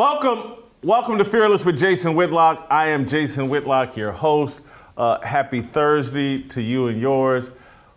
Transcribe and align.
Welcome, 0.00 0.54
welcome 0.82 1.18
to 1.18 1.26
Fearless 1.26 1.66
with 1.66 1.78
Jason 1.78 2.14
Whitlock. 2.14 2.66
I 2.70 2.86
am 2.86 3.06
Jason 3.06 3.50
Whitlock, 3.50 3.98
your 3.98 4.12
host. 4.12 4.62
Uh, 4.96 5.20
happy 5.20 5.60
Thursday 5.60 6.40
to 6.44 6.62
you 6.62 6.86
and 6.86 6.98
yours. 6.98 7.50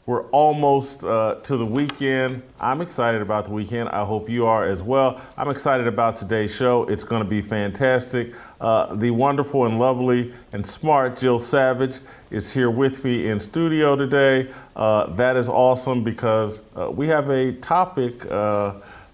We're 0.06 0.26
almost 0.32 1.06
uh, 1.06 1.36
to 1.44 1.56
the 1.56 1.66
weekend. 1.66 2.44
I'm 2.60 2.82
excited 2.82 3.22
about 3.22 3.46
the 3.46 3.52
weekend. 3.52 3.88
I 3.88 4.04
hope 4.04 4.30
you 4.30 4.46
are 4.48 4.66
as 4.66 4.84
well. 4.84 5.22
I'm 5.38 5.50
excited 5.50 5.88
about 5.88 6.18
today's 6.18 6.54
show. 6.54 6.84
It's 6.90 7.06
going 7.06 7.24
to 7.24 7.30
be 7.30 7.42
fantastic. 7.42 8.34
Uh, 8.60 8.94
the 8.96 9.12
wonderful 9.12 9.66
and 9.66 9.80
lovely 9.80 10.34
and 10.52 10.68
smart 10.68 11.16
Jill 11.16 11.40
Savage 11.40 12.00
is 12.30 12.52
here 12.52 12.70
with 12.70 13.06
me 13.06 13.30
in 13.30 13.40
studio 13.40 13.96
today. 13.96 14.52
Uh, 14.76 15.06
that 15.14 15.38
is 15.38 15.48
awesome 15.48 16.04
because 16.04 16.64
uh, 16.76 16.92
we 16.92 17.08
have 17.08 17.30
a 17.30 17.54
topic 17.54 18.30
uh, 18.30 18.74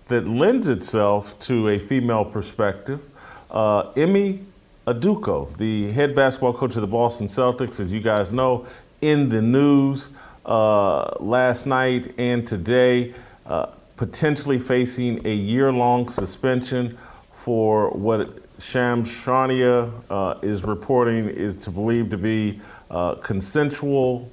that 0.09 0.27
lends 0.27 0.67
itself 0.67 1.39
to 1.39 1.69
a 1.69 1.79
female 1.79 2.25
perspective. 2.25 2.99
Uh, 3.49 3.91
Ime 3.95 4.45
Udoka, 4.85 5.55
the 5.57 5.91
head 5.91 6.13
basketball 6.13 6.53
coach 6.53 6.75
of 6.75 6.81
the 6.81 6.87
Boston 6.87 7.27
Celtics, 7.27 7.79
as 7.79 7.93
you 7.93 8.01
guys 8.01 8.31
know, 8.31 8.65
in 9.01 9.29
the 9.29 9.41
news 9.41 10.09
uh, 10.45 11.15
last 11.19 11.65
night 11.65 12.13
and 12.17 12.47
today, 12.47 13.13
uh, 13.45 13.67
potentially 13.95 14.59
facing 14.59 15.25
a 15.25 15.33
year 15.33 15.71
long 15.71 16.09
suspension 16.09 16.97
for 17.31 17.89
what 17.91 18.29
Shams 18.59 19.09
Charania 19.09 19.91
uh, 20.09 20.39
is 20.41 20.63
reporting 20.63 21.29
is 21.29 21.55
to 21.57 21.71
believe 21.71 22.09
to 22.09 22.17
be 22.17 22.59
uh, 22.89 23.15
consensual 23.15 24.29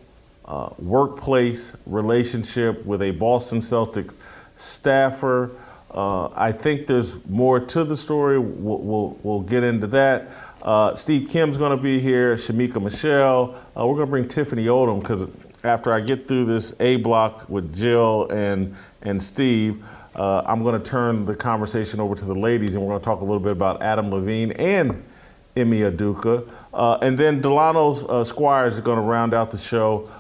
uh, 0.46 0.70
workplace 0.78 1.76
relationship 1.86 2.84
with 2.84 3.02
a 3.02 3.10
Boston 3.12 3.60
Celtics 3.60 4.14
staffer. 4.54 5.50
Uh, 5.90 6.28
I 6.34 6.52
think 6.52 6.86
there's 6.86 7.24
more 7.26 7.60
to 7.60 7.84
the 7.84 7.96
story. 7.96 8.38
We'll, 8.38 8.78
we'll, 8.78 9.18
we'll 9.22 9.40
get 9.40 9.62
into 9.62 9.86
that. 9.88 10.30
Uh, 10.62 10.94
Steve 10.94 11.28
Kim's 11.30 11.56
going 11.56 11.76
to 11.76 11.82
be 11.82 12.00
here, 12.00 12.34
Shamika 12.34 12.82
Michelle. 12.82 13.54
Uh, 13.76 13.86
we're 13.86 13.94
going 13.94 14.06
to 14.06 14.10
bring 14.10 14.28
Tiffany 14.28 14.66
Odom 14.66 15.00
because 15.00 15.28
after 15.62 15.92
I 15.92 16.00
get 16.00 16.26
through 16.26 16.46
this 16.46 16.74
A 16.80 16.96
block 16.96 17.48
with 17.48 17.74
Jill 17.74 18.28
and, 18.30 18.74
and 19.02 19.22
Steve, 19.22 19.84
uh, 20.16 20.42
I'm 20.44 20.62
going 20.64 20.80
to 20.80 20.84
turn 20.84 21.24
the 21.24 21.36
conversation 21.36 22.00
over 22.00 22.14
to 22.14 22.24
the 22.24 22.34
ladies 22.34 22.74
and 22.74 22.82
we're 22.82 22.90
going 22.90 23.00
to 23.00 23.04
talk 23.04 23.20
a 23.20 23.24
little 23.24 23.40
bit 23.40 23.52
about 23.52 23.80
Adam 23.80 24.10
Levine 24.10 24.52
and 24.52 25.04
Ime 25.56 25.70
Udoka. 25.70 26.50
Uh, 26.74 26.98
and 27.00 27.16
then 27.16 27.40
Delano's 27.40 28.02
uh, 28.04 28.24
Squires 28.24 28.74
is 28.74 28.80
going 28.80 28.96
to 28.96 29.02
round 29.02 29.34
out 29.34 29.50
the 29.50 29.58
show. 29.58 30.10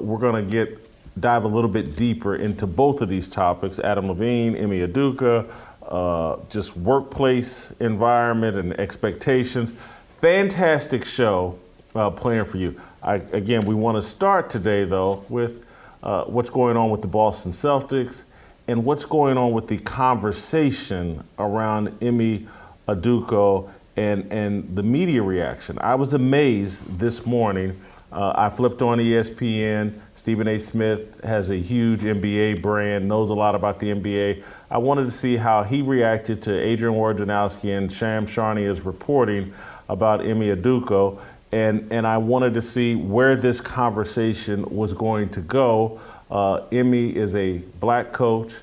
we're 0.00 0.18
going 0.18 0.42
to 0.42 0.50
get 0.50 0.85
dive 1.18 1.44
a 1.44 1.48
little 1.48 1.70
bit 1.70 1.96
deeper 1.96 2.36
into 2.36 2.66
both 2.66 3.00
of 3.00 3.08
these 3.08 3.28
topics 3.28 3.78
Adam 3.78 4.08
Levine, 4.08 4.56
Ime 4.56 4.86
Udoka, 4.86 5.50
uh, 5.88 6.36
just 6.50 6.76
workplace 6.76 7.72
environment 7.80 8.56
and 8.56 8.78
expectations. 8.78 9.72
Fantastic 10.20 11.04
show 11.04 11.58
uh, 11.94 12.10
playing 12.10 12.44
for 12.44 12.58
you. 12.58 12.78
I, 13.02 13.16
again, 13.32 13.60
we 13.66 13.74
want 13.74 13.96
to 13.96 14.02
start 14.02 14.50
today, 14.50 14.84
though, 14.84 15.24
with 15.28 15.64
uh, 16.02 16.24
what's 16.24 16.50
going 16.50 16.76
on 16.76 16.90
with 16.90 17.02
the 17.02 17.08
Boston 17.08 17.52
Celtics 17.52 18.24
and 18.68 18.84
what's 18.84 19.04
going 19.04 19.38
on 19.38 19.52
with 19.52 19.68
the 19.68 19.78
conversation 19.78 21.22
around 21.38 21.88
Ime 22.02 22.48
Udoka 22.88 23.70
and, 23.96 24.30
and 24.32 24.76
the 24.76 24.82
media 24.82 25.22
reaction. 25.22 25.78
I 25.78 25.94
was 25.94 26.14
amazed 26.14 26.98
this 26.98 27.24
morning 27.24 27.80
uh, 28.12 28.32
I 28.34 28.48
flipped 28.48 28.82
on 28.82 28.98
ESPN. 28.98 29.98
Stephen 30.16 30.48
A. 30.48 30.58
Smith 30.58 31.22
has 31.24 31.50
a 31.50 31.56
huge 31.56 32.00
NBA 32.00 32.62
brand, 32.62 33.06
knows 33.06 33.28
a 33.28 33.34
lot 33.34 33.54
about 33.54 33.80
the 33.80 33.88
NBA. 33.88 34.42
I 34.70 34.78
wanted 34.78 35.04
to 35.04 35.10
see 35.10 35.36
how 35.36 35.62
he 35.62 35.82
reacted 35.82 36.40
to 36.42 36.58
Adrian 36.58 36.96
Wojnarowski 36.98 37.76
and 37.76 37.92
Shams 37.92 38.30
Charania's 38.30 38.80
reporting 38.80 39.52
about 39.90 40.22
Ime 40.22 40.40
Udoka, 40.40 41.20
and, 41.52 41.92
and 41.92 42.06
I 42.06 42.16
wanted 42.16 42.54
to 42.54 42.62
see 42.62 42.94
where 42.96 43.36
this 43.36 43.60
conversation 43.60 44.64
was 44.74 44.94
going 44.94 45.28
to 45.30 45.42
go. 45.42 46.00
Uh, 46.30 46.62
Ime 46.72 46.94
is 46.94 47.36
a 47.36 47.58
black 47.78 48.14
coach. 48.14 48.54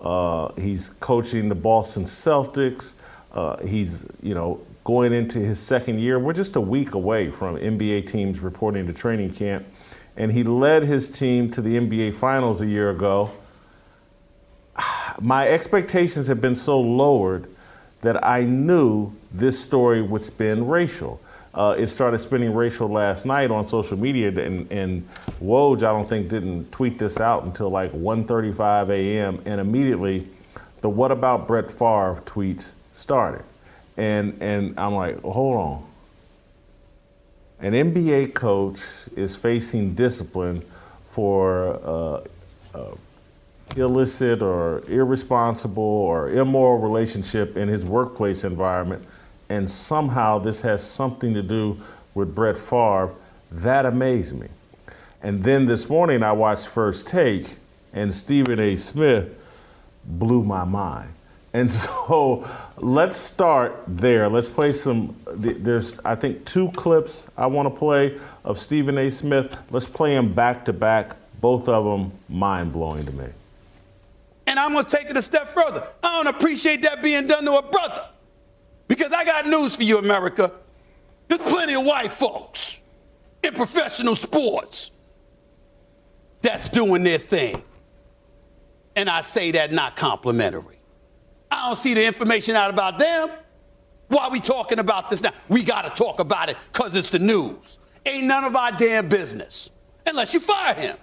Uh, 0.00 0.50
he's 0.54 0.88
coaching 0.98 1.50
the 1.50 1.54
Boston 1.54 2.04
Celtics. 2.04 2.94
Uh, 3.32 3.58
he's, 3.58 4.06
you 4.22 4.34
know, 4.34 4.62
going 4.84 5.12
into 5.12 5.38
his 5.40 5.58
second 5.58 6.00
year. 6.00 6.18
We're 6.18 6.32
just 6.32 6.56
a 6.56 6.60
week 6.60 6.94
away 6.94 7.30
from 7.30 7.56
NBA 7.56 8.06
teams 8.06 8.40
reporting 8.40 8.86
to 8.86 8.94
training 8.94 9.32
camp. 9.34 9.66
And 10.16 10.32
he 10.32 10.42
led 10.42 10.84
his 10.84 11.10
team 11.10 11.50
to 11.52 11.62
the 11.62 11.76
NBA 11.78 12.14
Finals 12.14 12.60
a 12.60 12.66
year 12.66 12.90
ago. 12.90 13.32
My 15.20 15.48
expectations 15.48 16.28
have 16.28 16.40
been 16.40 16.56
so 16.56 16.80
lowered 16.80 17.48
that 18.02 18.24
I 18.26 18.42
knew 18.42 19.12
this 19.32 19.58
story 19.58 20.02
would 20.02 20.24
spin 20.24 20.66
racial. 20.66 21.20
Uh, 21.54 21.74
it 21.78 21.88
started 21.88 22.18
spinning 22.18 22.54
racial 22.54 22.88
last 22.88 23.26
night 23.26 23.50
on 23.50 23.64
social 23.64 23.98
media, 23.98 24.28
and, 24.28 24.70
and 24.72 25.06
Woj, 25.42 25.78
I 25.78 25.92
don't 25.92 26.08
think, 26.08 26.28
didn't 26.28 26.72
tweet 26.72 26.98
this 26.98 27.20
out 27.20 27.44
until 27.44 27.68
like 27.68 27.92
1.35 27.92 28.88
a.m., 28.88 29.42
and 29.44 29.60
immediately 29.60 30.28
the 30.80 30.88
What 30.88 31.12
About 31.12 31.46
Brett 31.46 31.70
Favre 31.70 32.22
tweets 32.24 32.72
started. 32.92 33.44
And, 33.96 34.42
and 34.42 34.78
I'm 34.78 34.94
like, 34.94 35.20
hold 35.20 35.56
on. 35.56 35.91
An 37.62 37.74
NBA 37.74 38.34
coach 38.34 38.80
is 39.14 39.36
facing 39.36 39.94
discipline 39.94 40.64
for 41.10 41.80
uh, 41.84 42.76
uh, 42.76 42.96
illicit 43.76 44.42
or 44.42 44.82
irresponsible 44.88 45.80
or 45.80 46.28
immoral 46.28 46.78
relationship 46.78 47.56
in 47.56 47.68
his 47.68 47.84
workplace 47.84 48.42
environment, 48.42 49.06
and 49.48 49.70
somehow 49.70 50.40
this 50.40 50.62
has 50.62 50.84
something 50.84 51.34
to 51.34 51.42
do 51.42 51.80
with 52.14 52.34
Brett 52.34 52.58
Favre. 52.58 53.14
That 53.52 53.86
amazed 53.86 54.34
me. 54.34 54.48
And 55.22 55.44
then 55.44 55.66
this 55.66 55.88
morning 55.88 56.24
I 56.24 56.32
watched 56.32 56.66
First 56.66 57.06
Take, 57.06 57.54
and 57.92 58.12
Stephen 58.12 58.58
A. 58.58 58.74
Smith 58.74 59.38
blew 60.04 60.42
my 60.42 60.64
mind. 60.64 61.12
And 61.52 61.70
so 61.70 62.48
let's 62.76 63.18
start 63.18 63.82
there. 63.86 64.28
Let's 64.28 64.48
play 64.48 64.72
some. 64.72 65.16
There's, 65.26 65.98
I 66.00 66.14
think, 66.14 66.44
two 66.44 66.70
clips 66.72 67.26
I 67.36 67.46
want 67.46 67.72
to 67.72 67.78
play 67.78 68.18
of 68.44 68.58
Stephen 68.58 68.98
A. 68.98 69.10
Smith. 69.10 69.56
Let's 69.70 69.86
play 69.86 70.14
them 70.14 70.32
back 70.32 70.64
to 70.66 70.72
back. 70.72 71.16
Both 71.40 71.68
of 71.68 71.84
them 71.84 72.12
mind 72.28 72.72
blowing 72.72 73.04
to 73.06 73.12
me. 73.12 73.26
And 74.46 74.58
I'm 74.58 74.72
going 74.72 74.84
to 74.84 74.96
take 74.96 75.10
it 75.10 75.16
a 75.16 75.22
step 75.22 75.48
further. 75.48 75.86
I 76.02 76.22
don't 76.22 76.34
appreciate 76.34 76.82
that 76.82 77.02
being 77.02 77.26
done 77.26 77.44
to 77.44 77.56
a 77.56 77.62
brother. 77.62 78.06
Because 78.88 79.12
I 79.12 79.24
got 79.24 79.46
news 79.46 79.74
for 79.76 79.82
you, 79.82 79.98
America. 79.98 80.52
There's 81.28 81.40
plenty 81.40 81.74
of 81.74 81.84
white 81.84 82.12
folks 82.12 82.80
in 83.42 83.54
professional 83.54 84.14
sports 84.14 84.90
that's 86.42 86.68
doing 86.68 87.02
their 87.02 87.18
thing. 87.18 87.62
And 88.94 89.08
I 89.08 89.22
say 89.22 89.52
that 89.52 89.72
not 89.72 89.96
complimentary. 89.96 90.81
I 91.52 91.66
don't 91.66 91.78
see 91.78 91.94
the 91.94 92.04
information 92.04 92.56
out 92.56 92.70
about 92.70 92.98
them. 92.98 93.30
Why 94.08 94.24
are 94.24 94.30
we 94.30 94.40
talking 94.40 94.78
about 94.78 95.10
this 95.10 95.22
now? 95.22 95.32
We 95.48 95.62
got 95.62 95.82
to 95.82 95.90
talk 95.90 96.18
about 96.18 96.48
it 96.48 96.56
because 96.72 96.94
it's 96.94 97.10
the 97.10 97.18
news. 97.18 97.78
Ain't 98.04 98.24
none 98.24 98.44
of 98.44 98.56
our 98.56 98.72
damn 98.72 99.08
business 99.08 99.70
unless 100.06 100.34
you 100.34 100.40
fire 100.40 100.74
him. 100.74 100.96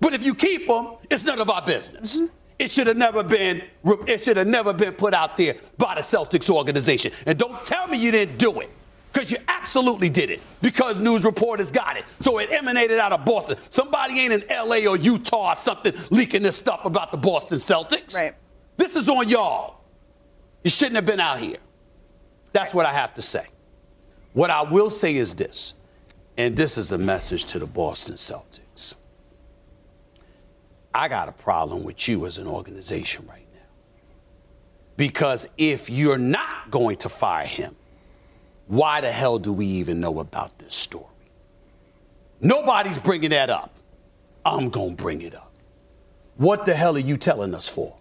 But 0.00 0.14
if 0.14 0.24
you 0.24 0.34
keep 0.34 0.62
him, 0.62 0.88
it's 1.10 1.24
none 1.24 1.40
of 1.40 1.50
our 1.50 1.62
business. 1.62 2.16
Mm-hmm. 2.16 2.26
It 2.58 2.70
should 2.70 2.86
have 2.86 2.96
never 2.96 3.22
been. 3.22 3.62
It 4.06 4.22
should 4.22 4.36
have 4.36 4.46
never 4.46 4.72
been 4.72 4.94
put 4.94 5.14
out 5.14 5.36
there 5.36 5.56
by 5.78 5.96
the 5.96 6.00
Celtics 6.00 6.48
organization. 6.48 7.12
And 7.26 7.38
don't 7.38 7.64
tell 7.64 7.88
me 7.88 7.98
you 7.98 8.12
didn't 8.12 8.38
do 8.38 8.60
it, 8.60 8.70
because 9.12 9.30
you 9.32 9.38
absolutely 9.48 10.08
did 10.08 10.30
it. 10.30 10.40
Because 10.60 10.96
news 10.96 11.24
reporters 11.24 11.72
got 11.72 11.96
it, 11.96 12.04
so 12.20 12.38
it 12.38 12.52
emanated 12.52 12.98
out 12.98 13.12
of 13.12 13.24
Boston. 13.24 13.56
Somebody 13.70 14.20
ain't 14.20 14.32
in 14.32 14.50
L.A. 14.50 14.86
or 14.86 14.96
Utah 14.96 15.52
or 15.52 15.56
something 15.56 15.92
leaking 16.10 16.42
this 16.42 16.56
stuff 16.56 16.84
about 16.84 17.10
the 17.10 17.16
Boston 17.16 17.58
Celtics. 17.58 18.14
Right. 18.14 18.34
This 18.76 18.96
is 18.96 19.08
on 19.08 19.28
y'all. 19.28 19.80
You 20.64 20.70
shouldn't 20.70 20.96
have 20.96 21.06
been 21.06 21.20
out 21.20 21.38
here. 21.38 21.58
That's 22.52 22.74
what 22.74 22.86
I 22.86 22.92
have 22.92 23.14
to 23.14 23.22
say. 23.22 23.46
What 24.32 24.50
I 24.50 24.62
will 24.62 24.90
say 24.90 25.16
is 25.16 25.34
this, 25.34 25.74
and 26.36 26.56
this 26.56 26.78
is 26.78 26.92
a 26.92 26.98
message 26.98 27.44
to 27.46 27.58
the 27.58 27.66
Boston 27.66 28.14
Celtics. 28.14 28.96
I 30.94 31.08
got 31.08 31.28
a 31.28 31.32
problem 31.32 31.84
with 31.84 32.08
you 32.08 32.26
as 32.26 32.38
an 32.38 32.46
organization 32.46 33.26
right 33.26 33.46
now. 33.54 33.60
Because 34.96 35.48
if 35.56 35.88
you're 35.88 36.18
not 36.18 36.70
going 36.70 36.96
to 36.98 37.08
fire 37.08 37.46
him, 37.46 37.74
why 38.66 39.00
the 39.00 39.10
hell 39.10 39.38
do 39.38 39.52
we 39.52 39.66
even 39.66 40.00
know 40.00 40.20
about 40.20 40.58
this 40.58 40.74
story? 40.74 41.06
Nobody's 42.40 42.98
bringing 42.98 43.30
that 43.30 43.50
up. 43.50 43.74
I'm 44.44 44.68
going 44.68 44.96
to 44.96 45.02
bring 45.02 45.22
it 45.22 45.34
up. 45.34 45.52
What 46.36 46.66
the 46.66 46.74
hell 46.74 46.96
are 46.96 47.00
you 47.00 47.16
telling 47.16 47.54
us 47.54 47.68
for? 47.68 47.96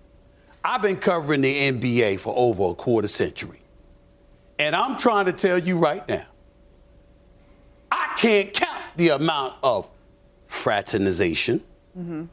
I've 0.63 0.81
been 0.81 0.97
covering 0.97 1.41
the 1.41 1.71
NBA 1.71 2.19
for 2.19 2.33
over 2.37 2.71
a 2.71 2.75
quarter 2.75 3.07
century. 3.07 3.61
And 4.59 4.75
I'm 4.75 4.95
trying 4.95 5.25
to 5.25 5.33
tell 5.33 5.57
you 5.57 5.77
right 5.77 6.07
now, 6.07 6.25
I 7.91 8.13
can't 8.15 8.53
count 8.53 8.83
the 8.95 9.09
amount 9.09 9.55
of 9.63 9.89
fraternization, 10.45 11.63
mm-hmm. 11.97 12.25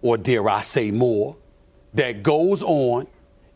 or 0.00 0.16
dare 0.16 0.48
I 0.48 0.62
say 0.62 0.90
more, 0.90 1.36
that 1.94 2.22
goes 2.22 2.62
on 2.62 3.06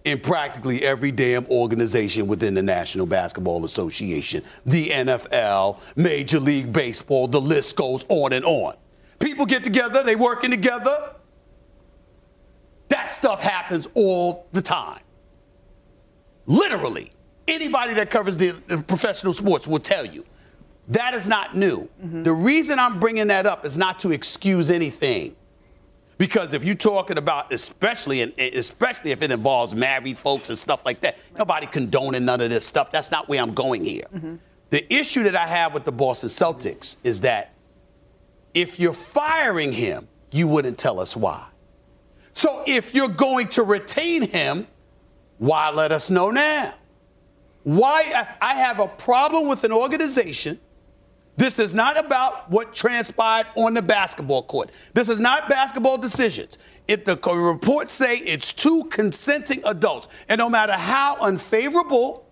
in 0.04 0.20
practically 0.20 0.84
every 0.84 1.10
damn 1.10 1.46
organization 1.46 2.26
within 2.26 2.52
the 2.54 2.62
National 2.62 3.06
Basketball 3.06 3.64
Association, 3.64 4.42
the 4.66 4.90
NFL, 4.90 5.80
Major 5.96 6.38
League 6.38 6.72
Baseball, 6.72 7.26
the 7.26 7.40
list 7.40 7.74
goes 7.74 8.04
on 8.10 8.34
and 8.34 8.44
on. 8.44 8.76
People 9.18 9.46
get 9.46 9.64
together, 9.64 10.02
they 10.02 10.16
working 10.16 10.50
together. 10.50 11.14
That 12.94 13.10
stuff 13.10 13.40
happens 13.40 13.88
all 13.94 14.46
the 14.52 14.62
time. 14.62 15.00
Literally. 16.46 17.10
Anybody 17.48 17.92
that 17.94 18.08
covers 18.08 18.36
the, 18.36 18.50
the 18.68 18.78
professional 18.78 19.32
sports 19.32 19.66
will 19.66 19.80
tell 19.80 20.06
you. 20.06 20.24
That 20.86 21.12
is 21.12 21.28
not 21.28 21.56
new. 21.56 21.88
Mm-hmm. 22.00 22.22
The 22.22 22.32
reason 22.32 22.78
I'm 22.78 23.00
bringing 23.00 23.26
that 23.26 23.46
up 23.46 23.64
is 23.64 23.76
not 23.76 23.98
to 24.00 24.12
excuse 24.12 24.70
anything. 24.70 25.34
Because 26.18 26.54
if 26.54 26.62
you're 26.62 26.76
talking 26.76 27.18
about, 27.18 27.52
especially 27.52 28.22
and 28.22 28.32
especially 28.38 29.10
if 29.10 29.22
it 29.22 29.32
involves 29.32 29.74
married 29.74 30.16
folks 30.16 30.48
and 30.48 30.56
stuff 30.56 30.86
like 30.86 31.00
that, 31.00 31.18
nobody 31.36 31.66
condoning 31.66 32.24
none 32.24 32.40
of 32.40 32.50
this 32.50 32.64
stuff. 32.64 32.92
That's 32.92 33.10
not 33.10 33.28
where 33.28 33.42
I'm 33.42 33.54
going 33.54 33.84
here. 33.84 34.04
Mm-hmm. 34.14 34.36
The 34.70 34.94
issue 34.94 35.24
that 35.24 35.34
I 35.34 35.48
have 35.48 35.74
with 35.74 35.84
the 35.84 35.90
Boston 35.90 36.28
Celtics 36.28 36.98
is 37.02 37.22
that 37.22 37.54
if 38.54 38.78
you're 38.78 38.92
firing 38.92 39.72
him, 39.72 40.06
you 40.30 40.46
wouldn't 40.46 40.78
tell 40.78 41.00
us 41.00 41.16
why. 41.16 41.48
So 42.34 42.62
if 42.66 42.94
you're 42.94 43.08
going 43.08 43.48
to 43.48 43.62
retain 43.62 44.28
him, 44.28 44.66
why 45.38 45.70
let 45.70 45.92
us 45.92 46.10
know 46.10 46.30
now? 46.30 46.74
Why 47.62 48.28
I 48.40 48.54
have 48.54 48.78
a 48.78 48.88
problem 48.88 49.48
with 49.48 49.64
an 49.64 49.72
organization 49.72 50.60
this 51.36 51.58
is 51.58 51.74
not 51.74 51.98
about 51.98 52.48
what 52.50 52.72
transpired 52.72 53.46
on 53.56 53.74
the 53.74 53.82
basketball 53.82 54.44
court. 54.44 54.70
This 54.92 55.08
is 55.08 55.18
not 55.18 55.48
basketball 55.48 55.98
decisions. 55.98 56.58
If 56.86 57.04
the 57.04 57.16
reports 57.16 57.94
say 57.94 58.18
it's 58.18 58.52
two 58.52 58.84
consenting 58.84 59.62
adults, 59.64 60.08
and 60.28 60.38
no 60.38 60.48
matter 60.48 60.74
how 60.74 61.16
unfavorable 61.20 62.28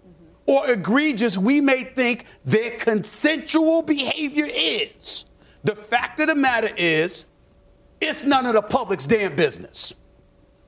or 0.46 0.70
egregious 0.70 1.37
we 1.37 1.60
may 1.60 1.84
think 1.84 2.26
their 2.44 2.72
consensual 2.72 3.82
behavior 3.82 4.46
is, 4.49 5.25
the 5.64 5.75
fact 5.75 6.20
of 6.20 6.28
the 6.28 6.34
matter 6.34 6.70
is, 6.76 7.26
it's 8.02 8.25
none 8.25 8.46
of 8.46 8.54
the 8.54 8.62
public's 8.62 9.06
damn 9.06 9.37
business. 9.37 9.94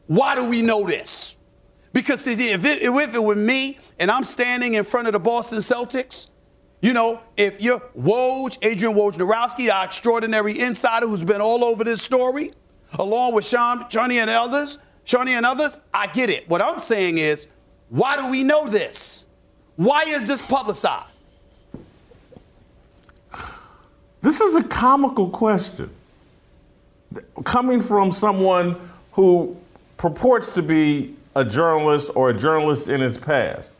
Why 0.06 0.34
do 0.36 0.44
we 0.44 0.62
know 0.62 0.86
this? 0.86 1.36
Because 1.92 2.26
if 2.26 2.40
it, 2.40 2.82
if 2.82 3.14
it 3.14 3.22
were 3.22 3.34
me 3.34 3.78
and 3.98 4.10
I'm 4.10 4.24
standing 4.24 4.74
in 4.74 4.84
front 4.84 5.06
of 5.06 5.12
the 5.12 5.18
Boston 5.18 5.58
Celtics, 5.58 6.28
you 6.80 6.92
know, 6.92 7.20
if 7.36 7.60
you're 7.60 7.80
Woj, 7.98 8.58
Adrian 8.62 8.94
Wojnarowski, 8.94 9.72
our 9.72 9.84
extraordinary 9.84 10.58
insider 10.58 11.06
who's 11.06 11.24
been 11.24 11.40
all 11.40 11.64
over 11.64 11.82
this 11.82 12.02
story, 12.02 12.52
along 12.98 13.34
with 13.34 13.46
Sean, 13.46 13.86
Johnny 13.88 14.18
and 14.18 14.28
others, 14.28 14.78
Shawnee 15.04 15.34
and 15.34 15.46
others, 15.46 15.78
I 15.92 16.06
get 16.06 16.30
it. 16.30 16.48
What 16.48 16.62
I'm 16.62 16.78
saying 16.78 17.18
is, 17.18 17.48
why 17.88 18.16
do 18.16 18.28
we 18.28 18.42
know 18.42 18.66
this? 18.66 19.26
Why 19.76 20.04
is 20.04 20.26
this 20.26 20.40
publicized? 20.42 21.08
This 24.22 24.40
is 24.40 24.56
a 24.56 24.62
comical 24.62 25.28
question 25.28 25.90
coming 27.44 27.80
from 27.80 28.12
someone 28.12 28.76
who 29.12 29.56
purports 29.96 30.52
to 30.54 30.62
be 30.62 31.14
a 31.36 31.44
journalist 31.44 32.10
or 32.14 32.30
a 32.30 32.34
journalist 32.34 32.88
in 32.88 33.00
his 33.00 33.18
past. 33.18 33.74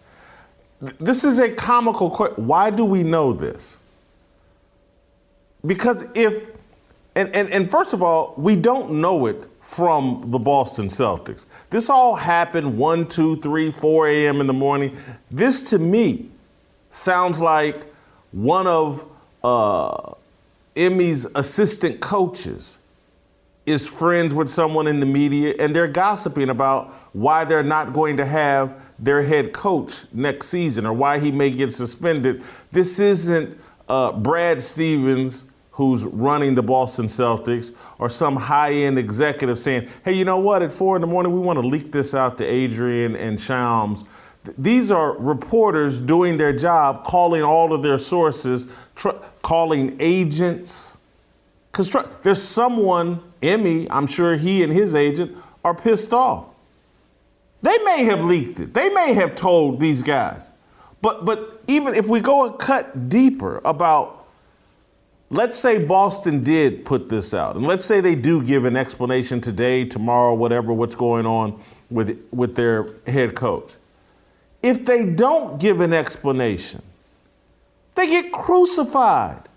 This 0.80 1.24
is 1.24 1.38
a 1.38 1.50
comical 1.50 2.10
question. 2.10 2.46
Why 2.46 2.70
do 2.70 2.84
we 2.84 3.02
know 3.02 3.32
this? 3.32 3.78
Because 5.64 6.04
if, 6.14 6.50
and, 7.14 7.34
and, 7.34 7.48
and 7.50 7.70
first 7.70 7.94
of 7.94 8.02
all, 8.02 8.34
we 8.36 8.56
don't 8.56 8.92
know 8.92 9.26
it 9.26 9.46
from 9.62 10.24
the 10.26 10.38
Boston 10.38 10.88
Celtics. 10.88 11.46
This 11.70 11.88
all 11.88 12.16
happened 12.16 12.76
1, 12.76 13.08
2, 13.08 13.36
3, 13.40 13.70
4 13.70 14.08
a.m. 14.08 14.40
in 14.40 14.46
the 14.46 14.52
morning. 14.52 14.96
This 15.30 15.62
to 15.70 15.78
me 15.78 16.28
sounds 16.90 17.40
like 17.40 17.86
one 18.32 18.66
of 18.66 19.06
uh, 19.42 20.12
Ime's 20.76 21.26
assistant 21.34 22.00
coaches 22.00 22.78
is 23.66 23.88
friends 23.88 24.34
with 24.34 24.50
someone 24.50 24.86
in 24.86 25.00
the 25.00 25.06
media 25.06 25.54
and 25.58 25.74
they're 25.74 25.88
gossiping 25.88 26.50
about 26.50 26.92
why 27.12 27.44
they're 27.44 27.62
not 27.62 27.92
going 27.92 28.16
to 28.18 28.24
have 28.24 28.82
their 28.98 29.22
head 29.22 29.52
coach 29.52 30.04
next 30.12 30.46
season 30.48 30.84
or 30.84 30.92
why 30.92 31.18
he 31.18 31.32
may 31.32 31.50
get 31.50 31.72
suspended. 31.72 32.42
This 32.72 32.98
isn't 32.98 33.58
uh, 33.88 34.12
Brad 34.12 34.60
Stevens 34.60 35.44
who's 35.74 36.04
running 36.04 36.54
the 36.54 36.62
Boston 36.62 37.06
Celtics 37.06 37.72
or 37.98 38.08
some 38.08 38.36
high 38.36 38.72
end 38.72 38.96
executive 38.96 39.58
saying, 39.58 39.88
hey, 40.04 40.12
you 40.12 40.24
know 40.24 40.38
what, 40.38 40.62
at 40.62 40.72
four 40.72 40.96
in 40.96 41.00
the 41.00 41.06
morning, 41.06 41.32
we 41.32 41.40
want 41.40 41.58
to 41.58 41.66
leak 41.66 41.90
this 41.90 42.14
out 42.14 42.38
to 42.38 42.44
Adrian 42.44 43.16
and 43.16 43.40
Shams. 43.40 44.04
These 44.56 44.92
are 44.92 45.18
reporters 45.18 46.00
doing 46.00 46.36
their 46.36 46.52
job, 46.52 47.04
calling 47.04 47.42
all 47.42 47.72
of 47.72 47.82
their 47.82 47.98
sources, 47.98 48.68
tr- 48.94 49.18
calling 49.42 49.96
agents. 49.98 50.93
Tr- 51.82 52.08
there's 52.22 52.42
someone, 52.42 53.20
Ime, 53.42 53.86
I'm 53.90 54.06
sure 54.06 54.36
he 54.36 54.62
and 54.62 54.72
his 54.72 54.94
agent 54.94 55.36
are 55.64 55.74
pissed 55.74 56.12
off. 56.12 56.46
They 57.62 57.78
may 57.78 58.04
have 58.04 58.24
leaked 58.24 58.60
it. 58.60 58.74
They 58.74 58.90
may 58.90 59.14
have 59.14 59.34
told 59.34 59.80
these 59.80 60.02
guys. 60.02 60.52
But 61.00 61.24
but 61.24 61.62
even 61.66 61.94
if 61.94 62.06
we 62.06 62.20
go 62.20 62.46
a 62.46 62.52
cut 62.56 63.08
deeper 63.08 63.60
about 63.64 64.26
let's 65.30 65.58
say 65.58 65.84
Boston 65.84 66.42
did 66.42 66.84
put 66.84 67.08
this 67.08 67.34
out, 67.34 67.56
and 67.56 67.66
let's 67.66 67.84
say 67.84 68.00
they 68.00 68.14
do 68.14 68.42
give 68.42 68.64
an 68.64 68.76
explanation 68.76 69.40
today, 69.40 69.84
tomorrow, 69.84 70.34
whatever, 70.34 70.72
what's 70.72 70.94
going 70.94 71.26
on 71.26 71.60
with 71.90 72.22
with 72.30 72.54
their 72.54 72.88
head 73.06 73.34
coach. 73.34 73.74
If 74.62 74.84
they 74.84 75.04
don't 75.04 75.60
give 75.60 75.80
an 75.80 75.92
explanation, 75.92 76.82
they 77.96 78.06
get 78.06 78.32
crucified. 78.32 79.48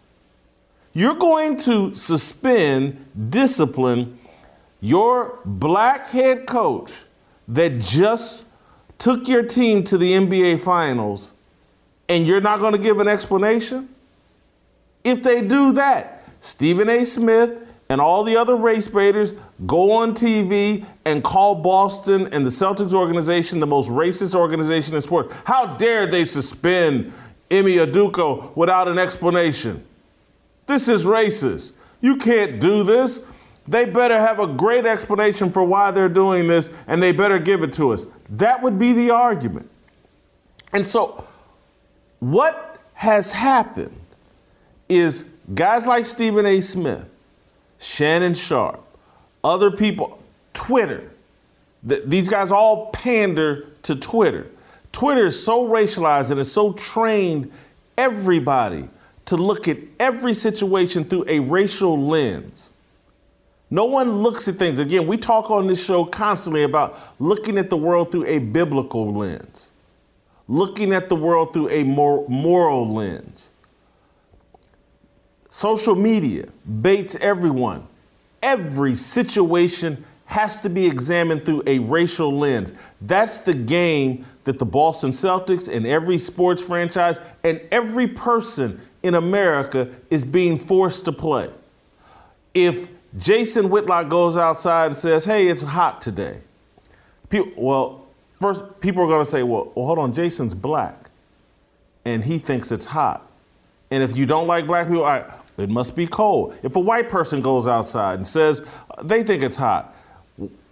You're 0.98 1.13
going 1.13 1.58
to 1.58 1.94
suspend, 1.94 3.06
discipline 3.30 4.18
your 4.82 5.38
black 5.46 6.08
head 6.08 6.48
coach 6.48 6.92
that 7.50 7.77
just 7.77 8.48
took 8.98 9.27
your 9.27 9.44
team 9.44 9.84
to 9.84 9.98
the 10.00 10.13
NBA 10.13 10.60
Finals 10.60 11.34
and 12.10 12.25
you're 12.25 12.42
not 12.42 12.58
going 12.62 12.72
to 12.72 12.80
give 12.80 13.00
an 13.00 13.08
explanation? 13.08 13.89
If 15.04 15.22
they 15.22 15.44
do 15.44 15.72
that, 15.74 16.24
Stephen 16.39 16.89
A. 16.89 17.06
Smith 17.06 17.72
and 17.89 18.01
all 18.01 18.24
the 18.24 18.36
other 18.36 18.56
race 18.56 18.88
baiters 18.88 19.36
go 19.68 19.92
on 19.92 20.16
TV 20.16 20.84
and 21.06 21.24
call 21.24 21.54
Boston 21.54 22.34
and 22.34 22.44
the 22.44 22.50
Celtics 22.50 22.96
organization 22.96 23.60
the 23.60 23.68
most 23.68 23.92
racist 23.92 24.34
organization 24.34 24.96
in 24.96 25.04
sport. 25.04 25.32
How 25.46 25.77
dare 25.77 26.08
they 26.08 26.25
suspend 26.25 27.13
Ime 27.51 27.86
Udoka 27.86 28.58
without 28.58 28.88
an 28.88 28.98
explanation? 28.98 29.87
This 30.68 30.88
is 30.88 31.06
racist. 31.06 31.74
You 32.02 32.18
can't 32.18 32.62
do 32.62 32.84
this. 32.84 33.22
They 33.68 33.86
better 33.86 34.20
have 34.20 34.40
a 34.40 34.48
great 34.48 34.86
explanation 34.86 35.52
for 35.52 35.64
why 35.64 35.92
they're 35.92 36.08
doing 36.08 36.48
this 36.48 36.70
and 36.88 37.02
they 37.02 37.12
better 37.12 37.40
give 37.40 37.64
it 37.64 37.74
to 37.74 37.92
us. 37.92 38.06
That 38.30 38.62
would 38.62 38.78
be 38.78 38.94
the 38.94 39.10
argument. 39.10 39.70
And 40.74 40.86
so, 40.86 41.26
what 42.20 42.82
has 42.94 43.32
happened 43.32 44.00
is 44.88 45.30
guys 45.54 45.88
like 45.88 46.06
Stephen 46.06 46.46
A. 46.46 46.62
Smith, 46.62 47.10
Shannon 47.80 48.34
Sharpe, 48.34 48.84
other 49.44 49.72
people, 49.72 50.22
Twitter, 50.54 51.12
th- 51.88 52.04
these 52.06 52.30
guys 52.30 52.52
all 52.52 52.88
pander 52.92 53.68
to 53.84 53.96
Twitter. 53.96 54.48
Twitter 54.92 55.26
is 55.26 55.44
so 55.44 55.68
racialized 55.68 56.32
and 56.32 56.40
it's 56.40 56.52
so 56.52 56.74
trained 56.74 57.52
everybody 57.98 58.90
to 59.28 59.38
look 59.38 59.68
at 59.68 59.78
every 60.00 60.34
situation 60.34 61.06
through 61.06 61.26
a 61.28 61.40
racial 61.40 62.00
lens 62.00 62.74
No 63.70 63.86
one 63.86 64.22
looks 64.24 64.48
at 64.48 64.56
things. 64.56 64.80
Again, 64.80 65.08
we 65.08 65.18
talk 65.18 65.52
on 65.52 65.68
this 65.68 65.84
show 65.84 66.06
constantly 66.06 66.64
about 66.64 67.00
looking 67.20 67.58
at 67.58 67.70
the 67.70 67.78
world 67.78 68.12
through 68.12 68.26
a 68.26 68.40
biblical 68.40 69.14
lens, 69.14 69.72
looking 70.48 70.94
at 70.94 71.10
the 71.10 71.16
world 71.16 71.54
through 71.54 71.70
a 71.70 71.84
moral 71.84 72.94
lens. 72.94 73.52
Social 75.50 75.96
media 75.96 76.48
baits 76.82 77.16
everyone. 77.18 77.88
Every 78.42 78.96
situation 78.96 80.06
has 80.26 80.60
to 80.62 80.70
be 80.70 80.86
examined 80.86 81.46
through 81.46 81.64
a 81.68 81.80
racial 81.80 82.38
lens. 82.38 82.74
That's 83.02 83.40
the 83.40 83.54
game 83.54 84.26
that 84.46 84.60
the 84.60 84.66
Boston 84.66 85.12
Celtics 85.12 85.74
and 85.74 85.88
every 85.88 86.20
sports 86.20 86.62
franchise 86.62 87.20
and 87.44 87.62
every 87.72 88.08
person 88.08 88.80
in 89.08 89.16
America 89.16 89.90
is 90.10 90.26
being 90.26 90.58
forced 90.58 91.06
to 91.06 91.12
play. 91.12 91.50
If 92.54 92.90
Jason 93.18 93.70
Whitlock 93.70 94.10
goes 94.10 94.38
outside 94.38 94.88
and 94.88 94.98
says, 94.98 95.26
hey, 95.26 95.48
it's 95.48 95.62
hot 95.62 96.02
today, 96.02 96.42
people, 97.30 97.52
well, 97.56 98.06
first 98.40 98.80
people 98.80 99.04
are 99.04 99.08
going 99.08 99.24
to 99.24 99.30
say, 99.30 99.44
well, 99.44 99.72
well, 99.76 99.86
hold 99.86 100.00
on, 100.00 100.14
Jason's 100.14 100.54
black 100.54 101.08
and 102.08 102.24
he 102.24 102.40
thinks 102.40 102.72
it's 102.72 102.86
hot. 102.86 103.30
And 103.92 104.02
if 104.02 104.16
you 104.16 104.26
don't 104.26 104.48
like 104.48 104.66
black 104.66 104.88
people, 104.88 105.06
it 105.58 105.70
must 105.70 105.96
be 105.96 106.08
cold. 106.08 106.58
If 106.64 106.76
a 106.76 106.80
white 106.80 107.10
person 107.10 107.42
goes 107.42 107.68
outside 107.68 108.16
and 108.16 108.26
says 108.26 108.66
they 109.04 109.24
think 109.24 109.44
it's 109.44 109.58
hot, 109.58 109.94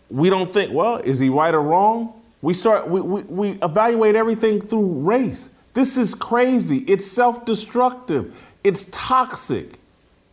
we 0.09 0.29
don't 0.29 0.53
think, 0.53 0.71
well, 0.71 0.97
is 0.97 1.19
he 1.19 1.29
right 1.29 1.53
or 1.53 1.61
wrong? 1.61 2.13
We 2.41 2.53
start, 2.53 2.87
we, 2.87 3.01
we, 3.01 3.21
we 3.23 3.49
evaluate 3.61 4.15
everything 4.15 4.61
through 4.61 5.01
race. 5.01 5.49
This 5.75 5.97
is 5.97 6.15
crazy. 6.15 6.79
It's 6.87 7.05
self 7.05 7.45
destructive. 7.45 8.53
It's 8.63 8.85
toxic. 8.91 9.73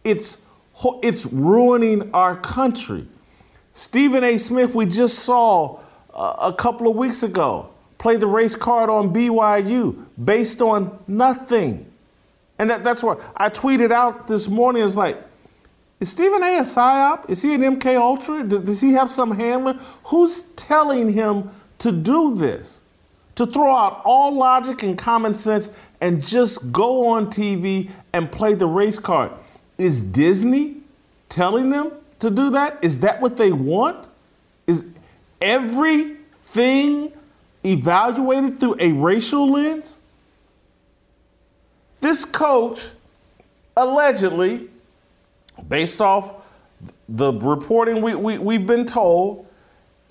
It's, 0.05 0.41
it's 1.03 1.27
ruining 1.27 2.15
our 2.15 2.37
country. 2.37 3.07
Stephen 3.73 4.25
A. 4.25 4.39
Smith, 4.39 4.75
we 4.75 4.87
just 4.87 5.19
saw 5.19 5.81
uh, 6.15 6.53
a 6.53 6.53
couple 6.53 6.89
of 6.89 6.97
weeks 6.97 7.23
ago, 7.23 7.69
play 7.99 8.17
the 8.17 8.27
race 8.27 8.55
card 8.55 8.89
on 8.89 9.13
BYU 9.13 10.07
based 10.23 10.63
on 10.63 10.97
nothing. 11.09 11.91
And 12.59 12.71
that, 12.71 12.85
that's 12.85 13.03
what 13.03 13.21
I 13.37 13.49
tweeted 13.49 13.91
out 13.91 14.29
this 14.29 14.49
morning. 14.49 14.85
It's 14.85 14.97
like, 14.97 15.19
is 15.99 16.11
Stephen 16.11 16.43
A. 16.43 16.59
a 16.59 16.63
psyop? 16.63 17.29
Is 17.29 17.43
he 17.43 17.55
an 17.55 17.63
MK 17.63 17.97
Ultra? 17.97 18.45
Does, 18.45 18.61
does 18.61 18.81
he 18.81 18.93
have 18.93 19.11
some 19.11 19.33
handler? 19.33 19.75
Who's 20.05 20.43
telling 20.55 21.13
him 21.13 21.51
to 21.79 21.91
do 21.91 22.35
this? 22.35 22.82
To 23.37 23.47
throw 23.47 23.75
out 23.75 24.03
all 24.05 24.35
logic 24.35 24.83
and 24.83 24.97
common 24.97 25.35
sense 25.35 25.71
and 26.01 26.23
just 26.23 26.71
go 26.71 27.09
on 27.09 27.27
TV 27.27 27.91
and 28.13 28.31
play 28.31 28.55
the 28.55 28.67
race 28.67 28.99
card. 28.99 29.33
Is 29.79 30.03
Disney 30.03 30.77
telling 31.29 31.71
them 31.71 31.93
to 32.19 32.31
do 32.31 32.51
that? 32.51 32.79
Is 32.83 33.01
that 33.01 33.21
what 33.21 33.37
they 33.37 33.53
want? 33.53 34.09
Is 34.67 34.85
everything 35.41 37.13
evaluated 37.65 38.61
through 38.61 38.77
a 38.79 38.93
racial 38.93 39.51
lens? 39.51 39.99
This 42.01 42.25
coach 42.25 42.91
allegedly 43.77 44.69
based 45.69 46.01
off 46.01 46.35
the 47.09 47.33
reporting 47.33 48.03
we, 48.03 48.15
we, 48.15 48.39
we've 48.39 48.67
been 48.67 48.85
told, 48.85 49.47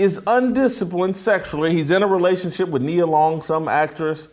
is 0.01 0.19
undisciplined 0.25 1.15
sexually. 1.15 1.73
He's 1.73 1.91
in 1.91 2.01
a 2.01 2.07
relationship 2.07 2.69
with 2.69 2.81
Nia 2.81 3.05
Long, 3.05 3.43
some 3.43 3.67
actress, 3.67 4.29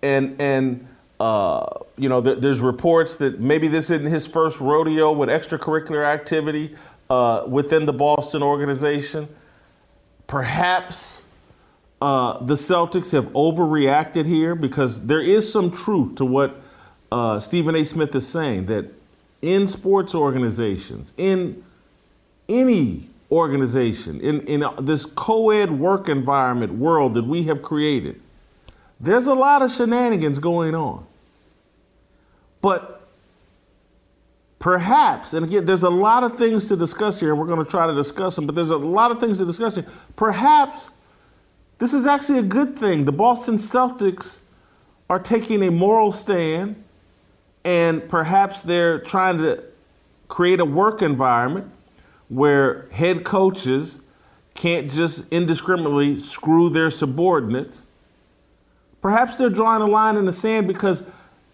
and 0.00 0.40
and 0.40 0.86
uh, 1.18 1.66
you 1.96 2.08
know 2.08 2.22
th- 2.22 2.38
there's 2.38 2.60
reports 2.60 3.16
that 3.16 3.40
maybe 3.40 3.66
this 3.66 3.90
isn't 3.90 4.06
his 4.06 4.28
first 4.28 4.60
rodeo 4.60 5.12
with 5.12 5.28
extracurricular 5.28 6.04
activity 6.04 6.76
uh, 7.10 7.42
within 7.48 7.84
the 7.84 7.92
Boston 7.92 8.44
organization. 8.44 9.28
Perhaps 10.28 11.24
uh, 12.00 12.38
the 12.44 12.54
Celtics 12.54 13.10
have 13.10 13.26
overreacted 13.32 14.24
here 14.24 14.54
because 14.54 15.00
there 15.00 15.20
is 15.20 15.50
some 15.52 15.72
truth 15.72 16.14
to 16.16 16.24
what 16.24 16.60
uh, 17.10 17.40
Stephen 17.40 17.74
A. 17.74 17.84
Smith 17.84 18.14
is 18.14 18.28
saying 18.28 18.66
that 18.66 18.92
in 19.42 19.66
sports 19.66 20.14
organizations, 20.14 21.12
in 21.16 21.64
any 22.48 23.08
organization, 23.30 24.20
in, 24.20 24.40
in 24.42 24.62
uh, 24.62 24.72
this 24.80 25.04
co 25.04 25.50
ed 25.50 25.70
work 25.70 26.08
environment 26.08 26.74
world 26.74 27.14
that 27.14 27.24
we 27.24 27.44
have 27.44 27.62
created, 27.62 28.20
there's 29.00 29.26
a 29.26 29.34
lot 29.34 29.62
of 29.62 29.70
shenanigans 29.70 30.38
going 30.38 30.74
on. 30.74 31.06
But 32.60 33.06
perhaps, 34.58 35.34
and 35.34 35.46
again, 35.46 35.64
there's 35.64 35.82
a 35.84 35.90
lot 35.90 36.24
of 36.24 36.36
things 36.36 36.66
to 36.68 36.76
discuss 36.76 37.20
here, 37.20 37.30
and 37.30 37.38
we're 37.38 37.46
going 37.46 37.64
to 37.64 37.70
try 37.70 37.86
to 37.86 37.94
discuss 37.94 38.36
them, 38.36 38.46
but 38.46 38.54
there's 38.54 38.70
a 38.70 38.76
lot 38.76 39.10
of 39.10 39.20
things 39.20 39.38
to 39.38 39.44
discuss 39.44 39.76
here. 39.76 39.86
Perhaps 40.16 40.90
this 41.78 41.94
is 41.94 42.06
actually 42.06 42.40
a 42.40 42.44
good 42.44 42.76
thing. 42.76 43.04
The 43.04 43.12
Boston 43.12 43.54
Celtics 43.54 44.40
are 45.08 45.20
taking 45.20 45.62
a 45.62 45.70
moral 45.70 46.12
stand 46.12 46.82
and 47.64 48.08
perhaps 48.08 48.62
they're 48.62 48.98
trying 48.98 49.38
to 49.38 49.62
create 50.26 50.60
a 50.60 50.64
work 50.64 51.02
environment 51.02 51.70
where 52.28 52.88
head 52.90 53.24
coaches 53.24 54.00
can't 54.54 54.90
just 54.90 55.32
indiscriminately 55.32 56.18
screw 56.18 56.68
their 56.68 56.90
subordinates. 56.90 57.86
Perhaps 59.00 59.36
they're 59.36 59.50
drawing 59.50 59.82
a 59.82 59.86
line 59.86 60.16
in 60.16 60.24
the 60.24 60.32
sand 60.32 60.66
because 60.66 61.04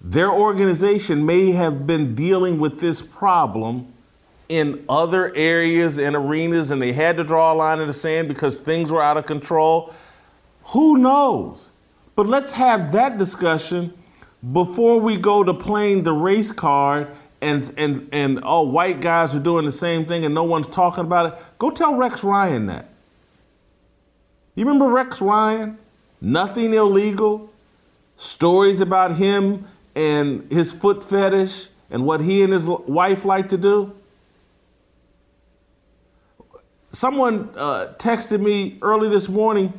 their 0.00 0.30
organization 0.30 1.24
may 1.24 1.52
have 1.52 1.86
been 1.86 2.14
dealing 2.14 2.58
with 2.58 2.80
this 2.80 3.02
problem 3.02 3.92
in 4.48 4.84
other 4.88 5.34
areas 5.34 5.98
and 5.98 6.14
arenas 6.14 6.70
and 6.70 6.80
they 6.80 6.92
had 6.92 7.16
to 7.16 7.24
draw 7.24 7.52
a 7.52 7.54
line 7.54 7.80
in 7.80 7.86
the 7.86 7.92
sand 7.92 8.28
because 8.28 8.58
things 8.58 8.90
were 8.90 9.02
out 9.02 9.16
of 9.16 9.26
control. 9.26 9.94
Who 10.68 10.96
knows? 10.96 11.72
But 12.16 12.26
let's 12.26 12.52
have 12.52 12.92
that 12.92 13.18
discussion 13.18 13.94
before 14.52 15.00
we 15.00 15.16
go 15.16 15.42
to 15.42 15.54
playing 15.54 16.02
the 16.02 16.12
race 16.12 16.52
card 16.52 17.14
and 17.44 17.72
and 17.76 18.08
and 18.12 18.40
all 18.40 18.70
white 18.70 19.00
guys 19.00 19.34
are 19.34 19.40
doing 19.40 19.64
the 19.64 19.72
same 19.72 20.06
thing 20.06 20.24
and 20.24 20.34
no 20.34 20.44
one's 20.44 20.66
talking 20.66 21.04
about 21.04 21.26
it, 21.32 21.42
go 21.58 21.70
tell 21.70 21.94
Rex 21.94 22.24
Ryan 22.24 22.66
that. 22.66 22.88
You 24.54 24.64
remember 24.64 24.88
Rex 24.88 25.20
Ryan? 25.20 25.78
Nothing 26.20 26.72
illegal. 26.74 27.50
Stories 28.16 28.80
about 28.80 29.16
him 29.16 29.66
and 29.94 30.50
his 30.50 30.72
foot 30.72 31.02
fetish 31.04 31.68
and 31.90 32.06
what 32.06 32.22
he 32.22 32.42
and 32.42 32.52
his 32.52 32.66
wife 32.66 33.24
like 33.24 33.48
to 33.48 33.58
do. 33.58 33.94
Someone 36.88 37.50
uh, 37.56 37.92
texted 37.98 38.40
me 38.40 38.78
early 38.80 39.08
this 39.08 39.28
morning 39.28 39.72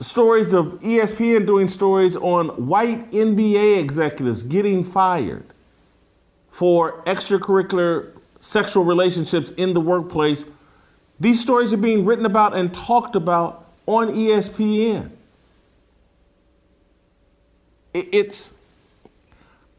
stories 0.00 0.52
of 0.52 0.78
ESPN 0.78 1.44
doing 1.44 1.66
stories 1.66 2.14
on 2.16 2.48
white 2.68 3.10
NBA 3.10 3.80
executives 3.80 4.44
getting 4.44 4.84
fired 4.84 5.44
for 6.48 7.02
extracurricular 7.04 8.12
sexual 8.40 8.84
relationships 8.84 9.50
in 9.50 9.74
the 9.74 9.80
workplace. 9.80 10.44
These 11.20 11.40
stories 11.40 11.72
are 11.72 11.78
being 11.78 12.04
written 12.04 12.24
about 12.24 12.54
and 12.54 12.72
talked 12.72 13.16
about 13.16 13.66
on 13.86 14.08
ESPN. 14.08 15.10
It's 17.94 18.54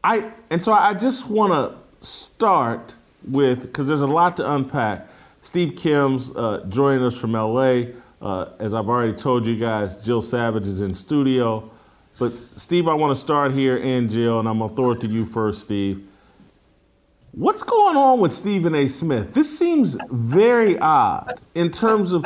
I 0.03 0.31
and 0.49 0.61
so 0.61 0.73
I 0.73 0.93
just 0.93 1.29
want 1.29 1.53
to 1.53 2.05
start 2.05 2.95
with 3.27 3.61
because 3.61 3.87
there's 3.87 4.01
a 4.01 4.07
lot 4.07 4.37
to 4.37 4.51
unpack. 4.51 5.07
Steve 5.41 5.75
Kim's 5.77 6.31
uh, 6.35 6.65
joining 6.67 7.03
us 7.03 7.17
from 7.17 7.33
LA. 7.33 7.83
Uh, 8.21 8.51
as 8.59 8.73
I've 8.73 8.89
already 8.89 9.13
told 9.13 9.45
you 9.45 9.55
guys, 9.55 9.95
Jill 9.97 10.21
Savage 10.21 10.67
is 10.67 10.81
in 10.81 10.93
studio. 10.93 11.69
But 12.17 12.33
Steve, 12.57 12.89
I 12.89 12.93
want 12.93 13.15
to 13.15 13.19
start 13.19 13.53
here 13.53 13.77
and 13.81 14.09
Jill, 14.09 14.39
and 14.39 14.49
I'm 14.49 14.59
gonna 14.59 14.75
throw 14.75 14.91
it 14.91 15.01
to 15.01 15.07
you 15.07 15.25
first, 15.25 15.61
Steve. 15.61 16.08
What's 17.39 17.63
going 17.63 17.95
on 17.95 18.19
with 18.19 18.33
Stephen 18.33 18.75
A. 18.75 18.89
Smith? 18.89 19.33
This 19.33 19.57
seems 19.57 19.95
very 20.11 20.77
odd 20.77 21.39
in 21.55 21.71
terms 21.71 22.11
of 22.11 22.23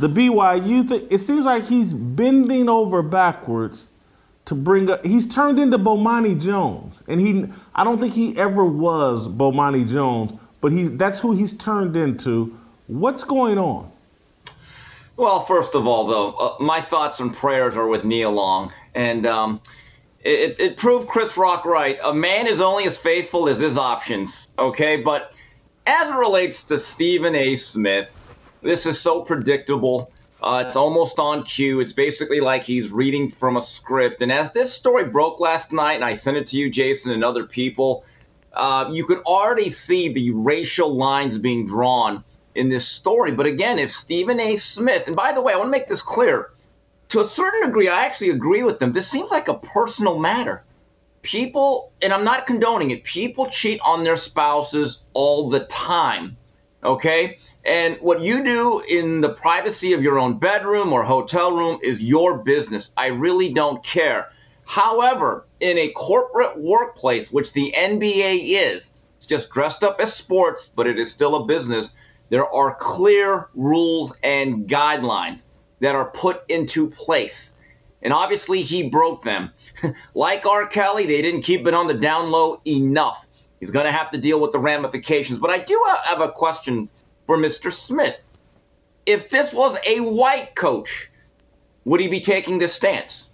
the 0.00 0.08
BYU 0.08 0.88
thing. 0.88 1.06
It 1.08 1.18
seems 1.18 1.46
like 1.46 1.66
he's 1.66 1.92
bending 1.92 2.68
over 2.68 3.00
backwards 3.00 3.90
to 4.46 4.56
bring 4.56 4.90
up. 4.90 5.06
He's 5.06 5.24
turned 5.24 5.60
into 5.60 5.78
Bomani 5.78 6.34
Jones, 6.42 7.04
and 7.06 7.20
he. 7.20 7.44
I 7.76 7.84
don't 7.84 8.00
think 8.00 8.12
he 8.12 8.36
ever 8.36 8.64
was 8.64 9.28
Bomani 9.28 9.88
Jones, 9.88 10.32
but 10.60 10.72
he. 10.72 10.88
That's 10.88 11.20
who 11.20 11.30
he's 11.30 11.52
turned 11.52 11.94
into. 11.94 12.58
What's 12.88 13.22
going 13.22 13.56
on? 13.56 13.92
Well, 15.16 15.44
first 15.44 15.76
of 15.76 15.86
all, 15.86 16.08
though, 16.08 16.32
uh, 16.32 16.56
my 16.58 16.80
thoughts 16.80 17.20
and 17.20 17.32
prayers 17.32 17.76
are 17.76 17.86
with 17.86 18.02
Nia 18.02 18.28
Long. 18.28 18.72
And 18.96 19.26
um, 19.26 19.60
it, 20.22 20.56
it 20.58 20.76
proved 20.76 21.08
Chris 21.08 21.36
Rock 21.36 21.64
right. 21.64 21.98
A 22.04 22.12
man 22.12 22.46
is 22.46 22.60
only 22.60 22.84
as 22.84 22.98
faithful 22.98 23.48
as 23.48 23.58
his 23.58 23.76
options, 23.76 24.48
okay? 24.58 24.96
But 24.96 25.32
as 25.86 26.08
it 26.08 26.14
relates 26.14 26.64
to 26.64 26.78
Stephen 26.78 27.34
A. 27.34 27.56
Smith, 27.56 28.08
this 28.62 28.84
is 28.84 29.00
so 29.00 29.22
predictable. 29.22 30.12
Uh, 30.42 30.64
it's 30.66 30.76
almost 30.76 31.18
on 31.18 31.42
cue. 31.42 31.80
It's 31.80 31.92
basically 31.92 32.40
like 32.40 32.62
he's 32.62 32.90
reading 32.90 33.30
from 33.30 33.56
a 33.56 33.62
script. 33.62 34.22
And 34.22 34.30
as 34.30 34.52
this 34.52 34.72
story 34.72 35.04
broke 35.04 35.40
last 35.40 35.72
night, 35.72 35.94
and 35.94 36.04
I 36.04 36.14
sent 36.14 36.36
it 36.36 36.46
to 36.48 36.56
you, 36.56 36.70
Jason, 36.70 37.12
and 37.12 37.24
other 37.24 37.44
people, 37.44 38.04
uh, 38.52 38.90
you 38.92 39.04
could 39.04 39.18
already 39.20 39.70
see 39.70 40.12
the 40.12 40.30
racial 40.30 40.94
lines 40.94 41.38
being 41.38 41.66
drawn 41.66 42.24
in 42.54 42.68
this 42.68 42.86
story. 42.86 43.32
But 43.32 43.46
again, 43.46 43.78
if 43.78 43.90
Stephen 43.90 44.40
A. 44.40 44.56
Smith, 44.56 45.06
and 45.06 45.16
by 45.16 45.32
the 45.32 45.40
way, 45.40 45.52
I 45.52 45.56
want 45.56 45.68
to 45.68 45.72
make 45.72 45.88
this 45.88 46.02
clear 46.02 46.50
to 47.10 47.20
a 47.20 47.26
certain 47.26 47.62
degree, 47.62 47.88
I 47.88 48.04
actually 48.06 48.30
agree 48.30 48.62
with 48.62 48.78
them. 48.78 48.92
This 48.92 49.10
seems 49.10 49.30
like 49.30 49.48
a 49.48 49.54
personal 49.54 50.18
matter. 50.18 50.62
People, 51.22 51.92
and 52.00 52.12
I'm 52.12 52.24
not 52.24 52.46
condoning 52.46 52.92
it, 52.92 53.04
people 53.04 53.50
cheat 53.50 53.80
on 53.84 54.04
their 54.04 54.16
spouses 54.16 55.00
all 55.12 55.50
the 55.50 55.60
time. 55.66 56.36
Okay? 56.84 57.38
And 57.64 57.98
what 58.00 58.20
you 58.20 58.42
do 58.44 58.80
in 58.88 59.20
the 59.20 59.34
privacy 59.34 59.92
of 59.92 60.02
your 60.02 60.18
own 60.18 60.38
bedroom 60.38 60.92
or 60.92 61.02
hotel 61.02 61.54
room 61.54 61.78
is 61.82 62.00
your 62.02 62.38
business. 62.38 62.92
I 62.96 63.08
really 63.08 63.52
don't 63.52 63.82
care. 63.84 64.30
However, 64.64 65.46
in 65.58 65.76
a 65.78 65.90
corporate 65.90 66.58
workplace, 66.58 67.32
which 67.32 67.52
the 67.52 67.74
NBA 67.76 68.50
is, 68.50 68.92
it's 69.16 69.26
just 69.26 69.50
dressed 69.50 69.82
up 69.82 70.00
as 70.00 70.14
sports, 70.14 70.70
but 70.76 70.86
it 70.86 70.98
is 70.98 71.10
still 71.10 71.34
a 71.34 71.44
business. 71.44 71.90
There 72.28 72.48
are 72.48 72.76
clear 72.76 73.48
rules 73.54 74.12
and 74.22 74.68
guidelines 74.68 75.42
that 75.80 75.94
are 75.94 76.06
put 76.06 76.42
into 76.48 76.88
place. 76.88 77.50
And 78.02 78.12
obviously, 78.12 78.62
he 78.62 78.88
broke 78.88 79.22
them. 79.22 79.50
like 80.14 80.46
R. 80.46 80.66
Kelly, 80.66 81.06
they 81.06 81.20
didn't 81.20 81.42
keep 81.42 81.66
it 81.66 81.74
on 81.74 81.86
the 81.86 81.94
down 81.94 82.30
low 82.30 82.60
enough. 82.66 83.26
He's 83.58 83.70
going 83.70 83.84
to 83.84 83.92
have 83.92 84.10
to 84.12 84.18
deal 84.18 84.40
with 84.40 84.52
the 84.52 84.58
ramifications. 84.58 85.38
But 85.38 85.50
I 85.50 85.58
do 85.58 85.82
have 86.04 86.20
a 86.20 86.30
question 86.30 86.88
for 87.26 87.36
Mr. 87.36 87.70
Smith. 87.70 88.20
If 89.04 89.28
this 89.28 89.52
was 89.52 89.76
a 89.86 90.00
white 90.00 90.54
coach, 90.54 91.10
would 91.84 92.00
he 92.00 92.08
be 92.08 92.20
taking 92.20 92.58
this 92.58 92.74
stance? 92.74 93.28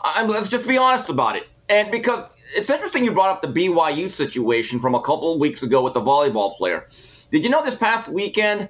I'm, 0.00 0.28
let's 0.28 0.48
just 0.48 0.66
be 0.66 0.76
honest 0.76 1.08
about 1.08 1.36
it. 1.36 1.46
And 1.68 1.90
because 1.90 2.30
it's 2.54 2.70
interesting 2.70 3.04
you 3.04 3.12
brought 3.12 3.30
up 3.30 3.42
the 3.42 3.48
BYU 3.48 4.10
situation 4.10 4.80
from 4.80 4.94
a 4.94 5.00
couple 5.00 5.32
of 5.32 5.40
weeks 5.40 5.62
ago 5.62 5.82
with 5.82 5.94
the 5.94 6.00
volleyball 6.00 6.56
player. 6.56 6.88
Did 7.30 7.44
you 7.44 7.50
know 7.50 7.64
this 7.64 7.76
past 7.76 8.08
weekend, 8.08 8.68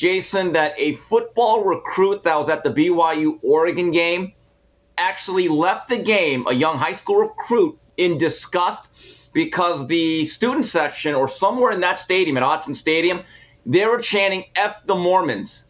Jason, 0.00 0.50
that 0.54 0.72
a 0.78 0.94
football 0.94 1.62
recruit 1.62 2.22
that 2.22 2.34
was 2.34 2.48
at 2.48 2.64
the 2.64 2.70
BYU 2.70 3.38
Oregon 3.42 3.90
game 3.90 4.32
actually 4.96 5.46
left 5.46 5.90
the 5.90 5.98
game, 5.98 6.46
a 6.46 6.54
young 6.54 6.78
high 6.78 6.94
school 6.94 7.16
recruit, 7.16 7.78
in 7.98 8.16
disgust 8.16 8.88
because 9.34 9.86
the 9.88 10.24
student 10.24 10.64
section 10.64 11.14
or 11.14 11.28
somewhere 11.28 11.70
in 11.70 11.80
that 11.80 11.98
stadium, 11.98 12.38
at 12.38 12.42
Autzen 12.42 12.74
Stadium, 12.74 13.20
they 13.66 13.84
were 13.84 13.98
chanting 13.98 14.46
F 14.56 14.76
the 14.86 14.94
Mormons. 14.94 15.64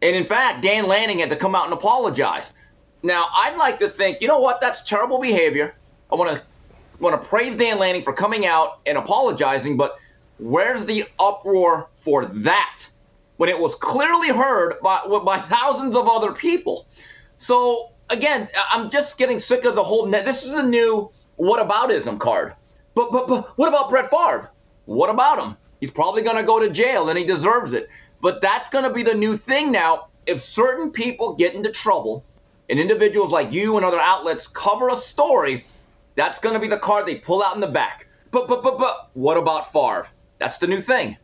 And 0.00 0.16
in 0.16 0.24
fact, 0.24 0.62
Dan 0.62 0.86
Lanning 0.86 1.18
had 1.18 1.28
to 1.28 1.36
come 1.36 1.54
out 1.54 1.66
and 1.66 1.74
apologize. 1.74 2.54
Now, 3.02 3.26
I'd 3.34 3.58
like 3.58 3.78
to 3.80 3.90
think, 3.90 4.22
you 4.22 4.28
know 4.28 4.38
what, 4.40 4.62
that's 4.62 4.82
terrible 4.82 5.18
behavior. 5.20 5.74
I 6.10 6.14
want 6.14 6.34
to 6.34 6.42
want 7.00 7.20
to 7.20 7.28
praise 7.28 7.54
Dan 7.54 7.78
Lanning 7.78 8.02
for 8.02 8.14
coming 8.14 8.46
out 8.46 8.80
and 8.86 8.96
apologizing, 8.96 9.76
but 9.76 9.98
where's 10.38 10.86
the 10.86 11.04
uproar 11.18 11.90
for 11.96 12.24
that 12.24 12.86
when 13.36 13.48
it 13.48 13.58
was 13.58 13.74
clearly 13.76 14.28
heard 14.28 14.80
by, 14.82 15.00
by 15.24 15.40
thousands 15.40 15.96
of 15.96 16.08
other 16.08 16.32
people? 16.32 16.86
So 17.36 17.90
again, 18.10 18.48
I'm 18.70 18.90
just 18.90 19.18
getting 19.18 19.38
sick 19.38 19.64
of 19.64 19.74
the 19.74 19.84
whole. 19.84 20.06
Net. 20.06 20.24
This 20.24 20.44
is 20.44 20.50
the 20.50 20.62
new 20.62 21.10
whataboutism 21.38 22.18
card. 22.20 22.54
But 22.94 23.10
but 23.10 23.26
but 23.26 23.56
what 23.58 23.68
about 23.68 23.90
Brett 23.90 24.10
Favre? 24.10 24.50
What 24.84 25.10
about 25.10 25.38
him? 25.38 25.56
He's 25.80 25.90
probably 25.90 26.22
going 26.22 26.36
to 26.36 26.42
go 26.42 26.60
to 26.60 26.70
jail 26.70 27.08
and 27.08 27.18
he 27.18 27.24
deserves 27.24 27.72
it. 27.72 27.88
But 28.20 28.40
that's 28.40 28.70
going 28.70 28.84
to 28.84 28.90
be 28.90 29.02
the 29.02 29.14
new 29.14 29.36
thing 29.36 29.72
now. 29.72 30.08
If 30.26 30.40
certain 30.40 30.90
people 30.90 31.34
get 31.34 31.54
into 31.54 31.70
trouble, 31.70 32.24
and 32.68 32.80
individuals 32.80 33.30
like 33.30 33.52
you 33.52 33.76
and 33.76 33.84
other 33.84 34.00
outlets 34.00 34.46
cover 34.46 34.88
a 34.88 34.96
story, 34.96 35.66
that's 36.14 36.38
going 36.40 36.54
to 36.54 36.60
be 36.60 36.68
the 36.68 36.78
card 36.78 37.06
they 37.06 37.16
pull 37.16 37.42
out 37.42 37.54
in 37.54 37.60
the 37.60 37.66
back. 37.66 38.06
But 38.30 38.48
but 38.48 38.62
but 38.62 38.78
but 38.78 39.10
what 39.12 39.36
about 39.36 39.72
Favre? 39.72 40.08
That's 40.38 40.58
the 40.58 40.66
new 40.66 40.80
thing. 40.80 41.16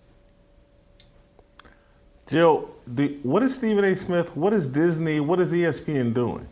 Jill, 2.29 2.69
the, 2.87 3.17
what 3.23 3.43
is 3.43 3.55
Stephen 3.55 3.85
A. 3.85 3.97
Smith? 3.97 4.37
What 4.37 4.53
is 4.53 4.69
Disney? 4.69 5.19
What 5.19 5.41
is 5.41 5.53
ESPN 5.53 6.13
doing? 6.13 6.47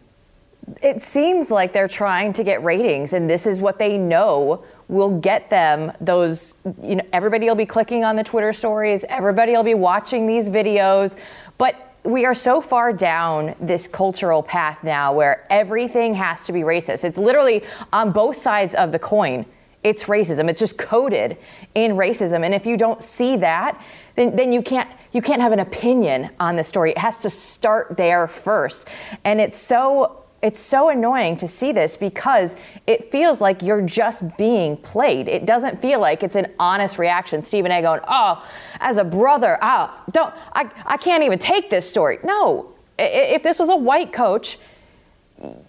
It 0.83 1.02
seems 1.02 1.50
like 1.50 1.73
they're 1.73 1.87
trying 1.87 2.33
to 2.33 2.42
get 2.42 2.64
ratings, 2.64 3.12
and 3.12 3.30
this 3.30 3.47
is 3.47 3.61
what 3.61 3.78
they 3.78 3.99
know 3.99 4.64
will 4.88 5.20
get 5.20 5.48
them 5.50 5.92
those. 6.00 6.55
You 6.83 6.96
know, 6.96 7.05
everybody 7.12 7.46
will 7.46 7.55
be 7.55 7.66
clicking 7.66 8.05
on 8.05 8.16
the 8.16 8.24
Twitter 8.24 8.53
stories, 8.53 9.05
everybody 9.09 9.53
will 9.53 9.62
be 9.62 9.74
watching 9.74 10.27
these 10.27 10.50
videos, 10.50 11.16
but 11.59 11.94
we 12.05 12.24
are 12.24 12.35
so 12.35 12.61
far 12.61 12.92
down 12.92 13.55
this 13.61 13.87
cultural 13.87 14.42
path 14.42 14.83
now 14.83 15.12
where 15.12 15.46
everything 15.50 16.14
has 16.14 16.46
to 16.46 16.53
be 16.53 16.61
racist. 16.61 17.05
It's 17.05 17.18
literally 17.18 17.64
on 17.92 18.12
both 18.12 18.37
sides 18.37 18.74
of 18.74 18.92
the 18.92 18.98
coin. 18.98 19.44
It's 19.87 20.05
racism. 20.05 20.51
It's 20.51 20.59
just 20.59 20.79
coded 20.79 21.38
in 21.77 21.92
racism. 21.92 22.44
And 22.44 22.53
if 22.53 22.66
you 22.66 22.77
don't 22.77 23.01
see 23.01 23.37
that, 23.37 23.81
then, 24.16 24.35
then 24.35 24.51
you 24.51 24.61
can't 24.61 24.90
you 25.12 25.22
can't 25.22 25.40
have 25.40 25.53
an 25.53 25.61
opinion 25.61 26.31
on 26.40 26.57
the 26.57 26.64
story. 26.64 26.90
It 26.90 26.99
has 26.99 27.20
to 27.20 27.31
start 27.31 27.96
there 27.96 28.27
first. 28.27 28.85
And 29.22 29.40
it's 29.40 29.57
so 29.57 30.25
it's 30.42 30.59
so 30.59 30.88
annoying 30.88 31.37
to 31.37 31.46
see 31.46 31.70
this 31.70 31.96
because 31.96 32.57
it 32.88 33.12
feels 33.12 33.40
like 33.40 33.62
you're 33.62 33.81
just 33.81 34.37
being 34.37 34.77
played. 34.77 35.29
It 35.29 35.46
doesn't 35.46 35.81
feel 35.81 36.01
like 36.01 36.25
it's 36.25 36.37
an 36.37 36.53
honest 36.59 36.99
reaction. 36.99 37.40
Stephen 37.40 37.70
A. 37.70 37.81
going, 37.81 38.01
oh, 38.09 38.44
as 38.81 38.96
a 38.96 39.05
brother, 39.05 39.57
oh, 39.62 39.96
don't, 40.11 40.35
I, 40.53 40.68
I 40.85 40.96
can't 40.96 41.22
even 41.22 41.38
take 41.38 41.70
this 41.70 41.88
story. 41.88 42.18
No, 42.25 42.75
if 42.99 43.44
this 43.44 43.61
was 43.61 43.68
a 43.68 43.77
white 43.77 44.12
coach, 44.12 44.59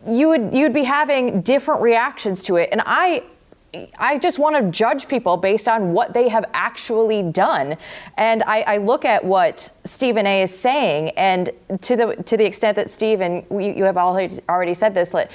you 0.08 0.27
would 0.30 0.53
you'd 0.53 0.73
be 0.73 0.86
having 0.86 1.41
different 1.41 1.82
reactions 1.82 2.41
to 2.43 2.56
it. 2.56 2.69
And 2.71 2.82
I 2.84 3.23
I 3.97 4.17
just 4.17 4.39
want 4.39 4.56
to 4.56 4.71
judge 4.71 5.08
people 5.08 5.38
based 5.38 5.67
on 5.67 5.91
what 5.91 6.13
they 6.13 6.30
have 6.30 6.45
actually 6.53 7.21
done. 7.21 7.77
And 8.15 8.43
I, 8.43 8.62
I, 8.62 8.77
look 8.77 9.03
at 9.03 9.23
what 9.23 9.69
Stephen 9.84 10.25
A 10.25 10.43
is 10.43 10.58
saying, 10.58 11.10
and 11.12 11.51
to 11.82 11.95
the 11.95 12.15
to 12.23 12.38
the 12.38 12.45
extent 12.45 12.77
that 12.77 12.89
Stephen, 12.89 13.45
you, 13.51 13.73
you 13.77 13.84
have 13.84 13.97
already, 13.97 14.39
already 14.49 14.73
said 14.73 14.93
this, 14.93 15.10
that 15.10 15.30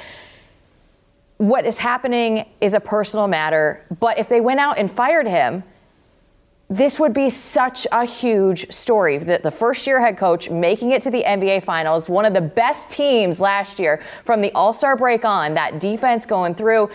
what 1.36 1.66
is 1.66 1.78
happening 1.78 2.46
is 2.60 2.72
a 2.72 2.80
personal 2.80 3.28
matter. 3.28 3.84
But 4.00 4.18
if 4.18 4.28
they 4.28 4.40
went 4.40 4.60
out 4.60 4.78
and 4.78 4.90
fired 4.90 5.26
him, 5.26 5.62
this 6.70 6.98
would 6.98 7.12
be 7.12 7.28
such 7.28 7.86
a 7.92 8.04
huge 8.04 8.72
story. 8.72 9.18
That 9.18 9.42
the 9.42 9.50
first 9.50 9.86
year 9.86 10.00
head 10.00 10.16
coach 10.16 10.48
making 10.48 10.92
it 10.92 11.02
to 11.02 11.10
the 11.10 11.22
NBA 11.22 11.64
Finals, 11.64 12.08
one 12.08 12.24
of 12.24 12.32
the 12.32 12.40
best 12.40 12.90
teams 12.90 13.40
last 13.40 13.78
year 13.78 14.00
from 14.24 14.40
the 14.40 14.50
All 14.52 14.72
Star 14.72 14.96
break 14.96 15.24
on, 15.24 15.54
that 15.54 15.80
defense 15.80 16.24
going 16.24 16.54
through 16.54 16.88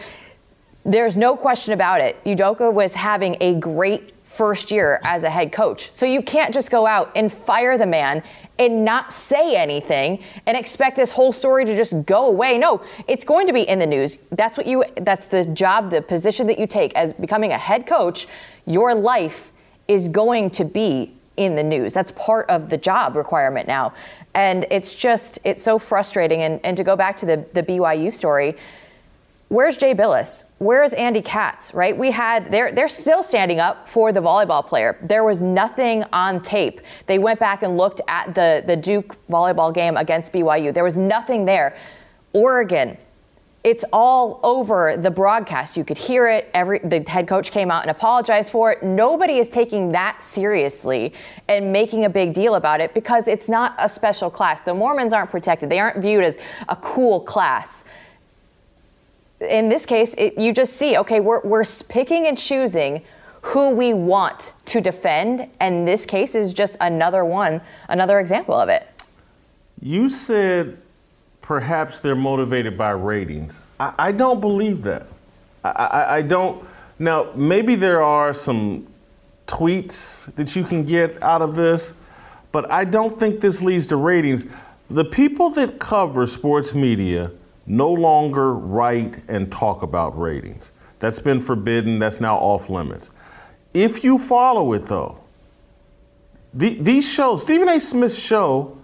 there's 0.87 1.17
no 1.17 1.35
question 1.35 1.73
about 1.73 1.99
it. 1.99 2.23
Udoka 2.23 2.73
was 2.73 2.93
having 2.93 3.35
a 3.41 3.55
great 3.55 4.13
first 4.23 4.71
year 4.71 5.01
as 5.03 5.23
a 5.23 5.29
head 5.29 5.51
coach. 5.51 5.89
So 5.93 6.05
you 6.05 6.21
can't 6.21 6.53
just 6.53 6.71
go 6.71 6.87
out 6.87 7.11
and 7.15 7.31
fire 7.31 7.77
the 7.77 7.85
man 7.85 8.23
and 8.57 8.85
not 8.85 9.11
say 9.11 9.55
anything 9.55 10.23
and 10.45 10.55
expect 10.55 10.95
this 10.95 11.11
whole 11.11 11.31
story 11.33 11.65
to 11.65 11.75
just 11.75 12.05
go 12.05 12.27
away. 12.27 12.57
No, 12.57 12.81
it's 13.07 13.23
going 13.23 13.47
to 13.47 13.53
be 13.53 13.61
in 13.61 13.79
the 13.79 13.85
news. 13.85 14.17
That's 14.31 14.57
what 14.57 14.65
you 14.65 14.85
that's 15.01 15.25
the 15.25 15.45
job, 15.45 15.91
the 15.91 16.01
position 16.01 16.47
that 16.47 16.57
you 16.57 16.67
take 16.67 16.95
as 16.95 17.13
becoming 17.13 17.51
a 17.51 17.57
head 17.57 17.85
coach. 17.85 18.27
Your 18.65 18.95
life 18.95 19.51
is 19.87 20.07
going 20.07 20.51
to 20.51 20.63
be 20.63 21.13
in 21.35 21.55
the 21.55 21.63
news. 21.63 21.93
That's 21.93 22.11
part 22.11 22.49
of 22.49 22.69
the 22.69 22.77
job 22.77 23.15
requirement 23.15 23.67
now. 23.67 23.93
And 24.33 24.65
it's 24.71 24.93
just 24.93 25.39
it's 25.43 25.63
so 25.63 25.79
frustrating 25.79 26.43
and 26.43 26.59
and 26.63 26.77
to 26.77 26.83
go 26.83 26.95
back 26.95 27.17
to 27.17 27.25
the 27.25 27.45
the 27.53 27.63
BYU 27.63 28.13
story, 28.13 28.55
Where's 29.49 29.77
Jay 29.77 29.95
Bilas? 29.95 30.43
Where's 30.57 30.91
Andy 30.91 31.21
Katz? 31.21 31.73
Right? 31.73 31.97
We 31.97 32.11
had 32.11 32.51
they're 32.51 32.73
they're 32.73 32.89
still 32.89 33.23
standing 33.23 33.59
up 33.59 33.87
for 33.87 34.11
the 34.11 34.19
volleyball 34.19 34.65
player. 34.65 34.97
There 35.01 35.23
was 35.23 35.41
nothing 35.41 36.03
on 36.11 36.41
tape. 36.41 36.81
They 37.05 37.17
went 37.17 37.39
back 37.39 37.63
and 37.63 37.77
looked 37.77 38.01
at 38.09 38.35
the 38.35 38.61
the 38.65 38.75
Duke 38.75 39.15
volleyball 39.29 39.73
game 39.73 39.95
against 39.95 40.33
BYU. 40.33 40.73
There 40.73 40.83
was 40.83 40.97
nothing 40.97 41.45
there. 41.45 41.77
Oregon, 42.33 42.97
it's 43.63 43.85
all 43.93 44.41
over 44.43 44.97
the 44.97 45.09
broadcast. 45.09 45.77
You 45.77 45.85
could 45.85 45.97
hear 45.97 46.27
it. 46.27 46.49
Every 46.53 46.79
the 46.79 46.99
head 47.07 47.25
coach 47.25 47.49
came 47.49 47.71
out 47.71 47.83
and 47.83 47.91
apologized 47.91 48.51
for 48.51 48.73
it. 48.73 48.83
Nobody 48.83 49.37
is 49.37 49.47
taking 49.47 49.93
that 49.93 50.25
seriously 50.25 51.13
and 51.47 51.71
making 51.71 52.03
a 52.03 52.09
big 52.09 52.33
deal 52.33 52.55
about 52.55 52.81
it 52.81 52.93
because 52.93 53.29
it's 53.29 53.47
not 53.47 53.75
a 53.79 53.87
special 53.87 54.29
class. 54.29 54.61
The 54.61 54.73
Mormons 54.73 55.13
aren't 55.13 55.31
protected. 55.31 55.69
They 55.69 55.79
aren't 55.79 55.99
viewed 55.99 56.25
as 56.25 56.35
a 56.67 56.75
cool 56.75 57.21
class 57.21 57.85
in 59.39 59.69
this 59.69 59.85
case, 59.85 60.13
it, 60.17 60.37
you 60.37 60.53
just 60.53 60.73
see, 60.73 60.97
okay, 60.97 61.19
we're, 61.19 61.41
we're 61.41 61.65
picking 61.87 62.27
and 62.27 62.37
choosing 62.37 63.03
who 63.41 63.71
we 63.71 63.93
want 63.93 64.53
to 64.65 64.81
defend. 64.81 65.49
And 65.59 65.87
this 65.87 66.05
case 66.05 66.35
is 66.35 66.53
just 66.53 66.75
another 66.81 67.23
one, 67.23 67.61
another 67.87 68.19
example 68.19 68.55
of 68.55 68.69
it. 68.69 68.87
You 69.81 70.09
said 70.09 70.77
perhaps 71.41 71.99
they're 71.99 72.15
motivated 72.15 72.77
by 72.77 72.89
ratings. 72.91 73.61
I, 73.79 73.93
I 73.97 74.11
don't 74.11 74.41
believe 74.41 74.83
that. 74.83 75.07
I, 75.63 75.69
I, 75.69 76.15
I 76.17 76.21
don't. 76.21 76.65
Now, 76.99 77.31
maybe 77.35 77.75
there 77.75 78.01
are 78.01 78.33
some 78.33 78.87
tweets 79.45 80.33
that 80.35 80.55
you 80.55 80.63
can 80.63 80.83
get 80.83 81.21
out 81.23 81.41
of 81.41 81.55
this, 81.55 81.93
but 82.51 82.69
I 82.71 82.83
don't 82.83 83.17
think 83.17 83.39
this 83.39 83.61
leads 83.61 83.87
to 83.87 83.95
ratings. 83.95 84.45
The 84.89 85.05
people 85.05 85.49
that 85.51 85.79
cover 85.79 86.25
sports 86.25 86.73
media 86.73 87.31
no 87.67 87.91
longer 87.91 88.53
write 88.53 89.17
and 89.27 89.51
talk 89.51 89.83
about 89.83 90.17
ratings. 90.17 90.71
That's 90.99 91.19
been 91.19 91.39
forbidden, 91.39 91.99
that's 91.99 92.19
now 92.19 92.37
off 92.37 92.69
limits. 92.69 93.11
If 93.73 94.03
you 94.03 94.17
follow 94.17 94.73
it 94.73 94.85
though, 94.85 95.19
the, 96.53 96.75
these 96.75 97.11
shows, 97.11 97.43
Stephen 97.43 97.69
A. 97.69 97.79
Smith's 97.79 98.17
show, 98.17 98.77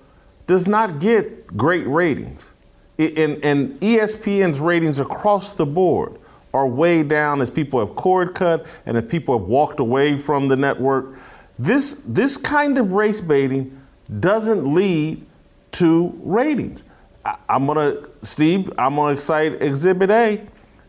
does 0.46 0.68
not 0.68 1.00
get 1.00 1.48
great 1.56 1.88
ratings. 1.88 2.52
It, 2.98 3.18
and, 3.18 3.44
and 3.44 3.80
ESPN's 3.80 4.60
ratings 4.60 5.00
across 5.00 5.54
the 5.54 5.66
board 5.66 6.20
are 6.54 6.68
way 6.68 7.02
down 7.02 7.42
as 7.42 7.50
people 7.50 7.80
have 7.80 7.96
cord 7.96 8.36
cut 8.36 8.68
and 8.86 8.98
as 8.98 9.06
people 9.06 9.40
have 9.40 9.48
walked 9.48 9.80
away 9.80 10.18
from 10.18 10.50
the 10.50 10.56
network. 10.56 11.18
This, 11.58 12.04
this 12.06 12.38
kind 12.38 12.78
of 12.78 12.92
race 12.92 13.22
baiting 13.22 13.82
doesn't 14.20 14.72
lead 14.72 15.26
to 15.72 16.20
ratings. 16.22 16.84
I, 17.26 17.38
am 17.50 17.68
gonna, 17.68 17.98
Steve, 18.22 18.72
I'm 18.78 18.96
gonna 18.96 19.20
cite 19.20 19.62
Exhibit 19.62 20.10
A, 20.10 20.46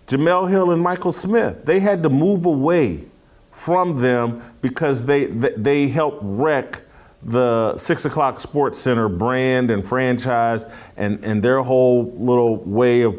Jemele 0.07 0.51
Hill 0.51 0.71
and 0.71 0.83
Michael 0.83 1.13
Smith. 1.13 1.65
They 1.65 1.81
had 1.81 2.03
to 2.03 2.11
move 2.11 2.47
away 2.47 3.05
from 3.53 4.01
them 4.01 4.43
because 4.61 5.05
they 5.05 5.27
they 5.27 5.89
help 5.89 6.19
wreck 6.21 6.83
the 7.23 7.77
six 7.77 8.05
o'clock 8.05 8.41
sports 8.41 8.79
center 8.79 9.09
brand 9.09 9.71
and 9.71 9.87
franchise 9.87 10.67
and, 10.97 11.25
and 11.25 11.43
their 11.43 11.63
whole 11.63 12.13
little 12.19 12.57
way 12.57 13.03
of 13.03 13.17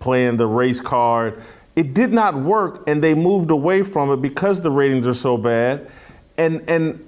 playing 0.00 0.36
the 0.36 0.46
race 0.46 0.80
card. 0.80 1.40
It 1.76 1.94
did 1.94 2.12
not 2.12 2.34
work 2.34 2.82
and 2.88 3.02
they 3.02 3.14
moved 3.14 3.50
away 3.50 3.82
from 3.82 4.10
it 4.10 4.20
because 4.20 4.60
the 4.60 4.70
ratings 4.70 5.06
are 5.06 5.14
so 5.14 5.36
bad. 5.36 5.88
And 6.36 6.68
and 6.68 7.06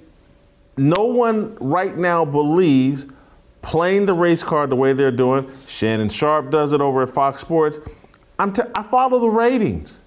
no 0.77 1.05
one 1.05 1.55
right 1.55 1.97
now 1.97 2.23
believes 2.23 3.07
playing 3.67 4.05
the 4.05 4.13
race 4.13 4.43
card 4.43 4.69
the 4.69 4.75
way 4.75 4.93
they're 4.93 5.11
doing. 5.11 5.51
Shannon 5.67 6.07
Sharpe 6.07 6.49
does 6.49 6.71
it 6.71 6.79
over 6.79 7.03
at 7.03 7.09
Fox 7.09 7.41
Sports. 7.41 7.79
I'm 8.39 8.53
t- 8.53 8.63
I 8.73 8.81
follow 8.81 9.19
the 9.19 9.29
ratings. 9.29 9.99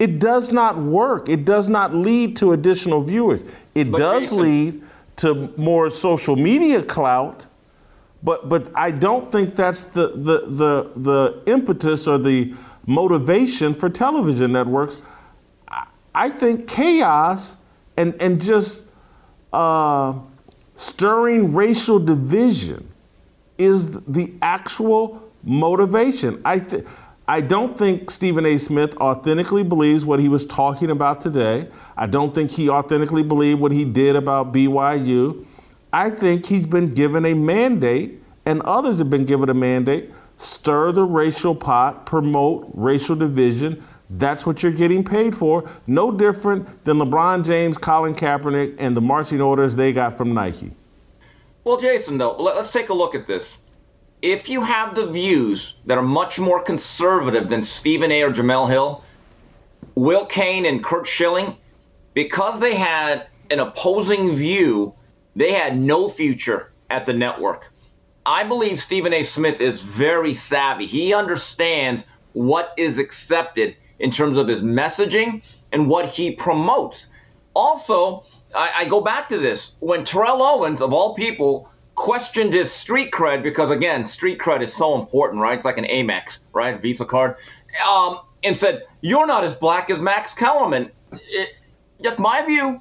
It 0.00 0.18
does 0.18 0.50
not 0.50 0.76
work. 0.76 1.28
It 1.28 1.44
does 1.44 1.68
not 1.68 1.94
lead 1.94 2.34
to 2.38 2.52
additional 2.52 3.00
viewers. 3.00 3.44
It 3.76 3.92
but 3.92 3.98
does 3.98 4.32
lead 4.32 4.82
to 5.16 5.52
more 5.56 5.90
social 5.90 6.34
media 6.34 6.82
clout, 6.82 7.46
but 8.20 8.48
but 8.48 8.72
I 8.74 8.90
don't 8.90 9.30
think 9.30 9.54
that's 9.54 9.84
the 9.84 10.08
the 10.08 10.40
the, 10.48 10.90
the 10.96 11.42
impetus 11.46 12.08
or 12.08 12.18
the 12.18 12.52
motivation 12.84 13.74
for 13.74 13.88
television 13.90 14.50
networks. 14.50 14.98
I 16.14 16.30
think 16.30 16.66
chaos 16.66 17.56
and 17.96 18.20
and 18.20 18.40
just 18.40 18.86
uh, 19.52 20.14
stirring 20.82 21.54
racial 21.54 21.98
division 21.98 22.92
is 23.56 23.92
the 24.00 24.32
actual 24.42 25.30
motivation. 25.44 26.42
I 26.44 26.58
think 26.58 26.86
I 27.28 27.40
don't 27.40 27.78
think 27.78 28.10
Stephen 28.10 28.44
A. 28.44 28.58
Smith 28.58 28.96
authentically 28.96 29.62
believes 29.62 30.04
what 30.04 30.18
he 30.18 30.28
was 30.28 30.44
talking 30.44 30.90
about 30.90 31.20
today. 31.20 31.68
I 31.96 32.06
don't 32.06 32.34
think 32.34 32.50
he 32.50 32.68
authentically 32.68 33.22
believed 33.22 33.60
what 33.60 33.70
he 33.70 33.84
did 33.84 34.16
about 34.16 34.52
BYU. 34.52 35.46
I 35.92 36.10
think 36.10 36.46
he's 36.46 36.66
been 36.66 36.88
given 36.88 37.24
a 37.24 37.34
mandate, 37.34 38.20
and 38.44 38.60
others 38.62 38.98
have 38.98 39.08
been 39.08 39.24
given 39.24 39.48
a 39.48 39.54
mandate 39.54 40.10
stir 40.42 40.90
the 40.92 41.04
racial 41.04 41.54
pot, 41.54 42.04
promote 42.04 42.68
racial 42.74 43.14
division. 43.14 43.82
That's 44.10 44.44
what 44.44 44.62
you're 44.62 44.72
getting 44.72 45.04
paid 45.04 45.34
for. 45.34 45.68
No 45.86 46.10
different 46.10 46.84
than 46.84 46.98
LeBron 46.98 47.44
James, 47.44 47.78
Colin 47.78 48.14
Kaepernick, 48.14 48.76
and 48.78 48.96
the 48.96 49.00
marching 49.00 49.40
orders 49.40 49.76
they 49.76 49.92
got 49.92 50.16
from 50.16 50.34
Nike. 50.34 50.72
Well, 51.64 51.80
Jason, 51.80 52.18
though, 52.18 52.36
let's 52.36 52.72
take 52.72 52.88
a 52.88 52.94
look 52.94 53.14
at 53.14 53.26
this 53.26 53.56
if 54.22 54.48
you 54.48 54.62
have 54.62 54.94
the 54.94 55.08
views 55.08 55.74
that 55.86 55.98
are 55.98 56.02
much 56.02 56.38
more 56.38 56.62
conservative 56.62 57.48
than 57.48 57.62
Stephen 57.62 58.12
A. 58.12 58.22
or 58.22 58.30
Jemele 58.30 58.68
Hill, 58.68 59.04
Will 59.96 60.24
Cain 60.24 60.64
and 60.64 60.82
Curt 60.82 61.06
Schilling, 61.06 61.56
because 62.14 62.60
they 62.60 62.74
had 62.74 63.26
an 63.50 63.58
opposing 63.58 64.36
view, 64.36 64.94
they 65.34 65.52
had 65.52 65.76
no 65.76 66.08
future 66.08 66.70
at 66.88 67.04
the 67.04 67.12
network. 67.12 67.72
I 68.24 68.44
believe 68.44 68.78
Stephen 68.78 69.12
A. 69.12 69.24
Smith 69.24 69.60
is 69.60 69.80
very 69.80 70.34
savvy. 70.34 70.86
He 70.86 71.12
understands 71.12 72.04
what 72.32 72.72
is 72.76 72.98
accepted 72.98 73.76
in 74.02 74.10
terms 74.10 74.36
of 74.36 74.48
his 74.48 74.62
messaging 74.62 75.40
and 75.70 75.88
what 75.88 76.06
he 76.06 76.32
promotes. 76.32 77.06
Also, 77.54 78.24
I, 78.54 78.70
I 78.78 78.84
go 78.84 79.00
back 79.00 79.28
to 79.30 79.38
this 79.38 79.72
when 79.78 80.04
Terrell 80.04 80.42
Owens, 80.42 80.82
of 80.82 80.92
all 80.92 81.14
people, 81.14 81.70
questioned 81.94 82.52
his 82.52 82.70
street 82.70 83.12
cred 83.12 83.42
because 83.42 83.70
again, 83.70 84.04
street 84.04 84.38
cred 84.38 84.60
is 84.60 84.74
so 84.74 84.98
important, 84.98 85.40
right? 85.40 85.56
It's 85.56 85.64
like 85.64 85.78
an 85.78 85.84
Amex, 85.84 86.40
right? 86.52 86.80
Visa 86.82 87.04
card. 87.04 87.36
Um, 87.88 88.20
and 88.44 88.56
said, 88.56 88.82
"You're 89.02 89.26
not 89.26 89.44
as 89.44 89.54
black 89.54 89.88
as 89.88 89.98
Max 89.98 90.34
Kellerman." 90.34 90.90
Just 92.02 92.18
my 92.18 92.42
view. 92.44 92.80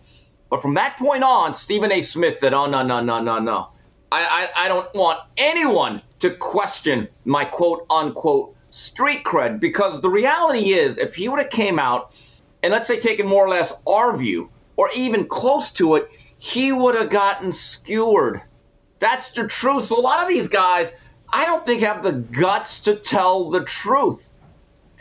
But 0.50 0.62
from 0.62 0.74
that 0.74 0.98
point 0.98 1.24
on, 1.24 1.54
Stephen 1.54 1.92
A. 1.92 2.02
Smith 2.02 2.40
said, 2.40 2.54
"Oh 2.54 2.66
no, 2.66 2.82
no, 2.82 3.00
no, 3.00 3.22
no, 3.22 3.38
no. 3.40 3.68
I, 4.12 4.50
I, 4.56 4.66
I 4.66 4.68
don't 4.68 4.94
want 4.96 5.20
anyone 5.38 6.02
to 6.20 6.32
question 6.32 7.08
my 7.26 7.46
quote 7.46 7.86
unquote 7.90 8.56
street 8.72 9.24
cred 9.24 9.60
because 9.60 10.02
the 10.02 10.10
reality 10.10 10.74
is, 10.74 10.98
if 10.98 11.14
he 11.14 11.30
would 11.30 11.40
have 11.40 11.52
came 11.52 11.78
out 11.78 12.14
and 12.64 12.74
let's 12.74 12.88
say 12.88 13.00
taken 13.00 13.28
more 13.28 13.46
or 13.46 13.50
less 13.50 13.72
our 13.86 14.18
view 14.18 14.50
or 14.78 14.90
even 14.96 15.26
close 15.28 15.70
to 15.72 15.96
it, 15.96 16.10
he 16.40 16.72
would 16.72 16.96
have 16.96 17.12
gotten 17.12 17.54
skewered 17.54 18.42
that's 19.02 19.32
the 19.32 19.48
truth. 19.48 19.86
So 19.86 20.00
a 20.00 20.00
lot 20.00 20.22
of 20.22 20.30
these 20.30 20.48
guys, 20.48 20.90
I 21.28 21.46
don't 21.46 21.66
think 21.66 21.82
have 21.82 22.04
the 22.04 22.14
guts 22.14 22.80
to 22.82 22.96
tell 22.96 23.50
the 23.50 23.66
truth. 23.66 24.32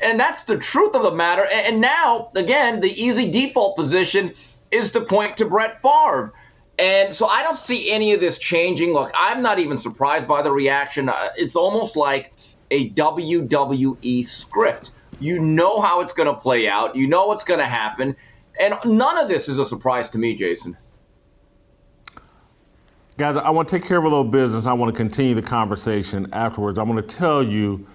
And 0.02 0.18
that's 0.18 0.44
the 0.44 0.56
truth 0.56 0.94
of 0.94 1.02
the 1.02 1.12
matter. 1.12 1.46
And 1.52 1.80
now, 1.80 2.30
again, 2.35 2.80
the 2.80 2.90
easy 2.90 3.30
default 3.30 3.76
position 3.76 4.33
is 4.70 4.90
to 4.92 5.02
point 5.02 5.37
to 5.37 5.44
Brett 5.44 5.83
Favre. 5.83 6.33
And 6.78 7.14
so 7.14 7.26
I 7.26 7.42
don't 7.42 7.59
see 7.59 7.90
any 7.90 8.14
of 8.14 8.20
this 8.20 8.38
changing. 8.38 8.94
Look, 8.94 9.12
I'm 9.14 9.42
not 9.42 9.59
even 9.59 9.76
surprised 9.76 10.26
by 10.26 10.40
the 10.40 10.50
reaction. 10.50 11.11
Uh, 11.11 11.28
it's 11.37 11.54
almost 11.54 11.94
like 11.94 12.33
a 12.70 12.90
WWE 12.90 14.26
script. 14.26 14.90
You 15.18 15.40
know 15.40 15.80
how 15.80 16.00
it's 16.00 16.12
going 16.12 16.28
to 16.28 16.35
play 16.35 16.68
out, 16.68 16.96
you 16.96 17.06
know 17.06 17.26
what's 17.26 17.44
going 17.44 17.61
to 17.61 17.66
happen. 17.66 18.16
And 18.59 18.74
none 18.85 19.18
of 19.18 19.28
this 19.28 19.48
is 19.48 19.59
a 19.59 19.64
surprise 19.64 20.09
to 20.11 20.18
me, 20.18 20.35
Jason. 20.35 20.76
Guys, 23.16 23.37
I 23.37 23.50
want 23.50 23.68
to 23.68 23.78
take 23.78 23.87
care 23.87 23.98
of 23.98 24.04
a 24.04 24.09
little 24.09 24.24
business. 24.24 24.66
I 24.66 24.72
want 24.72 24.94
to 24.94 24.96
continue 24.98 25.35
the 25.35 25.42
conversation 25.42 26.28
afterwards. 26.33 26.78
I 26.78 26.83
want 26.83 27.06
to 27.06 27.16
tell 27.16 27.42
you 27.42 27.87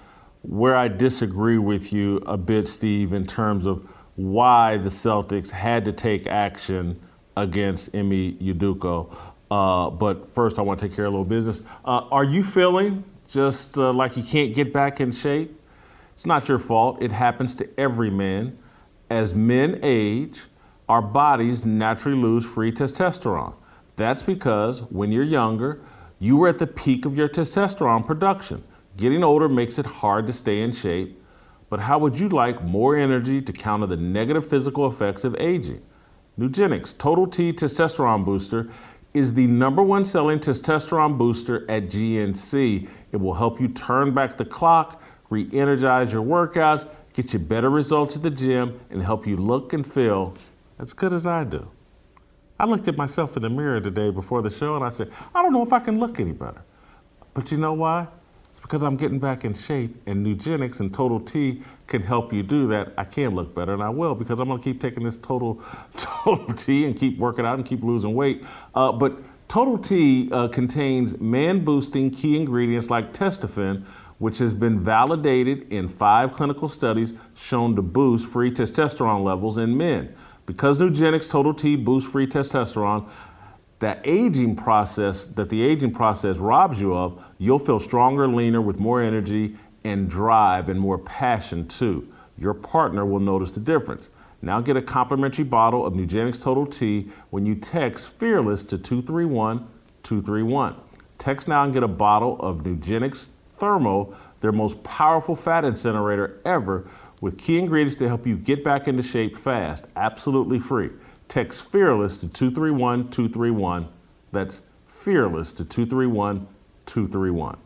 where 0.43 0.75
I 0.75 0.87
disagree 0.87 1.57
with 1.57 1.91
you 1.91 2.17
a 2.27 2.37
bit, 2.37 2.67
Steve, 2.67 3.13
in 3.13 3.25
terms 3.25 3.65
of 3.65 3.89
why 4.15 4.77
the 4.77 4.89
Celtics 4.89 5.51
had 5.51 5.85
to 5.85 5.91
take 5.91 6.27
action 6.27 6.99
against 7.35 7.95
Ime 7.95 8.37
Udoka. 8.37 9.13
Uh, 9.49 9.89
but 9.89 10.33
first, 10.33 10.59
I 10.59 10.61
want 10.61 10.79
to 10.79 10.87
take 10.87 10.95
care 10.95 11.05
of 11.05 11.13
a 11.13 11.17
little 11.17 11.25
business. 11.25 11.61
Uh, 11.83 12.05
are 12.11 12.23
you 12.23 12.43
feeling 12.43 13.03
just 13.27 13.77
uh, 13.77 13.91
like 13.93 14.17
you 14.17 14.23
can't 14.23 14.53
get 14.53 14.71
back 14.73 14.99
in 14.99 15.11
shape? 15.11 15.59
It's 16.13 16.25
not 16.25 16.47
your 16.47 16.59
fault. 16.59 17.01
It 17.01 17.11
happens 17.11 17.55
to 17.55 17.69
every 17.79 18.09
man. 18.09 18.57
As 19.09 19.35
men 19.35 19.79
age, 19.83 20.43
our 20.87 21.01
bodies 21.01 21.65
naturally 21.65 22.17
lose 22.17 22.45
free 22.45 22.71
testosterone. 22.71 23.55
That's 23.95 24.23
because 24.23 24.81
when 24.83 25.11
you're 25.11 25.23
younger, 25.23 25.81
you 26.19 26.37
were 26.37 26.47
at 26.47 26.57
the 26.57 26.67
peak 26.67 27.05
of 27.05 27.17
your 27.17 27.27
testosterone 27.27 28.05
production. 28.05 28.63
Getting 28.97 29.23
older 29.23 29.49
makes 29.49 29.77
it 29.77 29.85
hard 29.85 30.27
to 30.27 30.33
stay 30.33 30.61
in 30.61 30.71
shape. 30.71 31.21
But 31.69 31.81
how 31.81 31.99
would 31.99 32.19
you 32.19 32.29
like 32.29 32.63
more 32.63 32.95
energy 32.95 33.41
to 33.41 33.51
counter 33.51 33.87
the 33.87 33.97
negative 33.97 34.47
physical 34.47 34.87
effects 34.87 35.23
of 35.23 35.35
aging? 35.39 35.81
Nugenix 36.39 36.97
Total 36.97 37.27
T 37.27 37.51
Testosterone 37.51 38.23
Booster 38.23 38.69
is 39.15 39.33
the 39.33 39.47
number 39.47 39.81
one 39.81 40.03
selling 40.03 40.39
testosterone 40.39 41.17
booster 41.17 41.69
at 41.71 41.85
GNC. 41.85 42.89
It 43.13 43.17
will 43.17 43.33
help 43.33 43.61
you 43.61 43.69
turn 43.69 44.13
back 44.13 44.35
the 44.35 44.43
clock, 44.43 45.01
re 45.29 45.47
energize 45.53 46.11
your 46.11 46.23
workouts, 46.23 46.87
get 47.13 47.31
you 47.31 47.39
better 47.39 47.69
results 47.69 48.17
at 48.17 48.23
the 48.23 48.29
gym, 48.29 48.79
and 48.89 49.01
help 49.01 49.25
you 49.25 49.37
look 49.37 49.71
and 49.71 49.87
feel 49.87 50.35
as 50.77 50.91
good 50.91 51.13
as 51.13 51.25
I 51.25 51.45
do. 51.45 51.71
I 52.59 52.65
looked 52.65 52.89
at 52.89 52.97
myself 52.97 53.37
in 53.37 53.43
the 53.43 53.49
mirror 53.49 53.79
today 53.79 54.11
before 54.11 54.41
the 54.41 54.49
show 54.49 54.75
and 54.75 54.83
I 54.83 54.89
said, 54.89 55.11
I 55.33 55.41
don't 55.41 55.53
know 55.53 55.63
if 55.63 55.71
I 55.71 55.79
can 55.79 55.99
look 55.99 56.19
any 56.19 56.33
better. 56.33 56.63
But 57.33 57.51
you 57.51 57.57
know 57.57 57.73
why? 57.73 58.07
It's 58.49 58.59
because 58.59 58.83
I'm 58.83 58.97
getting 58.97 59.19
back 59.19 59.45
in 59.45 59.53
shape 59.53 59.95
and 60.05 60.25
Nugenix 60.25 60.79
and 60.79 60.93
Total 60.93 61.19
T 61.19 61.63
can 61.87 62.01
help 62.01 62.33
you 62.33 62.43
do 62.43 62.67
that. 62.69 62.93
I 62.97 63.03
can 63.03 63.35
look 63.35 63.53
better 63.53 63.73
and 63.73 63.83
I 63.83 63.89
will 63.89 64.15
because 64.15 64.39
I'm 64.39 64.47
going 64.47 64.59
to 64.59 64.63
keep 64.63 64.81
taking 64.81 65.03
this 65.03 65.17
Total, 65.17 65.61
Total 65.97 66.53
T 66.53 66.85
and 66.85 66.95
keep 66.95 67.17
working 67.17 67.45
out 67.45 67.55
and 67.55 67.65
keep 67.65 67.83
losing 67.83 68.13
weight. 68.15 68.43
Uh, 68.73 68.91
but 68.91 69.17
Total 69.47 69.77
T 69.77 70.29
uh, 70.31 70.47
contains 70.47 71.19
man 71.19 71.63
boosting 71.63 72.09
key 72.09 72.35
ingredients 72.37 72.89
like 72.89 73.13
testofen, 73.13 73.85
which 74.17 74.39
has 74.39 74.55
been 74.55 74.79
validated 74.79 75.71
in 75.71 75.87
five 75.87 76.31
clinical 76.31 76.67
studies 76.67 77.13
shown 77.35 77.75
to 77.75 77.81
boost 77.81 78.27
free 78.27 78.51
testosterone 78.51 79.23
levels 79.23 79.57
in 79.57 79.77
men. 79.77 80.13
Because 80.45 80.79
Nugenix 80.79 81.29
Total 81.29 81.53
T 81.53 81.75
boosts 81.75 82.09
free 82.09 82.27
testosterone, 82.27 83.09
that 83.79 83.99
aging 84.05 84.55
process 84.55 85.25
that 85.25 85.49
the 85.49 85.61
aging 85.61 85.91
process 85.91 86.37
robs 86.37 86.79
you 86.81 86.95
of, 86.95 87.23
you'll 87.37 87.59
feel 87.59 87.79
stronger, 87.79 88.27
leaner, 88.27 88.61
with 88.61 88.79
more 88.79 89.01
energy 89.01 89.57
and 89.85 90.09
drive 90.09 90.67
and 90.67 90.79
more 90.79 90.97
passion 90.97 91.67
too. 91.67 92.11
Your 92.37 92.55
partner 92.55 93.05
will 93.05 93.19
notice 93.19 93.51
the 93.51 93.59
difference. 93.59 94.09
Now 94.41 94.59
get 94.59 94.75
a 94.75 94.81
complimentary 94.81 95.45
bottle 95.45 95.85
of 95.85 95.93
Nugenix 95.93 96.41
Total 96.43 96.65
T 96.65 97.09
when 97.29 97.45
you 97.45 97.55
text 97.55 98.15
Fearless 98.15 98.63
to 98.65 98.77
231 98.77 99.67
231. 100.03 100.75
Text 101.17 101.47
now 101.47 101.63
and 101.63 101.73
get 101.73 101.83
a 101.83 101.87
bottle 101.87 102.39
of 102.41 102.63
Nugenix 102.63 103.29
Thermo, 103.51 104.15
their 104.41 104.51
most 104.51 104.83
powerful 104.83 105.35
fat 105.35 105.63
incinerator 105.63 106.41
ever, 106.43 106.89
with 107.21 107.37
key 107.37 107.57
ingredients 107.59 107.95
to 107.97 108.07
help 108.07 108.27
you 108.27 108.35
get 108.35 108.63
back 108.63 108.87
into 108.87 109.03
shape 109.03 109.37
fast. 109.37 109.87
Absolutely 109.95 110.59
free. 110.59 110.89
Text 111.27 111.71
Fearless 111.71 112.17
to 112.17 112.27
231 112.27 113.09
231. 113.09 113.87
That's 114.31 114.63
Fearless 114.87 115.53
to 115.53 115.63
231 115.63 116.47
231. 116.85 117.57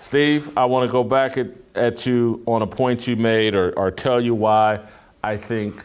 Steve, 0.00 0.56
I 0.56 0.64
want 0.64 0.88
to 0.88 0.90
go 0.90 1.04
back 1.04 1.36
at, 1.36 1.48
at 1.74 2.06
you 2.06 2.42
on 2.46 2.62
a 2.62 2.66
point 2.66 3.06
you 3.06 3.16
made 3.16 3.54
or, 3.54 3.78
or 3.78 3.90
tell 3.90 4.18
you 4.18 4.34
why 4.34 4.80
I 5.22 5.36
think, 5.36 5.84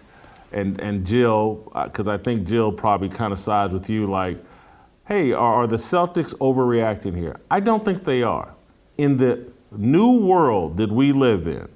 and, 0.54 0.80
and 0.80 1.06
Jill, 1.06 1.69
because 1.84 2.08
uh, 2.08 2.13
I 2.13 2.17
think 2.17 2.47
Jill 2.47 2.71
probably 2.71 3.10
kind 3.10 3.34
of 3.34 3.39
sides 3.39 3.73
with 3.73 3.89
you 3.89 4.10
like, 4.10 4.38
hey, 5.06 5.34
are, 5.34 5.56
are 5.56 5.67
the 5.67 5.75
Celtics 5.75 6.34
overreacting 6.36 7.13
here? 7.13 7.36
I 7.51 7.60
don't 7.60 7.84
think 7.84 8.06
they 8.06 8.23
are. 8.23 8.56
In 8.97 9.17
the 9.17 9.51
new 9.75 10.13
world 10.13 10.78
that 10.78 10.89
we 10.89 11.12
live 11.12 11.45
in, 11.45 11.67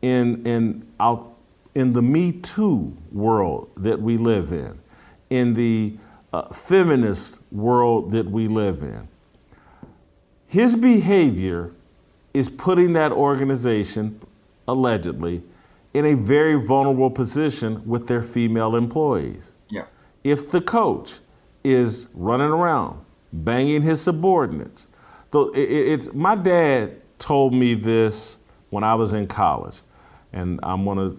in, 0.00 0.46
in, 0.46 0.88
out, 0.98 1.36
in 1.74 1.92
the 1.92 2.00
Me 2.00 2.32
Too 2.32 2.96
world 3.12 3.70
that 3.76 4.00
we 4.00 4.16
live 4.16 4.52
in, 4.52 4.80
in 5.28 5.52
the 5.52 5.98
uh, 6.32 6.48
feminist 6.48 7.38
world 7.52 8.10
that 8.12 8.30
we 8.30 8.48
live 8.48 8.82
in, 8.82 9.06
his 10.48 10.74
behavior 10.74 11.72
is 12.32 12.48
putting 12.48 12.94
that 12.94 13.12
organization, 13.12 14.18
allegedly, 14.66 15.42
in 15.94 16.06
a 16.06 16.14
very 16.14 16.54
vulnerable 16.54 17.10
position 17.10 17.82
with 17.86 18.06
their 18.06 18.22
female 18.22 18.74
employees. 18.74 19.54
Yeah. 19.68 19.84
If 20.24 20.50
the 20.50 20.60
coach 20.60 21.20
is 21.62 22.08
running 22.14 22.48
around 22.48 23.04
banging 23.32 23.82
his 23.82 24.00
subordinates, 24.00 24.86
though 25.30 25.52
it's 25.54 26.12
my 26.14 26.34
dad 26.34 27.02
told 27.18 27.52
me 27.52 27.74
this 27.74 28.38
when 28.70 28.84
I 28.84 28.94
was 28.94 29.12
in 29.12 29.26
college, 29.26 29.80
and 30.32 30.60
I'm 30.62 30.84
gonna 30.84 31.14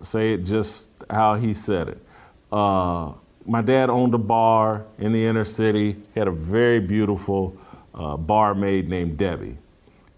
say 0.00 0.32
it 0.32 0.38
just 0.38 0.90
how 1.08 1.34
he 1.34 1.54
said 1.54 1.88
it. 1.88 2.02
Uh, 2.50 3.12
my 3.44 3.62
dad 3.62 3.90
owned 3.90 4.14
a 4.14 4.18
bar 4.18 4.86
in 4.98 5.12
the 5.12 5.24
inner 5.24 5.44
city. 5.44 5.96
He 6.14 6.20
had 6.20 6.26
a 6.26 6.32
very 6.32 6.80
beautiful 6.80 7.56
uh, 7.96 8.16
barmaid 8.16 8.88
named 8.88 9.16
Debbie. 9.16 9.58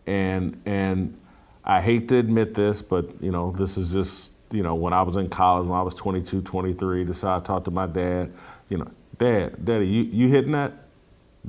And, 0.07 0.61
and 0.67 1.19
I 1.65 1.81
hate 1.81 2.09
to 2.09 2.17
admit 2.17 2.55
this, 2.55 2.83
but 2.83 3.23
you 3.23 3.31
know, 3.31 3.53
this 3.53 3.77
is 3.77 3.93
just, 3.93 4.33
you 4.51 4.63
know, 4.63 4.75
when 4.75 4.93
I 4.93 5.03
was 5.03 5.17
in 5.17 5.29
college, 5.29 5.67
when 5.67 5.79
I 5.79 5.83
was 5.83 5.95
22, 5.95 6.43
23, 6.43 7.05
decided 7.05 7.45
to 7.45 7.47
talk 7.47 7.65
to 7.65 7.71
my 7.71 7.87
dad, 7.87 8.33
you 8.69 8.79
know, 8.79 8.91
Dad, 9.19 9.65
Daddy, 9.65 9.87
you, 9.87 10.05
you 10.05 10.29
hitting 10.29 10.53
that? 10.53 10.73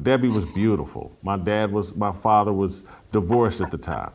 Debbie 0.01 0.27
was 0.27 0.45
beautiful. 0.45 1.15
My 1.21 1.37
dad 1.37 1.71
was, 1.71 1.95
my 1.95 2.11
father 2.11 2.51
was 2.51 2.83
divorced 3.11 3.61
at 3.61 3.69
the 3.69 3.77
time. 3.77 4.11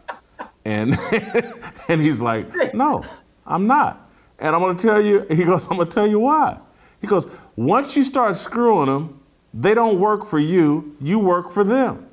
And, 0.64 0.96
and 1.88 2.00
he's 2.00 2.20
like, 2.20 2.74
no, 2.74 3.04
I'm 3.46 3.66
not. 3.66 4.10
And 4.38 4.54
I'm 4.54 4.60
gonna 4.60 4.78
tell 4.78 5.00
you, 5.00 5.26
he 5.30 5.44
goes, 5.44 5.66
I'm 5.66 5.76
gonna 5.76 5.90
tell 5.90 6.06
you 6.06 6.18
why. 6.20 6.58
He 7.00 7.06
goes, 7.06 7.26
once 7.54 7.96
you 7.96 8.02
start 8.02 8.36
screwing 8.36 8.86
them, 8.86 9.20
they 9.54 9.72
don't 9.72 10.00
work 10.00 10.26
for 10.26 10.40
you, 10.40 10.96
you 11.00 11.18
work 11.18 11.50
for 11.50 11.62
them. 11.62 12.08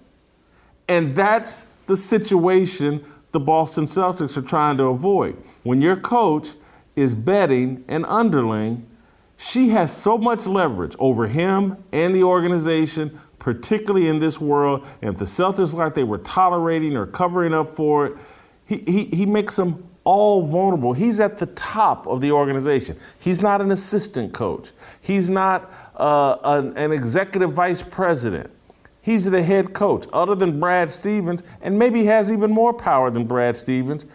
And 0.88 1.16
that's 1.16 1.66
the 1.88 1.98
situation 1.98 3.04
the 3.32 3.40
Boston 3.40 3.86
Celtics 3.86 4.38
are 4.38 4.42
trying 4.42 4.78
to 4.78 4.86
avoid. 4.86 5.36
When 5.64 5.82
your 5.82 5.96
coach 5.96 6.50
is 6.96 7.16
betting 7.16 7.84
an 7.88 8.06
underling, 8.06 8.86
she 9.38 9.70
has 9.70 9.96
so 9.96 10.18
much 10.18 10.46
leverage 10.46 10.96
over 11.00 11.28
him 11.28 11.84
and 11.92 12.14
the 12.14 12.24
organization, 12.24 13.20
particularly 13.40 14.08
in 14.08 14.20
this 14.20 14.40
world. 14.40 14.86
And 15.02 15.14
if 15.14 15.18
the 15.18 15.26
Celtics 15.26 15.74
like 15.74 15.96
they 15.96 16.04
were 16.04 16.20
tolerating 16.20 16.96
or 16.96 17.08
covering 17.08 17.54
up 17.54 17.70
for 17.70 18.06
it, 18.06 18.18
he, 18.68 18.84
he, 18.86 19.06
he 19.06 19.26
makes 19.26 19.56
them 19.56 19.90
all 20.04 20.46
vulnerable. 20.46 20.94
He's 20.94 21.20
at 21.20 21.38
the 21.38 21.46
top 21.48 22.06
of 22.08 22.22
the 22.22 22.32
organization. 22.32 22.98
He's 23.20 23.42
not 23.42 23.62
an 23.62 23.72
assistant 23.72 24.34
coach. 24.34 24.72
He's 25.00 25.30
not 25.30 25.72
uh, 25.96 26.38
an, 26.44 26.78
an 26.78 26.92
executive 26.92 27.54
vice 27.54 27.82
president. 27.82 28.52
He's 29.02 29.26
the 29.26 29.42
head 29.42 29.74
coach, 29.74 30.06
other 30.14 30.36
than 30.36 30.60
Brad 30.60 30.92
Stevens, 30.92 31.44
and 31.62 31.78
maybe 31.78 32.06
has 32.06 32.32
even 32.32 32.52
more 32.52 32.74
power 32.74 33.10
than 33.10 33.26
Brad 33.26 33.58
Stevens. 33.58 34.06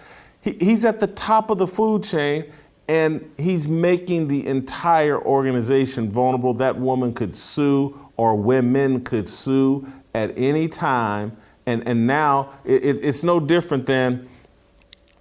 He, 0.41 0.57
he's 0.61 0.85
at 0.85 1.01
the 1.01 1.09
top 1.09 1.51
of 1.51 1.59
the 1.59 1.67
food 1.67 2.05
chain, 2.05 2.53
and 2.89 3.29
he's 3.37 3.67
making 3.67 4.29
the 4.29 4.47
entire 4.47 5.21
organization 5.21 6.11
vulnerable. 6.11 6.55
That 6.55 6.79
woman 6.79 7.15
could 7.15 7.35
sue, 7.35 7.99
or 8.17 8.37
women 8.37 9.03
could 9.03 9.29
sue 9.29 9.87
at 10.15 10.37
any 10.39 10.69
time. 10.69 11.37
And, 11.67 11.87
and 11.89 12.07
now 12.07 12.53
it, 12.65 12.85
it, 12.85 12.97
it's 13.03 13.25
no 13.25 13.41
different 13.41 13.87
than 13.87 14.29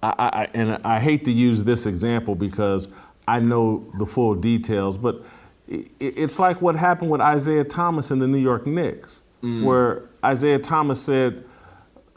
I, 0.00 0.12
I, 0.18 0.48
and 0.54 0.78
I 0.84 1.00
hate 1.00 1.24
to 1.24 1.32
use 1.32 1.64
this 1.64 1.86
example 1.86 2.36
because 2.36 2.86
I 3.26 3.40
know 3.40 3.84
the 3.98 4.06
full 4.06 4.36
details, 4.36 4.96
but 4.96 5.24
it's 5.68 6.38
like 6.38 6.62
what 6.62 6.76
happened 6.76 7.10
with 7.10 7.20
Isaiah 7.20 7.64
Thomas 7.64 8.10
in 8.10 8.18
the 8.18 8.26
New 8.26 8.38
York 8.38 8.66
Knicks, 8.66 9.22
mm. 9.42 9.64
where 9.64 10.08
Isaiah 10.24 10.58
Thomas 10.58 11.02
said 11.02 11.44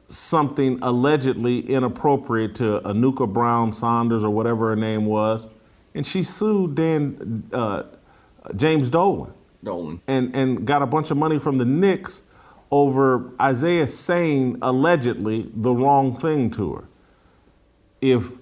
something 0.08 0.80
allegedly 0.82 1.60
inappropriate 1.60 2.56
to 2.56 2.82
Anucha 2.82 3.32
Browne 3.32 3.72
Sanders 3.72 4.24
or 4.24 4.30
whatever 4.30 4.70
her 4.70 4.76
name 4.76 5.06
was, 5.06 5.48
and 5.96 6.06
she 6.06 6.24
sued 6.24 6.76
Dan 6.76 7.44
uh, 7.54 7.84
James 8.56 8.90
Dolan. 8.90 9.34
Dolan. 9.64 10.02
And 10.08 10.36
and 10.36 10.66
got 10.66 10.82
a 10.82 10.88
bunch 10.88 11.12
of 11.12 11.18
money 11.18 11.40
from 11.40 11.58
the 11.58 11.66
Knicks 11.66 12.22
over 12.72 13.32
Isaiah 13.42 13.88
saying 13.88 14.60
allegedly 14.62 15.50
the 15.54 15.74
wrong 15.74 16.16
thing 16.16 16.52
to 16.52 16.76
her 16.76 16.84
if 18.02 18.34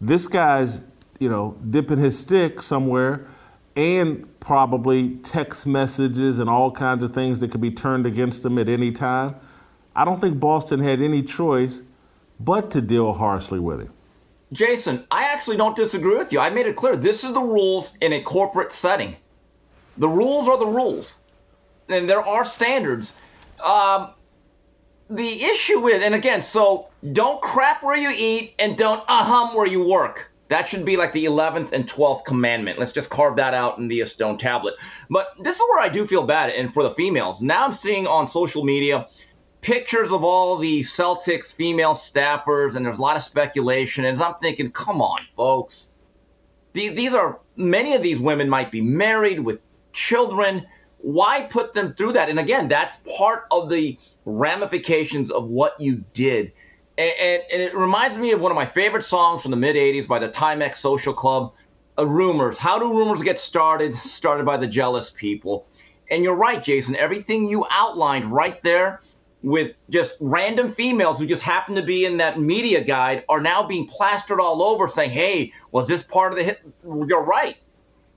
this 0.00 0.26
guy's, 0.26 0.80
you 1.20 1.28
know, 1.28 1.56
dipping 1.68 1.98
his 1.98 2.18
stick 2.18 2.62
somewhere 2.62 3.26
and 3.76 4.26
probably 4.40 5.16
text 5.16 5.66
messages 5.66 6.38
and 6.38 6.48
all 6.48 6.70
kinds 6.70 7.04
of 7.04 7.12
things 7.12 7.40
that 7.40 7.50
could 7.50 7.60
be 7.60 7.70
turned 7.70 8.06
against 8.06 8.42
them 8.42 8.58
at 8.58 8.68
any 8.68 8.90
time, 8.90 9.36
I 9.94 10.04
don't 10.04 10.20
think 10.20 10.40
Boston 10.40 10.80
had 10.80 11.00
any 11.02 11.22
choice 11.22 11.82
but 12.40 12.70
to 12.72 12.80
deal 12.80 13.12
harshly 13.12 13.60
with 13.60 13.80
him. 13.80 13.92
Jason, 14.52 15.04
I 15.10 15.24
actually 15.24 15.56
don't 15.56 15.74
disagree 15.74 16.16
with 16.16 16.32
you. 16.32 16.38
I 16.38 16.50
made 16.50 16.66
it 16.66 16.76
clear 16.76 16.96
this 16.96 17.24
is 17.24 17.32
the 17.32 17.40
rules 17.40 17.92
in 18.00 18.12
a 18.12 18.22
corporate 18.22 18.72
setting. 18.72 19.16
The 19.98 20.08
rules 20.08 20.48
are 20.48 20.58
the 20.58 20.66
rules, 20.66 21.16
and 21.88 22.08
there 22.08 22.20
are 22.20 22.44
standards. 22.44 23.12
Um, 23.62 24.10
the 25.10 25.42
issue 25.42 25.88
is, 25.88 26.02
and 26.02 26.14
again, 26.14 26.42
so 26.42 26.88
don't 27.12 27.40
crap 27.40 27.82
where 27.82 27.96
you 27.96 28.12
eat 28.14 28.54
and 28.58 28.76
don't 28.76 29.02
ahum 29.08 29.54
where 29.56 29.66
you 29.66 29.82
work. 29.82 30.30
That 30.48 30.68
should 30.68 30.84
be 30.84 30.96
like 30.96 31.12
the 31.12 31.24
11th 31.24 31.72
and 31.72 31.88
12th 31.88 32.24
commandment. 32.24 32.78
Let's 32.78 32.92
just 32.92 33.10
carve 33.10 33.36
that 33.36 33.52
out 33.52 33.78
in 33.78 33.88
the 33.88 34.04
stone 34.04 34.38
tablet. 34.38 34.74
But 35.10 35.28
this 35.40 35.56
is 35.56 35.62
where 35.68 35.80
I 35.80 35.88
do 35.88 36.06
feel 36.06 36.24
bad, 36.24 36.50
and 36.50 36.72
for 36.72 36.82
the 36.82 36.94
females. 36.94 37.40
Now 37.42 37.66
I'm 37.66 37.72
seeing 37.72 38.06
on 38.06 38.28
social 38.28 38.64
media 38.64 39.08
pictures 39.60 40.12
of 40.12 40.22
all 40.22 40.56
the 40.56 40.80
Celtics 40.82 41.52
female 41.52 41.94
staffers, 41.94 42.76
and 42.76 42.86
there's 42.86 42.98
a 42.98 43.02
lot 43.02 43.16
of 43.16 43.24
speculation. 43.24 44.04
And 44.04 44.22
I'm 44.22 44.36
thinking, 44.40 44.70
come 44.70 45.02
on, 45.02 45.18
folks. 45.36 45.90
These, 46.72 46.94
these 46.94 47.14
are, 47.14 47.40
many 47.56 47.94
of 47.94 48.02
these 48.02 48.20
women 48.20 48.48
might 48.48 48.70
be 48.70 48.80
married 48.80 49.40
with 49.40 49.60
children. 49.92 50.64
Why 50.98 51.48
put 51.50 51.74
them 51.74 51.94
through 51.94 52.12
that? 52.12 52.28
And 52.28 52.38
again, 52.38 52.68
that's 52.68 52.96
part 53.16 53.46
of 53.50 53.68
the 53.68 53.98
ramifications 54.24 55.32
of 55.32 55.48
what 55.48 55.74
you 55.80 56.04
did. 56.12 56.52
And, 56.98 57.12
and, 57.52 57.62
it 57.62 57.76
reminds 57.76 58.16
me 58.16 58.32
of 58.32 58.40
one 58.40 58.50
of 58.50 58.56
my 58.56 58.64
favorite 58.64 59.04
songs 59.04 59.42
from 59.42 59.50
the 59.50 59.56
mid 59.56 59.76
80s 59.76 60.06
by 60.08 60.18
the 60.18 60.28
Timex 60.28 60.76
Social 60.76 61.12
Club, 61.12 61.52
uh, 61.98 62.06
Rumors. 62.06 62.56
How 62.56 62.78
do 62.78 62.88
rumors 62.90 63.22
get 63.22 63.38
started? 63.38 63.94
Started 63.94 64.46
by 64.46 64.56
the 64.56 64.66
jealous 64.66 65.10
people. 65.10 65.66
And 66.10 66.22
you're 66.22 66.34
right, 66.34 66.62
Jason. 66.62 66.96
Everything 66.96 67.48
you 67.48 67.66
outlined 67.70 68.30
right 68.32 68.62
there 68.62 69.00
with 69.42 69.76
just 69.90 70.16
random 70.20 70.72
females 70.72 71.18
who 71.18 71.26
just 71.26 71.42
happen 71.42 71.74
to 71.74 71.82
be 71.82 72.04
in 72.04 72.16
that 72.16 72.40
media 72.40 72.82
guide 72.82 73.24
are 73.28 73.40
now 73.40 73.62
being 73.62 73.86
plastered 73.86 74.40
all 74.40 74.62
over 74.62 74.88
saying, 74.88 75.10
hey, 75.10 75.52
was 75.72 75.86
this 75.86 76.02
part 76.02 76.32
of 76.32 76.38
the 76.38 76.44
hit? 76.44 76.60
You're 76.84 77.22
right. 77.22 77.56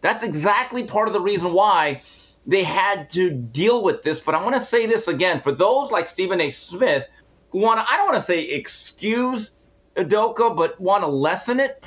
That's 0.02 0.24
exactly 0.24 0.84
part 0.84 1.08
of 1.08 1.14
the 1.14 1.22
reason 1.22 1.52
why 1.52 2.02
they 2.48 2.64
had 2.64 3.10
to 3.12 3.30
deal 3.30 3.84
with 3.84 4.02
this. 4.04 4.20
But 4.20 4.36
I 4.36 4.44
want 4.44 4.56
to 4.56 4.64
say 4.64 4.86
this 4.86 5.08
again 5.08 5.42
for 5.42 5.52
those 5.52 5.92
like 5.92 6.08
Stephen 6.08 6.40
A. 6.42 6.50
Smith 6.50 7.06
want 7.52 7.80
to, 7.80 7.92
I 7.92 7.98
don't 7.98 8.08
want 8.10 8.20
to 8.20 8.26
say 8.26 8.42
excuse 8.44 9.52
Udoka, 9.96 10.56
but 10.56 10.80
want 10.80 11.04
to 11.04 11.08
lessen 11.08 11.60
it. 11.60 11.84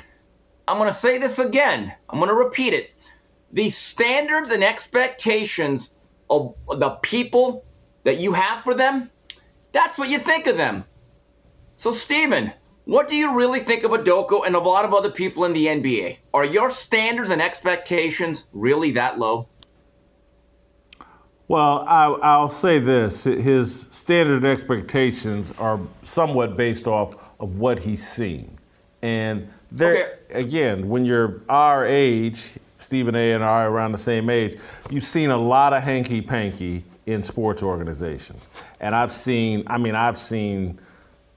I'm 0.67 0.77
going 0.77 0.93
to 0.93 0.99
say 0.99 1.17
this 1.17 1.39
again. 1.39 1.93
I'm 2.09 2.19
going 2.19 2.29
to 2.29 2.35
repeat 2.35 2.73
it. 2.73 2.91
The 3.51 3.69
standards 3.69 4.49
and 4.51 4.63
expectations 4.63 5.89
of 6.29 6.55
the 6.67 6.91
people 7.01 7.65
that 8.03 8.17
you 8.17 8.33
have 8.33 8.63
for 8.63 8.73
them, 8.73 9.09
that's 9.71 9.97
what 9.97 10.09
you 10.09 10.19
think 10.19 10.47
of 10.47 10.57
them. 10.57 10.85
So, 11.77 11.91
Stephen, 11.91 12.53
What 12.85 13.07
do 13.07 13.15
you 13.15 13.33
really 13.33 13.61
think 13.61 13.85
of 13.85 13.91
Udoka 13.91 14.45
and 14.45 14.55
a 14.55 14.59
lot 14.59 14.83
of 14.83 14.93
other 14.93 15.09
people 15.09 15.45
in 15.45 15.53
the 15.53 15.67
NBA? 15.67 16.17
Are 16.33 16.43
your 16.43 16.69
standards 16.69 17.29
and 17.29 17.41
expectations 17.41 18.43
really 18.51 18.91
that 18.91 19.17
low? 19.17 19.47
Well, 21.53 21.85
I, 21.87 22.05
I'll 22.07 22.49
say 22.49 22.79
this: 22.79 23.25
his 23.25 23.81
standard 23.91 24.43
expectations 24.43 25.53
are 25.59 25.79
somewhat 26.01 26.57
based 26.57 26.87
off 26.87 27.13
of 27.39 27.59
what 27.59 27.77
he's 27.77 28.09
seen, 28.09 28.57
and 29.03 29.47
there 29.71 30.17
okay. 30.31 30.39
again, 30.39 30.89
when 30.89 31.05
you're 31.05 31.41
our 31.47 31.85
age, 31.85 32.53
Stephen 32.79 33.13
A. 33.13 33.33
and 33.33 33.43
I 33.43 33.65
are 33.65 33.69
around 33.69 33.91
the 33.91 33.99
same 33.99 34.31
age, 34.31 34.57
you've 34.89 35.03
seen 35.03 35.29
a 35.29 35.37
lot 35.37 35.73
of 35.73 35.83
hanky 35.83 36.23
panky 36.23 36.85
in 37.05 37.21
sports 37.21 37.61
organizations, 37.61 38.49
and 38.79 38.95
I've 38.95 39.11
seen. 39.11 39.63
I 39.67 39.77
mean, 39.77 39.93
I've 39.93 40.17
seen 40.17 40.79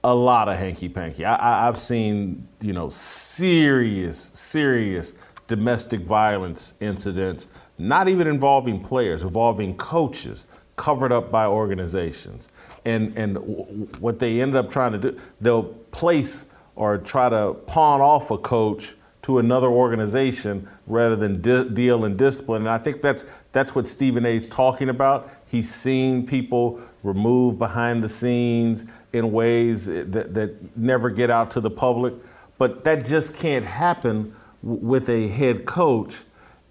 a 0.03 0.15
lot 0.15 0.49
of 0.49 0.57
hanky 0.57 0.89
panky. 0.89 1.25
I, 1.25 1.67
have 1.67 1.77
seen, 1.77 2.47
you 2.59 2.73
know, 2.73 2.89
serious, 2.89 4.31
serious 4.33 5.13
domestic 5.45 6.01
violence 6.01 6.73
incidents 6.79 7.47
not 7.77 8.09
even 8.09 8.27
involving 8.27 8.81
players, 8.83 9.23
involving 9.23 9.75
coaches, 9.77 10.45
covered 10.75 11.11
up 11.11 11.31
by 11.31 11.45
organizations. 11.45 12.49
And, 12.85 13.17
and 13.17 13.35
w- 13.35 13.87
what 13.99 14.19
they 14.19 14.41
ended 14.41 14.55
up 14.55 14.69
trying 14.69 14.93
to 14.93 14.97
do, 14.97 15.19
they'll 15.41 15.63
place 15.63 16.45
or 16.75 16.97
try 16.97 17.29
to 17.29 17.55
pawn 17.65 18.01
off 18.01 18.31
a 18.31 18.37
coach 18.37 18.95
to 19.23 19.39
another 19.39 19.67
organization 19.67 20.69
rather 20.85 21.15
than 21.15 21.41
di- 21.41 21.67
deal 21.69 22.05
in 22.05 22.15
discipline. 22.15 22.61
And 22.61 22.69
I 22.69 22.77
think 22.77 23.01
that's, 23.01 23.25
that's 23.51 23.75
what 23.75 23.87
Stephen 23.87 24.25
A. 24.25 24.35
is 24.35 24.47
talking 24.47 24.87
about. 24.87 25.29
He's 25.47 25.73
seen 25.73 26.25
people 26.25 26.79
removed 27.03 27.57
behind 27.57 28.03
the 28.03 28.09
scenes 28.09 28.85
in 29.11 29.31
ways 29.31 29.87
that, 29.87 30.33
that 30.33 30.77
never 30.77 31.09
get 31.09 31.29
out 31.29 31.51
to 31.51 31.61
the 31.61 31.71
public. 31.71 32.13
But 32.57 32.83
that 32.85 33.05
just 33.05 33.35
can't 33.35 33.65
happen 33.65 34.35
w- 34.63 34.85
with 34.85 35.09
a 35.09 35.27
head 35.27 35.65
coach. 35.65 36.23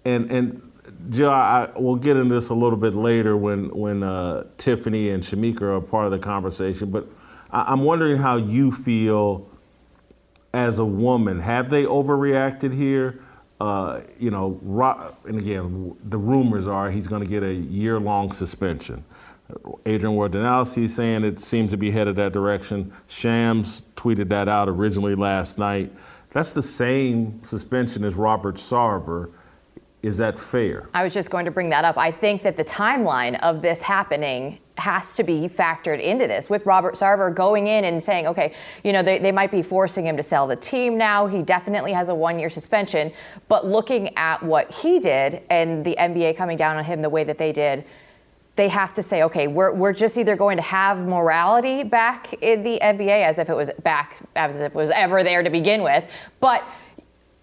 And, 0.05 0.31
and 0.31 0.66
Joe, 1.09 1.31
I, 1.31 1.69
we'll 1.75 1.95
get 1.95 2.17
into 2.17 2.33
this 2.33 2.49
a 2.49 2.53
little 2.53 2.77
bit 2.77 2.93
later 2.93 3.37
when 3.37 3.69
when 3.69 4.03
uh, 4.03 4.45
Tiffany 4.57 5.09
and 5.09 5.23
Shamika 5.23 5.61
are 5.61 5.81
part 5.81 6.05
of 6.05 6.11
the 6.11 6.19
conversation. 6.19 6.91
But 6.91 7.07
I, 7.51 7.71
am 7.71 7.81
wondering 7.81 8.17
how 8.17 8.37
you 8.37 8.71
feel 8.71 9.49
as 10.53 10.79
a 10.79 10.85
woman. 10.85 11.39
Have 11.39 11.69
they 11.69 11.83
overreacted 11.83 12.73
here? 12.73 13.21
Uh, 13.59 14.01
you 14.19 14.29
know, 14.29 14.59
and 15.25 15.39
again, 15.39 15.95
the 16.03 16.17
rumors 16.17 16.67
are 16.67 16.91
he's 16.91 17.07
going 17.07 17.23
to 17.23 17.27
get 17.27 17.41
a 17.41 17.53
year-long 17.53 18.31
suspension. 18.31 19.03
Adrian 19.85 20.15
Wojnarowski 20.15 20.89
saying 20.89 21.23
it 21.23 21.39
seems 21.39 21.71
to 21.71 21.77
be 21.77 21.89
headed 21.89 22.17
that 22.17 22.33
direction. 22.33 22.91
Shams 23.07 23.83
tweeted 23.95 24.29
that 24.29 24.47
out 24.49 24.67
originally 24.67 25.15
last 25.15 25.57
night. 25.57 25.91
That's 26.31 26.51
the 26.51 26.61
same 26.61 27.43
suspension 27.43 28.03
as 28.03 28.15
Robert 28.15 28.55
Sarver 28.55 29.31
is 30.07 30.17
that 30.17 30.39
fair? 30.39 30.87
I 30.93 31.03
was 31.03 31.13
just 31.13 31.29
going 31.29 31.45
to 31.45 31.51
bring 31.51 31.69
that 31.69 31.83
up. 31.83 31.97
I 31.97 32.11
think 32.11 32.43
that 32.43 32.55
the 32.55 32.63
timeline 32.63 33.37
of 33.41 33.61
this 33.61 33.81
happening 33.81 34.59
has 34.77 35.11
to 35.13 35.23
be 35.23 35.49
factored 35.49 36.01
into 36.01 36.27
this 36.27 36.49
with 36.49 36.65
Robert 36.65 36.95
Sarver 36.95 37.33
going 37.33 37.67
in 37.67 37.83
and 37.83 38.01
saying, 38.01 38.25
okay, 38.27 38.53
you 38.85 38.93
know, 38.93 39.03
they, 39.03 39.19
they 39.19 39.33
might 39.33 39.51
be 39.51 39.61
forcing 39.61 40.07
him 40.07 40.15
to 40.15 40.23
sell 40.23 40.47
the 40.47 40.55
team 40.55 40.97
now. 40.97 41.27
He 41.27 41.41
definitely 41.41 41.91
has 41.91 42.07
a 42.07 42.15
one 42.15 42.39
year 42.39 42.49
suspension. 42.49 43.11
But 43.49 43.65
looking 43.65 44.15
at 44.15 44.41
what 44.41 44.71
he 44.71 44.99
did 44.99 45.41
and 45.49 45.83
the 45.83 45.97
NBA 45.99 46.37
coming 46.37 46.57
down 46.57 46.77
on 46.77 46.85
him 46.85 47.01
the 47.01 47.09
way 47.09 47.25
that 47.25 47.37
they 47.37 47.51
did, 47.51 47.83
they 48.55 48.69
have 48.69 48.93
to 48.93 49.03
say, 49.03 49.23
okay, 49.23 49.47
we're, 49.47 49.73
we're 49.73 49.93
just 49.93 50.17
either 50.17 50.35
going 50.37 50.57
to 50.57 50.63
have 50.63 51.05
morality 51.05 51.83
back 51.83 52.33
in 52.41 52.63
the 52.63 52.79
NBA 52.81 53.23
as 53.23 53.39
if 53.39 53.49
it 53.49 53.55
was 53.55 53.69
back, 53.83 54.17
as 54.35 54.55
if 54.55 54.71
it 54.71 54.75
was 54.75 54.89
ever 54.91 55.21
there 55.23 55.43
to 55.43 55.49
begin 55.49 55.83
with. 55.83 56.05
But 56.39 56.63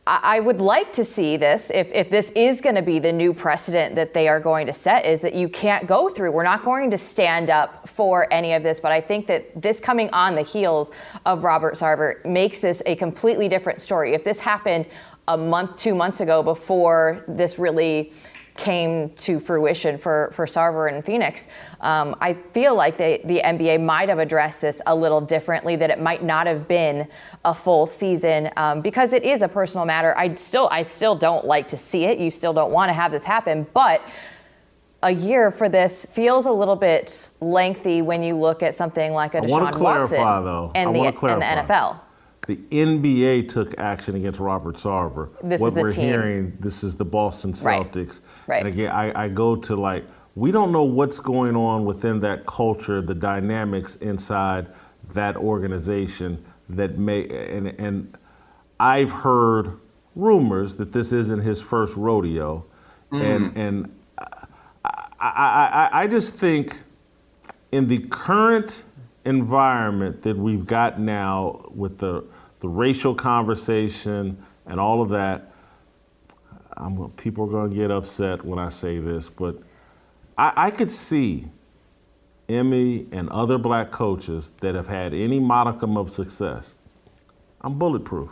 I 0.06 0.38
would 0.38 0.60
like 0.60 0.92
to 0.94 1.04
see 1.04 1.38
this, 1.38 1.70
if, 1.72 1.90
if 1.90 2.10
this 2.10 2.28
is 2.36 2.60
going 2.60 2.74
to 2.74 2.82
be 2.82 2.98
the 2.98 3.12
new 3.12 3.32
precedent 3.32 3.94
that 3.94 4.12
they 4.12 4.28
are 4.28 4.38
going 4.38 4.66
to 4.66 4.72
set, 4.72 5.06
is 5.06 5.22
that 5.22 5.34
you 5.34 5.48
can't 5.48 5.86
go 5.86 6.10
through. 6.10 6.30
We're 6.32 6.42
not 6.42 6.62
going 6.62 6.90
to 6.90 6.98
stand 6.98 7.48
up 7.48 7.88
for 7.88 8.30
any 8.30 8.52
of 8.52 8.62
this, 8.62 8.80
but 8.80 8.92
I 8.92 9.00
think 9.00 9.26
that 9.28 9.62
this 9.62 9.80
coming 9.80 10.10
on 10.10 10.34
the 10.34 10.42
heels 10.42 10.90
of 11.24 11.42
Robert 11.42 11.76
Sarver 11.76 12.22
makes 12.26 12.58
this 12.58 12.82
a 12.84 12.96
completely 12.96 13.48
different 13.48 13.80
story. 13.80 14.12
If 14.12 14.24
this 14.24 14.38
happened 14.38 14.86
a 15.26 15.38
month, 15.38 15.76
two 15.76 15.94
months 15.94 16.20
ago 16.20 16.42
before 16.42 17.24
this 17.26 17.58
really 17.58 18.12
came 18.56 19.10
to 19.10 19.40
fruition 19.40 19.98
for, 19.98 20.30
for 20.32 20.46
Sarver 20.46 20.92
and 20.92 21.04
Phoenix. 21.04 21.48
Um, 21.80 22.14
I 22.20 22.34
feel 22.34 22.76
like 22.76 22.96
they, 22.96 23.20
the 23.24 23.40
NBA 23.44 23.82
might 23.82 24.08
have 24.08 24.18
addressed 24.18 24.60
this 24.60 24.80
a 24.86 24.94
little 24.94 25.20
differently, 25.20 25.76
that 25.76 25.90
it 25.90 26.00
might 26.00 26.22
not 26.22 26.46
have 26.46 26.68
been 26.68 27.08
a 27.44 27.52
full 27.54 27.86
season 27.86 28.50
um, 28.56 28.80
because 28.80 29.12
it 29.12 29.24
is 29.24 29.42
a 29.42 29.48
personal 29.48 29.84
matter. 29.84 30.16
I 30.16 30.34
still, 30.36 30.68
I 30.70 30.82
still 30.82 31.16
don't 31.16 31.44
like 31.44 31.68
to 31.68 31.76
see 31.76 32.04
it. 32.04 32.18
You 32.18 32.30
still 32.30 32.52
don't 32.52 32.70
want 32.70 32.90
to 32.90 32.92
have 32.94 33.10
this 33.10 33.24
happen, 33.24 33.66
but 33.74 34.00
a 35.02 35.10
year 35.10 35.50
for 35.50 35.68
this 35.68 36.06
feels 36.06 36.46
a 36.46 36.50
little 36.50 36.76
bit 36.76 37.30
lengthy 37.40 38.02
when 38.02 38.22
you 38.22 38.36
look 38.36 38.62
at 38.62 38.74
something 38.74 39.12
like 39.12 39.34
a 39.34 39.42
Deshaun 39.42 39.70
clarify, 39.72 40.16
Watson 40.16 40.44
though. 40.44 40.72
and, 40.74 40.94
the, 40.94 41.00
and 41.02 41.42
the 41.42 41.44
NFL. 41.44 42.00
The 42.46 42.56
NBA 42.56 43.48
took 43.48 43.78
action 43.78 44.16
against 44.16 44.38
Robert 44.38 44.76
Sarver. 44.76 45.30
This 45.42 45.60
what 45.60 45.74
we're 45.74 45.90
team. 45.90 46.04
hearing, 46.04 46.56
this 46.60 46.84
is 46.84 46.96
the 46.96 47.04
Boston 47.04 47.52
Celtics. 47.52 48.20
Right. 48.46 48.58
And 48.58 48.68
again, 48.68 48.90
I, 48.90 49.24
I 49.24 49.28
go 49.28 49.56
to 49.56 49.76
like, 49.76 50.04
we 50.34 50.50
don't 50.50 50.72
know 50.72 50.84
what's 50.84 51.20
going 51.20 51.56
on 51.56 51.84
within 51.84 52.20
that 52.20 52.44
culture, 52.46 53.00
the 53.00 53.14
dynamics 53.14 53.96
inside 53.96 54.66
that 55.12 55.36
organization 55.36 56.44
that 56.68 56.98
may, 56.98 57.28
and, 57.28 57.68
and 57.78 58.18
I've 58.80 59.12
heard 59.12 59.78
rumors 60.14 60.76
that 60.76 60.92
this 60.92 61.12
isn't 61.12 61.40
his 61.40 61.62
first 61.62 61.96
rodeo. 61.96 62.66
Mm. 63.12 63.22
And, 63.22 63.56
and 63.56 64.00
I, 64.18 64.96
I, 65.20 65.88
I, 65.92 66.02
I 66.02 66.06
just 66.06 66.34
think 66.34 66.82
in 67.72 67.86
the 67.86 68.00
current 68.08 68.84
environment 69.24 70.22
that 70.22 70.36
we've 70.36 70.66
got 70.66 71.00
now 71.00 71.64
with 71.74 71.98
the 71.98 72.24
the 72.64 72.68
racial 72.68 73.14
conversation 73.14 74.42
and 74.64 74.80
all 74.80 75.02
of 75.02 75.10
that. 75.10 75.52
I'm, 76.78 77.10
people 77.10 77.44
are 77.44 77.50
going 77.50 77.70
to 77.70 77.76
get 77.76 77.90
upset 77.90 78.42
when 78.42 78.58
I 78.58 78.70
say 78.70 78.98
this, 78.98 79.28
but 79.28 79.58
I, 80.38 80.52
I 80.56 80.70
could 80.70 80.90
see 80.90 81.44
Ime 82.48 83.06
and 83.12 83.28
other 83.28 83.58
black 83.58 83.90
coaches 83.90 84.52
that 84.62 84.74
have 84.74 84.86
had 84.86 85.12
any 85.12 85.40
modicum 85.40 85.98
of 85.98 86.10
success. 86.10 86.74
I'm 87.60 87.78
bulletproof. 87.78 88.30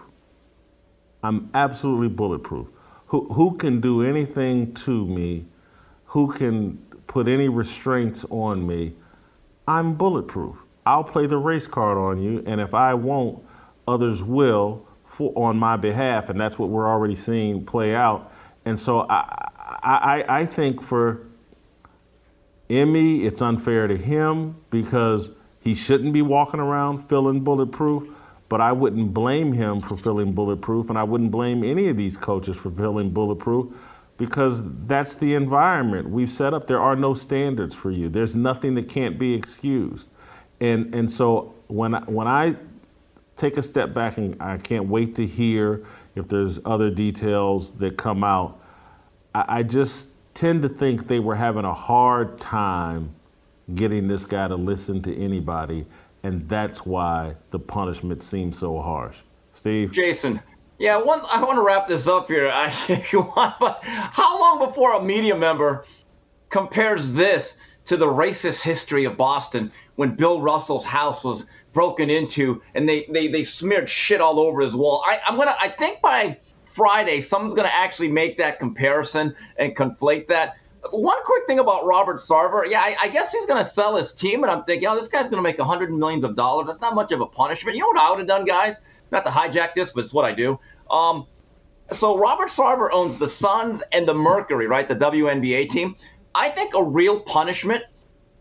I'm 1.22 1.50
absolutely 1.52 2.08
bulletproof. 2.08 2.68
Who, 3.08 3.26
who 3.34 3.58
can 3.58 3.82
do 3.82 4.02
anything 4.02 4.72
to 4.74 5.04
me? 5.04 5.44
Who 6.06 6.32
can 6.32 6.78
put 7.06 7.28
any 7.28 7.50
restraints 7.50 8.24
on 8.30 8.66
me? 8.66 8.94
I'm 9.68 9.92
bulletproof. 9.94 10.56
I'll 10.86 11.04
play 11.04 11.26
the 11.26 11.36
race 11.36 11.66
card 11.66 11.98
on 11.98 12.22
you, 12.22 12.42
and 12.46 12.62
if 12.62 12.72
I 12.72 12.94
won't, 12.94 13.44
others 13.86 14.22
will 14.22 14.86
for, 15.04 15.32
on 15.36 15.58
my 15.58 15.76
behalf, 15.76 16.28
and 16.28 16.38
that's 16.40 16.58
what 16.58 16.68
we're 16.68 16.88
already 16.88 17.14
seeing 17.14 17.64
play 17.64 17.94
out. 17.94 18.32
And 18.64 18.78
so 18.78 19.06
I, 19.08 19.48
I, 19.82 20.24
I 20.28 20.46
think 20.46 20.82
for 20.82 21.26
Ime, 22.70 22.96
it's 22.96 23.42
unfair 23.42 23.86
to 23.86 23.96
him 23.96 24.56
because 24.70 25.32
he 25.60 25.74
shouldn't 25.74 26.12
be 26.12 26.22
walking 26.22 26.60
around 26.60 26.98
feeling 27.08 27.40
bulletproof. 27.40 28.08
But 28.48 28.60
I 28.60 28.72
wouldn't 28.72 29.14
blame 29.14 29.54
him 29.54 29.80
for 29.80 29.96
feeling 29.96 30.34
bulletproof, 30.34 30.90
and 30.90 30.98
I 30.98 31.04
wouldn't 31.04 31.30
blame 31.30 31.64
any 31.64 31.88
of 31.88 31.96
these 31.96 32.18
coaches 32.18 32.56
for 32.56 32.70
feeling 32.70 33.10
bulletproof 33.10 33.74
because 34.18 34.62
that's 34.86 35.14
the 35.14 35.34
environment 35.34 36.10
we've 36.10 36.30
set 36.30 36.52
up. 36.52 36.66
There 36.66 36.80
are 36.80 36.94
no 36.94 37.14
standards 37.14 37.74
for 37.74 37.90
you. 37.90 38.10
There's 38.10 38.36
nothing 38.36 38.74
that 38.74 38.88
can't 38.88 39.18
be 39.18 39.32
excused. 39.32 40.10
And, 40.60 40.94
and 40.94 41.10
so 41.10 41.54
when 41.68 41.94
when 42.04 42.28
I 42.28 42.56
take 43.42 43.56
a 43.56 43.62
step 43.62 43.92
back 43.92 44.18
and 44.18 44.40
I 44.40 44.56
can't 44.56 44.86
wait 44.86 45.16
to 45.16 45.26
hear 45.26 45.84
if 46.14 46.28
there's 46.28 46.60
other 46.64 46.90
details 46.90 47.74
that 47.74 47.96
come 47.98 48.22
out. 48.22 48.60
I, 49.34 49.44
I 49.48 49.62
just 49.64 50.10
tend 50.32 50.62
to 50.62 50.68
think 50.68 51.08
they 51.08 51.18
were 51.18 51.34
having 51.34 51.64
a 51.64 51.74
hard 51.74 52.40
time 52.40 53.14
getting 53.74 54.06
this 54.06 54.24
guy 54.24 54.46
to 54.46 54.54
listen 54.54 55.02
to 55.02 55.16
anybody, 55.16 55.86
and 56.22 56.48
that's 56.48 56.86
why 56.86 57.34
the 57.50 57.58
punishment 57.58 58.22
seems 58.22 58.58
so 58.58 58.80
harsh. 58.80 59.20
Steve? 59.52 59.90
Jason. 59.90 60.40
Yeah, 60.78 60.96
one, 60.96 61.20
I 61.28 61.42
want 61.42 61.56
to 61.56 61.62
wrap 61.62 61.86
this 61.88 62.06
up 62.06 62.28
here. 62.28 62.48
I, 62.48 62.68
if 62.88 63.12
you 63.12 63.20
want, 63.20 63.58
but 63.58 63.80
how 63.82 64.40
long 64.40 64.58
before 64.66 64.94
a 64.94 65.02
media 65.02 65.36
member 65.36 65.84
compares 66.48 67.12
this 67.12 67.56
to 67.86 67.96
the 67.96 68.06
racist 68.06 68.62
history 68.62 69.04
of 69.04 69.16
Boston 69.16 69.72
when 69.96 70.14
Bill 70.14 70.40
Russell's 70.40 70.84
house 70.84 71.24
was 71.24 71.46
broken 71.72 72.10
into 72.10 72.62
and 72.74 72.88
they, 72.88 73.06
they, 73.10 73.28
they 73.28 73.42
smeared 73.42 73.88
shit 73.88 74.20
all 74.20 74.38
over 74.38 74.60
his 74.60 74.74
wall. 74.74 75.02
I, 75.06 75.18
I'm 75.26 75.36
gonna 75.36 75.56
I 75.60 75.68
think 75.68 76.00
by 76.00 76.38
Friday 76.64 77.20
someone's 77.20 77.54
gonna 77.54 77.70
actually 77.72 78.08
make 78.08 78.38
that 78.38 78.58
comparison 78.58 79.34
and 79.56 79.76
conflate 79.76 80.28
that. 80.28 80.56
One 80.90 81.22
quick 81.24 81.46
thing 81.46 81.60
about 81.60 81.86
Robert 81.86 82.16
Sarver, 82.16 82.68
yeah, 82.68 82.80
I, 82.80 82.96
I 83.02 83.08
guess 83.08 83.30
he's 83.30 83.46
gonna 83.46 83.64
sell 83.64 83.96
his 83.96 84.12
team, 84.12 84.42
and 84.42 84.50
I'm 84.50 84.64
thinking, 84.64 84.88
oh, 84.88 84.96
this 84.96 85.08
guy's 85.08 85.28
gonna 85.28 85.42
make 85.42 85.60
a 85.60 85.64
hundred 85.64 85.92
millions 85.92 86.24
of 86.24 86.34
dollars. 86.34 86.66
That's 86.66 86.80
not 86.80 86.94
much 86.94 87.12
of 87.12 87.20
a 87.20 87.26
punishment. 87.26 87.76
You 87.76 87.82
know 87.82 87.88
what 87.88 87.98
I 87.98 88.10
would 88.10 88.18
have 88.18 88.28
done, 88.28 88.44
guys? 88.44 88.76
not 89.12 89.24
to 89.24 89.30
hijack 89.30 89.74
this, 89.74 89.92
but 89.92 90.02
it's 90.04 90.12
what 90.12 90.24
I 90.24 90.32
do. 90.32 90.58
Um, 90.90 91.26
so 91.92 92.18
Robert 92.18 92.48
Sarver 92.48 92.88
owns 92.90 93.18
the 93.18 93.28
Suns 93.28 93.82
and 93.92 94.08
the 94.08 94.14
Mercury, 94.14 94.66
right? 94.66 94.88
The 94.88 94.96
WNBA 94.96 95.68
team. 95.68 95.94
I 96.34 96.48
think 96.48 96.74
a 96.74 96.82
real 96.82 97.20
punishment 97.20 97.84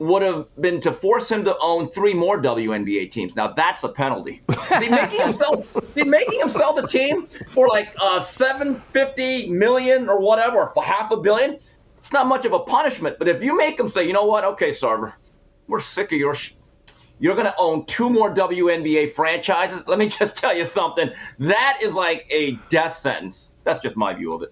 would 0.02 0.24
have 0.24 0.48
been 0.60 0.82
to 0.82 0.92
force 0.92 1.30
him 1.30 1.46
to 1.46 1.56
own 1.62 1.88
three 1.88 2.14
more 2.16 2.42
WNBA 2.42 3.12
teams. 3.12 3.36
Now 3.36 3.50
that's 3.50 3.84
a 3.84 3.90
penalty. 3.90 4.42
Be 4.80 4.90
making 4.90 5.20
him 5.20 5.34
sell, 5.34 5.64
be 5.94 6.04
making 6.04 6.40
him 6.40 6.50
sell 6.50 6.74
the 6.74 6.88
team 6.88 7.28
for 7.54 7.68
like 7.68 7.94
uh, 8.02 8.24
seven 8.24 8.76
fifty 8.94 9.48
million 9.52 10.10
or 10.10 10.20
whatever, 10.20 10.72
for 10.74 10.84
half 10.84 11.12
a 11.12 11.18
billion. 11.18 11.60
It's 12.00 12.12
not 12.12 12.26
much 12.26 12.46
of 12.46 12.54
a 12.54 12.60
punishment. 12.60 13.18
But 13.20 13.28
if 13.28 13.44
you 13.44 13.56
make 13.56 13.80
him 13.80 13.90
say, 13.90 14.08
you 14.08 14.14
know 14.14 14.26
what, 14.26 14.44
okay, 14.44 14.72
Sarver, 14.72 15.14
we're 15.68 15.80
sick 15.80 16.12
of 16.12 16.18
your. 16.18 16.34
Sh- 16.34 16.54
you're 17.20 17.36
going 17.36 17.46
to 17.46 17.56
own 17.60 17.86
two 17.86 18.10
more 18.10 18.34
WNBA 18.34 19.12
franchises. 19.12 19.84
Let 19.88 20.00
me 20.00 20.08
just 20.08 20.36
tell 20.36 20.58
you 20.58 20.66
something. 20.66 21.12
That 21.38 21.78
is 21.84 21.94
like 21.94 22.26
a 22.32 22.54
death 22.72 22.98
sentence. 22.98 23.50
That's 23.66 23.80
just 23.80 23.96
my 23.96 24.16
view 24.16 24.34
of 24.34 24.42
it. 24.42 24.52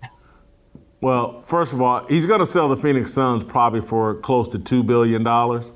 Well, 1.02 1.41
first 1.43 1.72
of 1.74 1.82
all, 1.82 2.06
he's 2.08 2.26
going 2.26 2.41
to 2.41 2.45
sell 2.45 2.68
the 2.68 2.76
Phoenix 2.76 3.14
Suns 3.14 3.43
probably 3.43 3.82
for 3.82 4.16
close 4.16 4.47
to 4.50 4.60
two 4.60 4.84
billion 4.84 5.24
dollars. 5.24 5.72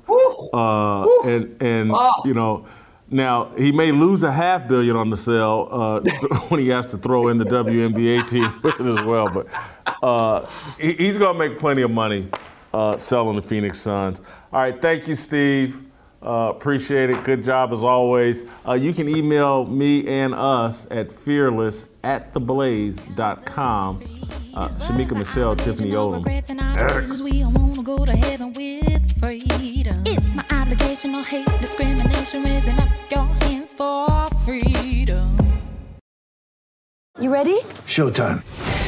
Uh, 0.52 1.06
and 1.24 1.60
and 1.62 1.92
you 2.24 2.34
know, 2.34 2.66
now 3.10 3.50
he 3.56 3.72
may 3.72 3.90
lose 3.90 4.22
a 4.22 4.32
half 4.32 4.68
billion 4.68 4.96
on 4.96 5.08
the 5.08 5.16
sale 5.16 5.68
uh, 5.70 6.00
when 6.48 6.60
he 6.60 6.68
has 6.68 6.84
to 6.86 6.98
throw 6.98 7.28
in 7.28 7.38
the 7.38 7.44
WNBA 7.44 8.26
team 8.28 8.52
as 8.64 9.04
well. 9.04 9.30
But 9.30 9.46
uh, 10.02 10.46
he's 10.78 11.16
going 11.16 11.34
to 11.34 11.38
make 11.38 11.58
plenty 11.58 11.82
of 11.82 11.90
money 11.90 12.28
uh, 12.74 12.98
selling 12.98 13.36
the 13.36 13.42
Phoenix 13.42 13.78
Suns. 13.80 14.20
All 14.52 14.60
right, 14.60 14.80
thank 14.80 15.08
you, 15.08 15.14
Steve. 15.14 15.83
Uh, 16.24 16.48
appreciate 16.48 17.10
it. 17.10 17.22
Good 17.22 17.44
job 17.44 17.72
as 17.72 17.84
always. 17.84 18.42
Uh, 18.66 18.72
you 18.72 18.94
can 18.94 19.08
email 19.08 19.66
me 19.66 20.08
and 20.08 20.34
us 20.34 20.86
at 20.90 21.10
fearless 21.12 21.84
at 22.02 22.32
theblaze.com. 22.32 24.02
Uh, 24.54 24.68
Shamika 24.68 25.18
Michelle, 25.18 25.54
Tiffany 25.54 25.90
Odom. 25.90 26.24
It's 30.06 30.34
my 30.34 30.44
obligation, 30.52 31.12
no 31.12 31.22
hate, 31.22 31.46
discrimination, 31.60 32.44
raising 32.44 32.78
up 32.78 32.88
your 33.10 33.24
hands 33.24 33.72
for 33.72 34.26
freedom. 34.44 35.36
You 37.20 37.30
ready? 37.30 37.60
Showtime. 37.86 38.42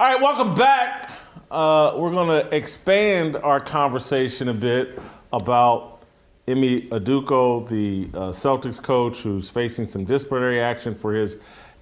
All 0.00 0.06
right, 0.06 0.18
welcome 0.18 0.54
back. 0.54 1.10
Uh, 1.50 1.92
we're 1.94 2.10
going 2.10 2.28
to 2.28 2.56
expand 2.56 3.36
our 3.36 3.60
conversation 3.60 4.48
a 4.48 4.54
bit 4.54 4.98
about 5.30 6.02
Ime 6.48 6.88
Udoka, 6.88 7.68
the 7.68 8.08
uh, 8.14 8.20
Celtics 8.30 8.82
coach 8.82 9.18
who's 9.18 9.50
facing 9.50 9.84
some 9.84 10.06
disciplinary 10.06 10.58
action 10.58 10.94
for 10.94 11.12
his 11.12 11.36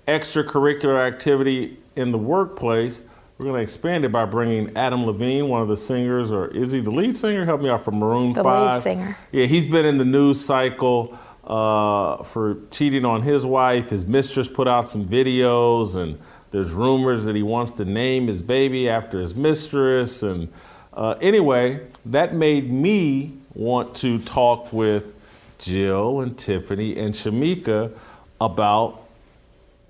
extracurricular 0.08 0.98
activity 0.98 1.78
in 1.94 2.10
the 2.10 2.18
workplace. 2.18 3.02
We're 3.38 3.44
going 3.44 3.58
to 3.58 3.62
expand 3.62 4.04
it 4.04 4.10
by 4.10 4.24
bringing 4.24 4.76
Adam 4.76 5.06
Levine, 5.06 5.46
one 5.46 5.62
of 5.62 5.68
the 5.68 5.76
singers, 5.76 6.32
or 6.32 6.48
is 6.48 6.72
he 6.72 6.80
the 6.80 6.90
lead 6.90 7.16
singer? 7.16 7.44
Help 7.44 7.60
me 7.60 7.68
out 7.68 7.84
from 7.84 8.00
Maroon 8.00 8.32
the 8.32 8.42
5. 8.42 8.74
lead 8.74 8.82
singer. 8.82 9.16
Yeah, 9.30 9.46
he's 9.46 9.64
been 9.64 9.86
in 9.86 9.96
the 9.96 10.04
news 10.04 10.44
cycle 10.44 11.16
uh, 11.44 12.24
for 12.24 12.58
cheating 12.72 13.04
on 13.04 13.22
his 13.22 13.46
wife. 13.46 13.90
His 13.90 14.06
mistress 14.06 14.48
put 14.48 14.66
out 14.66 14.88
some 14.88 15.06
videos 15.06 15.94
and 15.94 16.18
there's 16.50 16.72
rumors 16.72 17.24
that 17.24 17.36
he 17.36 17.42
wants 17.42 17.72
to 17.72 17.84
name 17.84 18.26
his 18.26 18.42
baby 18.42 18.88
after 18.88 19.20
his 19.20 19.34
mistress. 19.34 20.22
And 20.22 20.48
uh, 20.92 21.16
anyway, 21.20 21.86
that 22.06 22.34
made 22.34 22.72
me 22.72 23.34
want 23.54 23.94
to 23.96 24.18
talk 24.20 24.72
with 24.72 25.14
Jill 25.58 26.20
and 26.20 26.38
Tiffany 26.38 26.96
and 26.96 27.14
Shamika 27.14 27.92
about 28.40 29.02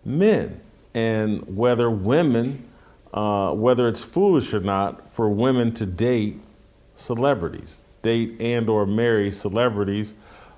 men 0.04 0.60
and 0.94 1.56
whether 1.56 1.90
women, 1.90 2.66
uh, 3.12 3.52
whether 3.52 3.86
it's 3.88 4.02
foolish 4.02 4.52
or 4.52 4.60
not, 4.60 5.08
for 5.08 5.28
women 5.28 5.72
to 5.74 5.86
date 5.86 6.40
celebrities, 6.94 7.78
date 8.02 8.36
and 8.40 8.68
or 8.68 8.86
marry 8.86 9.30
celebrities. 9.30 10.14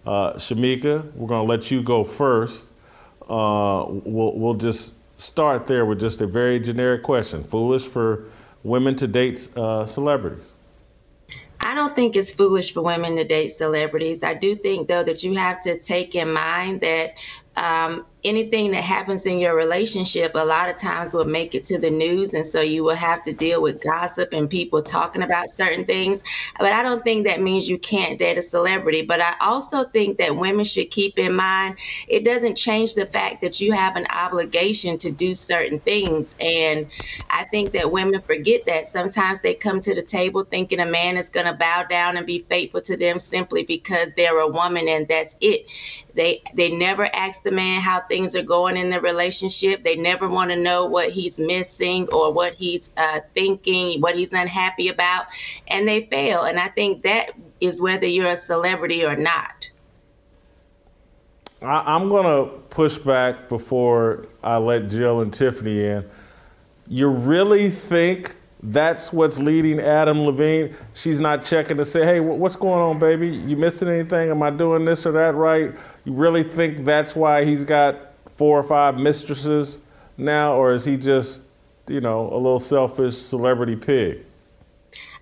Uh, 0.06 0.32
Shamika, 0.34 1.12
we're 1.12 1.28
going 1.28 1.46
to 1.46 1.50
let 1.50 1.70
you 1.70 1.82
go 1.82 2.04
first. 2.04 2.68
Uh, 3.28 3.84
we'll, 3.88 4.38
we'll 4.38 4.54
just 4.54 4.94
start 5.20 5.66
there 5.66 5.84
with 5.84 6.00
just 6.00 6.20
a 6.20 6.26
very 6.26 6.58
generic 6.58 7.02
question. 7.02 7.42
Foolish 7.44 7.86
for 7.86 8.24
women 8.62 8.96
to 8.96 9.06
date 9.06 9.48
uh, 9.56 9.84
celebrities? 9.84 10.54
I 11.60 11.74
don't 11.74 11.94
think 11.94 12.16
it's 12.16 12.32
foolish 12.32 12.72
for 12.72 12.82
women 12.82 13.16
to 13.16 13.24
date 13.24 13.50
celebrities. 13.50 14.22
I 14.22 14.34
do 14.34 14.56
think, 14.56 14.88
though, 14.88 15.04
that 15.04 15.22
you 15.22 15.34
have 15.34 15.60
to 15.62 15.78
take 15.78 16.14
in 16.14 16.32
mind 16.32 16.80
that 16.80 17.18
um, 17.56 18.06
anything 18.24 18.70
that 18.70 18.82
happens 18.82 19.26
in 19.26 19.38
your 19.38 19.54
relationship 19.54 20.32
a 20.34 20.44
lot 20.44 20.68
of 20.68 20.76
times 20.76 21.14
will 21.14 21.24
make 21.24 21.54
it 21.54 21.64
to 21.64 21.78
the 21.78 21.90
news. 21.90 22.34
And 22.34 22.46
so 22.46 22.60
you 22.60 22.84
will 22.84 22.94
have 22.94 23.22
to 23.24 23.32
deal 23.32 23.62
with 23.62 23.80
gossip 23.80 24.32
and 24.32 24.48
people 24.48 24.82
talking 24.82 25.22
about 25.22 25.50
certain 25.50 25.84
things. 25.84 26.22
But 26.58 26.72
i 26.72 26.82
don't 26.82 27.02
think 27.02 27.26
that 27.26 27.40
means 27.40 27.68
you 27.68 27.78
can't 27.78 28.18
date 28.18 28.38
a 28.38 28.42
celebrity. 28.42 29.02
But 29.02 29.20
i 29.20 29.34
also 29.40 29.84
think 29.84 30.18
that 30.18 30.36
women 30.36 30.64
should 30.64 30.90
keep 30.90 31.18
in 31.18 31.34
mind 31.34 31.78
it 32.08 32.24
doesn't 32.24 32.56
change 32.56 32.94
the 32.94 33.06
fact 33.06 33.40
that 33.40 33.60
you 33.60 33.72
have 33.72 33.96
an 33.96 34.06
obligation 34.10 34.98
to 34.98 35.10
do 35.10 35.34
certain 35.34 35.80
things. 35.80 36.36
And 36.40 36.86
i 37.30 37.44
think 37.44 37.72
that 37.72 37.90
women 37.90 38.20
forget 38.22 38.66
that. 38.66 38.86
Sometimes 38.86 39.40
they 39.40 39.54
come 39.54 39.80
to 39.80 39.94
the 39.94 40.02
table 40.02 40.44
thinking 40.44 40.80
a 40.80 40.86
man 40.86 41.16
is 41.16 41.30
going 41.30 41.46
to 41.46 41.54
bow 41.54 41.84
down 41.84 42.16
and 42.16 42.26
be 42.26 42.40
faithful 42.48 42.80
to 42.82 42.96
them 42.96 43.18
simply 43.18 43.62
because 43.62 44.12
they're 44.16 44.38
a 44.38 44.48
woman 44.48 44.88
and 44.88 45.08
that's 45.08 45.36
it 45.40 45.66
they 46.14 46.42
they 46.54 46.70
never 46.70 47.08
ask 47.14 47.42
the 47.42 47.50
man 47.50 47.80
how 47.80 48.00
things 48.00 48.34
are 48.34 48.42
going 48.42 48.76
in 48.76 48.90
the 48.90 49.00
relationship. 49.00 49.84
They 49.84 49.96
never 49.96 50.28
want 50.28 50.50
to 50.50 50.56
know 50.56 50.86
what 50.86 51.10
he's 51.10 51.38
missing 51.38 52.08
or 52.12 52.32
what 52.32 52.54
he's 52.54 52.90
uh, 52.96 53.20
thinking, 53.34 54.00
what 54.00 54.16
he's 54.16 54.32
unhappy 54.32 54.88
about, 54.88 55.26
and 55.68 55.86
they 55.86 56.06
fail. 56.06 56.42
And 56.44 56.58
I 56.58 56.68
think 56.68 57.02
that 57.02 57.32
is 57.60 57.80
whether 57.80 58.06
you're 58.06 58.28
a 58.30 58.36
celebrity 58.36 59.04
or 59.04 59.16
not. 59.16 59.70
I, 61.62 61.94
I'm 61.94 62.08
going 62.08 62.24
to 62.24 62.56
push 62.70 62.98
back 62.98 63.48
before 63.48 64.26
I 64.42 64.56
let 64.56 64.88
Jill 64.88 65.20
and 65.20 65.32
Tiffany 65.32 65.84
in. 65.84 66.08
You 66.88 67.08
really 67.08 67.70
think 67.70 68.36
that's 68.62 69.12
what's 69.12 69.38
leading 69.38 69.80
Adam 69.80 70.20
Levine? 70.20 70.76
She's 70.92 71.18
not 71.18 71.44
checking 71.44 71.78
to 71.78 71.84
say, 71.84 72.04
hey, 72.04 72.20
what's 72.20 72.56
going 72.56 72.80
on, 72.80 72.98
baby? 72.98 73.28
You 73.28 73.56
missing 73.56 73.88
anything? 73.88 74.30
Am 74.30 74.42
I 74.42 74.50
doing 74.50 74.84
this 74.84 75.06
or 75.06 75.12
that 75.12 75.34
right? 75.34 75.72
You 76.04 76.12
really 76.12 76.42
think 76.42 76.84
that's 76.84 77.16
why 77.16 77.44
he's 77.44 77.64
got 77.64 77.96
four 78.28 78.58
or 78.58 78.62
five 78.62 78.96
mistresses 78.98 79.80
now, 80.16 80.56
or 80.56 80.72
is 80.72 80.84
he 80.84 80.96
just, 80.96 81.44
you 81.88 82.00
know, 82.00 82.28
a 82.32 82.36
little 82.36 82.58
selfish 82.58 83.16
celebrity 83.16 83.76
pig? 83.76 84.24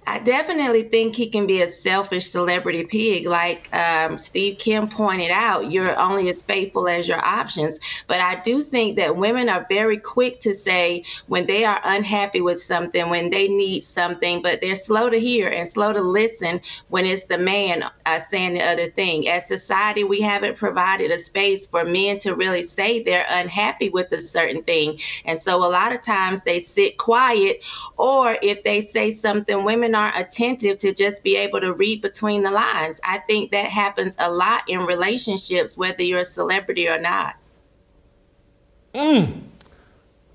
I 0.09 0.20
definitely 0.20 0.84
think 0.84 1.14
he 1.14 1.28
can 1.28 1.46
be 1.46 1.61
a 1.61 1.68
selfish 1.68 2.30
celebrity 2.30 2.86
pig. 2.86 3.26
Like 3.26 3.68
um, 3.74 4.18
Steve 4.18 4.56
Kim 4.59 4.88
pointed 4.88 5.30
out, 5.30 5.70
you're 5.70 5.98
only 5.98 6.30
as 6.30 6.40
faithful 6.42 6.88
as 6.88 7.06
your 7.06 7.22
options. 7.22 7.78
But 8.06 8.20
I 8.20 8.40
do 8.40 8.62
think 8.62 8.96
that 8.96 9.18
women 9.18 9.50
are 9.50 9.66
very 9.68 9.98
quick 9.98 10.40
to 10.40 10.54
say 10.54 11.04
when 11.26 11.46
they 11.46 11.66
are 11.66 11.82
unhappy 11.84 12.40
with 12.40 12.59
something, 12.62 13.11
when 13.11 13.28
they 13.28 13.48
need 13.48 13.82
something, 13.82 14.40
but 14.40 14.62
they're 14.62 14.76
slow 14.76 15.11
to 15.11 15.20
hear 15.20 15.48
and 15.48 15.68
slow 15.68 15.92
to 15.92 16.00
listen 16.00 16.62
when 16.88 17.04
it's 17.04 17.26
the 17.26 17.36
man 17.36 17.84
uh, 18.06 18.18
saying 18.18 18.54
the 18.54 18.62
other 18.62 18.88
thing. 18.88 19.28
As 19.28 19.46
society, 19.46 20.04
we 20.04 20.22
haven't 20.22 20.56
provided 20.56 21.11
a 21.11 21.18
space 21.18 21.66
for 21.66 21.84
men 21.84 22.18
to 22.20 22.34
really 22.34 22.62
say 22.62 23.02
they're 23.02 23.26
unhappy 23.28 23.90
with 23.90 24.11
a 24.12 24.22
certain 24.22 24.62
thing. 24.62 24.98
And 25.26 25.38
so 25.38 25.59
a 25.59 25.68
lot 25.68 25.92
of 25.92 26.00
times 26.00 26.44
they 26.44 26.61
sit 26.61 26.96
quiet, 26.96 27.62
or 27.98 28.38
if 28.42 28.64
they 28.64 28.80
say 28.80 29.11
something, 29.11 29.64
women 29.64 29.97
aren't 29.99 30.16
attentive 30.16 30.78
to 30.78 30.94
just 30.94 31.22
be 31.22 31.36
able 31.36 31.61
to 31.61 31.74
read 31.74 32.01
between 32.01 32.42
the 32.42 32.51
lines. 32.51 33.01
I 33.05 33.18
think 33.18 33.51
that 33.51 33.66
happens 33.66 34.14
a 34.18 34.30
lot 34.30 34.62
in 34.68 34.80
relationships, 34.86 35.76
whether 35.76 36.03
you're 36.03 36.20
a 36.20 36.24
celebrity 36.24 36.88
or 36.88 36.99
not. 36.99 37.34
Mm. 38.94 39.42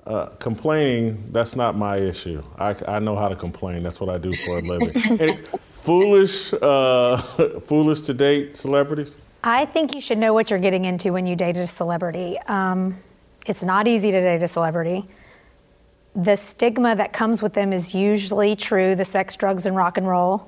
Uh, 0.06 0.26
complaining, 0.38 1.30
that's 1.32 1.56
not 1.56 1.78
my 1.78 1.98
issue. 1.98 2.44
I, 2.60 2.76
I 2.88 3.00
know 3.00 3.16
how 3.16 3.30
to 3.30 3.36
complain. 3.36 3.84
That's 3.84 4.02
what 4.02 4.10
I 4.10 4.18
do 4.18 4.34
for 4.34 4.58
a 4.58 4.62
living. 4.62 5.40
foolish, 5.72 6.54
uh, 6.54 7.18
foolish 7.66 8.02
to 8.02 8.14
date 8.14 8.56
celebrities? 8.56 9.18
I 9.44 9.66
think 9.66 9.94
you 9.94 10.02
should 10.02 10.18
know 10.18 10.34
what 10.34 10.50
you're 10.50 10.60
getting 10.60 10.86
into 10.86 11.12
when 11.12 11.26
you 11.26 11.36
date 11.36 11.58
a 11.58 11.68
celebrity. 11.68 12.38
Um, 12.48 12.98
it's 13.46 13.64
not 13.64 13.88
easy 13.88 14.12
to 14.12 14.22
date 14.22 14.44
a 14.44 14.48
celebrity. 14.48 15.06
The 16.16 16.36
stigma 16.36 16.96
that 16.96 17.12
comes 17.12 17.42
with 17.42 17.54
them 17.54 17.74
is 17.74 17.96
usually 17.96 18.56
true 18.56 18.96
the 18.96 19.06
sex, 19.06 19.36
drugs, 19.36 19.66
and 19.66 19.76
rock 19.76 19.98
and 19.98 20.08
roll. 20.08 20.48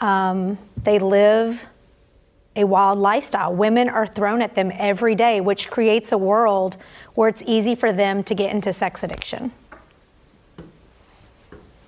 Um, 0.00 0.58
they 0.82 0.98
live 0.98 1.64
a 2.56 2.64
wild 2.64 2.98
lifestyle. 2.98 3.54
Women 3.54 3.88
are 3.88 4.06
thrown 4.06 4.42
at 4.42 4.54
them 4.54 4.72
every 4.74 5.14
day, 5.14 5.40
which 5.40 5.70
creates 5.70 6.12
a 6.12 6.18
world 6.18 6.76
where 7.14 7.28
it's 7.28 7.42
easy 7.46 7.74
for 7.74 7.92
them 7.92 8.22
to 8.24 8.34
get 8.34 8.50
into 8.54 8.72
sex 8.72 9.02
addiction. 9.02 9.52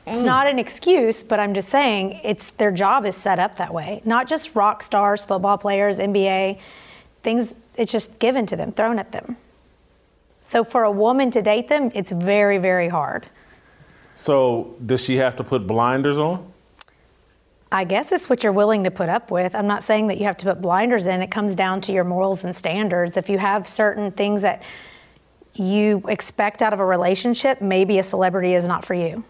It's 0.06 0.20
Mm. 0.20 0.24
not 0.24 0.46
an 0.46 0.58
excuse, 0.58 1.22
but 1.22 1.40
I'm 1.40 1.54
just 1.54 1.70
saying 1.70 2.20
it's 2.22 2.50
their 2.52 2.70
job 2.70 3.06
is 3.06 3.16
set 3.16 3.38
up 3.38 3.56
that 3.56 3.72
way. 3.72 4.02
Not 4.04 4.26
just 4.26 4.54
rock 4.54 4.82
stars, 4.82 5.24
football 5.24 5.56
players, 5.56 5.98
NBA, 5.98 6.58
things 7.22 7.54
it's 7.76 7.90
just 7.90 8.18
given 8.18 8.44
to 8.46 8.54
them, 8.56 8.70
thrown 8.72 8.98
at 8.98 9.12
them. 9.12 9.36
So 10.46 10.62
for 10.62 10.84
a 10.84 10.90
woman 10.90 11.30
to 11.30 11.40
date 11.40 11.68
them, 11.68 11.90
it's 11.94 12.12
very, 12.12 12.58
very 12.58 12.88
hard. 12.88 13.28
So 14.12 14.76
does 14.84 15.02
she 15.02 15.16
have 15.16 15.34
to 15.36 15.44
put 15.44 15.66
blinders 15.66 16.18
on? 16.18 16.52
I 17.72 17.84
guess 17.84 18.12
it's 18.12 18.28
what 18.28 18.44
you're 18.44 18.52
willing 18.52 18.84
to 18.84 18.90
put 18.90 19.08
up 19.08 19.30
with. 19.30 19.54
I'm 19.54 19.66
not 19.66 19.82
saying 19.82 20.08
that 20.08 20.18
you 20.18 20.26
have 20.26 20.36
to 20.36 20.44
put 20.44 20.60
blinders 20.60 21.06
in. 21.06 21.22
It 21.22 21.30
comes 21.30 21.56
down 21.56 21.80
to 21.82 21.92
your 21.92 22.04
morals 22.04 22.44
and 22.44 22.54
standards. 22.54 23.16
If 23.16 23.30
you 23.30 23.38
have 23.38 23.66
certain 23.66 24.12
things 24.12 24.42
that 24.42 24.62
you 25.54 26.02
expect 26.08 26.60
out 26.60 26.74
of 26.74 26.78
a 26.78 26.84
relationship, 26.84 27.62
maybe 27.62 27.98
a 27.98 28.02
celebrity 28.02 28.54
is 28.54 28.68
not 28.68 28.84
for 28.84 28.94
you. 28.94 29.24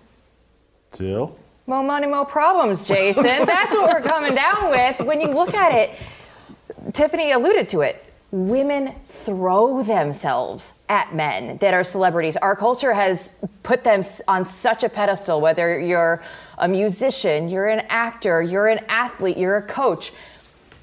Jill? 0.94 1.38
More 1.66 1.84
money, 1.84 2.08
more 2.08 2.26
problems, 2.26 2.86
Jason. 2.86 3.22
That's 3.22 3.72
what 3.72 3.88
we're 3.88 4.06
coming 4.06 4.34
down 4.34 4.68
with. 4.68 5.00
When 5.06 5.20
you 5.20 5.28
look 5.28 5.54
at 5.54 5.72
it, 5.72 6.92
Tiffany 6.92 7.30
alluded 7.30 7.68
to 7.70 7.82
it. 7.82 8.10
Women 8.34 8.92
throw 9.04 9.84
themselves 9.84 10.72
at 10.88 11.14
men 11.14 11.58
that 11.58 11.72
are 11.72 11.84
celebrities. 11.84 12.36
Our 12.36 12.56
culture 12.56 12.92
has 12.92 13.30
put 13.62 13.84
them 13.84 14.02
on 14.26 14.44
such 14.44 14.82
a 14.82 14.88
pedestal, 14.88 15.40
whether 15.40 15.78
you're 15.78 16.20
a 16.58 16.66
musician, 16.66 17.48
you're 17.48 17.68
an 17.68 17.86
actor, 17.88 18.42
you're 18.42 18.66
an 18.66 18.84
athlete, 18.88 19.36
you're 19.36 19.58
a 19.58 19.62
coach. 19.62 20.12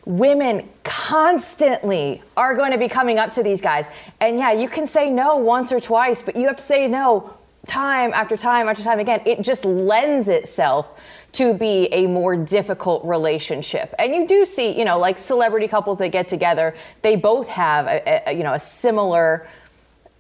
Women 0.06 0.70
constantly 0.86 2.24
are 2.38 2.56
going 2.56 2.72
to 2.72 2.78
be 2.78 2.88
coming 2.88 3.20
up 3.20 3.32
to 3.32 3.44
these 3.44 3.60
guys. 3.60 3.86
And 4.22 4.40
yeah, 4.40 4.54
you 4.54 4.70
can 4.70 4.88
say 4.88 5.10
no 5.10 5.36
once 5.36 5.74
or 5.74 5.82
twice, 5.82 6.22
but 6.22 6.38
you 6.38 6.48
have 6.48 6.56
to 6.56 6.64
say 6.64 6.88
no 6.88 7.34
time 7.68 8.12
after 8.14 8.36
time 8.36 8.68
after 8.68 8.84
time 8.84 9.00
again. 9.00 9.22
It 9.26 9.42
just 9.42 9.66
lends 9.66 10.28
itself 10.28 11.00
to 11.34 11.54
be 11.54 11.88
a 11.94 12.08
more 12.08 12.36
difficult 12.36 13.06
relationship. 13.06 13.94
And 14.00 14.14
you 14.14 14.28
do 14.28 14.46
see, 14.46 14.78
you 14.78 14.84
know, 14.84 15.00
like 15.00 15.18
celebrity 15.18 15.68
couples 15.68 16.00
that 16.00 16.10
get 16.10 16.28
together, 16.28 16.76
they 17.02 17.16
both 17.16 17.48
have 17.48 17.88
a, 17.88 18.30
a 18.30 18.34
you 18.34 18.44
know, 18.44 18.54
a 18.54 18.60
similar 18.60 19.48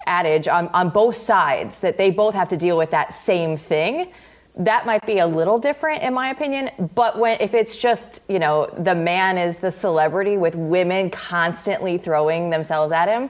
adage 0.06 0.48
on, 0.48 0.68
on 0.70 0.90
both 0.90 1.16
sides 1.16 1.80
that 1.82 1.98
they 1.98 2.12
both 2.12 2.34
have 2.34 2.50
to 2.50 2.58
deal 2.58 2.78
with 2.78 2.92
that 2.92 3.14
same 3.14 3.58
thing. 3.58 4.12
That 4.56 4.86
might 4.86 5.06
be 5.06 5.20
a 5.20 5.28
little 5.28 5.58
different 5.60 6.04
in 6.04 6.14
my 6.14 6.30
opinion, 6.30 6.70
but 6.96 7.18
when 7.18 7.40
if 7.40 7.54
it's 7.54 7.78
just, 7.78 8.22
you 8.28 8.40
know, 8.40 8.68
the 8.78 8.96
man 8.96 9.38
is 9.38 9.58
the 9.58 9.72
celebrity 9.72 10.38
with 10.38 10.56
women 10.56 11.10
constantly 11.10 11.98
throwing 11.98 12.50
themselves 12.50 12.92
at 12.92 13.08
him, 13.08 13.30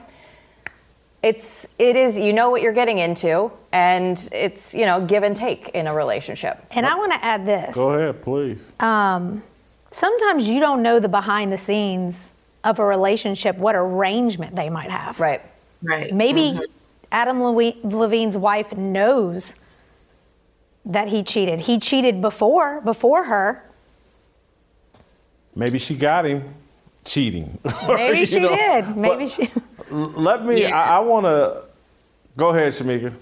it's 1.22 1.66
it 1.78 1.96
is 1.96 2.18
you 2.18 2.32
know 2.32 2.50
what 2.50 2.62
you're 2.62 2.72
getting 2.72 2.98
into 2.98 3.52
and 3.72 4.28
it's, 4.32 4.74
you 4.74 4.84
know, 4.84 5.04
give 5.04 5.22
and 5.22 5.34
take 5.34 5.70
in 5.70 5.86
a 5.86 5.94
relationship. 5.94 6.64
And 6.70 6.84
I 6.84 6.94
want 6.94 7.12
to 7.12 7.24
add 7.24 7.46
this. 7.46 7.74
Go 7.74 7.90
ahead, 7.90 8.20
please. 8.20 8.72
Um, 8.78 9.42
sometimes 9.90 10.46
you 10.46 10.60
don't 10.60 10.82
know 10.82 11.00
the 11.00 11.08
behind 11.08 11.52
the 11.52 11.58
scenes 11.58 12.34
of 12.64 12.78
a 12.78 12.84
relationship, 12.84 13.56
what 13.56 13.74
arrangement 13.74 14.54
they 14.54 14.68
might 14.68 14.90
have. 14.90 15.18
Right. 15.18 15.40
Right. 15.82 16.14
Maybe 16.14 16.60
Adam 17.10 17.42
Levi- 17.42 17.78
Levine's 17.82 18.36
wife 18.38 18.76
knows 18.76 19.54
that 20.84 21.08
he 21.08 21.22
cheated. 21.22 21.60
He 21.60 21.78
cheated 21.78 22.20
before 22.20 22.80
before 22.82 23.24
her. 23.24 23.64
Maybe 25.54 25.78
she 25.78 25.96
got 25.96 26.24
him 26.24 26.54
cheating. 27.04 27.58
Maybe 27.88 28.26
she 28.26 28.38
know, 28.38 28.54
did. 28.54 28.96
Maybe 28.96 29.24
but 29.24 29.30
she. 29.30 29.50
Let 29.92 30.44
me, 30.44 30.66
I, 30.66 30.96
I 30.96 31.00
want 31.00 31.26
to, 31.26 31.64
go 32.36 32.50
ahead, 32.50 32.72
Shamika. 32.72 33.14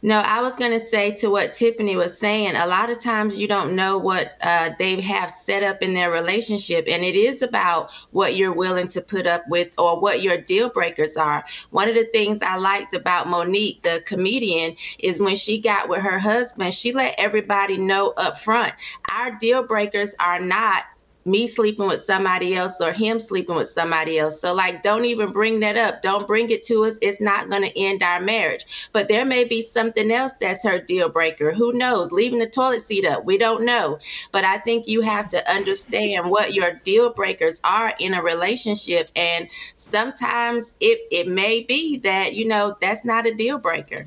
No, 0.00 0.18
I 0.18 0.42
was 0.42 0.56
going 0.56 0.70
to 0.70 0.80
say 0.80 1.12
to 1.16 1.28
what 1.28 1.54
Tiffany 1.54 1.96
was 1.96 2.18
saying, 2.18 2.56
a 2.56 2.66
lot 2.66 2.90
of 2.90 3.00
times 3.00 3.38
you 3.38 3.48
don't 3.48 3.74
know 3.74 3.98
what 3.98 4.32
uh, 4.42 4.70
they 4.78 5.00
have 5.00 5.30
set 5.30 5.62
up 5.62 5.82
in 5.82 5.94
their 5.94 6.10
relationship. 6.10 6.84
And 6.88 7.02
it 7.04 7.16
is 7.16 7.42
about 7.42 7.90
what 8.10 8.36
you're 8.36 8.52
willing 8.52 8.88
to 8.88 9.00
put 9.00 9.26
up 9.26 9.42
with 9.48 9.78
or 9.78 9.98
what 9.98 10.22
your 10.22 10.36
deal 10.38 10.68
breakers 10.68 11.16
are. 11.16 11.44
One 11.70 11.88
of 11.88 11.94
the 11.94 12.04
things 12.04 12.42
I 12.42 12.56
liked 12.56 12.94
about 12.94 13.28
Mo'Nique, 13.28 13.82
the 13.82 14.02
comedian, 14.06 14.76
is 14.98 15.20
when 15.20 15.36
she 15.36 15.58
got 15.58 15.88
with 15.88 16.00
her 16.02 16.18
husband, 16.18 16.74
she 16.74 16.92
let 16.92 17.14
everybody 17.18 17.76
know 17.76 18.12
up 18.16 18.38
front 18.38 18.74
our 19.14 19.30
deal 19.30 19.62
breakers 19.62 20.14
are 20.18 20.40
not 20.40 20.84
me 21.24 21.46
sleeping 21.46 21.86
with 21.86 22.00
somebody 22.02 22.54
else 22.54 22.80
or 22.80 22.92
him 22.92 23.18
sleeping 23.18 23.56
with 23.56 23.70
somebody 23.70 24.18
else. 24.18 24.40
So, 24.40 24.52
like, 24.52 24.82
don't 24.82 25.04
even 25.04 25.32
bring 25.32 25.60
that 25.60 25.76
up. 25.76 26.02
Don't 26.02 26.26
bring 26.26 26.50
it 26.50 26.62
to 26.64 26.84
us. 26.84 26.98
It's 27.00 27.20
not 27.20 27.48
going 27.48 27.62
to 27.62 27.78
end 27.78 28.02
our 28.02 28.20
marriage. 28.20 28.90
But 28.92 29.08
there 29.08 29.24
may 29.24 29.44
be 29.44 29.62
something 29.62 30.10
else 30.10 30.32
that's 30.40 30.64
her 30.64 30.78
deal 30.78 31.08
breaker. 31.08 31.52
Who 31.52 31.72
knows? 31.72 32.12
Leaving 32.12 32.40
the 32.40 32.46
toilet 32.46 32.82
seat 32.82 33.06
up. 33.06 33.24
We 33.24 33.38
don't 33.38 33.64
know. 33.64 33.98
But 34.32 34.44
I 34.44 34.58
think 34.58 34.86
you 34.86 35.00
have 35.00 35.28
to 35.30 35.50
understand 35.50 36.30
what 36.30 36.52
your 36.52 36.74
deal 36.84 37.12
breakers 37.12 37.60
are 37.64 37.94
in 37.98 38.14
a 38.14 38.22
relationship. 38.22 39.10
And 39.16 39.48
sometimes 39.76 40.74
it, 40.80 41.00
it 41.10 41.28
may 41.28 41.62
be 41.62 41.98
that, 41.98 42.34
you 42.34 42.46
know, 42.46 42.76
that's 42.80 43.04
not 43.04 43.26
a 43.26 43.34
deal 43.34 43.58
breaker. 43.58 44.06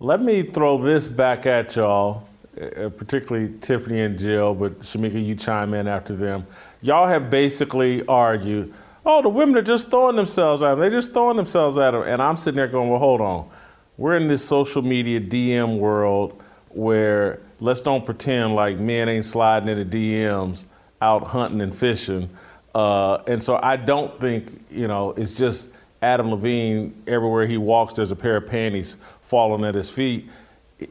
Let 0.00 0.20
me 0.20 0.44
throw 0.44 0.78
this 0.78 1.08
back 1.08 1.44
at 1.44 1.74
y'all, 1.74 2.27
uh, 2.60 2.88
particularly 2.90 3.54
Tiffany 3.60 4.00
and 4.00 4.18
Jill, 4.18 4.54
but 4.54 4.80
Shamika, 4.80 5.24
you 5.24 5.34
chime 5.34 5.74
in 5.74 5.86
after 5.86 6.16
them. 6.16 6.46
Y'all 6.82 7.08
have 7.08 7.30
basically 7.30 8.04
argued, 8.06 8.72
oh, 9.06 9.22
the 9.22 9.28
women 9.28 9.56
are 9.56 9.62
just 9.62 9.90
throwing 9.90 10.16
themselves 10.16 10.62
at 10.62 10.70
them. 10.70 10.80
They're 10.80 10.90
just 10.90 11.12
throwing 11.12 11.36
themselves 11.36 11.78
at 11.78 11.92
them. 11.92 12.02
And 12.02 12.20
I'm 12.22 12.36
sitting 12.36 12.56
there 12.56 12.68
going, 12.68 12.90
well, 12.90 12.98
hold 12.98 13.20
on. 13.20 13.48
We're 13.96 14.16
in 14.16 14.28
this 14.28 14.44
social 14.44 14.82
media 14.82 15.20
DM 15.20 15.78
world 15.78 16.40
where 16.68 17.40
let's 17.60 17.82
don't 17.82 18.04
pretend 18.04 18.54
like 18.54 18.78
men 18.78 19.08
ain't 19.08 19.24
sliding 19.24 19.68
into 19.68 19.84
DMs 19.84 20.64
out 21.00 21.24
hunting 21.24 21.60
and 21.60 21.74
fishing. 21.74 22.30
Uh, 22.74 23.16
and 23.26 23.42
so 23.42 23.58
I 23.62 23.76
don't 23.76 24.20
think, 24.20 24.66
you 24.70 24.86
know, 24.86 25.10
it's 25.12 25.34
just 25.34 25.70
Adam 26.00 26.30
Levine, 26.30 27.02
everywhere 27.06 27.46
he 27.46 27.56
walks, 27.56 27.94
there's 27.94 28.12
a 28.12 28.16
pair 28.16 28.36
of 28.36 28.46
panties 28.46 28.96
falling 29.20 29.64
at 29.64 29.74
his 29.74 29.90
feet. 29.90 30.28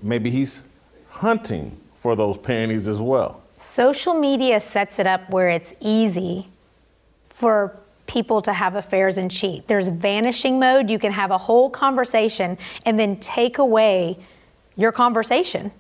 Maybe 0.02 0.30
he's 0.30 0.64
hunting 1.18 1.78
for 1.94 2.16
those 2.16 2.38
panties 2.38 2.88
as 2.88 3.02
well. 3.02 3.42
Social 3.58 4.14
media 4.14 4.60
sets 4.60 5.00
it 5.00 5.08
up 5.08 5.30
where 5.30 5.50
it's 5.50 5.74
easy 5.80 6.48
for 7.28 7.76
people 8.06 8.42
to 8.42 8.54
have 8.54 8.76
affairs 8.76 9.18
and 9.18 9.30
cheat. 9.30 9.68
There's 9.68 9.90
vanishing 9.90 10.60
mode. 10.60 10.90
You 10.90 11.00
can 11.00 11.12
have 11.12 11.32
a 11.32 11.38
whole 11.38 11.70
conversation 11.70 12.58
and 12.86 13.00
then 13.00 13.18
take 13.18 13.58
away 13.58 14.18
your 14.76 14.92
conversation. 14.92 15.72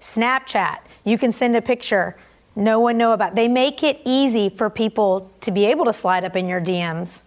Snapchat, 0.00 0.78
you 1.04 1.18
can 1.18 1.32
send 1.32 1.56
a 1.56 1.62
picture, 1.62 2.16
no 2.54 2.78
one 2.78 2.98
know 2.98 3.12
about. 3.12 3.34
They 3.34 3.48
make 3.48 3.82
it 3.82 4.00
easy 4.04 4.48
for 4.48 4.68
people 4.68 5.30
to 5.40 5.50
be 5.50 5.64
able 5.64 5.86
to 5.86 5.92
slide 5.92 6.24
up 6.24 6.36
in 6.36 6.46
your 6.46 6.60
DMs. 6.60 7.22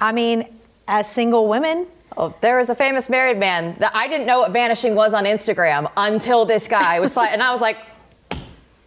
I 0.00 0.12
mean, 0.12 0.46
as 0.88 1.10
single 1.10 1.48
women, 1.48 1.86
Oh, 2.16 2.34
there 2.40 2.58
was 2.58 2.70
a 2.70 2.74
famous 2.74 3.08
married 3.08 3.38
man 3.38 3.76
that 3.80 3.94
I 3.94 4.06
didn't 4.08 4.26
know 4.26 4.40
what 4.40 4.52
vanishing 4.52 4.94
was 4.94 5.12
on 5.14 5.24
Instagram 5.24 5.90
until 5.96 6.44
this 6.44 6.68
guy 6.68 7.00
was 7.00 7.16
like, 7.16 7.32
and 7.32 7.42
I 7.42 7.50
was 7.50 7.60
like, 7.60 7.76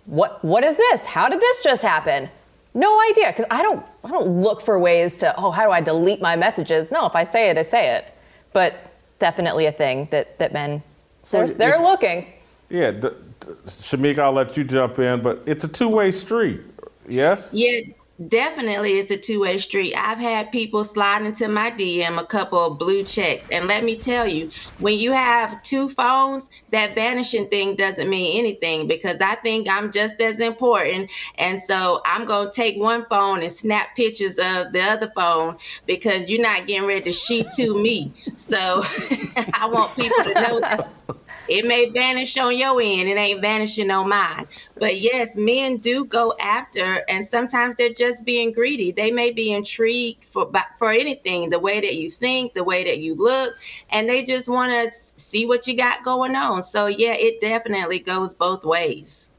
what, 0.05 0.43
what 0.45 0.63
is 0.63 0.77
this? 0.77 1.03
How 1.05 1.27
did 1.27 1.41
this 1.41 1.63
just 1.63 1.83
happen? 1.83 2.29
No 2.73 3.01
idea. 3.09 3.33
Cause 3.33 3.45
I 3.51 3.61
don't, 3.61 3.85
I 4.03 4.09
don't 4.09 4.41
look 4.41 4.61
for 4.61 4.79
ways 4.79 5.15
to, 5.15 5.35
oh, 5.37 5.51
how 5.51 5.65
do 5.65 5.71
I 5.71 5.81
delete 5.81 6.21
my 6.21 6.35
messages? 6.37 6.91
No, 6.91 7.05
if 7.05 7.15
I 7.15 7.23
say 7.23 7.49
it, 7.49 7.57
I 7.57 7.63
say 7.63 7.95
it. 7.97 8.13
But 8.53 8.75
definitely 9.19 9.65
a 9.65 9.71
thing 9.73 10.07
that, 10.11 10.37
that 10.39 10.53
men, 10.53 10.81
So 11.21 11.45
they're, 11.45 11.55
they're 11.55 11.81
looking. 11.81 12.31
Yeah, 12.69 12.91
d- 12.91 13.09
d- 13.41 13.47
Shamika, 13.65 14.19
I'll 14.19 14.31
let 14.31 14.55
you 14.55 14.63
jump 14.63 14.99
in, 14.99 15.21
but 15.21 15.43
it's 15.45 15.63
a 15.63 15.67
two-way 15.67 16.11
street. 16.11 16.61
Yes. 17.07 17.49
Yeah, 17.53 17.81
definitely 18.27 18.93
it's 18.99 19.11
a 19.11 19.17
two-way 19.17 19.57
street. 19.59 19.93
I've 19.95 20.17
had 20.17 20.51
people 20.51 20.83
slide 20.83 21.23
into 21.23 21.47
my 21.47 21.71
DM 21.71 22.19
a 22.19 22.25
couple 22.25 22.59
of 22.59 22.79
blue 22.79 23.03
checks. 23.03 23.45
And 23.51 23.67
let 23.67 23.83
me 23.83 23.99
tell 23.99 24.27
you, 24.27 24.49
when 24.77 24.97
you 24.97 25.11
have 25.11 25.61
two 25.63 25.89
phones, 25.89 26.49
that 26.69 26.95
vanishing 26.95 27.47
thing 27.49 27.75
doesn't 27.75 28.09
mean 28.09 28.39
anything 28.39 28.87
because 28.87 29.21
I 29.21 29.35
think 29.35 29.69
I'm 29.69 29.91
just 29.91 30.19
as 30.21 30.39
important. 30.39 31.11
And 31.37 31.61
so 31.61 32.01
I'm 32.05 32.25
gonna 32.25 32.51
take 32.51 32.77
one 32.77 33.05
phone 33.09 33.43
and 33.43 33.51
snap 33.51 33.95
pictures 33.95 34.37
of 34.37 34.73
the 34.73 34.81
other 34.81 35.11
phone 35.15 35.57
because 35.85 36.29
you're 36.29 36.41
not 36.41 36.67
getting 36.67 36.87
ready 36.87 37.01
to 37.01 37.11
she 37.11 37.49
to 37.55 37.81
me. 37.81 38.15
So 38.35 38.57
I 39.53 39.67
want 39.67 39.95
people 39.95 40.23
to 40.23 40.33
know 40.33 40.59
that. 40.59 40.93
it 41.49 41.65
may 41.65 41.89
vanish 41.89 42.37
on 42.37 42.57
your 42.57 42.81
end, 42.81 43.09
it 43.09 43.17
ain't 43.17 43.41
vanishing 43.41 43.91
on 43.91 44.09
mine. 44.09 44.47
But 44.75 44.99
yes, 44.99 45.35
men 45.35 45.77
do 45.77 46.05
go 46.05 46.33
after, 46.39 47.03
and 47.09 47.25
sometimes 47.25 47.75
they're 47.75 47.93
just 47.93 48.25
being 48.25 48.51
greedy. 48.51 48.91
They 48.91 49.11
may 49.11 49.31
be 49.31 49.51
intrigued 49.51 50.25
for 50.25 50.51
for 50.77 50.91
anything, 50.91 51.49
the 51.49 51.59
way 51.59 51.79
that 51.79 51.95
you 51.95 52.11
think, 52.11 52.53
the 52.53 52.63
way 52.63 52.83
that 52.83 52.99
you 52.99 53.15
look, 53.15 53.55
and 53.89 54.07
they 54.07 54.23
just 54.23 54.49
want 54.49 54.71
to 54.71 54.91
see 54.91 55.45
what 55.45 55.67
you 55.67 55.75
got 55.75 56.03
going 56.03 56.35
on. 56.35 56.63
So 56.63 56.87
yeah, 56.87 57.13
it 57.13 57.41
definitely 57.41 57.99
goes 57.99 58.33
both 58.33 58.63
ways. 58.63 59.29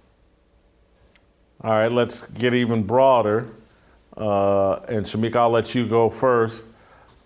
All 1.62 1.72
right, 1.72 1.90
let's 1.90 2.26
get 2.28 2.54
even 2.54 2.84
broader. 2.84 3.48
Uh, 4.16 4.74
and 4.88 5.04
Shamika, 5.04 5.36
I'll 5.36 5.50
let 5.50 5.74
you 5.74 5.86
go 5.88 6.10
first. 6.10 6.64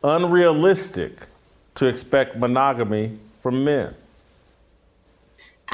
Unrealistic 0.02 1.26
to 1.74 1.86
expect 1.86 2.36
monogamy 2.36 3.18
from 3.40 3.64
men. 3.64 3.94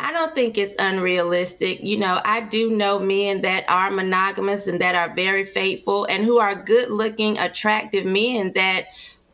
I 0.01 0.13
don't 0.13 0.35
think 0.35 0.57
it's 0.59 0.75
unrealistic. 0.79 1.83
You 1.83 1.99
know, 1.99 2.21
I 2.25 2.41
do 2.41 2.71
know 2.71 2.99
men 2.99 3.43
that 3.43 3.65
are 3.69 3.91
monogamous 3.91 4.67
and 4.67 4.81
that 4.81 4.95
are 4.95 5.15
very 5.15 5.45
faithful 5.45 6.05
and 6.07 6.25
who 6.25 6.39
are 6.39 6.55
good 6.55 6.91
looking, 6.91 7.39
attractive 7.39 8.05
men 8.07 8.53
that 8.55 8.87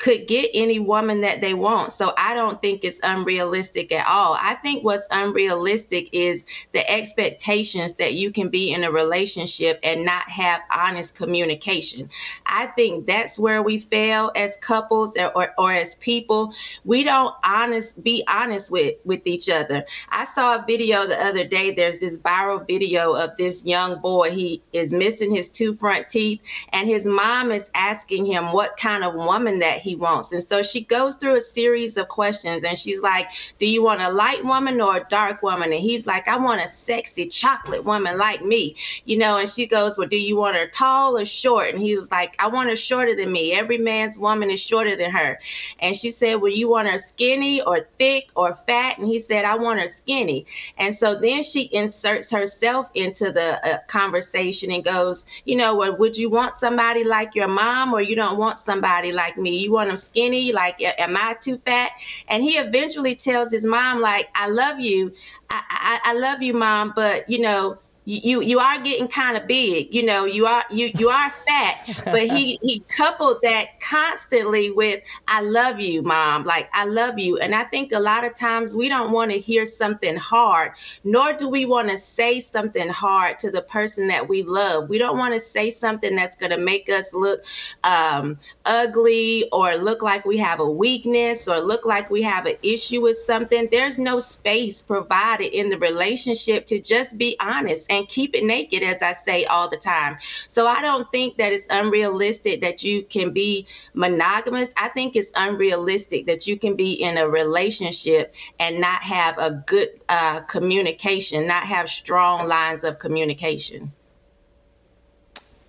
could 0.04 0.26
get 0.26 0.50
any 0.52 0.78
woman 0.78 1.22
that 1.22 1.40
they 1.40 1.54
want. 1.54 1.90
So 1.90 2.12
I 2.18 2.34
don't 2.34 2.60
think 2.60 2.84
it's 2.84 3.00
unrealistic 3.02 3.90
at 3.90 4.06
all. 4.06 4.36
I 4.38 4.54
think 4.56 4.84
what's 4.84 5.06
unrealistic 5.10 6.10
is 6.12 6.44
the 6.72 6.86
expectations 6.90 7.94
that 7.94 8.12
you 8.12 8.30
can 8.30 8.50
be 8.50 8.74
in 8.74 8.84
a 8.84 8.92
relationship 8.92 9.80
and 9.82 10.04
not 10.04 10.28
have 10.28 10.60
honest 10.70 11.14
communication. 11.14 12.10
I 12.44 12.66
think 12.66 13.06
that's 13.06 13.38
where 13.38 13.62
we 13.62 13.78
fail 13.78 14.30
as 14.36 14.58
couples 14.58 15.16
or, 15.16 15.32
or, 15.34 15.54
or 15.56 15.72
as 15.72 15.94
people. 15.94 16.52
We 16.84 17.02
don't 17.02 17.34
honest 17.42 18.04
be 18.04 18.24
honest 18.28 18.70
with 18.70 18.96
with 19.06 19.26
each 19.26 19.48
other. 19.48 19.86
I 20.10 20.24
saw 20.24 20.56
a 20.56 20.64
video 20.66 21.06
the 21.06 21.24
other 21.24 21.44
day. 21.44 21.70
There's 21.70 22.00
this 22.00 22.18
viral 22.18 22.66
video 22.66 23.14
of 23.14 23.34
this 23.38 23.64
young 23.64 24.02
boy. 24.02 24.32
He 24.32 24.62
is 24.74 24.92
missing 24.92 25.34
his 25.34 25.48
two 25.48 25.74
front 25.74 26.10
teeth 26.10 26.42
and 26.74 26.90
his 26.90 27.06
mom 27.06 27.50
is 27.50 27.70
asking 27.74 28.26
him 28.26 28.52
what 28.52 28.76
kind 28.76 29.02
of 29.02 29.14
woman 29.14 29.60
that 29.60 29.78
he 29.78 29.93
wants. 29.96 30.32
And 30.32 30.42
so 30.42 30.62
she 30.62 30.84
goes 30.84 31.16
through 31.16 31.36
a 31.36 31.40
series 31.40 31.96
of 31.96 32.08
questions 32.08 32.64
and 32.64 32.78
she's 32.78 33.00
like, 33.00 33.28
Do 33.58 33.66
you 33.66 33.82
want 33.82 34.02
a 34.02 34.10
light 34.10 34.44
woman 34.44 34.80
or 34.80 34.98
a 34.98 35.06
dark 35.08 35.42
woman? 35.42 35.72
And 35.72 35.80
he's 35.80 36.06
like, 36.06 36.28
I 36.28 36.36
want 36.36 36.62
a 36.62 36.68
sexy 36.68 37.26
chocolate 37.26 37.84
woman 37.84 38.18
like 38.18 38.44
me, 38.44 38.76
you 39.04 39.16
know. 39.16 39.38
And 39.38 39.48
she 39.48 39.66
goes, 39.66 39.96
Well, 39.98 40.08
do 40.08 40.16
you 40.16 40.36
want 40.36 40.56
her 40.56 40.68
tall 40.68 41.16
or 41.16 41.24
short? 41.24 41.74
And 41.74 41.82
he 41.82 41.94
was 41.94 42.10
like, 42.10 42.36
I 42.38 42.48
want 42.48 42.68
her 42.70 42.76
shorter 42.76 43.14
than 43.14 43.32
me. 43.32 43.52
Every 43.52 43.78
man's 43.78 44.18
woman 44.18 44.50
is 44.50 44.60
shorter 44.60 44.96
than 44.96 45.10
her. 45.10 45.38
And 45.80 45.96
she 45.96 46.10
said, 46.10 46.36
Well, 46.36 46.52
you 46.52 46.68
want 46.68 46.88
her 46.88 46.98
skinny 46.98 47.62
or 47.62 47.88
thick 47.98 48.30
or 48.36 48.54
fat? 48.54 48.98
And 48.98 49.08
he 49.08 49.20
said, 49.20 49.44
I 49.44 49.56
want 49.56 49.80
her 49.80 49.88
skinny. 49.88 50.46
And 50.78 50.94
so 50.94 51.18
then 51.18 51.42
she 51.42 51.68
inserts 51.72 52.30
herself 52.30 52.90
into 52.94 53.30
the 53.30 53.60
uh, 53.66 53.78
conversation 53.88 54.70
and 54.70 54.84
goes, 54.84 55.26
You 55.44 55.56
know, 55.56 55.74
well, 55.74 55.96
would 55.96 56.16
you 56.16 56.30
want 56.30 56.54
somebody 56.54 57.04
like 57.04 57.34
your 57.34 57.48
mom 57.48 57.92
or 57.92 58.00
you 58.00 58.16
don't 58.16 58.38
want 58.38 58.58
somebody 58.58 59.12
like 59.12 59.36
me? 59.36 59.56
You 59.56 59.72
want 59.72 59.83
want 59.84 59.90
him 59.92 59.96
skinny? 59.96 60.52
Like, 60.52 60.80
am 60.80 61.16
I 61.16 61.36
too 61.40 61.58
fat? 61.64 61.92
And 62.28 62.42
he 62.42 62.52
eventually 62.58 63.14
tells 63.14 63.50
his 63.50 63.64
mom, 63.64 64.00
like, 64.00 64.28
I 64.34 64.48
love 64.48 64.80
you. 64.80 65.12
I, 65.50 66.00
I, 66.04 66.10
I 66.10 66.12
love 66.14 66.42
you, 66.42 66.54
mom, 66.54 66.92
but 66.96 67.28
you 67.28 67.38
know, 67.40 67.78
you 68.04 68.42
you 68.42 68.58
are 68.58 68.80
getting 68.82 69.08
kind 69.08 69.36
of 69.36 69.46
big 69.46 69.94
you 69.94 70.02
know 70.02 70.24
you 70.24 70.46
are 70.46 70.64
you 70.70 70.90
you 70.98 71.08
are 71.08 71.30
fat 71.30 71.76
but 72.04 72.28
he 72.28 72.58
he 72.62 72.84
coupled 72.96 73.38
that 73.42 73.80
constantly 73.80 74.70
with 74.70 75.02
i 75.28 75.40
love 75.40 75.80
you 75.80 76.02
mom 76.02 76.44
like 76.44 76.68
i 76.72 76.84
love 76.84 77.18
you. 77.18 77.38
And 77.38 77.54
i 77.54 77.64
think 77.64 77.92
a 77.92 78.00
lot 78.00 78.24
of 78.24 78.34
times 78.34 78.76
we 78.76 78.88
don't 78.88 79.10
want 79.10 79.30
to 79.30 79.38
hear 79.38 79.64
something 79.64 80.16
hard 80.16 80.72
nor 81.04 81.32
do 81.32 81.48
we 81.48 81.66
want 81.66 81.88
to 81.90 81.98
say 81.98 82.40
something 82.40 82.88
hard 82.88 83.38
to 83.40 83.50
the 83.50 83.62
person 83.62 84.08
that 84.08 84.28
we 84.28 84.42
love. 84.42 84.88
We 84.88 84.98
don't 84.98 85.18
want 85.18 85.34
to 85.34 85.40
say 85.40 85.70
something 85.70 86.16
that's 86.16 86.36
going 86.36 86.50
to 86.50 86.58
make 86.58 86.88
us 86.88 87.12
look 87.12 87.44
um, 87.82 88.38
ugly 88.64 89.48
or 89.52 89.76
look 89.76 90.02
like 90.02 90.24
we 90.24 90.36
have 90.38 90.60
a 90.60 90.70
weakness 90.70 91.48
or 91.48 91.60
look 91.60 91.84
like 91.84 92.10
we 92.10 92.22
have 92.22 92.46
an 92.46 92.56
issue 92.62 93.02
with 93.02 93.16
something. 93.16 93.68
There's 93.70 93.98
no 93.98 94.20
space 94.20 94.82
provided 94.82 95.56
in 95.56 95.68
the 95.68 95.78
relationship 95.78 96.66
to 96.66 96.80
just 96.80 97.18
be 97.18 97.36
honest 97.40 97.90
and 97.94 98.08
keep 98.08 98.34
it 98.34 98.44
naked, 98.44 98.82
as 98.82 99.02
I 99.02 99.12
say 99.12 99.44
all 99.44 99.68
the 99.68 99.76
time. 99.76 100.18
So 100.48 100.66
I 100.66 100.82
don't 100.82 101.10
think 101.12 101.36
that 101.36 101.52
it's 101.52 101.66
unrealistic 101.70 102.60
that 102.60 102.82
you 102.82 103.02
can 103.04 103.32
be 103.32 103.66
monogamous. 103.94 104.70
I 104.76 104.88
think 104.88 105.16
it's 105.16 105.32
unrealistic 105.36 106.26
that 106.26 106.46
you 106.46 106.58
can 106.58 106.76
be 106.76 106.92
in 106.92 107.18
a 107.18 107.28
relationship 107.28 108.34
and 108.58 108.80
not 108.80 109.02
have 109.02 109.38
a 109.38 109.62
good 109.66 109.90
uh, 110.08 110.40
communication, 110.40 111.46
not 111.46 111.64
have 111.64 111.88
strong 111.88 112.48
lines 112.48 112.84
of 112.84 112.98
communication. 112.98 113.92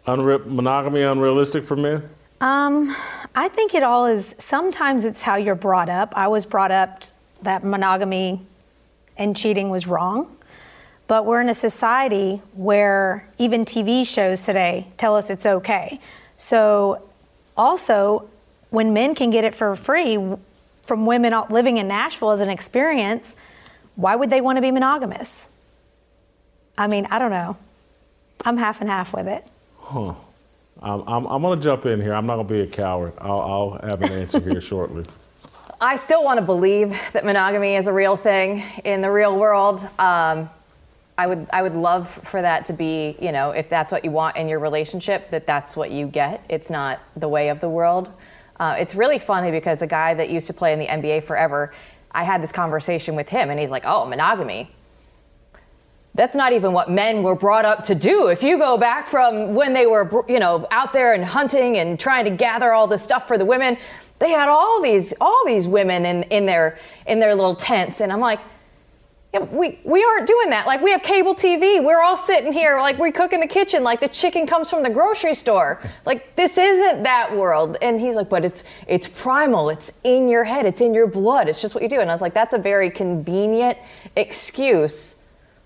Unre- 0.08 0.46
monogamy 0.46 1.02
unrealistic 1.02 1.64
for 1.64 1.76
men? 1.76 2.10
Um, 2.42 2.96
I 3.34 3.50
think 3.50 3.74
it 3.74 3.82
all 3.82 4.06
is. 4.06 4.36
Sometimes 4.38 5.06
it's 5.06 5.22
how 5.22 5.36
you're 5.36 5.56
brought 5.56 5.90
up. 5.90 6.14
I 6.16 6.28
was 6.28 6.46
brought 6.46 6.72
up 6.72 7.04
that 7.42 7.64
monogamy 7.64 8.46
and 9.18 9.36
cheating 9.36 9.70
was 9.70 9.88
wrong. 9.88 10.35
But 11.08 11.26
we're 11.26 11.42
in 11.42 11.50
a 11.50 11.56
society 11.56 12.42
where 12.54 13.28
even 13.38 13.64
TV 13.64 14.06
shows 14.06 14.42
today 14.42 14.88
tell 14.98 15.16
us 15.16 15.30
it's 15.30 15.46
okay. 15.46 16.00
So, 16.38 17.02
also, 17.56 18.28
when 18.72 18.94
men 18.94 19.16
can 19.16 19.30
get 19.30 19.44
it 19.44 19.56
for 19.56 19.76
free 19.76 20.18
from 20.86 21.06
women 21.06 21.34
living 21.50 21.78
in 21.78 21.88
Nashville 21.88 22.32
as 22.32 22.42
an 22.42 22.50
experience, 22.50 23.36
why 23.96 24.16
would 24.16 24.30
they 24.30 24.42
want 24.42 24.58
to 24.58 24.62
be 24.62 24.72
monogamous? 24.72 25.48
I 26.78 26.88
mean, 26.88 27.06
I 27.08 27.20
don't 27.20 27.32
know. 27.32 27.56
I'm 28.44 28.58
half 28.58 28.82
and 28.82 28.90
half 28.90 29.14
with 29.14 29.28
it. 29.28 29.48
Huh. 29.80 30.16
I'm, 30.82 31.02
I'm, 31.08 31.26
I'm 31.26 31.42
going 31.42 31.60
to 31.60 31.64
jump 31.64 31.86
in 31.86 32.02
here. 32.02 32.14
I'm 32.14 32.26
not 32.26 32.36
going 32.36 32.48
to 32.48 32.54
be 32.54 32.62
a 32.62 32.68
coward. 32.68 33.14
I'll, 33.20 33.40
I'll 33.40 33.90
have 33.90 34.02
an 34.02 34.12
answer 34.12 34.40
here 34.40 34.60
shortly. 34.62 35.06
I 35.80 35.96
still 35.96 36.24
want 36.24 36.40
to 36.40 36.46
believe 36.46 36.90
that 37.14 37.26
monogamy 37.26 37.76
is 37.76 37.88
a 37.88 37.94
real 37.94 38.16
thing 38.16 38.64
in 38.84 39.02
the 39.02 39.10
real 39.10 39.38
world. 39.38 39.88
Um, 39.98 40.50
I 41.18 41.28
would 41.28 41.48
I 41.54 41.62
would 41.62 41.76
love 41.76 42.10
for 42.10 42.42
that 42.42 42.66
to 42.66 42.74
be, 42.74 43.16
you 43.22 43.32
know, 43.32 43.52
if 43.52 43.70
that's 43.70 43.92
what 43.92 44.04
you 44.04 44.12
want 44.12 44.36
in 44.36 44.50
your 44.50 44.60
relationship, 44.60 45.32
that 45.32 45.48
that's 45.48 45.76
what 45.76 45.92
you 45.92 46.08
get. 46.08 46.46
It's 46.50 46.70
not 46.70 47.00
the 47.16 47.30
way 47.30 47.50
of 47.50 47.62
the 47.62 47.70
world. 47.70 48.12
Uh, 48.60 48.76
it's 48.78 48.96
really 48.96 49.20
funny 49.20 49.52
because 49.52 49.82
a 49.82 49.88
guy 49.88 50.14
that 50.14 50.30
used 50.30 50.48
to 50.48 50.54
play 50.54 50.74
in 50.74 50.80
the 50.80 50.88
NBA 50.88 51.24
forever, 51.26 51.74
I 52.12 52.24
had 52.24 52.42
this 52.42 52.52
conversation 52.52 53.16
with 53.16 53.30
him, 53.30 53.50
and 53.50 53.60
he's 53.60 53.70
like, 53.70 53.84
"Oh, 53.86 54.06
monogamy. 54.06 54.72
That's 56.16 56.36
not 56.36 56.54
even 56.54 56.72
what 56.72 56.90
men 56.90 57.24
were 57.24 57.36
brought 57.36 57.66
up 57.66 57.84
to 57.86 57.96
do. 57.96 58.28
If 58.28 58.42
you 58.42 58.58
go 58.58 58.78
back 58.78 59.10
from 59.10 59.54
when 59.54 59.74
they 59.74 59.86
were, 59.86 60.24
you 60.30 60.40
know, 60.40 60.66
out 60.72 60.94
there 60.94 61.14
and 61.14 61.26
hunting 61.26 61.78
and 61.78 62.00
trying 62.00 62.24
to 62.24 62.32
gather 62.32 62.74
all 62.74 62.88
the 62.88 62.98
stuff 62.98 63.28
for 63.28 63.38
the 63.38 63.44
women, 63.44 63.78
they 64.20 64.30
had 64.32 64.48
all 64.48 64.82
these 64.82 65.14
all 65.22 65.44
these 65.46 65.68
women 65.68 66.06
in 66.06 66.24
in 66.24 66.46
their 66.46 66.78
in 67.08 67.20
their 67.20 67.36
little 67.36 67.56
tents." 67.56 68.02
And 68.02 68.12
I'm 68.12 68.22
like 68.22 68.40
we, 69.40 69.80
we 69.84 70.04
aren't 70.04 70.28
doing 70.28 70.50
that. 70.50 70.68
Like 70.68 70.82
we 70.82 70.92
have 70.92 71.02
cable 71.04 71.36
TV. 71.36 71.84
We're 71.84 72.02
all 72.02 72.18
sitting 72.18 72.54
here 72.54 72.80
like 72.80 73.00
we 73.00 73.12
cook 73.12 73.34
in 73.34 73.40
the 73.40 73.48
kitchen 73.48 73.84
like 73.84 74.00
the 74.00 74.08
chicken 74.08 74.46
comes 74.46 74.70
from 74.70 74.84
the 74.84 74.90
grocery 74.90 75.36
store. 75.36 75.82
Like 76.06 76.36
this 76.36 76.58
isn't 76.58 77.04
that 77.04 77.36
world. 77.36 77.78
And 77.82 78.00
he's 78.00 78.16
like, 78.16 78.30
but 78.30 78.46
it's 78.46 78.64
it's 78.88 79.08
primal. 79.08 79.70
It's 79.70 79.92
in 80.04 80.28
your 80.28 80.44
head. 80.44 80.66
It's 80.66 80.82
in 80.82 80.94
your 80.94 81.08
blood. 81.08 81.48
It's 81.48 81.62
just 81.62 81.76
what 81.76 81.84
you 81.84 81.90
do. 81.90 82.00
And 82.00 82.10
I 82.10 82.14
was 82.14 82.22
like, 82.22 82.34
that's 82.34 82.54
a 82.54 82.58
very 82.58 82.90
convenient 82.90 83.78
excuse 84.16 85.16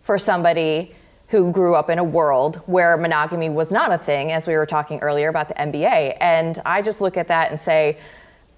for 0.03 0.17
somebody 0.17 0.95
who 1.29 1.51
grew 1.51 1.75
up 1.75 1.89
in 1.89 1.99
a 1.99 2.03
world 2.03 2.57
where 2.65 2.97
monogamy 2.97 3.49
was 3.49 3.71
not 3.71 3.91
a 3.91 3.97
thing, 3.97 4.31
as 4.31 4.47
we 4.47 4.55
were 4.55 4.65
talking 4.65 4.99
earlier 4.99 5.29
about 5.29 5.47
the 5.47 5.53
NBA. 5.53 6.17
And 6.19 6.59
I 6.65 6.81
just 6.81 7.01
look 7.01 7.17
at 7.17 7.27
that 7.27 7.51
and 7.51 7.59
say, 7.59 7.99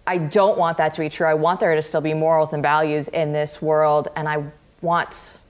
I 0.07 0.17
don't 0.17 0.57
want 0.57 0.77
that 0.77 0.93
to 0.93 0.99
be 1.01 1.09
true. 1.09 1.27
I 1.27 1.33
want 1.33 1.59
there 1.59 1.75
to 1.75 1.81
still 1.81 2.01
be 2.01 2.13
morals 2.13 2.53
and 2.53 2.63
values 2.63 3.07
in 3.09 3.33
this 3.33 3.61
world. 3.61 4.07
And 4.15 4.27
I 4.27 4.43
want 4.81 5.41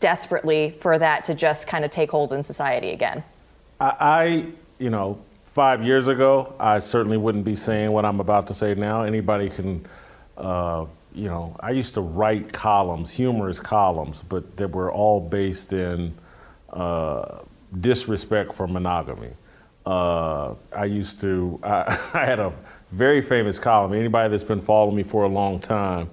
desperately 0.00 0.74
for 0.80 0.98
that 0.98 1.24
to 1.24 1.34
just 1.34 1.66
kind 1.66 1.84
of 1.84 1.90
take 1.90 2.10
hold 2.10 2.32
in 2.32 2.42
society 2.42 2.90
again? 2.90 3.22
I, 3.80 3.96
I, 4.00 4.46
you 4.78 4.90
know, 4.90 5.18
five 5.44 5.84
years 5.84 6.08
ago, 6.08 6.54
I 6.58 6.78
certainly 6.78 7.16
wouldn't 7.16 7.44
be 7.44 7.54
saying 7.56 7.92
what 7.92 8.04
I'm 8.04 8.20
about 8.20 8.46
to 8.48 8.54
say 8.54 8.74
now. 8.74 9.02
Anybody 9.02 9.50
can, 9.50 9.86
uh, 10.36 10.86
you 11.14 11.28
know, 11.28 11.56
I 11.60 11.70
used 11.70 11.94
to 11.94 12.00
write 12.00 12.52
columns, 12.52 13.12
humorous 13.12 13.60
columns, 13.60 14.22
but 14.22 14.56
that 14.56 14.70
were 14.72 14.90
all 14.90 15.20
based 15.20 15.72
in 15.72 16.14
uh, 16.70 17.40
disrespect 17.78 18.54
for 18.54 18.66
monogamy. 18.66 19.32
Uh, 19.84 20.54
I 20.74 20.86
used 20.86 21.20
to, 21.20 21.60
I, 21.62 22.10
I, 22.14 22.24
had 22.24 22.38
a 22.38 22.52
very 22.90 23.20
famous 23.20 23.58
column. 23.58 23.92
Anybody 23.92 24.30
that's 24.30 24.44
been 24.44 24.60
following 24.60 24.96
me 24.96 25.02
for 25.02 25.24
a 25.24 25.28
long 25.28 25.58
time, 25.58 26.08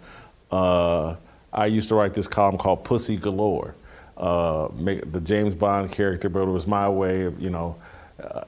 uh, 0.52 1.16
I 1.52 1.66
used 1.66 1.90
to 1.90 1.96
write 1.96 2.14
this 2.14 2.28
column 2.28 2.58
called 2.58 2.84
Pussy 2.84 3.18
Galore, 3.18 3.76
uh, 4.18 4.70
make 4.76 5.12
the 5.12 5.22
James 5.22 5.56
Bond 5.56 5.92
character, 5.92 6.30
but 6.30 6.42
it 6.42 6.52
was 6.52 6.68
my 6.68 6.88
way 6.88 7.24
of, 7.24 7.42
you 7.42 7.50
know, 7.50 7.76
uh, 8.22 8.44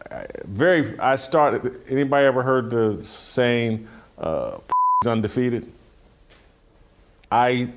very, 0.45 0.99
I 0.99 1.15
started, 1.15 1.81
anybody 1.87 2.25
ever 2.25 2.43
heard 2.43 2.69
the 2.69 3.01
saying, 3.01 3.87
uh, 4.17 4.57
undefeated? 5.07 5.71
I 7.31 7.71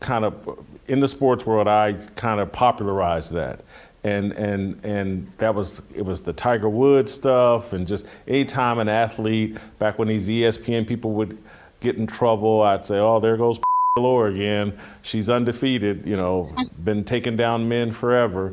kind 0.00 0.24
of 0.24 0.64
in 0.86 1.00
the 1.00 1.08
sports 1.08 1.46
world, 1.46 1.68
I 1.68 1.94
kind 2.16 2.40
of 2.40 2.52
popularized 2.52 3.32
that. 3.32 3.60
And, 4.02 4.32
and, 4.32 4.84
and 4.84 5.32
that 5.38 5.54
was 5.54 5.80
it 5.94 6.02
was 6.02 6.20
the 6.20 6.34
Tiger 6.34 6.68
Woods 6.68 7.10
stuff 7.10 7.72
and 7.72 7.88
just 7.88 8.04
anytime 8.28 8.78
an 8.78 8.88
athlete 8.88 9.56
back 9.78 9.98
when 9.98 10.08
these 10.08 10.28
ESPN 10.28 10.86
people 10.86 11.12
would 11.12 11.38
get 11.80 11.96
in 11.96 12.06
trouble 12.06 12.60
I'd 12.60 12.84
say 12.84 12.98
oh 12.98 13.18
there 13.18 13.38
goes 13.38 13.58
Laura 13.96 14.32
again. 14.32 14.76
She's 15.02 15.30
undefeated 15.30 16.04
you 16.04 16.16
know 16.16 16.52
been 16.82 17.04
taking 17.04 17.36
down 17.36 17.68
men 17.68 17.92
forever. 17.92 18.52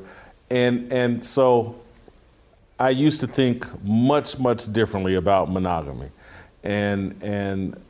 And 0.52 0.94
and 0.94 1.26
so 1.26 1.82
I 2.80 2.92
used 2.92 3.22
to 3.22 3.28
think 3.28 3.66
much 3.84 4.38
much 4.38 4.72
differently 4.72 5.16
about 5.16 5.52
monogamy. 5.52 6.12
And 6.64 7.16
and 7.24 7.82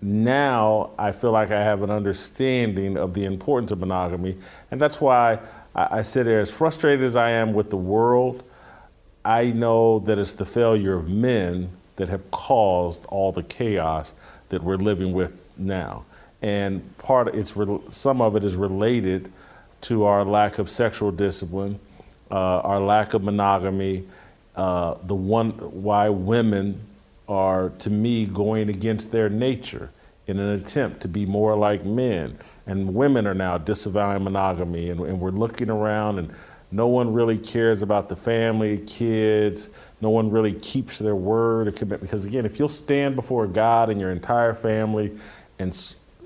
now 0.00 0.92
I 0.98 1.12
feel 1.12 1.30
like 1.30 1.50
I 1.50 1.62
have 1.62 1.82
an 1.82 1.90
understanding 1.90 2.96
of 2.96 3.12
the 3.12 3.26
importance 3.26 3.70
of 3.70 3.80
monogamy, 3.80 4.38
and 4.70 4.80
that's 4.80 4.98
why 4.98 5.40
I, 5.74 5.98
I 5.98 6.00
sit 6.00 6.24
there 6.24 6.40
as 6.40 6.50
frustrated 6.50 7.04
as 7.04 7.16
I 7.16 7.32
am 7.32 7.52
with 7.52 7.68
the 7.68 7.76
world. 7.76 8.42
I 9.26 9.50
know 9.50 9.98
that 9.98 10.18
it's 10.18 10.32
the 10.32 10.46
failure 10.46 10.94
of 10.94 11.06
men 11.10 11.68
that 11.96 12.08
have 12.08 12.30
caused 12.30 13.04
all 13.06 13.30
the 13.30 13.42
chaos 13.42 14.14
that 14.48 14.62
we're 14.62 14.76
living 14.76 15.12
with 15.12 15.42
now, 15.58 16.06
and 16.44 16.98
part 16.98 17.28
of 17.28 17.34
it's 17.34 17.56
some 17.88 18.20
of 18.20 18.36
it 18.36 18.44
is 18.44 18.54
related 18.54 19.32
to 19.80 20.04
our 20.04 20.26
lack 20.26 20.58
of 20.58 20.68
sexual 20.68 21.10
discipline, 21.10 21.80
uh, 22.30 22.60
our 22.60 22.80
lack 22.80 23.14
of 23.14 23.22
monogamy, 23.22 24.04
uh, 24.54 24.94
the 25.04 25.14
one 25.14 25.52
why 25.52 26.10
women 26.10 26.78
are, 27.26 27.70
to 27.70 27.88
me, 27.88 28.26
going 28.26 28.68
against 28.68 29.10
their 29.10 29.30
nature 29.30 29.90
in 30.26 30.38
an 30.38 30.50
attempt 30.50 31.00
to 31.00 31.08
be 31.08 31.24
more 31.24 31.56
like 31.56 31.82
men. 31.82 32.38
And 32.66 32.94
women 32.94 33.26
are 33.26 33.34
now 33.34 33.56
disavowing 33.56 34.22
monogamy, 34.22 34.90
and, 34.90 35.00
and 35.00 35.20
we're 35.20 35.30
looking 35.30 35.70
around, 35.70 36.18
and 36.18 36.30
no 36.70 36.88
one 36.88 37.14
really 37.14 37.38
cares 37.38 37.80
about 37.80 38.10
the 38.10 38.16
family, 38.16 38.76
kids. 38.80 39.70
No 40.02 40.10
one 40.10 40.30
really 40.30 40.52
keeps 40.52 40.98
their 40.98 41.16
word 41.16 41.68
or 41.68 41.72
commitment. 41.72 42.02
Because 42.02 42.26
again, 42.26 42.44
if 42.44 42.58
you'll 42.58 42.68
stand 42.68 43.16
before 43.16 43.46
God 43.46 43.88
and 43.88 43.98
your 43.98 44.10
entire 44.10 44.52
family 44.52 45.18
and 45.58 45.74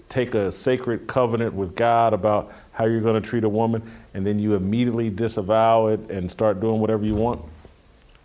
take 0.09 0.35
a 0.35 0.51
sacred 0.51 1.07
covenant 1.07 1.55
with 1.55 1.75
God 1.75 2.13
about 2.13 2.53
how 2.73 2.87
you're 2.87 3.01
going 3.01 3.21
to 3.21 3.27
treat 3.27 3.45
a 3.45 3.49
woman, 3.49 3.83
and 4.15 4.27
then 4.27 4.39
you 4.39 4.55
immediately 4.55 5.11
disavow 5.11 5.89
it 5.89 6.11
and 6.11 6.31
start 6.31 6.61
doing 6.61 6.81
whatever 6.81 7.05
you 7.05 7.15
want, 7.15 7.43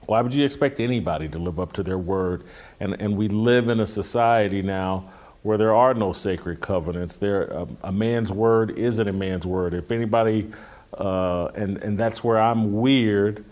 why 0.06 0.22
would 0.22 0.34
you 0.34 0.46
expect 0.46 0.80
anybody 0.80 1.28
to 1.30 1.40
live 1.40 1.60
up 1.60 1.74
to 1.74 1.84
their 1.84 1.98
word? 1.98 2.44
And, 2.80 3.00
and 3.00 3.16
we 3.16 3.30
live 3.30 3.70
in 3.70 3.80
a 3.80 3.88
society 3.88 4.62
now 4.62 5.10
where 5.44 5.58
there 5.58 5.76
are 5.76 5.94
no 5.94 6.14
sacred 6.14 6.62
covenants. 6.62 7.18
There, 7.18 7.44
a, 7.44 7.68
a 7.84 7.92
man's 7.92 8.32
word 8.32 8.72
isn't 8.72 9.08
a 9.08 9.14
man's 9.14 9.46
word. 9.46 9.74
If 9.74 9.92
anybody, 9.92 10.52
uh, 10.94 11.48
and, 11.56 11.78
and 11.78 11.98
that's 11.98 12.24
where 12.24 12.40
I'm 12.40 12.74
weird 12.74 13.46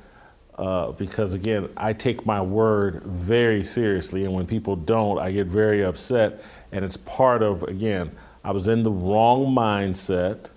uh, 0.62 0.92
because, 0.92 1.34
again, 1.34 1.70
I 1.76 1.92
take 1.92 2.24
my 2.24 2.40
word 2.40 3.02
very 3.02 3.64
seriously. 3.64 4.26
And 4.26 4.34
when 4.36 4.46
people 4.46 4.76
don't, 4.76 5.18
I 5.18 5.32
get 5.32 5.48
very 5.48 5.84
upset. 5.84 6.44
And 6.72 6.86
it's 6.86 6.98
part 6.98 7.42
of, 7.42 7.64
again, 7.64 8.12
I 8.44 8.52
was 8.52 8.68
in 8.68 8.84
the 8.84 8.92
wrong 8.92 9.56
mindset. 9.56 10.52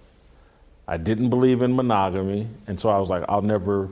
I 0.86 0.98
didn't 0.98 1.30
believe 1.30 1.62
in 1.62 1.74
monogamy. 1.74 2.48
And 2.66 2.78
so 2.78 2.90
I 2.90 2.98
was 2.98 3.08
like, 3.08 3.24
I'll 3.30 3.40
never 3.40 3.88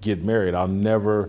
get 0.00 0.24
married. 0.24 0.54
I'll 0.54 0.66
never, 0.66 1.28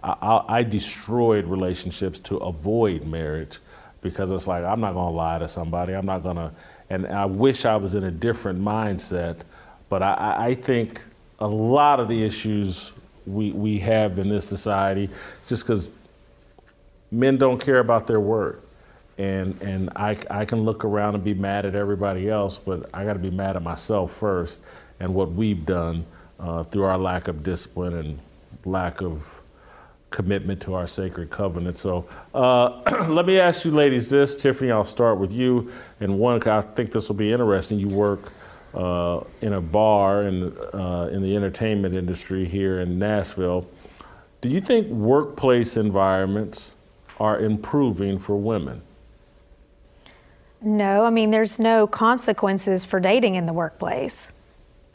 I, 0.00 0.44
I, 0.48 0.62
destroyed 0.62 1.46
relationships 1.46 2.20
to 2.20 2.36
avoid 2.36 3.04
marriage 3.04 3.58
because 4.00 4.30
it's 4.30 4.46
like, 4.46 4.62
I'm 4.62 4.80
not 4.80 4.92
to 4.92 5.00
lie 5.00 5.40
to 5.40 5.48
somebody. 5.48 5.92
I'm 5.92 6.06
not 6.06 6.22
to, 6.22 6.52
and 6.88 7.04
I 7.04 7.24
wish 7.24 7.64
I 7.64 7.78
was 7.78 7.96
in 7.96 8.04
a 8.04 8.12
different 8.12 8.60
mindset. 8.60 9.40
But 9.88 10.04
I, 10.04 10.36
I 10.38 10.54
think 10.54 11.02
a 11.40 11.48
lot 11.48 11.98
of 11.98 12.06
the 12.06 12.22
issues 12.22 12.92
we, 13.28 13.52
we 13.52 13.78
have 13.80 14.18
in 14.18 14.28
this 14.28 14.46
society 14.46 15.10
is 15.40 15.48
just 15.48 15.66
because 15.66 15.90
men 17.10 17.36
don't 17.36 17.62
care 17.62 17.78
about 17.78 18.06
their 18.06 18.20
word. 18.20 18.62
And, 19.16 19.60
and 19.62 19.90
I, 19.96 20.16
I 20.30 20.44
can 20.44 20.62
look 20.62 20.84
around 20.84 21.16
and 21.16 21.24
be 21.24 21.34
mad 21.34 21.66
at 21.66 21.74
everybody 21.74 22.30
else, 22.30 22.56
but 22.56 22.88
I 22.94 23.04
got 23.04 23.14
to 23.14 23.18
be 23.18 23.30
mad 23.30 23.56
at 23.56 23.62
myself 23.62 24.12
first 24.12 24.60
and 25.00 25.14
what 25.14 25.32
we've 25.32 25.66
done 25.66 26.06
uh, 26.38 26.62
through 26.64 26.84
our 26.84 26.98
lack 26.98 27.26
of 27.26 27.42
discipline 27.42 27.94
and 27.94 28.20
lack 28.64 29.02
of 29.02 29.40
commitment 30.10 30.62
to 30.62 30.74
our 30.74 30.86
sacred 30.86 31.30
covenant. 31.30 31.78
So 31.78 32.06
uh, 32.32 32.80
let 33.08 33.26
me 33.26 33.38
ask 33.40 33.64
you, 33.64 33.72
ladies, 33.72 34.08
this. 34.08 34.36
Tiffany, 34.36 34.70
I'll 34.70 34.84
start 34.84 35.18
with 35.18 35.32
you. 35.32 35.70
And 36.00 36.18
one, 36.18 36.40
I 36.46 36.60
think 36.60 36.92
this 36.92 37.08
will 37.08 37.16
be 37.16 37.32
interesting. 37.32 37.78
You 37.78 37.88
work 37.88 38.32
uh, 38.78 39.24
in 39.40 39.52
a 39.52 39.60
bar 39.60 40.22
in, 40.22 40.56
uh, 40.72 41.10
in 41.12 41.20
the 41.20 41.34
entertainment 41.34 41.94
industry 41.94 42.46
here 42.46 42.80
in 42.80 42.98
Nashville. 42.98 43.66
Do 44.40 44.48
you 44.48 44.60
think 44.60 44.86
workplace 44.86 45.76
environments 45.76 46.74
are 47.18 47.40
improving 47.40 48.18
for 48.18 48.36
women? 48.36 48.82
No, 50.62 51.04
I 51.04 51.10
mean, 51.10 51.32
there's 51.32 51.58
no 51.58 51.88
consequences 51.88 52.84
for 52.84 53.00
dating 53.00 53.34
in 53.34 53.46
the 53.46 53.52
workplace. 53.52 54.30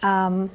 Um, 0.02 0.50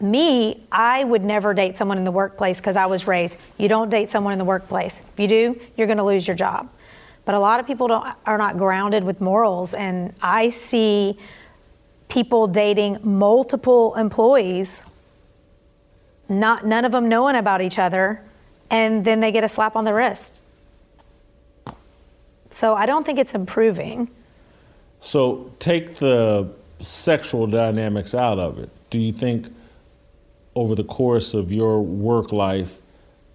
me, 0.00 0.62
I 0.72 1.04
would 1.04 1.24
never 1.24 1.52
date 1.52 1.76
someone 1.76 1.98
in 1.98 2.04
the 2.04 2.12
workplace 2.12 2.58
because 2.58 2.76
I 2.76 2.86
was 2.86 3.06
raised, 3.06 3.36
you 3.58 3.68
don't 3.68 3.90
date 3.90 4.10
someone 4.10 4.32
in 4.32 4.38
the 4.38 4.44
workplace. 4.44 5.00
If 5.12 5.20
you 5.20 5.28
do, 5.28 5.60
you're 5.76 5.86
going 5.86 5.98
to 5.98 6.04
lose 6.04 6.26
your 6.26 6.36
job. 6.36 6.70
But 7.26 7.34
a 7.34 7.38
lot 7.38 7.60
of 7.60 7.66
people 7.66 7.90
are 7.92 8.38
not 8.38 8.56
grounded 8.56 9.04
with 9.04 9.20
morals, 9.20 9.74
and 9.74 10.14
I 10.22 10.48
see 10.48 11.18
people 12.08 12.46
dating 12.46 12.98
multiple 13.02 13.94
employees, 13.94 14.82
not 16.28 16.66
none 16.66 16.84
of 16.84 16.92
them 16.92 17.08
knowing 17.08 17.36
about 17.36 17.60
each 17.60 17.78
other, 17.78 18.22
and 18.70 19.04
then 19.04 19.20
they 19.20 19.32
get 19.32 19.44
a 19.44 19.48
slap 19.48 19.76
on 19.76 19.84
the 19.84 19.94
wrist. 19.94 20.42
So 22.50 22.74
I 22.74 22.86
don't 22.86 23.04
think 23.04 23.18
it's 23.18 23.34
improving. 23.34 24.10
So 25.00 25.52
take 25.58 25.96
the 25.96 26.50
sexual 26.80 27.46
dynamics 27.46 28.14
out 28.14 28.38
of 28.38 28.58
it. 28.58 28.70
Do 28.90 28.98
you 28.98 29.12
think 29.12 29.54
over 30.54 30.74
the 30.74 30.84
course 30.84 31.34
of 31.34 31.52
your 31.52 31.80
work 31.80 32.32
life, 32.32 32.78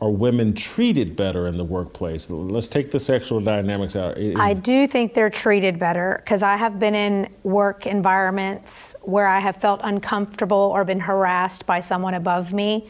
are 0.03 0.09
women 0.09 0.53
treated 0.53 1.15
better 1.15 1.47
in 1.47 1.55
the 1.55 1.63
workplace? 1.63 2.29
Let's 2.29 2.67
take 2.67 2.91
the 2.91 2.99
sexual 2.99 3.39
dynamics 3.39 3.95
out. 3.95 4.17
Is 4.17 4.35
I 4.37 4.53
do 4.53 4.85
think 4.85 5.13
they're 5.13 5.29
treated 5.29 5.79
better 5.79 6.21
because 6.21 6.43
I 6.43 6.57
have 6.57 6.77
been 6.77 6.93
in 6.93 7.29
work 7.43 7.85
environments 7.85 8.97
where 9.03 9.27
I 9.27 9.39
have 9.39 9.55
felt 9.55 9.79
uncomfortable 9.81 10.57
or 10.57 10.83
been 10.83 10.99
harassed 10.99 11.65
by 11.65 11.79
someone 11.79 12.15
above 12.15 12.51
me. 12.51 12.89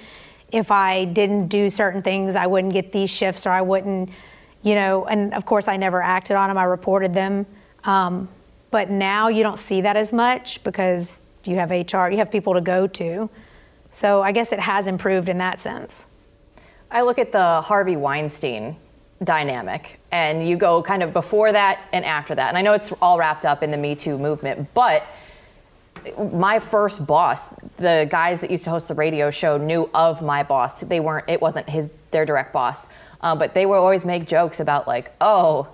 If 0.51 0.72
I 0.72 1.05
didn't 1.05 1.49
do 1.49 1.70
certain 1.70 2.01
things, 2.01 2.36
I 2.36 2.47
wouldn't 2.47 2.74
get 2.74 2.91
these 2.91 3.11
shifts 3.11 3.45
or 3.45 3.51
I 3.51 3.61
wouldn't, 3.61 4.09
you 4.64 4.74
know, 4.74 5.05
and 5.05 5.36
of 5.36 5.45
course 5.45 5.68
I 5.68 5.78
never 5.78 6.01
acted 6.01 6.36
on 6.36 6.49
them, 6.49 6.57
I 6.57 6.64
reported 6.64 7.14
them. 7.14 7.45
Um, 7.84 8.28
but 8.72 8.89
now 8.89 9.28
you 9.28 9.43
don't 9.43 9.59
see 9.59 9.82
that 9.82 9.95
as 9.95 10.11
much 10.11 10.64
because 10.64 11.20
you 11.43 11.57
have 11.57 11.70
HR, 11.70 12.09
you 12.09 12.18
have 12.18 12.32
people 12.32 12.55
to 12.55 12.61
go 12.61 12.88
to. 12.88 13.30
So 13.91 14.24
I 14.24 14.32
guess 14.32 14.51
it 14.51 14.59
has 14.59 14.88
improved 14.88 15.30
in 15.30 15.38
that 15.38 15.61
sense. 15.61 16.07
I 16.94 17.02
look 17.02 17.18
at 17.18 17.32
the 17.32 17.62
Harvey 17.62 17.96
Weinstein 17.96 18.78
dynamic 19.24 20.00
and 20.12 20.48
you 20.48 20.56
go 20.58 20.84
kind 20.84 21.02
of 21.02 21.12
before 21.12 21.52
that 21.52 21.80
and 21.91 22.06
after 22.06 22.36
that. 22.36 22.50
And 22.50 22.58
I 22.58 22.62
know 22.62 22.74
it's 22.74 22.91
all 23.02 23.18
wrapped 23.18 23.46
up 23.46 23.64
in 23.64 23.72
the 23.72 23.78
Me 23.78 23.96
Too 23.96 24.20
movement, 24.20 24.72
but 24.76 25.04
my 26.32 26.60
first 26.60 27.08
boss, 27.08 27.56
the 27.78 28.08
guys 28.12 28.41
that 28.41 28.52
used 28.52 28.64
to 28.66 28.70
host 28.70 28.89
the 28.89 28.94
radio 28.94 29.32
show 29.32 29.58
knew 29.58 29.89
of 29.96 30.22
my 30.22 30.44
boss. 30.44 30.82
They 30.82 31.00
weren't, 31.00 31.28
it 31.28 31.41
wasn't 31.41 31.68
his, 31.68 31.89
their 32.12 32.26
direct 32.26 32.54
boss. 32.54 32.89
Uh, 33.22 33.36
but 33.36 33.56
they 33.56 33.66
would 33.66 33.78
always 33.78 34.06
make 34.06 34.28
jokes 34.28 34.60
about 34.60 34.88
like, 34.88 35.14
oh, 35.20 35.70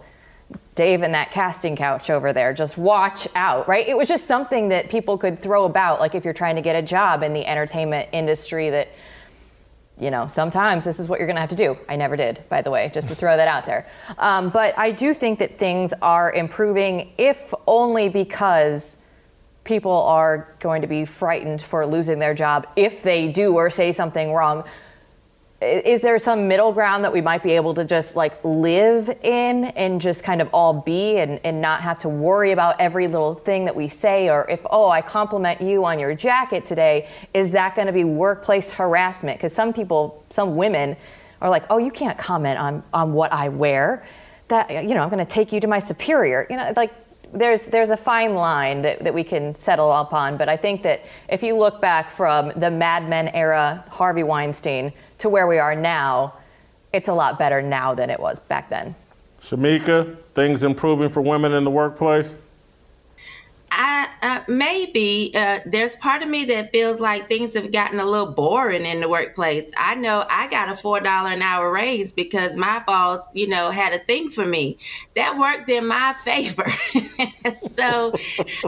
Dave 0.76 1.01
and 1.01 1.13
that 1.15 1.32
casting 1.32 1.76
couch 1.76 2.09
over 2.09 2.32
there. 2.32 2.53
Just 2.53 2.78
watch 2.78 3.28
out, 3.36 3.67
right? 3.67 3.86
It 3.86 3.97
was 3.97 4.07
just 4.07 4.26
something 4.26 4.70
that 4.70 4.89
people 4.89 5.17
could 5.17 5.41
throw 5.41 5.65
about, 5.65 5.99
like 5.99 6.15
if 6.15 6.24
you're 6.24 6.34
trying 6.34 6.55
to 6.55 6.61
get 6.61 6.78
a 6.78 6.82
job 6.82 7.24
in 7.24 7.34
the 7.34 7.45
entertainment 7.45 8.07
industry 8.13 8.70
that, 8.70 8.88
you 9.99 10.11
know, 10.11 10.27
sometimes 10.27 10.85
this 10.85 10.99
is 10.99 11.07
what 11.09 11.19
you're 11.19 11.27
going 11.27 11.35
to 11.35 11.41
have 11.41 11.49
to 11.49 11.55
do. 11.55 11.77
I 11.87 11.95
never 11.95 12.15
did, 12.15 12.43
by 12.49 12.61
the 12.61 12.71
way, 12.71 12.89
just 12.93 13.09
to 13.09 13.15
throw 13.15 13.35
that 13.35 13.47
out 13.47 13.65
there. 13.65 13.87
Um, 14.17 14.49
but 14.49 14.77
I 14.77 14.91
do 14.91 15.13
think 15.13 15.39
that 15.39 15.59
things 15.59 15.93
are 16.01 16.31
improving, 16.31 17.11
if 17.17 17.53
only 17.67 18.09
because 18.09 18.97
people 19.63 20.01
are 20.03 20.55
going 20.59 20.81
to 20.81 20.87
be 20.87 21.05
frightened 21.05 21.61
for 21.61 21.85
losing 21.85 22.19
their 22.19 22.33
job 22.33 22.67
if 22.75 23.03
they 23.03 23.31
do 23.31 23.53
or 23.53 23.69
say 23.69 23.91
something 23.91 24.33
wrong 24.33 24.63
is 25.62 25.99
there 25.99 26.18
some 26.20 26.47
middle 26.47 26.72
ground 26.72 27.03
that 27.03 27.12
we 27.12 27.20
might 27.20 27.43
be 27.43 27.51
able 27.51 27.74
to 27.74 27.84
just 27.84 28.16
like 28.16 28.34
live 28.45 29.10
in 29.24 29.66
and 29.66 29.99
just 29.99 30.24
kind 30.24 30.41
of 30.41 30.49
all 30.53 30.74
be 30.74 31.18
and, 31.18 31.39
and 31.43 31.60
not 31.60 31.82
have 31.82 31.99
to 31.99 32.10
worry 32.10 32.51
about 32.51 32.80
every 32.80 33.07
little 33.07 33.36
thing 33.36 33.66
that 33.66 33.76
we 33.76 33.89
say? 33.89 34.30
Or 34.30 34.49
if 34.49 34.62
oh 34.70 34.89
i 34.89 35.01
compliment 35.01 35.60
you 35.62 35.84
on 35.84 35.99
your 35.99 36.16
jacket 36.16 36.66
today 36.66 37.10
is 37.34 37.51
that 37.51 37.76
going 37.76 37.88
to 37.88 37.93
be 37.93 38.05
workplace 38.05 38.72
harassment? 38.72 39.38
Because 39.38 39.53
some 39.53 39.74
people 39.74 40.24
some 40.30 40.55
women 40.55 40.95
are 41.41 41.49
like 41.49 41.66
oh 41.70 41.78
you 41.78 41.91
can't 41.91 42.18
comment 42.18 42.57
on 42.57 42.82
on 42.93 43.12
what 43.12 43.34
i 43.34 43.49
wear. 43.49 44.05
That 44.47 44.70
you 44.72 44.95
know 44.95 45.03
i'm 45.03 45.10
going 45.10 45.26
to 45.26 45.32
take 45.32 45.51
you 45.51 45.60
to 45.60 45.68
my 45.68 45.80
superior. 45.80 46.47
You 46.49 46.55
know 46.55 46.74
like 46.78 46.93
there's 47.34 47.66
there's 47.66 47.89
a 47.89 47.97
fine 47.97 48.34
line 48.34 48.82
that, 48.84 49.03
that 49.03 49.14
we 49.14 49.26
can 49.26 49.53
settle 49.55 49.91
upon, 49.91 50.38
but 50.38 50.47
I 50.47 50.55
think 50.55 50.84
that 50.84 51.01
if 51.28 51.43
you 51.43 51.57
look 51.57 51.82
back 51.82 52.10
from 52.10 52.53
the 52.55 52.72
Mad 52.72 53.07
Men 53.10 53.28
era, 53.30 53.84
Harvey 53.89 54.24
Weinstein, 54.24 54.93
to 55.20 55.30
where 55.30 55.47
we 55.47 55.59
are 55.59 55.76
now, 55.76 56.34
it's 56.91 57.07
a 57.07 57.13
lot 57.13 57.38
better 57.38 57.61
now 57.61 57.93
than 57.93 58.09
it 58.09 58.20
was 58.20 58.39
back 58.39 58.70
then. 58.70 58.95
Shamika, 59.39 60.17
things 60.34 60.63
improving 60.63 61.09
for 61.09 61.22
women 61.22 61.53
in 61.53 61.63
the 61.63 61.70
workplace? 61.70 62.36
I 63.72 64.07
uh, 64.22 64.43
maybe 64.47 65.32
uh, 65.36 65.59
there's 65.65 65.95
part 65.97 66.22
of 66.22 66.30
me 66.30 66.45
that 66.45 66.72
feels 66.72 66.99
like 66.99 67.28
things 67.28 67.53
have 67.53 67.72
gotten 67.72 67.99
a 67.99 68.05
little 68.05 68.34
boring 68.34 68.86
in 68.86 68.99
the 68.99 69.09
workplace. 69.09 69.72
I 69.78 69.95
know 69.95 70.26
I 70.30 70.47
got 70.47 70.70
a 70.70 70.76
four 70.76 70.99
dollar 70.99 71.32
an 71.32 71.41
hour 71.41 71.72
raise 71.72 72.13
because 72.13 72.55
my 72.55 72.84
boss, 72.86 73.20
you 73.34 73.47
know, 73.47 73.70
had 73.70 73.93
a 73.93 73.99
thing 73.99 74.30
for 74.30 74.45
me 74.45 74.80
that 75.15 75.38
worked 75.38 75.70
in 75.70 75.88
my 75.88 76.13
favor. 76.24 76.65
so, 77.53 78.13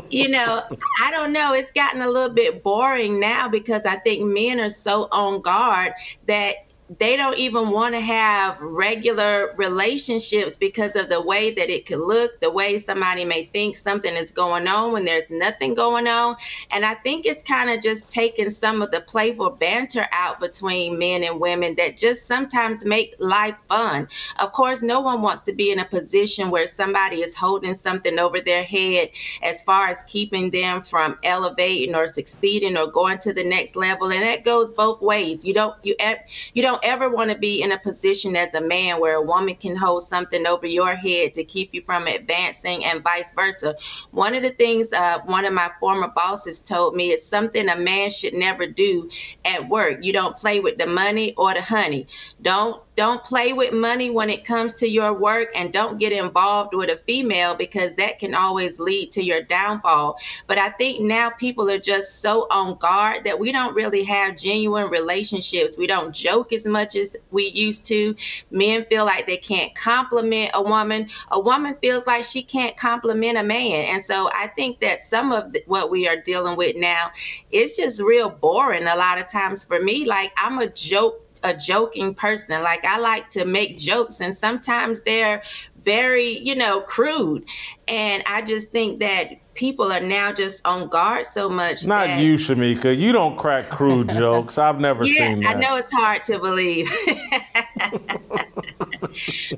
you 0.09 0.29
know, 0.29 0.63
I 1.01 1.11
don't 1.11 1.31
know. 1.31 1.53
It's 1.53 1.71
gotten 1.71 2.01
a 2.01 2.09
little 2.09 2.35
bit 2.35 2.63
boring 2.63 3.19
now 3.19 3.49
because 3.49 3.85
I 3.85 3.97
think 3.97 4.25
men 4.25 4.59
are 4.59 4.69
so 4.69 5.07
on 5.11 5.41
guard 5.41 5.93
that 6.27 6.55
they 6.99 7.15
don't 7.15 7.37
even 7.37 7.69
want 7.69 7.95
to 7.95 8.01
have 8.01 8.59
regular 8.59 9.53
relationships 9.57 10.57
because 10.57 10.95
of 10.95 11.09
the 11.09 11.21
way 11.21 11.51
that 11.53 11.69
it 11.69 11.85
could 11.85 11.99
look, 11.99 12.39
the 12.41 12.51
way 12.51 12.77
somebody 12.79 13.23
may 13.23 13.45
think 13.45 13.77
something 13.77 14.15
is 14.15 14.31
going 14.31 14.67
on 14.67 14.91
when 14.91 15.05
there's 15.05 15.29
nothing 15.29 15.73
going 15.73 16.07
on. 16.07 16.35
And 16.71 16.85
I 16.85 16.95
think 16.95 17.25
it's 17.25 17.43
kind 17.43 17.69
of 17.69 17.81
just 17.81 18.09
taking 18.09 18.49
some 18.49 18.81
of 18.81 18.91
the 18.91 19.01
playful 19.01 19.51
banter 19.51 20.07
out 20.11 20.39
between 20.39 20.97
men 20.99 21.23
and 21.23 21.39
women 21.39 21.75
that 21.75 21.97
just 21.97 22.27
sometimes 22.27 22.83
make 22.83 23.15
life 23.19 23.55
fun. 23.69 24.07
Of 24.39 24.51
course, 24.51 24.81
no 24.81 24.99
one 24.99 25.21
wants 25.21 25.43
to 25.43 25.53
be 25.53 25.71
in 25.71 25.79
a 25.79 25.85
position 25.85 26.49
where 26.49 26.67
somebody 26.67 27.17
is 27.17 27.35
holding 27.35 27.75
something 27.75 28.19
over 28.19 28.41
their 28.41 28.63
head 28.63 29.11
as 29.43 29.61
far 29.63 29.87
as 29.87 30.03
keeping 30.07 30.51
them 30.51 30.81
from 30.81 31.17
elevating 31.23 31.95
or 31.95 32.07
succeeding 32.07 32.77
or 32.77 32.87
going 32.87 33.19
to 33.19 33.33
the 33.33 33.43
next 33.43 33.75
level. 33.75 34.11
And 34.11 34.23
that 34.23 34.43
goes 34.43 34.73
both 34.73 35.01
ways. 35.01 35.45
You 35.45 35.53
don't 35.53 35.75
you 35.83 35.95
eh, 35.99 36.17
you 36.53 36.61
don't 36.61 36.80
ever 36.83 37.09
want 37.09 37.31
to 37.31 37.37
be 37.37 37.61
in 37.61 37.71
a 37.71 37.79
position 37.79 38.35
as 38.35 38.53
a 38.53 38.61
man 38.61 38.99
where 38.99 39.15
a 39.15 39.21
woman 39.21 39.55
can 39.55 39.75
hold 39.75 40.03
something 40.03 40.45
over 40.47 40.67
your 40.67 40.95
head 40.95 41.33
to 41.33 41.43
keep 41.43 41.73
you 41.73 41.81
from 41.81 42.07
advancing 42.07 42.85
and 42.85 43.03
vice 43.03 43.31
versa. 43.33 43.75
One 44.11 44.35
of 44.35 44.43
the 44.43 44.49
things 44.49 44.91
uh, 44.93 45.19
one 45.25 45.45
of 45.45 45.53
my 45.53 45.71
former 45.79 46.07
bosses 46.09 46.59
told 46.59 46.95
me 46.95 47.11
is 47.11 47.25
something 47.25 47.69
a 47.69 47.75
man 47.75 48.09
should 48.09 48.33
never 48.33 48.67
do 48.67 49.09
at 49.45 49.67
work. 49.69 49.99
You 50.01 50.13
don't 50.13 50.37
play 50.37 50.59
with 50.59 50.77
the 50.77 50.87
money 50.87 51.33
or 51.35 51.53
the 51.53 51.61
honey. 51.61 52.07
Don't 52.41 52.81
don't 52.95 53.23
play 53.23 53.53
with 53.53 53.73
money 53.73 54.09
when 54.09 54.29
it 54.29 54.43
comes 54.43 54.73
to 54.73 54.87
your 54.87 55.13
work 55.13 55.49
and 55.55 55.71
don't 55.71 55.97
get 55.97 56.11
involved 56.11 56.73
with 56.73 56.89
a 56.89 56.97
female 56.97 57.55
because 57.55 57.93
that 57.95 58.19
can 58.19 58.35
always 58.35 58.79
lead 58.79 59.11
to 59.11 59.23
your 59.23 59.41
downfall. 59.41 60.17
But 60.47 60.57
I 60.57 60.69
think 60.71 61.01
now 61.01 61.29
people 61.29 61.69
are 61.69 61.79
just 61.79 62.21
so 62.21 62.47
on 62.51 62.77
guard 62.79 63.23
that 63.23 63.39
we 63.39 63.51
don't 63.51 63.73
really 63.73 64.03
have 64.03 64.35
genuine 64.35 64.89
relationships. 64.89 65.77
We 65.77 65.87
don't 65.87 66.13
joke 66.13 66.51
as 66.51 66.65
much 66.65 66.95
as 66.95 67.15
we 67.31 67.47
used 67.49 67.85
to. 67.85 68.15
Men 68.51 68.85
feel 68.89 69.05
like 69.05 69.25
they 69.25 69.37
can't 69.37 69.73
compliment 69.73 70.51
a 70.53 70.61
woman. 70.61 71.09
A 71.31 71.39
woman 71.39 71.77
feels 71.81 72.05
like 72.05 72.25
she 72.25 72.43
can't 72.43 72.75
compliment 72.75 73.37
a 73.37 73.43
man. 73.43 73.85
And 73.85 74.03
so 74.03 74.29
I 74.33 74.47
think 74.47 74.81
that 74.81 74.99
some 74.99 75.31
of 75.31 75.53
the, 75.53 75.63
what 75.65 75.89
we 75.89 76.07
are 76.07 76.17
dealing 76.17 76.57
with 76.57 76.75
now 76.75 77.11
is 77.51 77.77
just 77.77 78.01
real 78.01 78.29
boring 78.29 78.87
a 78.87 78.95
lot 78.95 79.19
of 79.19 79.29
times 79.29 79.63
for 79.63 79.79
me. 79.79 80.05
Like 80.05 80.33
I'm 80.35 80.59
a 80.59 80.67
joke 80.67 81.25
a 81.43 81.55
joking 81.55 82.13
person. 82.13 82.61
Like 82.61 82.85
I 82.85 82.97
like 82.99 83.29
to 83.31 83.45
make 83.45 83.77
jokes, 83.77 84.21
and 84.21 84.35
sometimes 84.35 85.01
they're 85.01 85.43
very, 85.83 86.37
you 86.39 86.55
know, 86.55 86.81
crude. 86.81 87.45
And 87.87 88.23
I 88.25 88.41
just 88.41 88.71
think 88.71 88.99
that 88.99 89.33
people 89.53 89.91
are 89.91 89.99
now 89.99 90.31
just 90.31 90.65
on 90.65 90.87
guard 90.89 91.25
so 91.25 91.49
much. 91.49 91.85
Not 91.85 92.07
that, 92.07 92.19
you, 92.19 92.35
Shamika. 92.35 92.95
You 92.97 93.11
don't 93.11 93.37
crack 93.37 93.69
crude 93.69 94.09
jokes. 94.17 94.57
I've 94.57 94.79
never 94.79 95.05
yeah, 95.05 95.27
seen 95.27 95.41
that. 95.41 95.57
I 95.57 95.59
know 95.59 95.75
it's 95.75 95.91
hard 95.91 96.23
to 96.23 96.39
believe. 96.39 96.89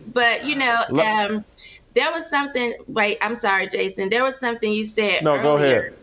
but 0.14 0.46
you 0.46 0.56
know, 0.56 0.82
um, 0.90 1.46
there 1.94 2.12
was 2.12 2.30
something. 2.30 2.74
Wait, 2.88 3.18
I'm 3.22 3.36
sorry, 3.36 3.68
Jason. 3.68 4.10
There 4.10 4.24
was 4.24 4.40
something 4.40 4.72
you 4.72 4.86
said. 4.86 5.24
No, 5.24 5.42
go 5.42 5.58
ahead. 5.58 5.94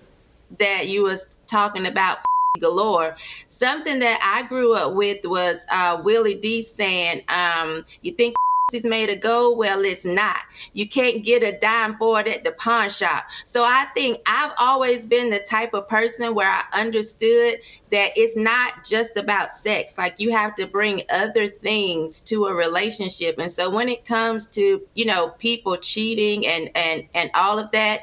That 0.59 0.89
you 0.89 1.05
was 1.05 1.27
talking 1.47 1.87
about 1.87 2.19
galore. 2.59 3.17
Something 3.47 4.01
that 4.01 4.21
I 4.23 4.47
grew 4.49 4.75
up 4.75 4.95
with 4.95 5.25
was 5.25 5.65
uh, 5.71 6.01
Willie 6.05 6.35
D 6.35 6.63
saying, 6.63 7.23
um, 7.29 7.85
"You 8.03 8.13
think." 8.13 8.35
is 8.73 8.85
made 8.85 9.11
of 9.11 9.21
gold 9.21 9.59
well 9.59 9.85
it's 9.85 10.05
not 10.05 10.37
you 10.75 10.89
can't 10.89 11.25
get 11.25 11.43
a 11.43 11.59
dime 11.59 11.97
for 11.99 12.21
it 12.21 12.29
at 12.29 12.45
the 12.45 12.53
pawn 12.53 12.89
shop 12.89 13.25
so 13.45 13.65
i 13.65 13.85
think 13.95 14.21
i've 14.27 14.53
always 14.61 15.07
been 15.07 15.29
the 15.29 15.41
type 15.41 15.75
of 15.75 15.89
person 15.89 16.37
where 16.37 16.49
i 16.49 16.63
understood 16.73 17.59
that 17.91 18.13
it's 18.15 18.37
not 18.37 18.85
just 18.89 19.17
about 19.17 19.51
sex 19.53 19.99
like 19.99 20.15
you 20.21 20.31
have 20.31 20.55
to 20.55 20.69
bring 20.69 21.03
other 21.11 21.49
things 21.49 22.21
to 22.21 22.45
a 22.45 22.55
relationship 22.55 23.41
and 23.41 23.51
so 23.51 23.69
when 23.69 23.89
it 23.89 24.05
comes 24.05 24.47
to 24.47 24.81
you 24.95 25.05
know 25.05 25.31
people 25.41 25.77
cheating 25.77 26.47
and 26.47 26.71
and 26.77 27.03
and 27.13 27.29
all 27.35 27.59
of 27.59 27.69
that 27.73 28.03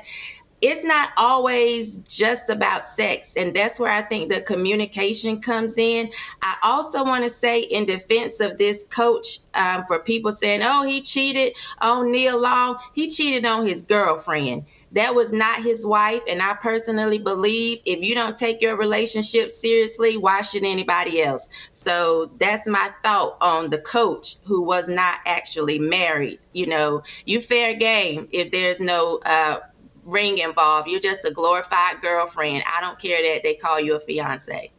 it's 0.62 0.84
not 0.84 1.10
always 1.18 2.00
just 2.00 2.50
about 2.50 2.86
sex. 2.86 3.36
And 3.36 3.56
that's 3.56 3.80
where 3.80 3.92
I 3.92 4.02
think 4.02 4.32
the 4.32 4.42
communication 4.42 5.40
comes 5.40 5.78
in. 5.78 6.12
I 6.42 6.56
also 6.64 7.04
want 7.04 7.24
to 7.24 7.30
say, 7.30 7.62
in 7.62 7.86
defense 7.86 8.40
of 8.40 8.58
this 8.58 8.84
coach, 8.90 9.40
um, 9.54 9.86
for 9.88 10.00
people 10.00 10.32
saying, 10.32 10.62
oh, 10.64 10.84
he 10.84 11.02
cheated 11.02 11.54
on 11.80 12.12
Nia 12.12 12.36
Long, 12.36 12.78
he 12.94 13.10
cheated 13.10 13.46
on 13.46 13.68
his 13.68 13.84
girlfriend. 13.84 14.66
That 14.94 15.14
was 15.14 15.34
not 15.34 15.62
his 15.62 15.86
wife. 15.86 16.22
And 16.28 16.42
I 16.42 16.54
personally 16.54 17.20
believe 17.20 17.80
if 17.86 18.02
you 18.02 18.16
don't 18.16 18.38
take 18.38 18.62
your 18.62 18.78
relationship 18.78 19.52
seriously, 19.52 20.18
why 20.18 20.42
should 20.42 20.64
anybody 20.64 21.22
else? 21.22 21.50
So 21.74 22.32
that's 22.40 22.68
my 22.68 22.92
thought 23.04 23.38
on 23.42 23.70
the 23.70 23.80
coach 23.80 24.38
who 24.44 24.62
was 24.62 24.88
not 24.88 25.20
actually 25.26 25.78
married. 25.78 26.40
You 26.54 26.68
know, 26.68 27.04
you 27.26 27.42
fair 27.42 27.76
game 27.76 28.28
if 28.32 28.52
there's 28.52 28.80
no, 28.80 29.20
uh, 29.26 29.60
ring 30.08 30.40
involved. 30.40 30.90
You're 30.90 31.00
just 31.00 31.26
a 31.26 31.32
glorified 31.32 32.02
girlfriend. 32.02 32.64
I 32.66 32.82
don't 32.82 32.98
care 32.98 33.22
that 33.22 33.44
they 33.44 33.54
call 33.54 33.80
you 33.80 33.96
a 33.96 34.00
fiance. 34.00 34.72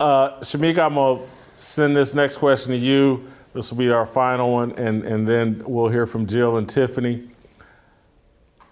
Uh, 0.00 0.40
Shamika, 0.40 0.78
I'm 0.78 0.94
gonna 0.94 1.22
send 1.54 1.96
this 1.96 2.14
next 2.14 2.38
question 2.38 2.72
to 2.72 2.78
you. 2.78 3.28
This 3.52 3.70
will 3.70 3.78
be 3.78 3.90
our 3.90 4.06
final 4.06 4.52
one, 4.52 4.72
and, 4.72 5.04
and 5.04 5.28
then 5.28 5.62
we'll 5.66 5.88
hear 5.88 6.06
from 6.06 6.26
Jill 6.26 6.56
and 6.56 6.68
Tiffany. 6.68 7.28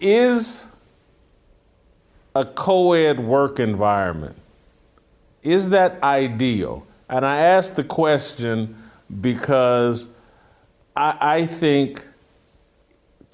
Is 0.01 0.69
a 2.35 2.45
co-ed 2.45 3.19
work 3.19 3.59
environment 3.59 4.35
is 5.41 5.69
that 5.69 6.01
ideal? 6.03 6.85
And 7.07 7.25
I 7.25 7.37
ask 7.37 7.75
the 7.75 7.83
question 7.83 8.75
because 9.21 10.07
I, 10.95 11.17
I 11.19 11.45
think 11.45 12.05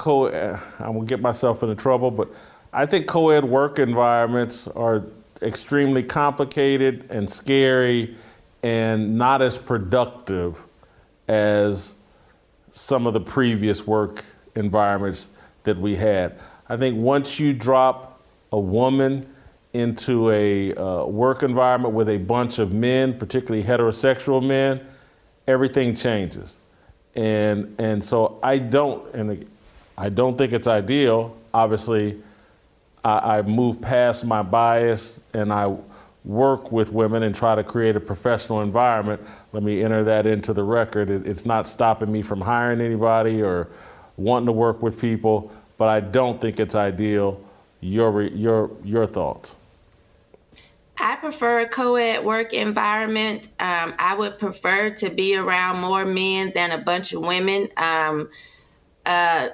co 0.06 0.28
I'm 0.80 0.93
gonna 0.93 1.06
get 1.06 1.20
myself 1.20 1.64
into 1.64 1.76
trouble, 1.76 2.12
but 2.12 2.30
I 2.72 2.86
think 2.86 3.08
co-ed 3.08 3.43
work 3.43 3.80
environments 3.80 4.68
are 4.68 5.03
extremely 5.41 6.03
complicated 6.03 7.08
and 7.10 7.28
scary 7.28 8.16
and 8.62 9.18
not 9.18 9.41
as 9.41 9.58
productive 9.58 10.62
as 11.28 11.95
some 12.70 13.08
of 13.08 13.14
the 13.14 13.20
previous 13.20 13.88
work 13.88 14.24
environments 14.56 15.30
that 15.64 15.78
we 15.78 15.95
had. 15.95 16.38
I 16.70 16.78
think 16.78 16.97
once 16.97 17.39
you 17.39 17.53
drop 17.53 18.22
a 18.51 18.60
woman 18.60 19.28
into 19.74 20.30
a 20.30 20.74
uh, 20.76 21.06
work 21.06 21.41
environment 21.41 21.95
with 21.95 22.10
a 22.10 22.18
bunch 22.18 22.60
of 22.60 22.72
men, 22.72 23.18
particularly 23.18 23.64
heterosexual 23.64 24.45
men, 24.45 24.86
everything 25.47 25.95
changes. 25.95 26.60
And, 27.16 27.76
and 27.80 28.03
so 28.03 28.39
I 28.43 28.58
don't, 28.60 29.14
and 29.16 29.47
I 29.98 30.10
don't 30.10 30.38
think 30.38 30.54
it's 30.54 30.68
ideal. 30.68 31.36
Obviously, 31.54 32.22
I, 33.04 33.38
I 33.38 33.41
move 33.43 33.82
past 33.82 34.26
my 34.26 34.41
bias 34.41 35.22
and 35.34 35.54
I 35.54 35.76
work 36.26 36.72
with 36.72 36.91
women 36.91 37.24
and 37.24 37.36
try 37.36 37.56
to 37.56 37.64
create 37.64 37.96
a 37.96 38.00
professional 38.00 38.62
environment. 38.62 39.22
Let 39.54 39.64
me 39.64 39.84
enter 39.84 40.04
that 40.04 40.26
into 40.26 40.54
the 40.54 40.64
record. 40.64 41.10
It, 41.10 41.28
it's 41.28 41.46
not 41.46 41.68
stopping 41.68 42.12
me 42.12 42.22
from 42.24 42.41
hiring 42.41 42.82
anybody 42.82 43.41
or 43.41 43.70
wanting 44.18 44.48
to 44.48 44.52
work 44.52 44.82
with 44.82 45.00
people, 45.00 45.52
but 45.78 45.88
I 45.88 46.00
don't 46.00 46.41
think 46.41 46.60
it's 46.60 46.76
ideal. 46.76 47.41
Your, 47.82 48.24
your, 48.24 48.72
your 48.84 49.06
thoughts? 49.06 49.56
I 50.98 51.18
prefer 51.18 51.60
a 51.60 51.68
co 51.68 51.96
ed 51.96 52.24
work 52.24 52.54
environment. 52.54 53.50
Um, 53.60 53.93
I 54.00 54.16
would 54.16 54.39
prefer 54.39 54.91
to 54.91 55.10
be 55.10 55.36
around 55.36 55.82
more 55.82 56.06
men 56.06 56.52
than 56.56 56.72
a 56.72 56.78
bunch 56.78 57.14
of 57.14 57.22
women. 57.22 57.70
Um, 57.78 58.30
uh, 59.06 59.50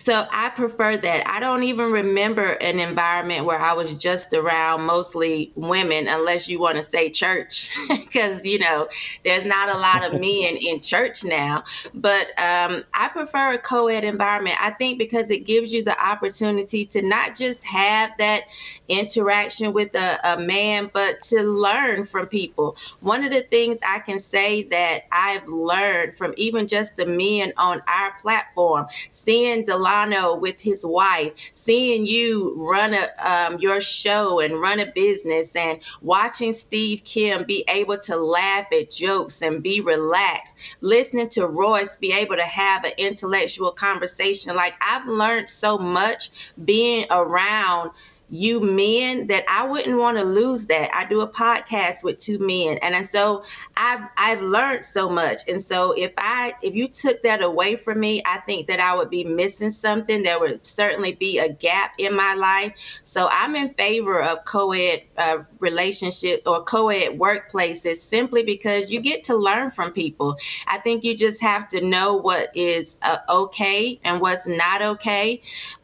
so 0.00 0.26
I 0.30 0.48
prefer 0.48 0.96
that. 0.96 1.28
I 1.28 1.40
don't 1.40 1.62
even 1.62 1.92
remember 1.92 2.52
an 2.52 2.80
environment 2.80 3.44
where 3.44 3.60
I 3.60 3.74
was 3.74 3.92
just 3.98 4.32
around 4.32 4.86
mostly 4.86 5.52
women, 5.56 6.08
unless 6.08 6.48
you 6.48 6.58
want 6.58 6.78
to 6.78 6.84
say 6.84 7.10
church, 7.10 7.70
because 7.88 8.46
you 8.46 8.58
know 8.58 8.88
there's 9.24 9.44
not 9.44 9.68
a 9.68 9.76
lot 9.76 10.02
of 10.02 10.18
men 10.18 10.56
in 10.56 10.80
church 10.80 11.22
now. 11.22 11.64
But 11.92 12.28
um, 12.38 12.82
I 12.94 13.08
prefer 13.12 13.52
a 13.52 13.58
co-ed 13.58 14.04
environment. 14.04 14.56
I 14.58 14.70
think 14.70 14.98
because 14.98 15.30
it 15.30 15.44
gives 15.44 15.70
you 15.70 15.84
the 15.84 16.02
opportunity 16.02 16.86
to 16.86 17.02
not 17.02 17.36
just 17.36 17.62
have 17.64 18.10
that 18.18 18.44
interaction 18.90 19.72
with 19.72 19.94
a, 19.94 20.18
a 20.34 20.40
man, 20.40 20.90
but 20.92 21.22
to 21.22 21.42
learn 21.42 22.04
from 22.04 22.26
people. 22.26 22.76
One 23.00 23.24
of 23.24 23.32
the 23.32 23.42
things 23.42 23.78
I 23.86 24.00
can 24.00 24.18
say 24.18 24.64
that 24.64 25.04
I've 25.12 25.46
learned 25.46 26.16
from 26.16 26.34
even 26.36 26.66
just 26.66 26.96
the 26.96 27.06
men 27.06 27.52
on 27.56 27.80
our 27.86 28.12
platform, 28.20 28.86
seeing 29.10 29.64
Delano 29.64 30.36
with 30.36 30.60
his 30.60 30.84
wife, 30.84 31.32
seeing 31.54 32.04
you 32.04 32.54
run 32.56 32.94
a 32.94 33.08
um, 33.18 33.58
your 33.58 33.80
show 33.80 34.40
and 34.40 34.60
run 34.60 34.80
a 34.80 34.86
business, 34.92 35.54
and 35.54 35.80
watching 36.02 36.52
Steve 36.52 37.04
Kim 37.04 37.44
be 37.44 37.64
able 37.68 37.98
to 38.00 38.16
laugh 38.16 38.66
at 38.72 38.90
jokes 38.90 39.42
and 39.42 39.62
be 39.62 39.80
relaxed, 39.80 40.56
listening 40.80 41.28
to 41.30 41.46
Royce 41.46 41.96
be 41.96 42.12
able 42.12 42.36
to 42.36 42.42
have 42.42 42.84
an 42.84 42.92
intellectual 42.98 43.70
conversation. 43.70 44.56
Like 44.56 44.74
I've 44.80 45.06
learned 45.06 45.48
so 45.48 45.78
much 45.78 46.30
being 46.64 47.06
around 47.10 47.90
you 48.30 48.60
men 48.60 49.26
that 49.26 49.44
I 49.48 49.66
wouldn't 49.66 49.98
want 49.98 50.18
to 50.18 50.24
lose 50.24 50.66
that. 50.66 50.94
I 50.94 51.04
do 51.06 51.20
a 51.20 51.28
podcast 51.28 52.04
with 52.04 52.18
two 52.18 52.38
men 52.38 52.78
and 52.78 53.06
so 53.06 53.44
I've 53.76 54.08
I've 54.16 54.42
learned 54.42 54.84
so 54.84 55.08
much. 55.08 55.40
And 55.48 55.62
so 55.62 55.92
if 55.92 56.12
I 56.18 56.54
if 56.62 56.74
you 56.74 56.88
took 56.88 57.22
that 57.22 57.42
away 57.42 57.76
from 57.76 58.00
me, 58.00 58.22
I 58.24 58.38
think 58.40 58.68
that 58.68 58.80
I 58.80 58.94
would 58.94 59.10
be 59.10 59.24
missing 59.24 59.70
something. 59.70 60.22
There 60.22 60.38
would 60.38 60.66
certainly 60.66 61.12
be 61.12 61.38
a 61.38 61.52
gap 61.52 61.92
in 61.98 62.14
my 62.14 62.34
life. 62.34 62.74
So 63.04 63.28
I'm 63.30 63.56
in 63.56 63.74
favor 63.74 64.22
of 64.22 64.44
co-ed 64.44 65.02
uh, 65.16 65.38
relationships 65.58 66.46
or 66.46 66.62
co-ed 66.62 67.18
workplaces 67.18 67.96
simply 67.96 68.42
because 68.42 68.90
you 68.90 69.00
get 69.00 69.24
to 69.24 69.36
learn 69.36 69.70
from 69.70 69.92
people. 69.92 70.36
I 70.66 70.78
think 70.78 71.04
you 71.04 71.16
just 71.16 71.40
have 71.42 71.68
to 71.70 71.80
know 71.80 72.14
what 72.14 72.50
is 72.54 72.96
uh, 73.02 73.18
okay 73.28 74.00
and 74.04 74.20
what's 74.20 74.46
not 74.46 74.82
okay. 74.82 75.42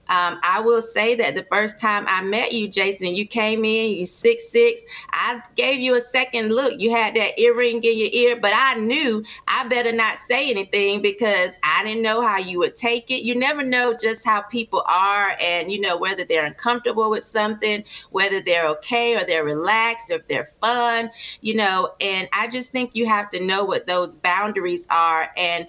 Um, 0.09 0.39
I 0.43 0.61
will 0.61 0.83
say 0.83 1.15
that 1.17 1.35
the 1.35 1.45
first 1.45 1.81
time 1.81 2.05
I 2.09 2.23
met 2.23 2.53
you, 2.53 2.69
Jason, 2.69 3.15
you 3.17 3.27
came 3.27 3.65
in, 3.65 3.93
you 3.93 4.07
six 4.07 4.51
six. 4.51 4.83
I 5.13 5.41
gave 5.57 5.81
you 5.81 5.97
a 5.97 6.01
second 6.01 6.51
look. 6.51 6.75
You 6.79 6.91
had 6.91 7.15
that 7.17 7.39
earring 7.41 7.83
in 7.83 7.99
your 7.99 8.09
ear, 8.13 8.37
but 8.41 8.53
I 8.55 8.75
knew 8.75 9.25
I 9.49 9.67
better 9.69 9.93
not 9.93 10.19
say 10.19 10.51
anything 10.51 11.03
because 11.03 11.59
I 11.63 11.85
didn't 11.85 12.03
know 12.03 12.21
how 12.21 12.39
you 12.39 12.59
would 12.61 12.77
take 12.77 13.11
it. 13.11 13.23
You 13.23 13.35
never 13.35 13.63
know 13.63 13.95
just 13.95 14.25
how 14.25 14.43
people 14.43 14.83
are, 14.87 15.37
and 15.41 15.71
you 15.73 15.81
know 15.81 15.97
whether 15.97 16.25
they're 16.25 16.47
uncomfortable 16.47 17.11
with 17.11 17.25
something, 17.25 17.85
whether 18.11 18.41
they're 18.41 18.69
okay 18.69 19.17
or 19.17 19.25
they're 19.25 19.45
relaxed, 19.45 20.11
or 20.11 20.15
if 20.17 20.29
they're 20.29 20.49
fun, 20.61 21.11
you 21.41 21.55
know. 21.55 21.93
And 22.01 22.29
I 22.33 22.49
just 22.49 22.73
think 22.73 22.95
you 22.95 23.07
have 23.07 23.31
to 23.31 23.41
know 23.41 23.65
what 23.65 23.87
those 23.87 24.15
boundaries 24.17 24.87
are 24.91 25.31
and 25.37 25.67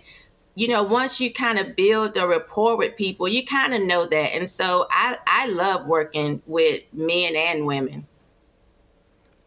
you 0.57 0.67
know, 0.67 0.81
once 0.81 1.19
you 1.19 1.31
kind 1.31 1.59
of 1.59 1.75
build 1.75 2.17
a 2.17 2.27
rapport 2.27 2.77
with 2.77 2.95
people, 2.95 3.27
you 3.27 3.45
kind 3.45 3.75
of 3.75 3.81
know 3.83 4.07
that. 4.07 4.33
And 4.33 4.49
so 4.49 4.87
I, 4.89 5.15
I 5.27 5.45
love 5.49 5.85
working 5.85 6.41
with 6.47 6.81
men 6.91 7.35
and 7.35 7.67
women. 7.67 8.07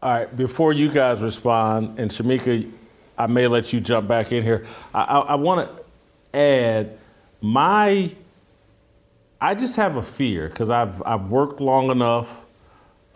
All 0.01 0.13
right, 0.13 0.37
before 0.37 0.71
you 0.71 0.89
guys 0.89 1.21
respond, 1.21 1.99
and 1.99 2.09
Shamika, 2.09 2.71
I 3.17 3.27
may 3.27 3.47
let 3.47 3.73
you 3.73 3.81
jump 3.81 4.07
back 4.07 4.31
in 4.31 4.41
here. 4.41 4.65
I, 4.93 5.01
I, 5.01 5.19
I 5.19 5.35
want 5.35 5.69
to 5.69 5.83
add 6.33 6.97
my, 7.41 8.15
I 9.41 9.53
just 9.53 9.75
have 9.75 9.97
a 9.97 10.01
fear 10.01 10.47
because 10.47 10.69
I've, 10.69 11.03
I've 11.05 11.27
worked 11.27 11.59
long 11.59 11.91
enough 11.91 12.45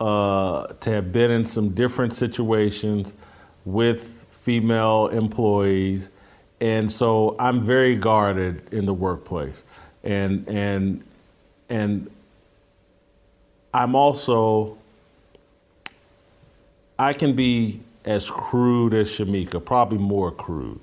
uh, 0.00 0.66
to 0.66 0.90
have 0.90 1.12
been 1.12 1.30
in 1.30 1.46
some 1.46 1.70
different 1.70 2.12
situations 2.12 3.14
with 3.64 4.26
female 4.28 5.06
employees 5.06 6.10
and 6.60 6.90
so 6.90 7.36
I'm 7.38 7.60
very 7.60 7.96
guarded 7.96 8.72
in 8.72 8.86
the 8.86 8.94
workplace, 8.94 9.64
and 10.02 10.48
and 10.48 11.04
and 11.68 12.10
I'm 13.74 13.94
also 13.94 14.78
I 16.98 17.12
can 17.12 17.34
be 17.34 17.80
as 18.04 18.30
crude 18.30 18.94
as 18.94 19.08
Shamika, 19.10 19.62
probably 19.62 19.98
more 19.98 20.30
crude. 20.32 20.80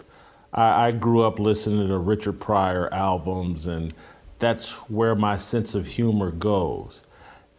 I, 0.54 0.88
I 0.88 0.92
grew 0.92 1.24
up 1.24 1.40
listening 1.40 1.88
to 1.88 1.98
Richard 1.98 2.40
Pryor 2.40 2.94
albums, 2.94 3.66
and 3.66 3.94
that's 4.40 4.74
where 4.90 5.16
my 5.16 5.38
sense 5.38 5.74
of 5.74 5.88
humor 5.88 6.32
goes, 6.32 7.04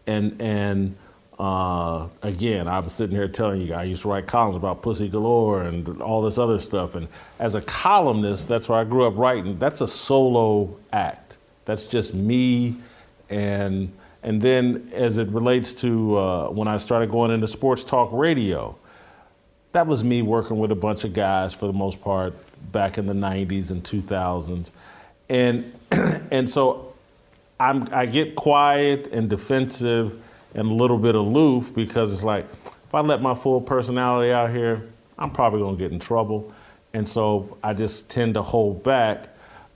and 0.06 0.40
and 0.40 0.96
uh, 1.38 2.08
again, 2.22 2.68
I 2.68 2.78
was 2.78 2.92
sitting 2.92 3.16
here 3.16 3.26
telling 3.26 3.62
you, 3.62 3.74
I 3.74 3.84
used 3.84 4.02
to 4.02 4.08
write 4.08 4.26
columns 4.26 4.56
about 4.56 4.82
pussy 4.82 5.08
galore 5.08 5.62
and 5.62 6.00
all 6.00 6.22
this 6.22 6.38
other 6.38 6.58
stuff. 6.58 6.94
And 6.94 7.08
as 7.38 7.54
a 7.54 7.60
columnist, 7.60 8.48
that's 8.48 8.68
where 8.68 8.78
I 8.78 8.84
grew 8.84 9.04
up 9.04 9.16
writing. 9.16 9.58
That's 9.58 9.80
a 9.80 9.88
solo 9.88 10.76
act. 10.92 11.38
That's 11.64 11.86
just 11.86 12.14
me. 12.14 12.76
And 13.30 13.92
and 14.22 14.40
then 14.40 14.88
as 14.94 15.18
it 15.18 15.28
relates 15.28 15.74
to 15.82 16.16
uh, 16.16 16.48
when 16.48 16.68
I 16.68 16.78
started 16.78 17.10
going 17.10 17.30
into 17.30 17.46
sports 17.46 17.84
talk 17.84 18.08
radio, 18.12 18.76
that 19.72 19.86
was 19.86 20.02
me 20.04 20.22
working 20.22 20.58
with 20.58 20.70
a 20.70 20.76
bunch 20.76 21.04
of 21.04 21.12
guys 21.12 21.52
for 21.52 21.66
the 21.66 21.72
most 21.72 22.00
part 22.00 22.34
back 22.72 22.96
in 22.96 23.06
the 23.06 23.12
90s 23.12 23.70
and 23.70 23.82
2000s. 23.82 24.70
And 25.28 25.72
and 26.30 26.48
so 26.48 26.94
I'm, 27.58 27.86
I 27.92 28.06
get 28.06 28.34
quiet 28.34 29.08
and 29.08 29.28
defensive 29.28 30.22
and 30.54 30.70
a 30.70 30.74
little 30.74 30.98
bit 30.98 31.14
aloof 31.14 31.74
because 31.74 32.12
it's 32.12 32.24
like 32.24 32.46
if 32.62 32.94
I 32.94 33.00
let 33.00 33.20
my 33.20 33.34
full 33.34 33.60
personality 33.60 34.32
out 34.32 34.50
here, 34.50 34.88
I'm 35.18 35.30
probably 35.30 35.60
gonna 35.60 35.76
get 35.76 35.92
in 35.92 35.98
trouble, 35.98 36.52
and 36.92 37.08
so 37.08 37.58
I 37.62 37.74
just 37.74 38.08
tend 38.08 38.34
to 38.34 38.42
hold 38.42 38.82
back 38.82 39.28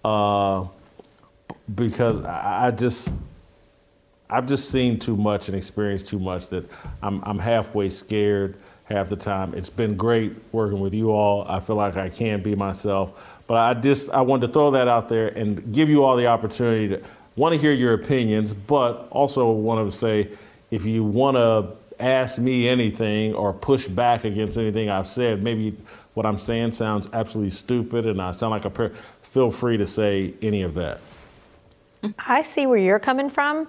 uh, 0.04 0.64
because 1.74 2.24
I 2.24 2.70
just 2.70 3.12
I've 4.30 4.46
just 4.46 4.70
seen 4.70 4.98
too 4.98 5.16
much 5.16 5.48
and 5.48 5.56
experienced 5.56 6.06
too 6.06 6.18
much 6.18 6.48
that 6.48 6.68
I'm, 7.02 7.22
I'm 7.24 7.38
halfway 7.38 7.88
scared 7.88 8.56
half 8.84 9.08
the 9.08 9.16
time. 9.16 9.54
It's 9.54 9.70
been 9.70 9.96
great 9.96 10.32
working 10.52 10.80
with 10.80 10.94
you 10.94 11.10
all. 11.10 11.46
I 11.48 11.60
feel 11.60 11.76
like 11.76 11.96
I 11.96 12.08
can 12.10 12.42
be 12.42 12.54
myself, 12.54 13.42
but 13.46 13.56
I 13.56 13.80
just 13.80 14.10
I 14.10 14.20
wanted 14.20 14.48
to 14.48 14.52
throw 14.52 14.70
that 14.72 14.88
out 14.88 15.08
there 15.08 15.28
and 15.28 15.72
give 15.72 15.88
you 15.88 16.04
all 16.04 16.16
the 16.16 16.26
opportunity 16.26 16.88
to 16.88 17.02
want 17.36 17.54
to 17.54 17.60
hear 17.60 17.72
your 17.72 17.94
opinions, 17.94 18.52
but 18.52 19.08
also 19.10 19.50
want 19.50 19.90
to 19.90 19.96
say 19.96 20.30
if 20.70 20.84
you 20.84 21.04
want 21.04 21.36
to 21.36 21.76
ask 21.98 22.38
me 22.38 22.68
anything 22.68 23.34
or 23.34 23.52
push 23.52 23.88
back 23.88 24.24
against 24.24 24.58
anything 24.58 24.88
I've 24.88 25.08
said, 25.08 25.42
maybe 25.42 25.76
what 26.14 26.26
I'm 26.26 26.38
saying 26.38 26.72
sounds 26.72 27.08
absolutely 27.12 27.50
stupid 27.50 28.06
and 28.06 28.20
I 28.20 28.30
sound 28.32 28.52
like 28.52 28.64
a 28.64 28.70
per- 28.70 28.90
feel 29.22 29.50
free 29.50 29.76
to 29.76 29.86
say 29.86 30.34
any 30.42 30.62
of 30.62 30.74
that. 30.74 31.00
I 32.26 32.42
see 32.42 32.66
where 32.66 32.78
you're 32.78 33.00
coming 33.00 33.28
from, 33.28 33.68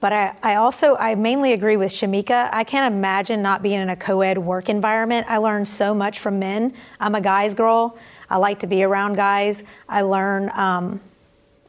but 0.00 0.12
I, 0.12 0.34
I 0.42 0.54
also 0.54 0.96
I 0.96 1.14
mainly 1.14 1.52
agree 1.52 1.76
with 1.76 1.92
Shamika. 1.92 2.48
I 2.52 2.64
can't 2.64 2.92
imagine 2.92 3.42
not 3.42 3.62
being 3.62 3.80
in 3.80 3.90
a 3.90 3.96
co-ed 3.96 4.38
work 4.38 4.68
environment. 4.68 5.26
I 5.28 5.36
learn 5.38 5.66
so 5.66 5.94
much 5.94 6.18
from 6.18 6.38
men. 6.38 6.72
I'm 6.98 7.14
a 7.14 7.20
guy's 7.20 7.54
girl. 7.54 7.98
I 8.30 8.38
like 8.38 8.60
to 8.60 8.66
be 8.66 8.82
around 8.82 9.16
guys. 9.16 9.62
I 9.88 10.02
learn 10.02 10.50
um, 10.58 11.00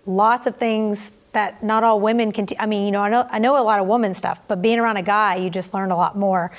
lots 0.05 0.47
of 0.47 0.55
things 0.55 1.11
that 1.38 1.61
not 1.61 1.83
all 1.83 1.99
women 1.99 2.31
can. 2.31 2.47
T- 2.47 2.57
I 2.59 2.65
mean, 2.65 2.85
you 2.85 2.91
know, 2.91 3.01
I 3.01 3.09
know 3.09 3.27
I 3.29 3.38
know 3.38 3.61
a 3.61 3.63
lot 3.63 3.79
of 3.79 3.85
woman 3.85 4.15
stuff, 4.15 4.41
but 4.47 4.59
being 4.59 4.79
around 4.79 4.97
a 4.97 5.03
guy, 5.03 5.35
you 5.35 5.51
just 5.51 5.71
learn 5.71 5.91
a 5.91 5.95
lot 5.95 6.17
more. 6.17 6.51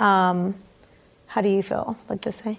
Um, 0.00 0.56
how 1.28 1.40
do 1.40 1.48
you 1.48 1.62
feel? 1.62 1.96
Like 2.08 2.20
to 2.22 2.32
say? 2.32 2.58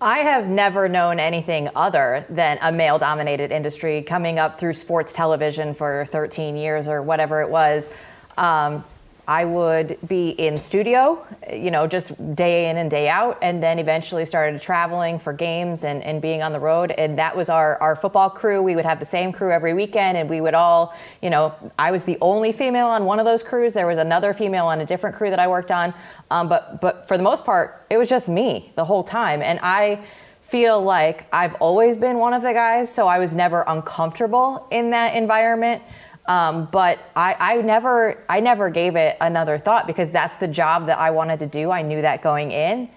I 0.00 0.18
have 0.18 0.48
never 0.48 0.88
known 0.88 1.20
anything 1.20 1.68
other 1.76 2.26
than 2.28 2.58
a 2.60 2.72
male 2.72 2.98
dominated 2.98 3.52
industry 3.52 4.02
coming 4.02 4.40
up 4.40 4.58
through 4.58 4.74
sports 4.74 5.12
television 5.12 5.74
for 5.74 6.06
13 6.06 6.56
years 6.56 6.88
or 6.88 7.02
whatever 7.02 7.40
it 7.40 7.48
was. 7.48 7.88
Um, 8.36 8.84
I 9.26 9.44
would 9.44 9.98
be 10.08 10.30
in 10.30 10.58
studio, 10.58 11.24
you 11.52 11.70
know, 11.70 11.86
just 11.86 12.34
day 12.34 12.68
in 12.68 12.76
and 12.76 12.90
day 12.90 13.08
out, 13.08 13.38
and 13.40 13.62
then 13.62 13.78
eventually 13.78 14.24
started 14.24 14.60
traveling 14.60 15.20
for 15.20 15.32
games 15.32 15.84
and, 15.84 16.02
and 16.02 16.20
being 16.20 16.42
on 16.42 16.52
the 16.52 16.58
road. 16.58 16.90
And 16.90 17.16
that 17.18 17.36
was 17.36 17.48
our, 17.48 17.80
our 17.80 17.94
football 17.94 18.30
crew. 18.30 18.60
We 18.60 18.74
would 18.74 18.84
have 18.84 18.98
the 18.98 19.06
same 19.06 19.30
crew 19.30 19.52
every 19.52 19.74
weekend, 19.74 20.18
and 20.18 20.28
we 20.28 20.40
would 20.40 20.54
all, 20.54 20.92
you 21.22 21.30
know, 21.30 21.54
I 21.78 21.92
was 21.92 22.02
the 22.02 22.18
only 22.20 22.52
female 22.52 22.88
on 22.88 23.04
one 23.04 23.20
of 23.20 23.24
those 23.24 23.44
crews. 23.44 23.74
There 23.74 23.86
was 23.86 23.98
another 23.98 24.34
female 24.34 24.66
on 24.66 24.80
a 24.80 24.84
different 24.84 25.14
crew 25.14 25.30
that 25.30 25.38
I 25.38 25.46
worked 25.46 25.70
on. 25.70 25.94
Um, 26.30 26.48
but, 26.48 26.80
but 26.80 27.06
for 27.06 27.16
the 27.16 27.22
most 27.22 27.44
part, 27.44 27.86
it 27.90 27.98
was 27.98 28.08
just 28.08 28.28
me 28.28 28.72
the 28.74 28.84
whole 28.84 29.04
time. 29.04 29.40
And 29.40 29.60
I 29.62 30.04
feel 30.40 30.82
like 30.82 31.26
I've 31.32 31.54
always 31.54 31.96
been 31.96 32.18
one 32.18 32.34
of 32.34 32.42
the 32.42 32.52
guys, 32.52 32.92
so 32.92 33.06
I 33.06 33.18
was 33.18 33.34
never 33.34 33.64
uncomfortable 33.66 34.66
in 34.70 34.90
that 34.90 35.14
environment. 35.14 35.82
Um, 36.26 36.68
but 36.70 37.00
I, 37.16 37.36
I 37.38 37.62
never 37.62 38.22
I 38.28 38.40
never 38.40 38.70
gave 38.70 38.94
it 38.94 39.16
another 39.20 39.58
thought 39.58 39.86
because 39.86 40.10
that's 40.10 40.36
the 40.36 40.46
job 40.46 40.86
that 40.86 40.98
I 40.98 41.10
wanted 41.10 41.40
to 41.40 41.46
do. 41.46 41.70
I 41.70 41.82
knew 41.82 42.00
that 42.02 42.22
going 42.22 42.52
in, 42.52 42.88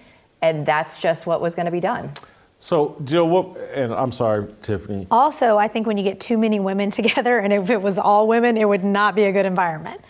and 0.42 0.64
that's 0.64 0.98
just 0.98 1.26
what 1.26 1.40
was 1.40 1.54
going 1.54 1.66
to 1.66 1.72
be 1.72 1.80
done. 1.80 2.12
So, 2.58 2.96
Jill, 3.04 3.28
what, 3.28 3.56
and 3.74 3.92
I'm 3.92 4.12
sorry, 4.12 4.48
Tiffany. 4.62 5.06
Also, 5.10 5.58
I 5.58 5.68
think 5.68 5.86
when 5.86 5.98
you 5.98 6.04
get 6.04 6.20
too 6.20 6.38
many 6.38 6.58
women 6.58 6.90
together, 7.00 7.38
and 7.38 7.52
if 7.52 7.70
it 7.70 7.82
was 7.82 7.98
all 7.98 8.26
women, 8.28 8.56
it 8.56 8.68
would 8.68 8.84
not 8.84 9.14
be 9.14 9.24
a 9.24 9.32
good 9.32 9.46
environment. 9.46 10.00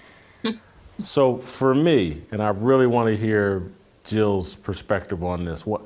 So, 1.03 1.37
for 1.37 1.75
me, 1.75 2.23
and 2.31 2.43
I 2.43 2.49
really 2.49 2.87
want 2.87 3.09
to 3.09 3.17
hear 3.19 3.71
Jill's 4.05 4.57
perspective 4.57 5.23
on 5.23 5.45
this. 5.45 5.67
What 5.67 5.83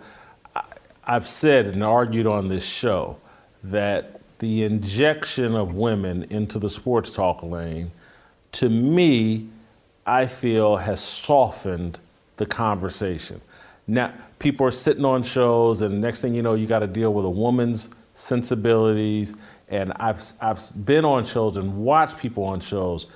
I, 0.55 0.62
I've 1.03 1.26
said 1.26 1.66
and 1.66 1.83
argued 1.83 2.28
on 2.28 2.47
this 2.47 2.64
show 2.64 3.16
that 3.64 4.20
the 4.41 4.64
injection 4.64 5.55
of 5.55 5.74
women 5.74 6.24
into 6.24 6.59
the 6.59 6.68
sports 6.68 7.12
talk 7.12 7.43
lane, 7.43 7.93
to 8.53 8.68
me, 8.68 9.49
I 10.05 10.26
feel 10.26 10.78
has 10.78 11.01
softened 11.01 12.01
the 12.36 12.47
conversation. 12.47 13.41
Now, 13.86 14.14
people 14.38 14.66
are 14.66 14.72
sitting 14.72 15.05
on 15.05 15.22
shows, 15.22 15.82
and 15.82 16.01
next 16.01 16.20
thing 16.22 16.34
you 16.34 16.43
know, 16.43 16.55
you 16.55 16.66
got 16.66 16.80
to 16.80 16.86
deal 16.86 17.12
with 17.12 17.24
a 17.24 17.30
woman's 17.30 17.91
sensibilities. 18.14 19.34
And 19.68 19.93
I've, 19.97 20.32
I've 20.41 20.84
been 20.84 21.05
on 21.05 21.24
shows 21.24 21.57
and 21.57 21.76
watched 21.84 22.18
people 22.18 22.45
on 22.45 22.61
shows. 22.61 23.07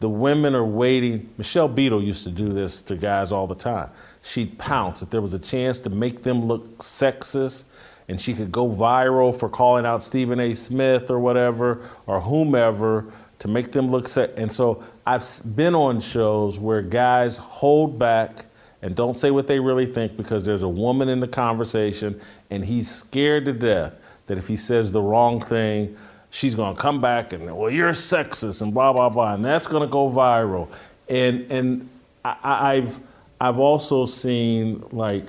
The 0.00 0.08
women 0.08 0.54
are 0.54 0.64
waiting. 0.64 1.30
Michelle 1.38 1.68
Beadle 1.68 2.02
used 2.02 2.24
to 2.24 2.30
do 2.30 2.52
this 2.52 2.82
to 2.82 2.96
guys 2.96 3.30
all 3.30 3.46
the 3.46 3.54
time. 3.54 3.90
She'd 4.20 4.58
pounce 4.58 5.00
if 5.00 5.10
there 5.10 5.22
was 5.22 5.32
a 5.32 5.38
chance 5.38 5.78
to 5.80 5.90
make 5.90 6.22
them 6.22 6.46
look 6.46 6.78
sexist, 6.78 7.64
and 8.08 8.20
she 8.20 8.34
could 8.34 8.52
go 8.52 8.68
viral 8.68 9.38
for 9.38 9.48
calling 9.48 9.86
out 9.86 10.02
Stephen 10.02 10.40
A. 10.40 10.54
Smith 10.54 11.10
or 11.10 11.18
whatever, 11.18 11.88
or 12.06 12.20
whomever, 12.20 13.12
to 13.38 13.48
make 13.48 13.72
them 13.72 13.90
look. 13.90 14.08
And 14.36 14.52
so 14.52 14.84
I've 15.06 15.24
been 15.44 15.74
on 15.74 16.00
shows 16.00 16.58
where 16.58 16.82
guys 16.82 17.38
hold 17.38 17.98
back 17.98 18.46
and 18.82 18.94
don't 18.94 19.14
say 19.14 19.30
what 19.30 19.46
they 19.46 19.60
really 19.60 19.86
think 19.86 20.16
because 20.16 20.44
there's 20.44 20.62
a 20.62 20.68
woman 20.68 21.08
in 21.08 21.20
the 21.20 21.28
conversation 21.28 22.20
and 22.50 22.64
he's 22.64 22.90
scared 22.90 23.44
to 23.44 23.52
death 23.52 23.94
that 24.26 24.38
if 24.38 24.48
he 24.48 24.56
says 24.56 24.92
the 24.92 25.00
wrong 25.00 25.40
thing, 25.40 25.96
she's 26.30 26.54
going 26.54 26.74
to 26.74 26.80
come 26.80 27.00
back 27.00 27.32
and, 27.32 27.56
well, 27.56 27.70
you're 27.70 27.90
sexist 27.90 28.62
and 28.62 28.74
blah, 28.74 28.92
blah, 28.92 29.08
blah. 29.08 29.34
And 29.34 29.44
that's 29.44 29.66
going 29.66 29.82
to 29.82 29.88
go 29.88 30.10
viral. 30.10 30.68
And, 31.08 31.50
and 31.50 31.88
I, 32.24 32.36
I've, 32.76 33.00
I've 33.40 33.58
also 33.58 34.04
seen 34.04 34.84
like 34.92 35.26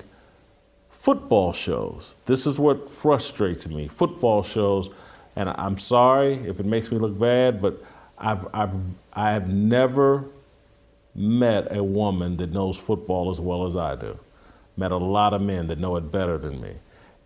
football 0.93 1.51
shows. 1.51 2.15
This 2.25 2.45
is 2.47 2.59
what 2.59 2.89
frustrates 2.89 3.67
me 3.67 3.87
football 3.87 4.43
shows. 4.43 4.89
And 5.35 5.49
I'm 5.49 5.77
sorry 5.77 6.35
if 6.35 6.59
it 6.59 6.65
makes 6.65 6.91
me 6.91 6.99
look 6.99 7.19
bad, 7.19 7.61
but 7.61 7.83
I've, 8.17 8.47
I've, 8.53 8.75
I've 9.11 9.49
never 9.49 10.25
met 11.15 11.75
a 11.75 11.83
woman 11.83 12.37
that 12.37 12.51
knows 12.51 12.77
football 12.77 13.29
as 13.29 13.41
well 13.41 13.65
as 13.65 13.75
I 13.75 13.95
do. 13.95 14.19
Met 14.77 14.91
a 14.91 14.97
lot 14.97 15.33
of 15.33 15.41
men 15.41 15.67
that 15.67 15.79
know 15.79 15.95
it 15.95 16.11
better 16.11 16.37
than 16.37 16.61
me. 16.61 16.75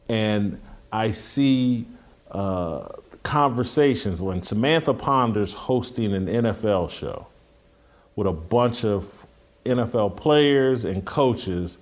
And 0.09 0.59
I 0.91 1.11
see 1.11 1.85
uh, 2.31 2.87
conversations 3.23 4.21
when 4.21 4.41
Samantha 4.41 4.93
Ponder's 4.93 5.53
hosting 5.53 6.13
an 6.13 6.27
NFL 6.27 6.89
show 6.89 7.27
with 8.15 8.27
a 8.27 8.33
bunch 8.33 8.85
of 8.85 9.27
NFL 9.65 10.15
players 10.15 10.85
and 10.85 11.05
coaches. 11.05 11.77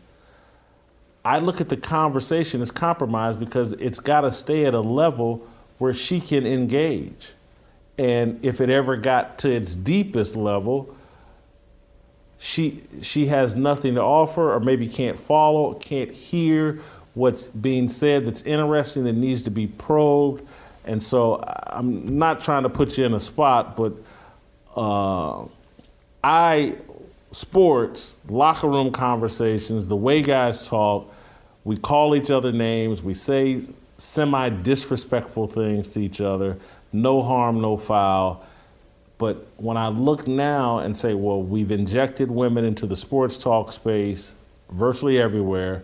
I 1.26 1.40
look 1.40 1.60
at 1.60 1.70
the 1.70 1.78
conversation 1.78 2.62
as 2.62 2.70
compromised 2.70 3.40
because 3.40 3.74
it's 3.74 4.00
got 4.00 4.22
to 4.22 4.32
stay 4.32 4.66
at 4.66 4.76
a 4.76 4.80
level 4.80 5.46
where 5.80 5.94
she 5.94 6.22
can 6.22 6.46
engage. 6.46 7.34
And 7.98 8.44
if 8.46 8.62
it 8.62 8.70
ever 8.70 8.96
got 8.96 9.40
to 9.40 9.52
its 9.52 9.74
deepest 9.74 10.36
level, 10.36 10.96
she 12.38 12.84
she 13.02 13.26
has 13.28 13.56
nothing 13.56 13.96
to 13.96 14.02
offer 14.02 14.54
or 14.54 14.60
maybe 14.60 14.88
can't 14.88 15.18
follow, 15.18 15.74
can't 15.74 16.12
hear 16.12 16.80
what's 17.16 17.48
being 17.48 17.90
said 17.90 18.28
that's 18.28 18.44
interesting 18.44 19.06
that 19.06 19.14
needs 19.14 19.42
to 19.44 19.50
be 19.50 19.66
probed. 19.66 20.46
And 20.84 21.02
so 21.02 21.44
I'm 21.68 22.20
not 22.20 22.40
trying 22.42 22.64
to 22.64 22.70
put 22.70 22.98
you 22.98 23.06
in 23.06 23.14
a 23.16 23.20
spot, 23.20 23.76
but 23.76 23.94
uh, 24.76 25.48
I 26.24 26.76
sports, 27.32 28.20
locker 28.30 28.68
room 28.68 28.92
conversations, 28.92 29.88
the 29.88 29.96
way 29.96 30.22
guys 30.22 30.68
talk, 30.68 31.12
we 31.66 31.76
call 31.76 32.16
each 32.16 32.32
other 32.32 32.54
names, 32.54 33.04
we 33.04 33.14
say 33.14 33.60
semi 33.98 34.50
disrespectful 34.50 35.48
things 35.48 35.90
to 35.90 36.00
each 36.00 36.22
other, 36.22 36.58
no 36.94 37.22
harm, 37.22 37.60
no 37.60 37.76
foul. 37.76 38.46
But 39.18 39.48
when 39.58 39.76
I 39.76 39.88
look 39.88 40.28
now 40.28 40.80
and 40.80 40.96
say, 40.96 41.14
well, 41.14 41.42
we've 41.42 41.72
injected 41.72 42.30
women 42.30 42.64
into 42.64 42.86
the 42.86 42.96
sports 42.96 43.38
talk 43.38 43.72
space 43.72 44.36
virtually 44.70 45.20
everywhere, 45.20 45.84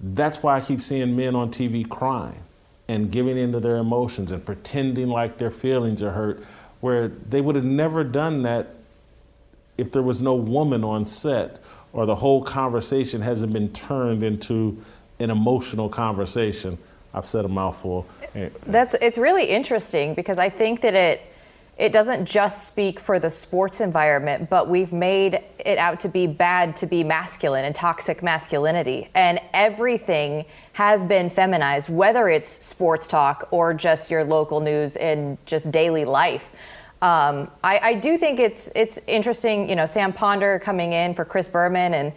that's 0.00 0.42
why 0.42 0.56
I 0.56 0.60
keep 0.60 0.82
seeing 0.82 1.16
men 1.16 1.34
on 1.34 1.50
TV 1.50 1.88
crying 1.88 2.42
and 2.86 3.10
giving 3.10 3.38
into 3.38 3.60
their 3.60 3.76
emotions 3.76 4.30
and 4.30 4.44
pretending 4.44 5.08
like 5.08 5.38
their 5.38 5.50
feelings 5.50 6.02
are 6.02 6.10
hurt, 6.10 6.44
where 6.80 7.08
they 7.08 7.40
would 7.40 7.54
have 7.54 7.64
never 7.64 8.04
done 8.04 8.42
that 8.42 8.74
if 9.78 9.90
there 9.90 10.02
was 10.02 10.20
no 10.20 10.34
woman 10.34 10.84
on 10.84 11.06
set 11.06 11.62
or 11.92 12.04
the 12.04 12.16
whole 12.16 12.42
conversation 12.42 13.22
hasn't 13.22 13.52
been 13.52 13.72
turned 13.72 14.22
into 14.22 14.82
an 15.18 15.30
emotional 15.30 15.88
conversation. 15.88 16.78
I've 17.12 17.26
said 17.26 17.44
a 17.44 17.48
mouthful. 17.48 18.06
That's 18.66 18.94
it's 18.94 19.18
really 19.18 19.44
interesting 19.44 20.14
because 20.14 20.38
I 20.38 20.50
think 20.50 20.80
that 20.80 20.94
it 20.94 21.22
it 21.76 21.92
doesn't 21.92 22.26
just 22.26 22.66
speak 22.66 23.00
for 23.00 23.18
the 23.18 23.30
sports 23.30 23.80
environment, 23.80 24.48
but 24.48 24.68
we've 24.68 24.92
made 24.92 25.42
it 25.58 25.76
out 25.76 25.98
to 26.00 26.08
be 26.08 26.26
bad 26.26 26.76
to 26.76 26.86
be 26.86 27.02
masculine 27.02 27.64
and 27.64 27.74
toxic 27.74 28.22
masculinity. 28.22 29.08
And 29.14 29.40
everything 29.52 30.44
has 30.74 31.02
been 31.02 31.30
feminized, 31.30 31.88
whether 31.88 32.28
it's 32.28 32.64
sports 32.64 33.08
talk 33.08 33.48
or 33.50 33.74
just 33.74 34.10
your 34.10 34.22
local 34.22 34.60
news 34.60 34.96
in 34.96 35.36
just 35.46 35.70
daily 35.72 36.04
life. 36.04 36.52
Um, 37.02 37.50
I, 37.62 37.78
I 37.78 37.94
do 37.94 38.18
think 38.18 38.38
it's 38.38 38.70
it's 38.74 38.98
interesting, 39.06 39.68
you 39.68 39.74
know, 39.76 39.86
Sam 39.86 40.12
Ponder 40.12 40.60
coming 40.60 40.92
in 40.92 41.12
for 41.12 41.24
Chris 41.24 41.48
Berman, 41.48 41.92
and 41.92 42.12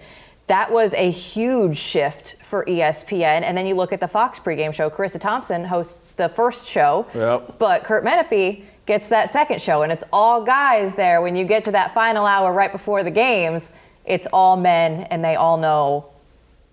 that 0.47 0.71
was 0.71 0.93
a 0.93 1.11
huge 1.11 1.77
shift 1.77 2.37
for 2.41 2.65
ESPN. 2.65 3.43
And 3.43 3.57
then 3.57 3.67
you 3.67 3.75
look 3.75 3.91
at 3.91 3.99
the 3.99 4.07
Fox 4.07 4.39
pregame 4.39 4.73
show. 4.73 4.89
Charissa 4.89 5.19
Thompson 5.19 5.65
hosts 5.65 6.13
the 6.13 6.29
first 6.29 6.67
show, 6.67 7.05
yep. 7.13 7.59
but 7.59 7.83
Kurt 7.83 8.05
Menefee 8.05 8.63
gets 8.85 9.09
that 9.09 9.31
second 9.31 9.61
show, 9.61 9.83
and 9.83 9.91
it's 9.91 10.05
all 10.13 10.41
guys 10.41 10.95
there. 10.95 11.21
When 11.21 11.35
you 11.35 11.43
get 11.43 11.63
to 11.65 11.71
that 11.71 11.93
final 11.93 12.25
hour 12.25 12.53
right 12.53 12.71
before 12.71 13.03
the 13.03 13.11
games, 13.11 13.71
it's 14.05 14.27
all 14.31 14.55
men, 14.55 15.01
and 15.11 15.23
they 15.23 15.35
all 15.35 15.57
know, 15.57 16.05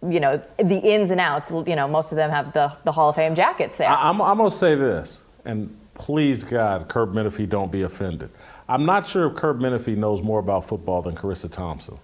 you 0.09 0.21
know, 0.21 0.41
the 0.59 0.79
ins 0.79 1.11
and 1.11 1.21
outs. 1.21 1.51
You 1.51 1.75
know, 1.75 1.89
most 1.89 2.13
of 2.13 2.17
them 2.17 2.31
have 2.31 2.53
the, 2.53 2.73
the 2.85 2.93
Hall 2.93 3.11
of 3.11 3.17
Fame 3.17 3.35
jackets 3.35 3.77
there. 3.77 3.89
I, 3.89 4.09
I'm, 4.09 4.23
I'm 4.23 4.39
going 4.39 4.49
to 4.49 4.57
say 4.57 4.77
this, 4.77 5.23
and 5.45 5.77
please 5.95 6.45
God, 6.45 6.89
Kurt 6.89 7.13
Menefee, 7.13 7.49
don't 7.49 7.73
be 7.73 7.83
offended. 7.83 8.31
I'm 8.69 8.87
not 8.87 9.09
sure 9.09 9.27
if 9.27 9.35
Kurt 9.35 9.59
Menefee 9.59 9.97
knows 9.97 10.23
more 10.23 10.39
about 10.39 10.65
football 10.65 11.03
than 11.03 11.17
Charissa 11.17 11.51
Thompson. 11.51 11.99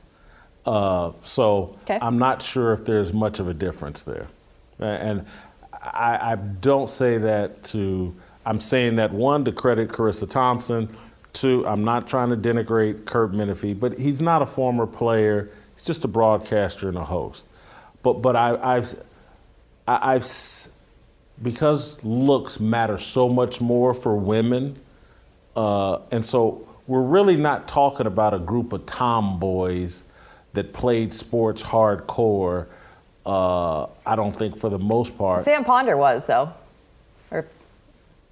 Uh, 0.71 1.13
so 1.25 1.77
okay. 1.83 1.99
I'm 2.01 2.17
not 2.19 2.43
sure 2.43 2.73
if 2.73 2.85
there's 2.85 3.13
much 3.13 3.41
of 3.41 3.49
a 3.49 3.55
difference 3.55 4.05
there. 4.05 4.29
And 4.79 5.27
I, 5.73 6.33
I 6.33 6.37
don't 6.37 6.89
say 6.89 7.19
that 7.19 7.65
to 7.65 8.15
I'm 8.47 8.61
saying 8.61 8.95
that 8.97 9.13
one 9.13 9.45
to 9.47 9.53
credit 9.53 9.89
Charissa 9.89 10.31
Thompson. 10.31 10.89
Two, 11.33 11.67
I'm 11.67 11.83
not 11.83 12.07
trying 12.07 12.31
to 12.31 12.37
denigrate 12.37 13.05
Kurt 13.05 13.33
Menefee, 13.33 13.81
but 13.81 13.99
he's 13.99 14.23
not 14.23 14.43
a 14.43 14.47
former 14.47 14.87
player. 14.87 15.51
He's 15.75 15.83
just 15.83 16.05
a 16.05 16.09
broadcaster 16.09 16.89
and 16.89 16.97
a 16.97 17.05
host. 17.05 17.47
But 18.05 18.23
but 18.23 18.37
I, 18.37 18.77
I've 18.77 18.95
I've 19.89 20.25
because 21.43 22.05
looks 22.05 22.61
matter 22.61 22.97
so 22.97 23.29
much 23.29 23.61
more 23.61 23.93
for 23.93 24.15
women, 24.15 24.79
uh, 25.57 25.99
and 26.13 26.25
so 26.25 26.69
we're 26.87 27.03
really 27.03 27.37
not 27.37 27.67
talking 27.67 28.07
about 28.07 28.35
a 28.35 28.39
group 28.39 28.73
of 28.73 28.87
tomboys 28.87 30.05
that 30.53 30.73
played 30.73 31.13
sports 31.13 31.63
hardcore. 31.63 32.67
Uh, 33.25 33.85
I 34.07 34.17
don't 34.17 34.33
think 34.35 34.57
for 34.57 34.69
the 34.71 34.79
most 34.79 35.17
part. 35.17 35.45
Sam 35.45 35.65
Ponder 35.65 35.97
was 35.97 36.25
though, 36.25 36.53
or 37.31 37.47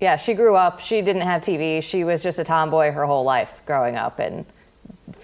yeah, 0.01 0.16
she 0.16 0.35
grew 0.35 0.57
up. 0.57 0.81
She 0.81 1.03
didn't 1.03 1.23
have 1.23 1.43
TV. 1.43 1.82
She 1.82 2.05
was 2.05 2.23
just 2.23 2.39
a 2.39 2.45
tomboy 2.45 2.90
her 2.93 3.05
whole 3.05 3.24
life 3.24 3.61
growing 3.66 3.97
up, 3.97 4.19
and 4.19 4.47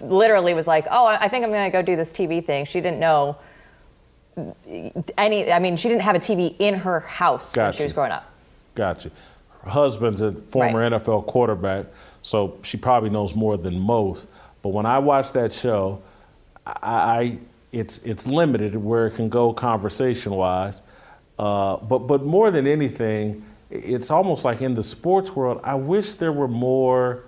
literally 0.01 0.55
was 0.55 0.67
like, 0.67 0.87
"Oh, 0.91 1.07
I 1.07 1.29
think 1.29 1.45
I'm 1.45 1.51
going 1.51 1.71
to 1.71 1.77
go 1.77 1.83
do 1.83 1.97
this 1.97 2.13
TV 2.13 2.45
thing." 2.45 2.67
She 2.67 2.81
didn't 2.81 3.01
know 3.01 3.37
any. 5.17 5.51
I 5.51 5.59
mean, 5.59 5.77
she 5.77 5.89
didn't 5.89 6.03
have 6.03 6.15
a 6.17 6.21
TV 6.21 6.55
in 6.59 6.75
her 6.75 7.01
house 7.01 7.53
Got 7.53 7.65
when 7.65 7.73
she 7.73 7.83
was 7.85 7.93
growing 7.93 8.13
up. 8.13 8.31
Gotcha. 8.75 9.11
Her 9.63 9.71
husband's 9.71 10.21
a 10.21 10.33
former 10.33 10.81
Right. 10.81 10.93
NFL 10.93 11.27
quarterback, 11.27 11.87
so 12.21 12.59
she 12.63 12.77
probably 12.77 13.11
knows 13.11 13.35
more 13.35 13.57
than 13.57 13.79
most. 13.79 14.29
But 14.63 14.71
when 14.71 14.87
I 14.87 14.99
watched 14.99 15.35
that 15.35 15.53
show, 15.53 16.03
I, 16.67 17.39
it's 17.73 17.99
it's 17.99 18.27
limited 18.27 18.77
where 18.77 19.07
it 19.07 19.15
can 19.15 19.29
go 19.29 19.53
conversation 19.53 20.33
wise. 20.33 20.83
Uh, 21.39 21.77
but 21.79 22.01
but 22.01 22.25
more 22.25 22.51
than 22.51 22.67
anything, 22.67 23.45
it's 23.71 24.11
almost 24.11 24.45
like 24.45 24.63
in 24.63 24.75
the 24.75 24.83
sports 24.83 25.35
world, 25.35 25.61
I 25.65 25.75
wish 25.75 26.15
there 26.15 26.33
were 26.33 26.49
more. 26.49 27.25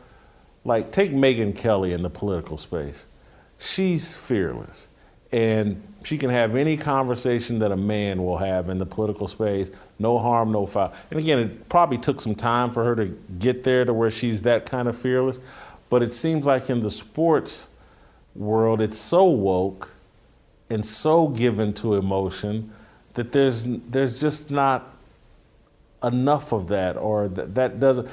Like 0.65 0.91
take 0.91 1.13
Megyn 1.13 1.55
Kelly 1.57 1.93
in 1.93 2.03
the 2.03 2.11
political 2.11 2.59
space. 2.59 3.07
She's 3.57 4.15
fearless, 4.15 4.89
and 5.31 5.81
she 6.03 6.19
can 6.19 6.31
have 6.31 6.57
any 6.57 6.77
conversation 6.77 7.61
that 7.61 7.71
a 7.71 7.77
man 7.77 8.25
will 8.25 8.39
have 8.39 8.69
in 8.69 8.79
the 8.79 8.87
political 8.87 9.29
space. 9.29 9.71
No 9.99 10.19
harm, 10.19 10.51
no 10.51 10.67
foul. 10.67 10.93
And 11.11 11.21
again, 11.21 11.39
it 11.39 11.69
probably 11.69 11.99
took 11.99 12.21
some 12.21 12.35
time 12.35 12.71
for 12.71 12.85
her 12.85 12.97
to 12.97 13.07
get 13.39 13.65
there 13.65 13.85
to 13.85 13.93
where 13.93 14.11
she's 14.11 14.43
that 14.43 14.69
kind 14.69 14.89
of 14.89 14.99
fearless. 14.99 15.39
But 15.89 16.03
it 16.03 16.13
seems 16.13 16.47
like 16.47 16.69
in 16.69 16.81
the 16.81 16.91
sports 16.91 17.69
world, 18.37 18.81
it's 18.81 18.99
so 18.99 19.25
woke 19.25 19.93
and 20.69 20.85
so 20.85 21.29
given 21.29 21.73
to 21.75 21.95
emotion 21.95 22.73
that 23.15 23.33
there's 23.33 23.65
there's 23.67 24.21
just 24.21 24.51
not 24.51 24.93
enough 26.03 26.53
of 26.53 26.69
that, 26.69 26.97
or 26.97 27.29
that, 27.29 27.55
that 27.55 27.81
doesn't. 27.81 28.09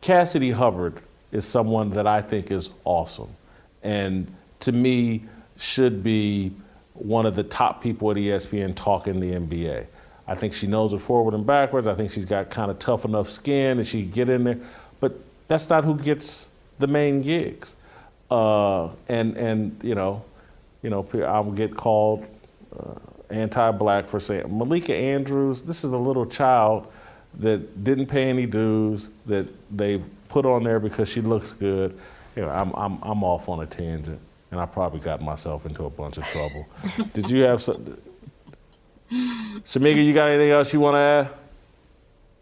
Cassidy 0.00 0.50
Hubbard 0.50 1.00
is 1.30 1.46
someone 1.46 1.90
that 1.90 2.06
I 2.06 2.20
think 2.20 2.50
is 2.50 2.70
awesome, 2.84 3.30
and 3.82 4.34
to 4.60 4.72
me 4.72 5.24
should 5.56 6.02
be 6.02 6.52
one 6.94 7.26
of 7.26 7.34
the 7.34 7.42
top 7.42 7.82
people 7.82 8.10
at 8.10 8.16
ESPN 8.16 8.74
talking 8.74 9.20
the 9.20 9.32
NBA. 9.32 9.86
I 10.26 10.34
think 10.34 10.54
she 10.54 10.66
knows 10.66 10.92
it 10.92 11.00
forward 11.00 11.34
and 11.34 11.46
backwards. 11.46 11.86
I 11.86 11.94
think 11.94 12.12
she's 12.12 12.24
got 12.24 12.50
kind 12.50 12.70
of 12.70 12.78
tough 12.78 13.04
enough 13.04 13.30
skin 13.30 13.78
and 13.78 13.86
she 13.86 14.02
can 14.02 14.10
get 14.10 14.28
in 14.28 14.44
there. 14.44 14.60
But 15.00 15.18
that's 15.48 15.68
not 15.68 15.84
who 15.84 15.96
gets 15.96 16.48
the 16.78 16.86
main 16.86 17.20
gigs. 17.20 17.74
Uh, 18.30 18.90
and 19.08 19.36
and 19.36 19.80
you 19.82 19.94
know, 19.94 20.24
you 20.82 20.90
know, 20.90 21.06
I 21.26 21.40
will 21.40 21.52
get 21.52 21.76
called 21.76 22.26
uh, 22.78 22.94
anti-black 23.28 24.06
for 24.06 24.20
saying 24.20 24.44
Malika 24.48 24.94
Andrews. 24.94 25.62
This 25.62 25.84
is 25.84 25.90
a 25.90 25.98
little 25.98 26.26
child 26.26 26.86
that 27.34 27.82
didn't 27.84 28.06
pay 28.06 28.24
any 28.24 28.46
dues 28.46 29.10
that 29.26 29.46
they 29.76 30.02
put 30.28 30.46
on 30.46 30.62
there 30.62 30.80
because 30.80 31.08
she 31.08 31.20
looks 31.20 31.52
good. 31.52 31.98
You 32.36 32.42
know, 32.42 32.50
I'm 32.50 32.72
I'm 32.74 32.98
I'm 33.02 33.24
off 33.24 33.48
on 33.48 33.60
a 33.60 33.66
tangent 33.66 34.20
and 34.50 34.60
I 34.60 34.66
probably 34.66 35.00
got 35.00 35.20
myself 35.20 35.66
into 35.66 35.84
a 35.84 35.90
bunch 35.90 36.18
of 36.18 36.24
trouble. 36.24 36.68
Did 37.12 37.30
you 37.30 37.42
have 37.42 37.62
some? 37.62 37.98
Shamika, 39.10 40.04
you 40.04 40.14
got 40.14 40.28
anything 40.28 40.50
else 40.50 40.72
you 40.72 40.80
want 40.80 40.94
to 40.94 40.98
add? 40.98 41.39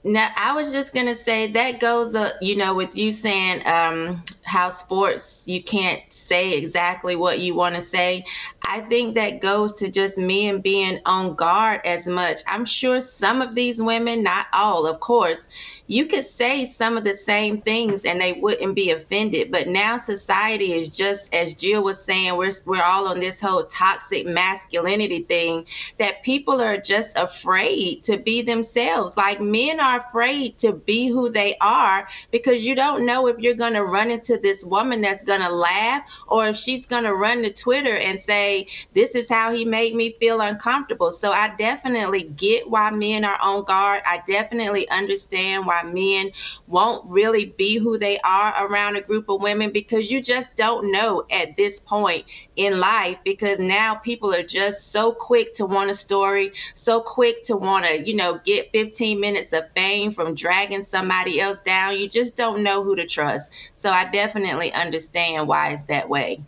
Now, 0.04 0.30
I 0.36 0.54
was 0.54 0.72
just 0.72 0.94
gonna 0.94 1.14
say 1.14 1.48
that 1.52 1.80
goes, 1.80 2.14
uh, 2.14 2.30
you 2.40 2.56
know, 2.56 2.74
with 2.74 2.96
you 2.96 3.12
saying 3.12 3.62
um, 3.66 4.24
how 4.44 4.70
sports 4.70 5.42
you 5.46 5.62
can't 5.62 6.00
say 6.10 6.56
exactly 6.56 7.16
what 7.16 7.40
you 7.40 7.54
want 7.54 7.74
to 7.74 7.82
say. 7.82 8.24
I 8.62 8.80
think 8.80 9.16
that 9.16 9.40
goes 9.40 9.74
to 9.74 9.90
just 9.90 10.16
me 10.16 10.48
and 10.48 10.62
being 10.62 11.00
on 11.04 11.34
guard 11.34 11.80
as 11.84 12.06
much. 12.06 12.40
I'm 12.46 12.64
sure 12.64 13.00
some 13.00 13.42
of 13.42 13.54
these 13.54 13.82
women, 13.82 14.22
not 14.22 14.46
all, 14.54 14.86
of 14.86 15.00
course, 15.00 15.48
you 15.89 16.05
could 16.05 16.24
say 16.24 16.66
some 16.66 16.98
of 16.98 17.05
the 17.05 17.15
same 17.15 17.62
things 17.62 18.05
and 18.05 18.20
they 18.20 18.35
wouldn't 18.35 18.74
be 18.77 18.90
offended. 18.90 19.51
But 19.51 19.69
now 19.69 19.97
society 19.97 20.74
is 20.74 20.94
just, 20.94 21.32
as 21.35 21.55
Jill 21.55 21.82
was 21.82 22.02
saying, 22.02 22.36
we're, 22.36 22.52
we're 22.66 22.82
all 22.82 23.09
on 23.09 23.20
this 23.20 23.40
whole 23.40 23.65
toxic 23.65 24.27
masculinity 24.27 25.23
thing 25.23 25.65
that 25.97 26.23
people 26.23 26.60
are 26.60 26.77
just 26.77 27.16
afraid 27.16 28.05
to 28.05 28.19
be 28.19 28.43
themselves. 28.43 29.16
Like 29.16 29.40
men 29.40 29.81
are 29.81 30.05
afraid 30.06 30.59
to 30.59 30.74
be 30.74 31.09
who 31.09 31.31
they 31.31 31.56
are 31.62 32.06
because 32.31 32.65
you 32.66 32.74
don't 32.74 33.06
know 33.06 33.27
if 33.27 33.39
you're 33.39 33.55
going 33.55 33.73
to 33.73 33.85
run 33.85 34.10
into 34.10 34.36
this 34.36 34.65
woman 34.65 35.01
that's 35.01 35.24
going 35.24 35.40
to 35.40 35.48
laugh 35.48 36.02
or 36.28 36.48
if 36.48 36.56
she's 36.56 36.86
going 36.86 37.05
to 37.05 37.15
run 37.15 37.43
to 37.43 37.51
Twitter 37.51 37.97
and 37.97 38.20
say, 38.20 38.69
this 38.93 39.15
is 39.15 39.31
how 39.31 39.51
he 39.51 39.65
made 39.65 39.94
me 39.94 40.15
feel 40.20 40.43
uncomfortable. 40.43 41.12
So 41.12 41.32
I 41.32 41.55
definitely 41.56 42.24
get 42.24 42.69
why 42.69 42.90
men 42.90 43.24
are 43.24 43.39
on 43.40 43.65
guard. 43.65 44.02
I 44.05 44.23
definitely 44.27 44.86
understand 44.90 45.65
why 45.65 45.77
why 45.82 45.90
men 45.90 46.30
won't 46.66 47.05
really 47.06 47.46
be 47.59 47.76
who 47.78 47.98
they 47.98 48.18
are 48.20 48.66
around 48.66 48.96
a 48.96 49.00
group 49.00 49.28
of 49.28 49.40
women 49.40 49.70
because 49.70 50.10
you 50.10 50.20
just 50.20 50.55
don't 50.56 50.90
know 50.90 51.24
at 51.30 51.56
this 51.56 51.80
point 51.80 52.24
in 52.56 52.78
life 52.78 53.18
because 53.24 53.59
now 53.59 53.94
people 53.94 54.34
are 54.34 54.42
just 54.42 54.90
so 54.90 55.12
quick 55.12 55.55
to 55.55 55.66
want 55.66 55.90
a 55.90 55.94
story, 55.94 56.52
so 56.74 57.00
quick 57.00 57.44
to 57.44 57.56
want 57.56 57.84
to, 57.84 58.06
you 58.06 58.14
know, 58.14 58.40
get 58.44 58.70
15 58.72 59.20
minutes 59.20 59.52
of 59.52 59.64
fame 59.74 60.10
from 60.10 60.34
dragging 60.34 60.82
somebody 60.82 61.40
else 61.40 61.60
down. 61.60 61.96
You 61.98 62.09
just 62.09 62.36
don't 62.36 62.62
know 62.62 62.82
who 62.82 62.96
to 62.96 63.06
trust. 63.06 63.50
So 63.76 63.90
I 63.90 64.05
definitely 64.10 64.72
understand 64.72 65.48
why 65.48 65.72
it's 65.72 65.84
that 65.84 66.09
way. 66.09 66.42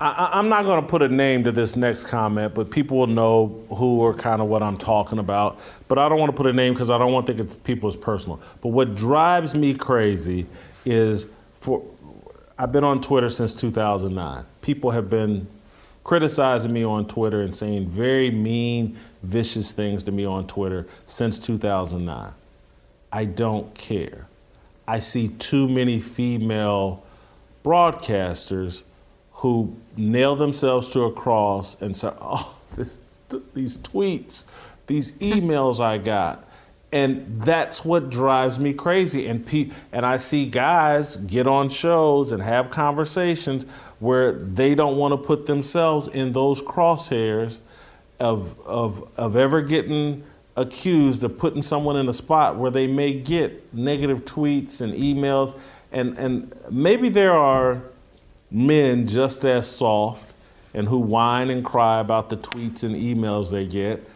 I, 0.00 0.38
am 0.38 0.48
not 0.48 0.64
going 0.64 0.82
to 0.82 0.86
put 0.86 1.02
a 1.02 1.08
name 1.08 1.44
to 1.44 1.52
this 1.52 1.76
next 1.76 2.04
comment, 2.04 2.54
but 2.54 2.70
people 2.70 2.98
will 2.98 3.06
know 3.06 3.64
who 3.70 4.00
or 4.00 4.12
kind 4.12 4.42
of 4.42 4.48
what 4.48 4.62
I'm 4.62 4.76
talking 4.76 5.18
about. 5.18 5.58
But 5.86 5.98
I 5.98 6.08
don't 6.08 6.18
want 6.18 6.30
to 6.30 6.36
put 6.36 6.46
a 6.46 6.52
name 6.52 6.72
because 6.72 6.90
I 6.90 6.98
don't 6.98 7.12
want 7.12 7.26
to 7.26 7.32
think 7.32 7.46
it's 7.46 7.56
people's 7.56 7.96
personal. 7.96 8.40
But 8.60 8.70
what 8.70 8.96
drives 8.96 9.54
me 9.54 9.74
crazy 9.74 10.46
is 10.84 11.26
for 11.54 11.82
I've 12.58 12.70
been 12.70 12.84
on 12.84 13.00
Twitter 13.00 13.28
since 13.28 13.54
2009. 13.54 14.44
People 14.62 14.92
have 14.92 15.08
been 15.08 15.48
criticizing 16.04 16.72
me 16.72 16.84
on 16.84 17.06
Twitter 17.06 17.40
and 17.40 17.54
saying 17.54 17.88
very 17.88 18.30
mean, 18.30 18.96
vicious 19.22 19.72
things 19.72 20.04
to 20.04 20.12
me 20.12 20.24
on 20.24 20.46
Twitter 20.46 20.86
since 21.06 21.40
2009. 21.40 22.32
I 23.12 23.24
don't 23.24 23.74
care. 23.74 24.28
I 24.86 24.98
see 24.98 25.28
too 25.28 25.68
many 25.68 25.98
female 25.98 27.02
broadcasters 27.64 28.84
who 29.44 29.76
nail 29.94 30.34
themselves 30.34 30.90
to 30.90 31.02
a 31.02 31.12
cross 31.12 31.76
and 31.82 31.94
say, 31.94 32.10
oh, 32.18 32.56
this, 32.76 32.98
these 33.52 33.76
tweets, 33.76 34.44
these 34.86 35.12
emails 35.18 35.80
I 35.80 35.98
got. 35.98 36.48
And 36.90 37.42
that's 37.42 37.84
what 37.84 38.08
drives 38.08 38.58
me 38.58 38.72
crazy. 38.72 39.26
And, 39.26 39.46
pe- 39.46 39.68
and 39.92 40.06
I 40.06 40.16
see 40.16 40.48
guys 40.48 41.18
get 41.18 41.46
on 41.46 41.68
shows 41.68 42.32
and 42.32 42.42
have 42.42 42.70
conversations 42.70 43.64
where 43.98 44.32
they 44.32 44.74
don't 44.74 44.96
want 44.96 45.12
to 45.12 45.18
put 45.18 45.44
themselves 45.44 46.08
in 46.08 46.32
those 46.32 46.62
crosshairs 46.62 47.58
of, 48.18 48.58
of, 48.60 49.10
of 49.18 49.36
ever 49.36 49.60
getting 49.60 50.24
accused 50.56 51.22
of 51.22 51.36
putting 51.36 51.60
someone 51.60 51.96
in 51.96 52.08
a 52.08 52.14
spot 52.14 52.56
where 52.56 52.70
they 52.70 52.86
may 52.86 53.12
get 53.12 53.74
negative 53.74 54.24
tweets 54.24 54.80
and 54.80 54.94
emails. 54.94 55.54
And, 55.92 56.16
and 56.16 56.54
maybe 56.70 57.10
there 57.10 57.34
are 57.34 57.82
men 58.50 59.06
just 59.06 59.44
as 59.44 59.70
soft 59.70 60.34
and 60.72 60.88
who 60.88 60.98
whine 60.98 61.50
and 61.50 61.64
cry 61.64 62.00
about 62.00 62.30
the 62.30 62.36
tweets 62.36 62.82
and 62.82 62.94
emails 62.96 63.50
they 63.50 63.66
get. 63.66 64.08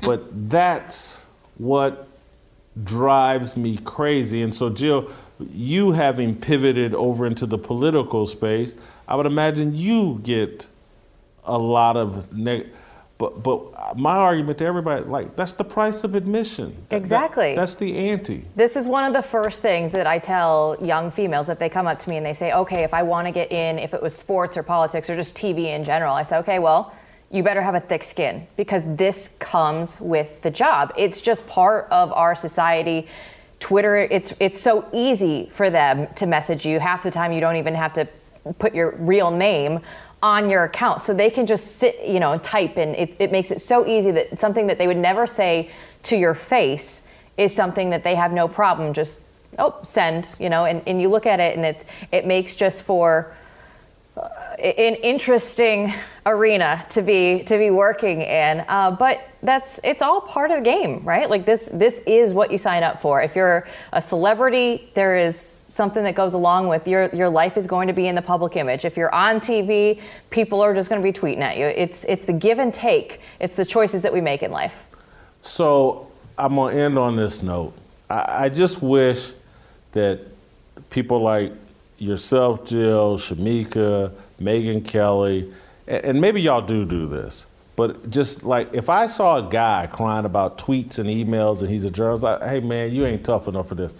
But 0.00 0.50
that's 0.50 1.26
what 1.58 2.08
drives 2.82 3.56
me 3.56 3.78
crazy. 3.78 4.42
And 4.42 4.54
so, 4.54 4.70
Jill, 4.70 5.10
you 5.50 5.92
having 5.92 6.36
pivoted 6.36 6.94
over 6.94 7.26
into 7.26 7.46
the 7.46 7.58
political 7.58 8.26
space, 8.26 8.74
I 9.06 9.16
would 9.16 9.26
imagine 9.26 9.74
you 9.74 10.20
get 10.22 10.68
a 11.44 11.58
lot 11.58 11.96
of 11.96 12.32
negative 12.32 12.74
but 13.22 13.40
but 13.44 13.96
my 13.96 14.16
argument 14.16 14.58
to 14.58 14.64
everybody, 14.64 15.04
like 15.04 15.36
that's 15.36 15.52
the 15.52 15.62
price 15.62 16.02
of 16.02 16.16
admission. 16.16 16.74
Exactly. 16.90 17.54
That, 17.54 17.60
that's 17.60 17.76
the 17.76 17.96
ante. 17.96 18.44
This 18.56 18.74
is 18.74 18.88
one 18.88 19.04
of 19.04 19.12
the 19.12 19.22
first 19.22 19.62
things 19.62 19.92
that 19.92 20.08
I 20.08 20.18
tell 20.18 20.76
young 20.82 21.12
females 21.12 21.48
if 21.48 21.60
they 21.60 21.68
come 21.68 21.86
up 21.86 22.00
to 22.00 22.10
me 22.10 22.16
and 22.16 22.26
they 22.26 22.34
say, 22.34 22.52
okay, 22.52 22.82
if 22.82 22.92
I 22.92 23.04
want 23.04 23.28
to 23.28 23.32
get 23.32 23.52
in, 23.52 23.78
if 23.78 23.94
it 23.94 24.02
was 24.02 24.12
sports 24.16 24.56
or 24.56 24.64
politics 24.64 25.08
or 25.08 25.14
just 25.14 25.36
TV 25.36 25.66
in 25.66 25.84
general, 25.84 26.14
I 26.14 26.24
say, 26.24 26.38
okay, 26.38 26.58
well, 26.58 26.92
you 27.30 27.44
better 27.44 27.62
have 27.62 27.76
a 27.76 27.80
thick 27.80 28.02
skin 28.02 28.44
because 28.56 28.82
this 28.96 29.30
comes 29.38 30.00
with 30.00 30.42
the 30.42 30.50
job. 30.50 30.92
It's 30.98 31.20
just 31.20 31.46
part 31.46 31.86
of 31.92 32.12
our 32.12 32.34
society. 32.34 33.06
Twitter, 33.60 33.98
it's 33.98 34.34
it's 34.40 34.60
so 34.60 34.88
easy 34.92 35.48
for 35.52 35.70
them 35.70 36.08
to 36.16 36.26
message 36.26 36.66
you. 36.66 36.80
Half 36.80 37.04
the 37.04 37.12
time, 37.12 37.30
you 37.30 37.40
don't 37.40 37.56
even 37.56 37.76
have 37.76 37.92
to 37.92 38.08
put 38.58 38.74
your 38.74 38.96
real 38.96 39.30
name 39.30 39.78
on 40.22 40.48
your 40.48 40.64
account. 40.64 41.00
So 41.00 41.12
they 41.12 41.30
can 41.30 41.46
just 41.46 41.76
sit, 41.76 42.00
you 42.06 42.20
know, 42.20 42.32
and 42.32 42.42
type, 42.42 42.76
and 42.76 42.94
it, 42.94 43.16
it 43.18 43.32
makes 43.32 43.50
it 43.50 43.60
so 43.60 43.86
easy 43.86 44.12
that 44.12 44.38
something 44.38 44.68
that 44.68 44.78
they 44.78 44.86
would 44.86 44.96
never 44.96 45.26
say 45.26 45.70
to 46.04 46.16
your 46.16 46.34
face 46.34 47.02
is 47.36 47.54
something 47.54 47.90
that 47.90 48.04
they 48.04 48.14
have 48.14 48.32
no 48.32 48.46
problem 48.46 48.92
just, 48.92 49.20
oh, 49.58 49.78
send, 49.82 50.34
you 50.38 50.48
know, 50.48 50.64
and, 50.64 50.82
and 50.86 51.02
you 51.02 51.08
look 51.08 51.26
at 51.26 51.40
it 51.40 51.56
and 51.56 51.66
it, 51.66 51.84
it 52.12 52.26
makes 52.26 52.54
just 52.54 52.84
for 52.84 53.34
an 54.58 54.94
interesting 54.96 55.92
arena 56.24 56.86
to 56.90 57.02
be 57.02 57.42
to 57.44 57.58
be 57.58 57.70
working 57.70 58.22
in. 58.22 58.64
Uh, 58.68 58.90
but 58.92 59.28
that's 59.42 59.80
it's 59.82 60.02
all 60.02 60.20
part 60.20 60.50
of 60.50 60.58
the 60.58 60.64
game, 60.64 61.04
right? 61.04 61.28
Like 61.28 61.44
this 61.44 61.68
this 61.72 62.00
is 62.06 62.32
what 62.32 62.52
you 62.52 62.58
sign 62.58 62.82
up 62.82 63.02
for. 63.02 63.22
If 63.22 63.34
you're 63.34 63.66
a 63.92 64.00
celebrity, 64.00 64.90
there 64.94 65.16
is 65.16 65.62
something 65.68 66.04
that 66.04 66.14
goes 66.14 66.34
along 66.34 66.68
with 66.68 66.86
your 66.86 67.08
your 67.14 67.28
life 67.28 67.56
is 67.56 67.66
going 67.66 67.88
to 67.88 67.94
be 67.94 68.06
in 68.06 68.14
the 68.14 68.22
public 68.22 68.56
image. 68.56 68.84
If 68.84 68.96
you're 68.96 69.14
on 69.14 69.40
TV, 69.40 70.00
people 70.30 70.60
are 70.60 70.74
just 70.74 70.88
going 70.88 71.02
to 71.02 71.04
be 71.04 71.12
tweeting 71.12 71.40
at 71.40 71.56
you. 71.56 71.66
It's 71.66 72.04
it's 72.04 72.26
the 72.26 72.32
give 72.32 72.58
and 72.58 72.72
take. 72.72 73.20
It's 73.40 73.56
the 73.56 73.64
choices 73.64 74.02
that 74.02 74.12
we 74.12 74.20
make 74.20 74.42
in 74.42 74.50
life. 74.50 74.86
So 75.40 76.10
I'm 76.38 76.54
gonna 76.54 76.76
end 76.76 76.98
on 76.98 77.16
this 77.16 77.42
note. 77.42 77.74
I, 78.08 78.44
I 78.44 78.48
just 78.48 78.82
wish 78.82 79.32
that 79.92 80.20
people 80.90 81.20
like 81.20 81.52
yourself, 81.98 82.66
Jill, 82.66 83.16
Shamika, 83.18 84.12
Megyn 84.42 84.84
Kelly, 84.84 85.52
and 85.86 86.20
maybe 86.20 86.40
y'all 86.40 86.60
do 86.60 86.84
do 86.84 87.06
this, 87.06 87.46
but 87.76 88.10
just 88.10 88.44
like 88.44 88.72
if 88.72 88.88
I 88.90 89.06
saw 89.06 89.46
a 89.46 89.50
guy 89.50 89.88
crying 89.90 90.24
about 90.24 90.58
tweets 90.58 90.98
and 90.98 91.08
emails 91.08 91.60
and 91.62 91.70
he's 91.70 91.84
a 91.84 91.90
journalist, 91.90 92.22
like, 92.22 92.42
hey 92.42 92.60
man, 92.60 92.92
you 92.92 93.06
ain't 93.06 93.24
tough 93.24 93.48
enough 93.48 93.68
for 93.68 93.74
this. 93.74 93.94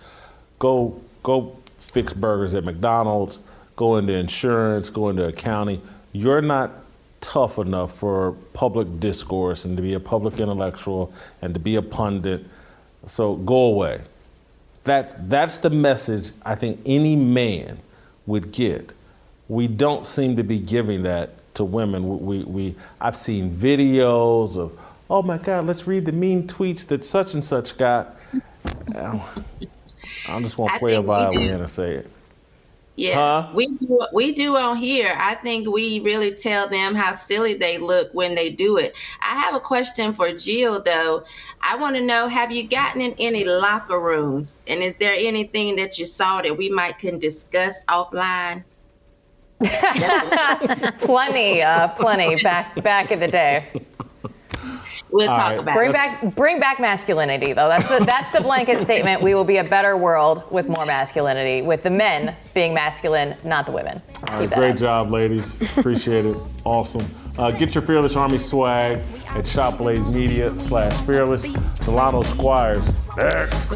Go 0.59 1.01
go 1.23 1.59
fix 1.79 2.13
burgers 2.13 2.55
at 2.55 2.65
McDonald's. 2.65 3.41
Go 3.77 3.97
into 3.97 4.13
insurance. 4.13 4.91
Go 4.91 5.09
into 5.09 5.27
accounting. 5.27 5.81
You're 6.13 6.43
not 6.43 6.71
tough 7.21 7.59
enough 7.59 7.95
for 7.95 8.33
public 8.53 9.01
discourse 9.01 9.65
and 9.65 9.77
to 9.77 9.83
be 9.83 9.95
a 9.95 10.01
public 10.01 10.39
intellectual 10.39 11.13
and 11.41 11.55
to 11.55 11.61
be 11.61 11.77
a 11.77 11.83
pundit. 11.83 12.45
So 13.07 13.37
go 13.37 13.67
away. 13.67 14.03
That's, 14.85 15.15
that's 15.15 15.59
the 15.59 15.71
message 15.71 16.33
I 16.45 16.57
think 16.57 16.81
any 16.85 17.17
man 17.17 17.79
would 18.27 18.53
get. 18.53 18.93
We 19.53 19.69
don't 19.69 20.07
seem 20.07 20.37
to 20.37 20.43
be 20.43 20.59
giving 20.59 21.03
that 21.03 21.55
to 21.57 21.65
women. 21.65 22.25
We, 22.25 22.43
we, 22.45 22.75
I've 22.99 23.19
seen 23.19 23.55
videos 23.55 24.57
of, 24.57 24.73
oh 25.11 25.21
my 25.21 25.37
God, 25.37 25.67
let's 25.67 25.87
read 25.87 26.07
the 26.07 26.13
mean 26.13 26.49
tweets 26.49 26.87
that 26.87 27.05
such 27.05 27.35
and 27.35 27.45
such 27.45 27.77
got. 27.77 28.17
I 28.95 30.41
just 30.41 30.57
want 30.57 30.73
to 30.73 30.79
play 30.79 30.95
a 30.95 31.03
violin 31.03 31.61
and 31.61 31.69
say 31.69 31.97
it. 31.97 32.11
Yeah, 32.97 33.15
huh? 33.15 33.51
we 33.55 33.67
do. 33.73 34.01
We 34.15 34.33
do 34.33 34.57
on 34.57 34.77
here. 34.79 35.15
I 35.19 35.35
think 35.35 35.69
we 35.69 36.01
really 36.01 36.35
tell 36.35 36.67
them 36.67 36.95
how 36.95 37.13
silly 37.13 37.53
they 37.53 37.77
look 37.77 38.11
when 38.15 38.35
they 38.35 38.49
do 38.49 38.79
it. 38.79 38.95
I 39.21 39.35
have 39.35 39.55
a 39.55 39.61
question 39.61 40.15
for 40.15 40.33
Jill, 40.33 40.81
though. 40.83 41.25
I 41.61 41.77
want 41.77 41.97
to 41.97 42.03
know: 42.03 42.27
Have 42.27 42.53
you 42.53 42.69
gotten 42.69 43.01
in 43.03 43.15
any 43.19 43.45
locker 43.45 43.99
rooms, 43.99 44.63
and 44.67 44.83
is 44.83 44.95
there 44.97 45.15
anything 45.19 45.77
that 45.77 45.99
you 45.99 46.05
saw 46.05 46.43
that 46.43 46.57
we 46.57 46.69
might 46.69 46.99
can 46.99 47.19
discuss 47.19 47.83
offline? 47.87 48.63
plenty, 51.01 51.63
uh, 51.63 51.89
plenty 51.89 52.43
back 52.43 52.83
back 52.83 53.11
in 53.11 53.21
the 53.21 53.29
day. 53.29 53.69
We'll 55.11 55.29
All 55.29 55.37
talk 55.37 55.51
right. 55.51 55.59
about 55.61 55.75
bring 55.75 55.91
it. 55.91 55.93
back 55.93 56.35
bring 56.35 56.59
back 56.59 56.81
masculinity 56.81 57.53
though. 57.53 57.69
That's 57.69 57.89
the 57.89 58.03
that's 58.05 58.31
the 58.31 58.41
blanket 58.41 58.81
statement. 58.83 59.21
We 59.21 59.35
will 59.35 59.45
be 59.45 59.59
a 59.59 59.65
better 59.65 59.97
world 59.97 60.51
with 60.51 60.69
more 60.69 60.87
masculinity, 60.87 61.61
with 61.61 61.83
the 61.83 61.91
men 61.91 62.35
being 62.55 62.73
masculine, 62.73 63.37
not 63.45 63.67
the 63.67 63.73
women. 63.73 64.01
All 64.29 64.39
right, 64.39 64.51
great 64.51 64.73
up. 64.73 64.79
job, 64.79 65.11
ladies. 65.11 65.61
Appreciate 65.77 66.25
it. 66.25 66.37
Awesome. 66.65 67.07
Uh, 67.37 67.51
get 67.51 67.75
your 67.75 67.83
Fearless 67.83 68.17
Army 68.17 68.39
swag 68.39 69.01
at 69.31 69.47
Shop 69.47 69.77
Blaze 69.79 70.09
Media 70.09 70.59
slash 70.59 70.95
Fearless. 71.03 71.43
Delano 71.85 72.23
Squires. 72.23 72.91
Next. 73.17 73.73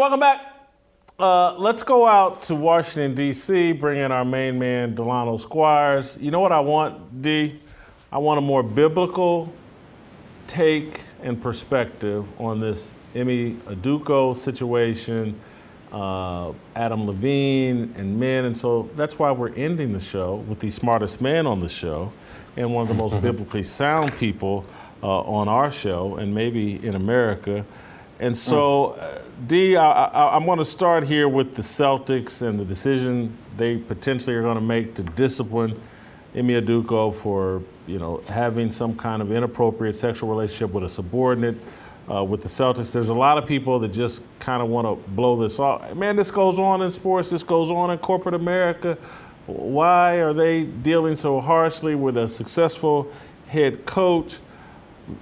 Welcome 0.00 0.18
back. 0.18 0.40
Uh, 1.18 1.54
let's 1.58 1.82
go 1.82 2.06
out 2.06 2.40
to 2.40 2.54
Washington, 2.54 3.14
D.C., 3.14 3.72
bring 3.72 3.98
in 3.98 4.10
our 4.10 4.24
main 4.24 4.58
man, 4.58 4.94
Delano 4.94 5.36
Squires. 5.36 6.16
You 6.18 6.30
know 6.30 6.40
what 6.40 6.52
I 6.52 6.60
want, 6.60 7.20
D? 7.20 7.60
I 8.10 8.16
want 8.16 8.38
a 8.38 8.40
more 8.40 8.62
biblical 8.62 9.52
take 10.46 11.02
and 11.22 11.40
perspective 11.40 12.26
on 12.40 12.60
this 12.60 12.92
Ime 13.14 13.60
Udoka 13.62 14.36
situation 14.36 15.38
uh, 15.92 16.52
Adam 16.76 17.06
Levine 17.06 17.94
and 17.96 18.18
men. 18.18 18.44
And 18.44 18.56
so 18.56 18.88
that's 18.96 19.18
why 19.18 19.32
we're 19.32 19.54
ending 19.54 19.92
the 19.92 20.00
show 20.00 20.36
with 20.36 20.60
the 20.60 20.70
smartest 20.70 21.20
man 21.20 21.46
on 21.46 21.60
the 21.60 21.68
show 21.68 22.12
and 22.56 22.74
one 22.74 22.82
of 22.82 22.88
the 22.88 23.02
most 23.02 23.20
biblically 23.22 23.64
sound 23.64 24.16
people 24.16 24.64
uh, 25.02 25.20
on 25.20 25.48
our 25.48 25.70
show 25.70 26.16
and 26.16 26.34
maybe 26.34 26.84
in 26.84 26.94
America. 26.94 27.64
And 28.18 28.36
so, 28.36 28.96
mm. 28.98 29.02
uh, 29.02 29.22
D, 29.46 29.76
I, 29.76 29.90
I, 29.90 30.36
I'm 30.36 30.44
going 30.44 30.58
to 30.58 30.64
start 30.64 31.04
here 31.04 31.28
with 31.28 31.54
the 31.54 31.62
Celtics 31.62 32.42
and 32.46 32.60
the 32.60 32.64
decision 32.64 33.36
they 33.56 33.78
potentially 33.78 34.36
are 34.36 34.42
going 34.42 34.56
to 34.56 34.60
make 34.60 34.94
to 34.96 35.02
discipline 35.02 35.80
Ime 36.36 36.48
Udoka 36.48 37.14
for, 37.14 37.62
you 37.90 37.98
know, 37.98 38.22
having 38.28 38.70
some 38.70 38.96
kind 38.96 39.20
of 39.20 39.32
inappropriate 39.32 39.96
sexual 39.96 40.28
relationship 40.28 40.72
with 40.72 40.84
a 40.84 40.88
subordinate 40.88 41.56
uh, 42.10 42.24
with 42.24 42.42
the 42.42 42.48
Celtics. 42.48 42.92
There's 42.92 43.08
a 43.08 43.14
lot 43.14 43.38
of 43.38 43.46
people 43.46 43.78
that 43.80 43.88
just 43.88 44.22
kind 44.38 44.62
of 44.62 44.68
want 44.68 44.86
to 44.86 45.10
blow 45.10 45.40
this 45.40 45.58
off. 45.58 45.94
Man, 45.94 46.16
this 46.16 46.30
goes 46.30 46.58
on 46.58 46.82
in 46.82 46.90
sports. 46.90 47.30
This 47.30 47.42
goes 47.42 47.70
on 47.70 47.90
in 47.90 47.98
corporate 47.98 48.34
America. 48.34 48.96
Why 49.46 50.20
are 50.20 50.32
they 50.32 50.64
dealing 50.64 51.16
so 51.16 51.40
harshly 51.40 51.94
with 51.94 52.16
a 52.16 52.28
successful 52.28 53.10
head 53.48 53.86
coach? 53.86 54.40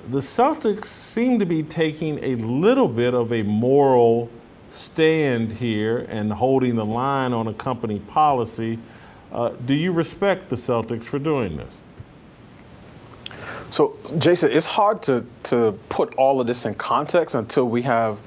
The 0.09 0.19
Celtics 0.19 0.87
seem 0.87 1.39
to 1.39 1.47
be 1.47 1.63
taking 1.63 2.23
a 2.23 2.35
little 2.37 2.89
bit 2.89 3.15
of 3.15 3.33
a 3.33 3.43
moral 3.43 4.31
stand 4.69 5.53
here 5.53 6.07
and 6.11 6.33
holding 6.33 6.77
the 6.77 6.85
line 6.85 7.33
on 7.33 7.47
a 7.47 7.55
company 7.55 8.01
policy. 8.01 8.79
Uh, 9.33 9.51
do 9.65 9.75
you 9.75 9.93
respect 9.93 10.51
the 10.51 10.57
Celtics 10.57 11.05
for 11.05 11.19
doing 11.19 11.57
this? 11.57 11.75
So, 13.71 13.97
Jason, 14.19 14.51
it's 14.51 14.67
hard 14.67 15.03
to, 15.03 15.25
to 15.45 15.79
put 15.89 16.15
all 16.15 16.41
of 16.41 16.47
this 16.47 16.65
in 16.65 16.75
context 16.75 17.35
until 17.35 17.69
we 17.69 17.83
have 17.83 18.19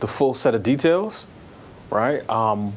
the 0.00 0.06
full 0.06 0.32
set 0.34 0.54
of 0.54 0.62
details, 0.62 1.26
right? 1.90 2.28
Um, 2.30 2.72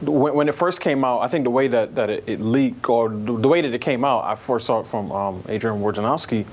when, 0.00 0.34
when, 0.34 0.48
it 0.48 0.54
first 0.54 0.80
came 0.80 1.04
out, 1.04 1.20
I 1.20 1.28
think 1.28 1.44
the 1.44 1.50
way 1.50 1.68
that, 1.68 1.94
that 1.94 2.08
it, 2.08 2.24
it, 2.26 2.40
leaked 2.40 2.88
or 2.88 3.10
the 3.10 3.48
way 3.48 3.60
that 3.60 3.72
it 3.72 3.80
came 3.80 4.04
out, 4.04 4.24
I 4.24 4.34
first 4.34 4.66
saw 4.66 4.80
it 4.80 4.86
from 4.86 5.12
um, 5.12 5.44
Adrian 5.48 5.80
Wojnarowski. 5.80 6.46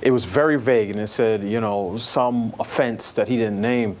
It 0.00 0.10
was 0.10 0.24
very 0.24 0.58
vague 0.58 0.90
and 0.90 0.98
it 0.98 1.06
said, 1.06 1.44
you 1.44 1.60
know, 1.60 1.96
some 1.96 2.54
offense 2.58 3.12
that 3.12 3.28
he 3.28 3.36
didn't 3.36 3.60
name. 3.60 3.96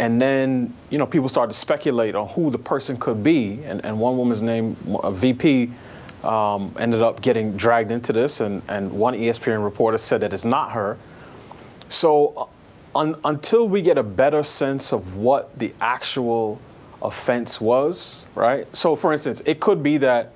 And 0.00 0.20
then, 0.20 0.74
you 0.90 0.98
know, 0.98 1.06
people 1.06 1.28
started 1.28 1.52
to 1.52 1.58
speculate 1.58 2.16
on 2.16 2.26
who 2.28 2.50
the 2.50 2.58
person 2.58 2.96
could 2.96 3.22
be. 3.22 3.60
And, 3.64 3.84
and 3.86 4.00
one 4.00 4.18
woman's 4.18 4.42
name, 4.42 4.76
a 5.04 5.12
VP, 5.12 5.70
um, 6.24 6.74
ended 6.78 7.02
up 7.02 7.20
getting 7.20 7.56
dragged 7.56 7.92
into 7.92 8.12
this, 8.12 8.40
and, 8.40 8.62
and 8.68 8.92
one 8.92 9.14
ESPN 9.14 9.62
reporter 9.62 9.98
said 9.98 10.22
that 10.22 10.32
it's 10.32 10.44
not 10.44 10.72
her. 10.72 10.98
So 11.88 12.28
uh, 12.94 12.98
un, 12.98 13.16
until 13.24 13.68
we 13.68 13.82
get 13.82 13.98
a 13.98 14.02
better 14.02 14.42
sense 14.42 14.92
of 14.92 15.16
what 15.16 15.56
the 15.58 15.72
actual 15.80 16.60
offense 17.02 17.60
was, 17.60 18.24
right? 18.34 18.74
So, 18.74 18.96
for 18.96 19.12
instance, 19.12 19.42
it 19.44 19.60
could 19.60 19.82
be 19.82 19.98
that, 19.98 20.32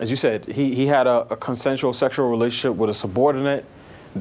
as 0.00 0.10
you 0.10 0.16
said, 0.16 0.46
he, 0.46 0.74
he 0.74 0.86
had 0.86 1.06
a, 1.06 1.26
a 1.30 1.36
consensual 1.36 1.92
sexual 1.92 2.30
relationship 2.30 2.76
with 2.76 2.90
a 2.90 2.94
subordinate. 2.94 3.64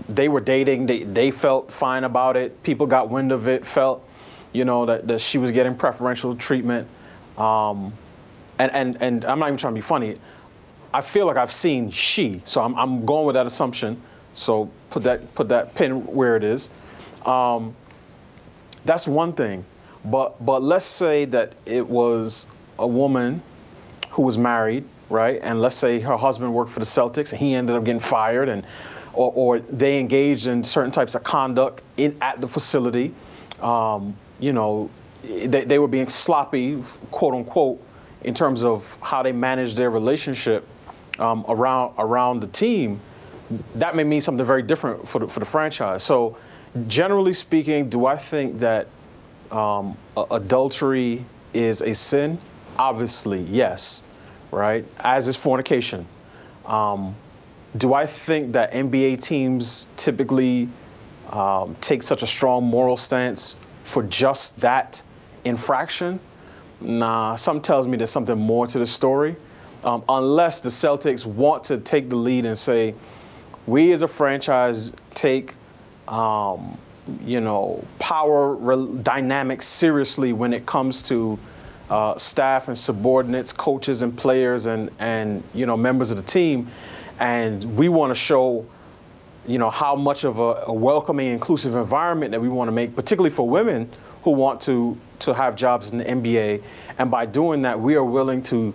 They 0.09 0.27
were 0.27 0.41
dating, 0.41 0.87
they, 0.87 1.03
they 1.03 1.31
felt 1.31 1.71
fine 1.71 2.03
about 2.03 2.35
it. 2.35 2.61
People 2.63 2.87
got 2.87 3.09
wind 3.09 3.31
of 3.31 3.47
it, 3.47 3.65
felt, 3.65 4.07
you 4.51 4.65
know, 4.65 4.85
that, 4.87 5.07
that 5.07 5.21
she 5.21 5.37
was 5.37 5.51
getting 5.51 5.75
preferential 5.75 6.35
treatment. 6.35 6.87
Um, 7.37 7.93
and, 8.59 8.71
and, 8.71 9.01
and 9.01 9.25
I'm 9.25 9.39
not 9.39 9.47
even 9.47 9.57
trying 9.57 9.73
to 9.73 9.77
be 9.77 9.81
funny. 9.81 10.17
I 10.93 11.01
feel 11.01 11.25
like 11.25 11.37
I've 11.37 11.51
seen 11.51 11.89
she, 11.89 12.41
so 12.45 12.61
I'm, 12.61 12.75
I'm 12.75 13.05
going 13.05 13.25
with 13.25 13.33
that 13.33 13.45
assumption. 13.45 14.01
So 14.35 14.69
put 14.89 15.03
that 15.03 15.33
put 15.35 15.49
that 15.49 15.75
pin 15.75 16.05
where 16.05 16.35
it 16.35 16.43
is. 16.43 16.69
Um, 17.25 17.75
that's 18.85 19.07
one 19.07 19.33
thing, 19.33 19.65
but 20.05 20.43
but 20.43 20.61
let's 20.61 20.85
say 20.85 21.25
that 21.25 21.53
it 21.65 21.87
was 21.87 22.47
a 22.77 22.87
woman 22.87 23.41
who 24.09 24.23
was 24.23 24.37
married, 24.37 24.85
right? 25.09 25.39
And 25.41 25.61
let's 25.61 25.75
say 25.75 25.99
her 25.99 26.17
husband 26.17 26.53
worked 26.53 26.71
for 26.71 26.79
the 26.79 26.85
Celtics 26.85 27.31
and 27.31 27.39
he 27.39 27.53
ended 27.55 27.75
up 27.75 27.83
getting 27.83 27.99
fired, 27.99 28.49
and 28.49 28.65
or, 29.13 29.31
or 29.35 29.59
they 29.59 29.99
engaged 29.99 30.47
in 30.47 30.63
certain 30.63 30.91
types 30.91 31.15
of 31.15 31.23
conduct 31.23 31.81
in 31.97 32.17
at 32.21 32.41
the 32.41 32.47
facility. 32.47 33.13
Um, 33.61 34.15
you 34.39 34.53
know, 34.53 34.89
they, 35.23 35.63
they 35.63 35.79
were 35.79 35.87
being 35.87 36.09
sloppy, 36.09 36.83
quote 37.11 37.33
unquote, 37.33 37.81
in 38.23 38.33
terms 38.33 38.63
of 38.63 38.97
how 39.01 39.23
they 39.23 39.31
managed 39.31 39.77
their 39.77 39.89
relationship 39.89 40.67
um, 41.19 41.45
around 41.47 41.93
around 41.97 42.39
the 42.39 42.47
team, 42.47 42.99
that 43.75 43.95
may 43.95 44.03
mean 44.03 44.21
something 44.21 44.45
very 44.45 44.63
different 44.63 45.07
for 45.07 45.19
the, 45.19 45.27
for 45.27 45.39
the 45.39 45.45
franchise. 45.45 46.03
So, 46.03 46.37
generally 46.87 47.33
speaking, 47.33 47.89
do 47.89 48.05
I 48.05 48.15
think 48.15 48.59
that 48.59 48.87
um, 49.51 49.97
adultery 50.17 51.23
is 51.53 51.81
a 51.81 51.93
sin? 51.93 52.37
Obviously, 52.77 53.41
yes, 53.41 54.03
right? 54.51 54.85
As 54.99 55.27
is 55.27 55.35
fornication. 55.35 56.05
Um, 56.65 57.15
do 57.77 57.93
I 57.93 58.05
think 58.05 58.53
that 58.53 58.71
NBA 58.71 59.21
teams 59.21 59.87
typically 59.97 60.69
um, 61.31 61.75
take 61.81 62.03
such 62.03 62.23
a 62.23 62.27
strong 62.27 62.63
moral 62.63 62.97
stance 62.97 63.55
for 63.83 64.03
just 64.03 64.59
that 64.61 65.01
infraction? 65.43 66.19
Nah, 66.81 67.35
something 67.35 67.61
tells 67.61 67.87
me 67.87 67.97
there's 67.97 68.11
something 68.11 68.37
more 68.37 68.67
to 68.67 68.79
the 68.79 68.85
story 68.85 69.35
um, 69.83 70.03
unless 70.07 70.61
the 70.61 70.69
Celtics 70.69 71.25
want 71.25 71.65
to 71.65 71.77
take 71.77 72.09
the 72.09 72.15
lead 72.15 72.45
and 72.45 72.57
say, 72.57 72.95
we 73.65 73.91
as 73.91 74.01
a 74.01 74.07
franchise 74.07 74.91
take, 75.13 75.55
um, 76.07 76.77
you 77.25 77.41
know, 77.41 77.83
power 77.99 78.53
re- 78.55 78.99
dynamics 79.01 79.67
seriously 79.67 80.33
when 80.33 80.53
it 80.53 80.65
comes 80.65 81.03
to 81.03 81.37
uh, 81.89 82.17
staff 82.17 82.67
and 82.69 82.77
subordinates, 82.77 83.51
coaches 83.51 84.01
and 84.01 84.17
players, 84.17 84.65
and 84.65 84.89
and 84.99 85.43
you 85.53 85.65
know 85.65 85.75
members 85.75 86.11
of 86.11 86.17
the 86.17 86.23
team, 86.23 86.69
and 87.19 87.63
we 87.77 87.89
want 87.89 88.09
to 88.09 88.15
show, 88.15 88.65
you 89.45 89.57
know, 89.57 89.69
how 89.69 89.95
much 89.95 90.23
of 90.23 90.39
a, 90.39 90.63
a 90.67 90.73
welcoming, 90.73 91.27
inclusive 91.27 91.75
environment 91.75 92.31
that 92.31 92.41
we 92.41 92.47
want 92.47 92.69
to 92.69 92.71
make, 92.71 92.95
particularly 92.95 93.29
for 93.29 93.47
women 93.47 93.89
who 94.23 94.31
want 94.31 94.61
to 94.61 94.97
to 95.19 95.33
have 95.33 95.55
jobs 95.55 95.91
in 95.91 95.97
the 95.97 96.05
NBA, 96.05 96.63
and 96.97 97.11
by 97.11 97.25
doing 97.25 97.61
that, 97.63 97.79
we 97.79 97.95
are 97.95 98.03
willing 98.03 98.41
to 98.43 98.73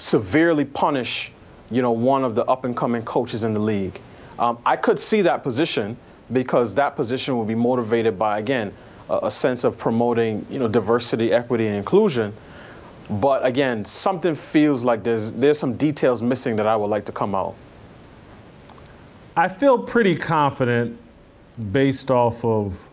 severely 0.00 0.64
punish, 0.64 1.32
you 1.70 1.82
know, 1.82 1.92
one 1.92 2.24
of 2.24 2.34
the 2.34 2.44
up 2.46 2.64
and 2.64 2.76
coming 2.76 3.02
coaches 3.02 3.44
in 3.44 3.54
the 3.54 3.60
league. 3.60 4.00
Um, 4.38 4.58
I 4.64 4.76
could 4.76 4.98
see 4.98 5.20
that 5.22 5.42
position 5.42 5.96
because 6.32 6.74
that 6.76 6.96
position 6.96 7.38
would 7.38 7.48
be 7.48 7.54
motivated 7.54 8.18
by 8.18 8.38
again 8.38 8.72
a, 9.08 9.20
a 9.24 9.30
sense 9.30 9.64
of 9.64 9.76
promoting, 9.76 10.46
you 10.50 10.58
know, 10.58 10.68
diversity, 10.68 11.32
equity, 11.32 11.66
and 11.66 11.76
inclusion. 11.76 12.32
But 13.10 13.44
again, 13.44 13.84
something 13.84 14.34
feels 14.34 14.84
like 14.84 15.02
there's 15.02 15.32
there's 15.32 15.58
some 15.58 15.76
details 15.76 16.22
missing 16.22 16.56
that 16.56 16.66
I 16.66 16.76
would 16.76 16.90
like 16.90 17.04
to 17.06 17.12
come 17.12 17.34
out. 17.34 17.54
I 19.36 19.48
feel 19.48 19.78
pretty 19.78 20.16
confident 20.16 20.98
based 21.72 22.10
off 22.10 22.44
of 22.44 22.88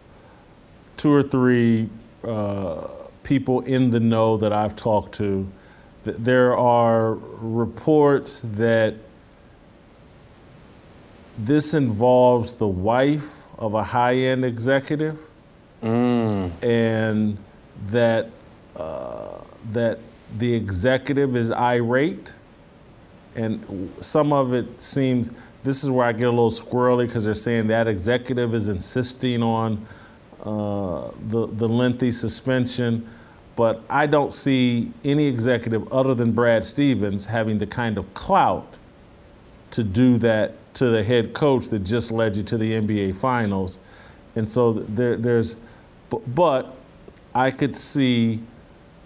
two 0.97 1.11
or 1.11 1.23
three 1.23 1.89
uh, 2.23 2.87
people 3.23 3.61
in 3.61 3.91
the 3.91 3.99
know 3.99 4.37
that 4.37 4.51
I've 4.51 4.75
talked 4.75 5.13
to. 5.15 5.47
There 6.17 6.55
are 6.57 7.13
reports 7.13 8.41
that 8.41 8.95
this 11.37 11.73
involves 11.73 12.53
the 12.53 12.67
wife 12.67 13.45
of 13.57 13.73
a 13.73 13.83
high 13.83 14.15
end 14.15 14.43
executive, 14.45 15.19
and 16.61 17.37
that 17.89 18.29
uh, 18.75 19.41
that 19.71 19.99
the 20.37 20.53
executive 20.53 21.35
is 21.35 21.51
irate, 21.51 22.33
and 23.35 23.91
some 24.01 24.33
of 24.33 24.53
it 24.53 24.81
seems. 24.81 25.29
This 25.63 25.83
is 25.83 25.89
where 25.89 26.05
I 26.05 26.13
get 26.13 26.27
a 26.27 26.29
little 26.29 26.49
squirrely 26.51 27.07
because 27.07 27.25
they're 27.25 27.33
saying 27.33 27.67
that 27.67 27.87
executive 27.87 28.55
is 28.55 28.69
insisting 28.69 29.43
on 29.43 29.85
uh, 30.43 31.11
the 31.29 31.47
the 31.47 31.67
lengthy 31.67 32.11
suspension, 32.11 33.07
but 33.57 33.81
I 33.89 34.05
don't 34.05 34.33
see 34.33 34.91
any 35.03 35.25
executive 35.25 35.91
other 35.91 36.13
than 36.13 36.31
Brad 36.31 36.63
Stevens 36.65 37.25
having 37.25 37.57
the 37.57 37.67
kind 37.67 37.97
of 37.97 38.13
clout 38.13 38.77
to 39.71 39.83
do 39.83 40.17
that 40.19 40.53
to 40.75 40.89
the 40.89 41.03
head 41.03 41.33
coach 41.33 41.67
that 41.69 41.79
just 41.79 42.11
led 42.11 42.37
you 42.37 42.43
to 42.43 42.57
the 42.57 42.71
NBA 42.73 43.15
Finals, 43.15 43.79
and 44.35 44.47
so 44.49 44.71
there, 44.73 45.17
there's, 45.17 45.55
but 46.27 46.75
I 47.33 47.51
could 47.51 47.75
see 47.75 48.41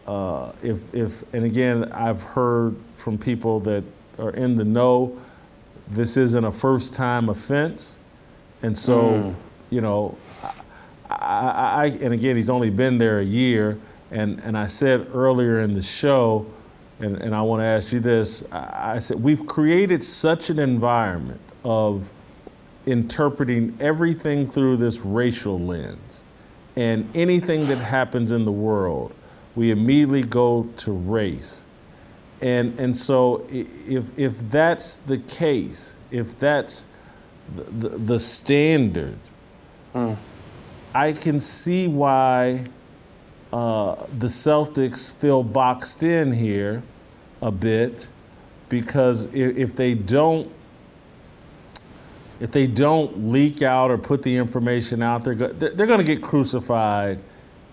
uh, 0.05 0.51
if 0.61 0.93
if 0.93 1.23
and 1.33 1.45
again 1.45 1.85
I've 1.93 2.21
heard 2.21 2.75
from 2.97 3.17
people 3.17 3.61
that 3.61 3.83
are 4.19 4.31
in 4.31 4.57
the 4.57 4.65
know, 4.65 5.17
this 5.87 6.17
isn't 6.17 6.43
a 6.43 6.51
first 6.51 6.93
time 6.93 7.29
offense, 7.29 7.99
and 8.61 8.77
so 8.77 9.13
Mm. 9.13 9.35
you 9.69 9.79
know, 9.81 10.17
I, 10.43 10.51
I, 11.09 11.83
I 11.83 11.85
and 12.01 12.13
again 12.13 12.35
he's 12.35 12.49
only 12.49 12.69
been 12.69 12.97
there 12.97 13.19
a 13.19 13.25
year, 13.25 13.79
and 14.11 14.39
and 14.41 14.57
I 14.57 14.67
said 14.67 15.07
earlier 15.13 15.59
in 15.61 15.73
the 15.73 15.81
show. 15.81 16.45
And, 16.99 17.17
and 17.17 17.33
I 17.33 17.41
want 17.41 17.61
to 17.61 17.65
ask 17.65 17.91
you 17.91 17.99
this. 17.99 18.43
I 18.51 18.93
I 18.95 18.99
said, 18.99 19.23
we've 19.23 19.47
created 19.47 20.03
such 20.03 20.51
an 20.51 20.59
environment 20.59 21.41
of 21.65 22.11
interpreting 22.85 23.77
everything 23.79 24.47
through 24.47 24.77
this 24.77 24.99
racial 24.99 25.59
lens. 25.59 26.23
And 26.75 27.09
anything 27.15 27.67
that 27.67 27.77
happens 27.77 28.31
in 28.31 28.45
the 28.45 28.51
world, 28.51 29.13
we 29.55 29.71
immediately 29.71 30.23
go 30.23 30.69
to 30.77 30.91
race. 30.91 31.65
And, 32.41 32.79
and 32.79 32.95
so, 32.95 33.45
if, 33.49 34.17
if 34.17 34.49
that's 34.49 34.95
the 34.95 35.19
case, 35.19 35.97
if 36.09 36.37
that's 36.39 36.85
the, 37.55 37.63
the, 37.63 37.89
the 37.97 38.19
standard, 38.19 39.19
hmm. 39.93 40.13
I 40.93 41.13
can 41.13 41.39
see 41.39 41.87
why 41.87 42.67
uh, 43.51 43.95
the 44.17 44.27
Celtics 44.27 45.11
feel 45.11 45.43
boxed 45.43 46.03
in 46.03 46.33
here 46.33 46.83
a 47.41 47.51
bit 47.51 48.07
because 48.69 49.25
if, 49.25 49.57
if 49.57 49.75
they 49.75 49.93
don't 49.93 50.51
if 52.39 52.51
they 52.51 52.65
don't 52.65 53.31
leak 53.31 53.61
out 53.61 53.91
or 53.91 53.99
put 53.99 54.23
the 54.23 54.35
information 54.35 55.03
out 55.03 55.23
there, 55.23 55.35
they're, 55.35 55.85
going 55.85 55.99
to 55.99 56.03
get 56.03 56.23
crucified 56.23 57.19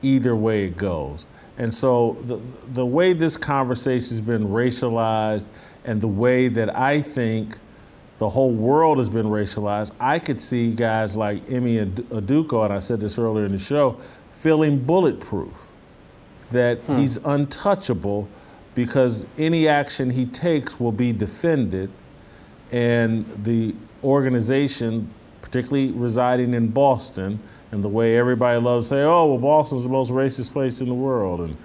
either 0.02 0.36
way 0.36 0.64
it 0.64 0.76
goes. 0.76 1.26
And 1.56 1.74
so 1.74 2.18
the, 2.24 2.38
the 2.74 2.84
way 2.84 3.14
this 3.14 3.38
conversation 3.38 4.10
has 4.10 4.20
been 4.20 4.48
racialized 4.48 5.46
and 5.86 6.02
the 6.02 6.08
way 6.08 6.48
that 6.48 6.76
I 6.76 7.00
think 7.00 7.56
the 8.18 8.28
whole 8.28 8.52
world 8.52 8.98
has 8.98 9.08
been 9.08 9.26
racialized, 9.26 9.92
I 9.98 10.18
could 10.18 10.38
see 10.38 10.74
guys 10.74 11.16
like 11.16 11.50
Ime 11.50 11.78
Ad- 11.78 11.96
Aduko, 12.10 12.64
and 12.64 12.72
I 12.72 12.78
said 12.78 13.00
this 13.00 13.18
earlier 13.18 13.46
in 13.46 13.52
the 13.52 13.58
show, 13.58 13.98
feeling 14.30 14.84
bulletproof, 14.84 15.54
that 16.50 16.80
he's 16.86 17.18
untouchable 17.18 18.28
because 18.74 19.26
any 19.36 19.68
action 19.68 20.10
he 20.10 20.24
takes 20.24 20.78
will 20.80 20.92
be 20.92 21.12
defended. 21.12 21.90
And 22.70 23.26
the 23.44 23.74
organization, 24.04 25.10
particularly 25.42 25.90
residing 25.90 26.54
in 26.54 26.68
Boston, 26.68 27.40
and 27.70 27.82
the 27.82 27.88
way 27.88 28.16
everybody 28.16 28.60
loves 28.60 28.88
to 28.88 28.94
say, 28.94 29.02
"Oh, 29.02 29.26
well, 29.26 29.38
Boston's 29.38 29.82
the 29.82 29.88
most 29.88 30.10
racist 30.10 30.52
place 30.52 30.80
in 30.80 30.88
the 30.88 30.94
world," 30.94 31.40
and 31.40 31.56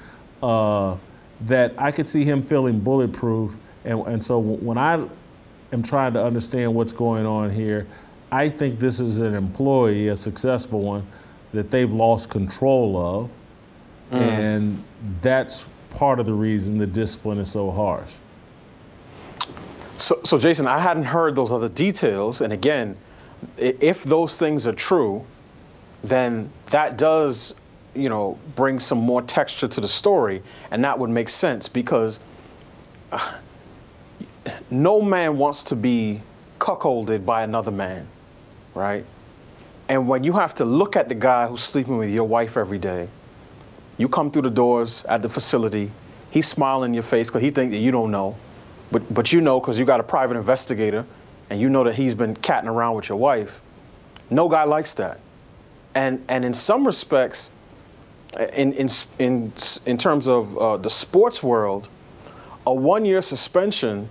uh, 0.41 0.97
that 1.41 1.73
I 1.77 1.91
could 1.91 2.07
see 2.07 2.23
him 2.25 2.41
feeling 2.41 2.79
bulletproof. 2.79 3.57
And, 3.85 3.99
and 4.07 4.25
so 4.25 4.39
when 4.39 4.77
I 4.77 5.05
am 5.71 5.83
trying 5.83 6.13
to 6.13 6.23
understand 6.23 6.73
what's 6.73 6.93
going 6.93 7.25
on 7.25 7.51
here, 7.51 7.87
I 8.31 8.49
think 8.49 8.79
this 8.79 8.99
is 8.99 9.19
an 9.19 9.35
employee, 9.35 10.07
a 10.07 10.15
successful 10.15 10.81
one, 10.81 11.05
that 11.53 11.69
they've 11.71 11.91
lost 11.91 12.29
control 12.29 12.97
of, 12.97 13.29
Mm. 14.13 14.19
and 14.19 14.83
that's 15.23 15.67
part 15.89 16.19
of 16.19 16.27
the 16.27 16.33
reason 16.33 16.77
the 16.77 16.85
discipline 16.85 17.39
is 17.39 17.49
so 17.49 17.71
harsh. 17.71 18.13
So, 19.97 20.19
so 20.23 20.37
Jason, 20.37 20.67
I 20.67 20.77
hadn't 20.77 21.05
heard 21.05 21.35
those 21.35 21.51
other 21.51 21.69
details, 21.69 22.41
and 22.41 22.53
again, 22.53 22.95
if 23.57 24.03
those 24.03 24.37
things 24.37 24.67
are 24.67 24.73
true, 24.73 25.25
then 26.03 26.51
that 26.67 26.97
does, 26.97 27.55
you 27.95 28.07
know, 28.07 28.37
bring 28.55 28.79
some 28.79 28.99
more 28.99 29.23
texture 29.23 29.67
to 29.67 29.81
the 29.81 29.87
story, 29.87 30.43
and 30.69 30.83
that 30.83 30.99
would 30.99 31.09
make 31.09 31.29
sense 31.29 31.67
because 31.67 32.19
uh, 33.11 33.33
no 34.69 35.01
man 35.01 35.39
wants 35.39 35.63
to 35.63 35.75
be 35.75 36.21
cuckolded 36.59 37.25
by 37.25 37.41
another 37.41 37.71
man, 37.71 38.07
right? 38.75 39.05
And 39.89 40.07
when 40.07 40.23
you 40.23 40.33
have 40.33 40.53
to 40.55 40.65
look 40.65 40.95
at 40.95 41.09
the 41.09 41.15
guy 41.15 41.47
who's 41.47 41.63
sleeping 41.63 41.97
with 41.97 42.09
your 42.09 42.27
wife 42.27 42.57
every 42.57 42.77
day, 42.77 43.07
you 43.97 44.09
come 44.09 44.31
through 44.31 44.43
the 44.43 44.49
doors 44.49 45.05
at 45.05 45.21
the 45.21 45.29
facility, 45.29 45.91
he's 46.31 46.47
smiling 46.47 46.91
in 46.91 46.93
your 46.93 47.03
face 47.03 47.27
because 47.27 47.41
he 47.41 47.51
thinks 47.51 47.73
that 47.73 47.79
you 47.79 47.91
don't 47.91 48.11
know. 48.11 48.35
But, 48.91 49.11
but 49.13 49.33
you 49.33 49.41
know 49.41 49.59
because 49.59 49.79
you 49.79 49.85
got 49.85 49.99
a 49.99 50.03
private 50.03 50.37
investigator 50.37 51.05
and 51.49 51.59
you 51.59 51.69
know 51.69 51.83
that 51.83 51.95
he's 51.95 52.15
been 52.15 52.35
catting 52.35 52.69
around 52.69 52.95
with 52.95 53.09
your 53.09 53.17
wife. 53.17 53.61
No 54.29 54.49
guy 54.49 54.63
likes 54.63 54.95
that. 54.95 55.19
And, 55.95 56.23
and 56.27 56.43
in 56.43 56.53
some 56.53 56.85
respects, 56.85 57.51
in, 58.53 58.73
in, 58.73 58.87
in, 59.19 59.53
in 59.85 59.97
terms 59.97 60.27
of 60.27 60.57
uh, 60.57 60.77
the 60.77 60.89
sports 60.89 61.43
world, 61.43 61.87
a 62.65 62.73
one 62.73 63.05
year 63.05 63.21
suspension 63.21 64.09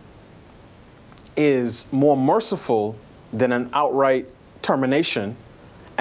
is 1.36 1.86
more 1.92 2.16
merciful 2.16 2.94
than 3.32 3.52
an 3.52 3.70
outright 3.72 4.26
termination. 4.60 5.36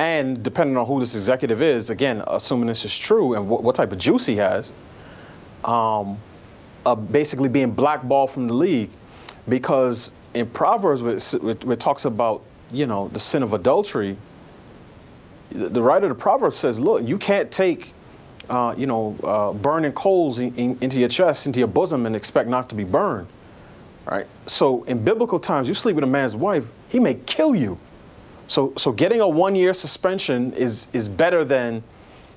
And 0.01 0.41
depending 0.41 0.77
on 0.77 0.87
who 0.87 0.99
this 0.99 1.13
executive 1.13 1.61
is, 1.61 1.91
again, 1.91 2.23
assuming 2.25 2.65
this 2.65 2.85
is 2.85 2.97
true 2.97 3.35
and 3.35 3.47
what, 3.47 3.61
what 3.61 3.75
type 3.75 3.91
of 3.91 3.99
juice 3.99 4.25
he 4.25 4.35
has, 4.37 4.73
um, 5.63 6.17
uh, 6.87 6.95
basically 6.95 7.49
being 7.49 7.69
blackballed 7.69 8.31
from 8.31 8.47
the 8.47 8.53
league. 8.55 8.89
Because 9.47 10.11
in 10.33 10.49
Proverbs, 10.49 11.03
it, 11.35 11.79
talks 11.79 12.05
about, 12.05 12.41
you 12.73 12.87
know, 12.87 13.09
the 13.09 13.19
sin 13.19 13.43
of 13.43 13.53
adultery, 13.53 14.17
the, 15.51 15.69
the 15.69 15.83
writer 15.83 16.07
of 16.07 16.17
the 16.17 16.19
Proverbs 16.19 16.57
says, 16.57 16.79
look, 16.79 17.07
you 17.07 17.19
can't 17.19 17.51
take, 17.51 17.93
uh, 18.49 18.73
you 18.75 18.87
know, 18.87 19.15
uh, 19.23 19.53
burning 19.53 19.91
coals 19.91 20.39
in, 20.39 20.55
in- 20.55 20.77
into 20.81 20.99
your 20.99 21.09
chest, 21.09 21.45
into 21.45 21.59
your 21.59 21.67
bosom, 21.67 22.07
and 22.07 22.15
expect 22.15 22.49
not 22.49 22.69
to 22.69 22.75
be 22.75 22.85
burned. 22.85 23.27
Right? 24.07 24.25
So 24.47 24.81
in 24.85 25.03
biblical 25.03 25.37
times, 25.37 25.67
you 25.67 25.75
sleep 25.75 25.93
with 25.93 26.03
a 26.03 26.07
man's 26.07 26.35
wife, 26.35 26.65
he 26.89 26.99
may 26.99 27.13
kill 27.13 27.53
you. 27.53 27.77
So, 28.51 28.73
so 28.75 28.91
getting 28.91 29.21
a 29.21 29.27
one-year 29.29 29.73
suspension 29.73 30.51
is 30.51 30.87
is 30.91 31.07
better 31.07 31.45
than 31.45 31.81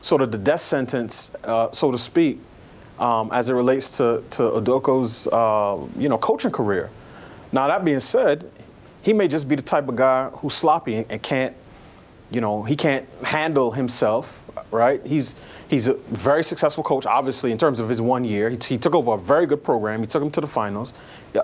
sort 0.00 0.22
of 0.22 0.30
the 0.30 0.38
death 0.38 0.60
sentence, 0.60 1.32
uh, 1.42 1.72
so 1.72 1.90
to 1.90 1.98
speak, 1.98 2.38
um, 3.00 3.30
as 3.32 3.48
it 3.48 3.54
relates 3.54 3.90
to 3.98 4.22
to 4.30 4.42
Udoka's 4.42 5.26
uh, 5.26 5.76
you 5.98 6.08
know 6.08 6.16
coaching 6.18 6.52
career. 6.52 6.88
Now 7.50 7.66
that 7.66 7.84
being 7.84 7.98
said, 7.98 8.48
he 9.02 9.12
may 9.12 9.26
just 9.26 9.48
be 9.48 9.56
the 9.56 9.62
type 9.62 9.88
of 9.88 9.96
guy 9.96 10.28
who's 10.28 10.54
sloppy 10.54 11.04
and 11.10 11.20
can't, 11.20 11.56
you 12.30 12.40
know, 12.40 12.62
he 12.62 12.76
can't 12.76 13.08
handle 13.24 13.72
himself, 13.72 14.40
right? 14.70 15.04
He's 15.04 15.34
he's 15.66 15.88
a 15.88 15.94
very 15.94 16.44
successful 16.44 16.84
coach, 16.84 17.06
obviously 17.06 17.50
in 17.50 17.58
terms 17.58 17.80
of 17.80 17.88
his 17.88 18.00
one 18.00 18.24
year. 18.24 18.50
He, 18.50 18.58
he 18.68 18.78
took 18.78 18.94
over 18.94 19.14
a 19.14 19.18
very 19.18 19.46
good 19.46 19.64
program. 19.64 19.98
He 19.98 20.06
took 20.06 20.22
him 20.22 20.30
to 20.30 20.40
the 20.40 20.46
finals. 20.46 20.94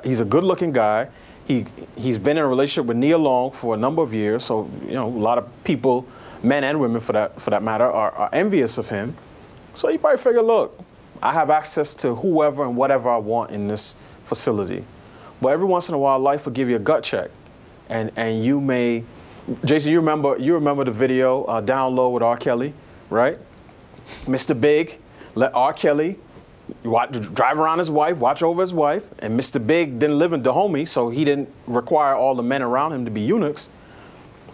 He's 0.05 0.21
a 0.21 0.25
good-looking 0.25 0.71
guy. 0.71 1.09
He 1.47 1.67
he's 1.97 2.19
been 2.19 2.37
in 2.37 2.45
a 2.45 2.47
relationship 2.47 2.87
with 2.87 2.97
Nia 2.97 3.19
Long 3.19 3.51
for 3.51 3.75
a 3.75 3.77
number 3.77 4.03
of 4.03 4.15
years, 4.15 4.45
so 4.45 4.71
you 4.87 4.95
know 4.95 5.07
a 5.07 5.09
lot 5.09 5.39
of 5.39 5.49
people, 5.65 6.07
men 6.43 6.65
and 6.65 6.81
women 6.81 7.01
for 7.01 7.13
that 7.13 7.41
for 7.41 7.51
that 7.51 7.63
matter, 7.63 7.91
are, 7.91 8.13
are 8.13 8.31
envious 8.33 8.79
of 8.79 8.89
him. 8.89 9.17
So 9.75 9.89
you 9.89 9.99
probably 9.99 10.19
figure, 10.19 10.43
look, 10.43 10.79
I 11.23 11.33
have 11.33 11.51
access 11.51 11.95
to 11.97 12.15
whoever 12.15 12.65
and 12.65 12.77
whatever 12.77 13.09
I 13.09 13.17
want 13.17 13.51
in 13.53 13.69
this 13.69 13.97
facility. 14.25 14.85
But 15.41 15.49
every 15.49 15.67
once 15.67 15.89
in 15.89 15.95
a 15.95 15.99
while, 15.99 16.19
life 16.19 16.45
will 16.45 16.53
give 16.53 16.69
you 16.69 16.77
a 16.77 16.81
gut 16.81 17.03
check, 17.03 17.31
and 17.89 18.13
and 18.17 18.45
you 18.45 18.61
may, 18.61 19.05
Jason, 19.65 19.93
you 19.93 19.99
remember 19.99 20.37
you 20.39 20.55
remember 20.55 20.85
the 20.85 20.93
video 20.93 21.45
uh, 21.45 21.61
Down 21.61 21.97
Low 21.97 22.11
with 22.11 22.23
R. 22.23 22.37
Kelly, 22.37 22.75
right? 23.09 23.39
Mr. 24.27 24.59
Big 24.59 24.99
let 25.35 25.55
R. 25.55 25.73
Kelly 25.73 26.19
watch, 26.85 27.13
drive 27.35 27.59
around 27.59 27.79
his 27.79 27.91
wife, 27.91 28.19
watch 28.19 28.43
over 28.43 28.61
his 28.61 28.73
wife, 28.73 29.09
and 29.21 29.39
Mr. 29.39 29.65
Big 29.65 29.99
didn't 29.99 30.19
live 30.19 30.33
in 30.33 30.43
Dahomey, 30.43 30.85
so 30.85 31.11
he 31.11 31.25
didn't 31.25 31.49
require 31.67 32.15
all 32.15 32.35
the 32.35 32.43
men 32.43 32.63
around 32.63 32.93
him 32.93 33.05
to 33.05 33.11
be 33.11 33.21
eunuchs. 33.21 33.71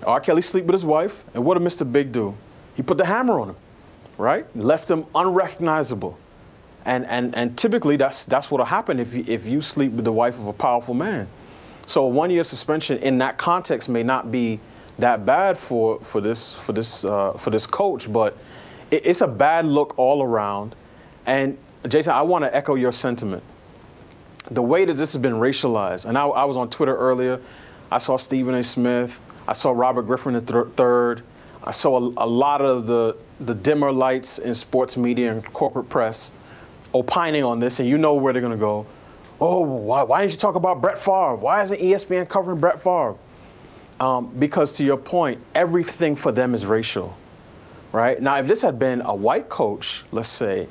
R. 0.04 0.20
Kelly 0.20 0.42
sleep 0.42 0.64
with 0.64 0.74
his 0.74 0.84
wife, 0.84 1.24
and 1.34 1.44
what 1.44 1.58
did 1.58 1.66
Mr. 1.66 1.90
Big 1.90 2.12
do? 2.12 2.34
He 2.76 2.82
put 2.82 2.98
the 2.98 3.06
hammer 3.06 3.40
on 3.40 3.50
him, 3.50 3.56
right? 4.18 4.44
Left 4.56 4.90
him 4.90 5.06
unrecognizable. 5.14 6.18
And, 6.84 7.04
and, 7.06 7.34
and 7.34 7.58
typically 7.58 7.96
that's, 7.96 8.26
that's 8.26 8.50
what'll 8.50 8.66
happen 8.66 9.00
if 9.00 9.12
you, 9.12 9.24
if 9.26 9.46
you 9.46 9.60
sleep 9.60 9.92
with 9.92 10.04
the 10.04 10.12
wife 10.12 10.38
of 10.38 10.46
a 10.46 10.52
powerful 10.52 10.94
man. 10.94 11.26
So 11.86 12.04
a 12.04 12.08
one 12.08 12.30
year 12.30 12.44
suspension 12.44 12.98
in 12.98 13.18
that 13.18 13.38
context 13.38 13.88
may 13.88 14.02
not 14.02 14.30
be 14.30 14.60
that 14.98 15.26
bad 15.26 15.58
for, 15.58 15.98
for 16.00 16.20
this, 16.20 16.54
for 16.54 16.72
this, 16.72 17.04
uh, 17.04 17.32
for 17.32 17.50
this 17.50 17.66
coach, 17.66 18.12
but 18.12 18.36
it, 18.90 19.06
it's 19.06 19.20
a 19.20 19.28
bad 19.28 19.66
look 19.66 19.98
all 19.98 20.22
around. 20.22 20.76
And 21.26 21.58
Jason, 21.86 22.12
I 22.12 22.22
want 22.22 22.44
to 22.44 22.54
echo 22.54 22.74
your 22.74 22.92
sentiment. 22.92 23.42
The 24.50 24.62
way 24.62 24.84
that 24.84 24.96
this 24.96 25.12
has 25.12 25.20
been 25.22 25.34
racialized, 25.34 26.06
and 26.06 26.16
I, 26.16 26.26
I 26.26 26.44
was 26.44 26.56
on 26.56 26.70
Twitter 26.70 26.96
earlier, 26.96 27.40
I 27.90 27.98
saw 27.98 28.16
Stephen 28.16 28.54
A. 28.54 28.62
Smith, 28.62 29.20
I 29.48 29.52
saw 29.52 29.70
Robert 29.70 30.02
Griffin 30.02 30.34
III, 30.34 31.22
I 31.64 31.70
saw 31.72 31.98
a, 31.98 32.24
a 32.24 32.26
lot 32.26 32.60
of 32.60 32.86
the, 32.86 33.16
the 33.40 33.54
dimmer 33.54 33.92
lights 33.92 34.38
in 34.38 34.54
sports 34.54 34.96
media 34.96 35.32
and 35.32 35.44
corporate 35.52 35.88
press 35.88 36.30
opining 36.94 37.44
on 37.44 37.58
this, 37.58 37.80
and 37.80 37.88
you 37.88 37.98
know 37.98 38.14
where 38.14 38.32
they're 38.32 38.42
going 38.42 38.52
to 38.52 38.58
go. 38.58 38.86
Oh, 39.40 39.60
why, 39.60 40.02
why 40.04 40.20
didn't 40.20 40.32
you 40.32 40.38
talk 40.38 40.54
about 40.54 40.80
Brett 40.80 40.98
Favre? 40.98 41.34
Why 41.34 41.62
isn't 41.62 41.80
ESPN 41.80 42.28
covering 42.28 42.60
Brett 42.60 42.80
Favre? 42.80 43.16
Um, 44.00 44.32
because 44.38 44.74
to 44.74 44.84
your 44.84 44.96
point, 44.96 45.40
everything 45.54 46.16
for 46.16 46.32
them 46.32 46.54
is 46.54 46.64
racial, 46.64 47.16
right? 47.92 48.20
Now, 48.20 48.36
if 48.38 48.46
this 48.46 48.62
had 48.62 48.78
been 48.78 49.02
a 49.02 49.14
white 49.14 49.48
coach, 49.48 50.04
let's 50.12 50.28
say, 50.28 50.68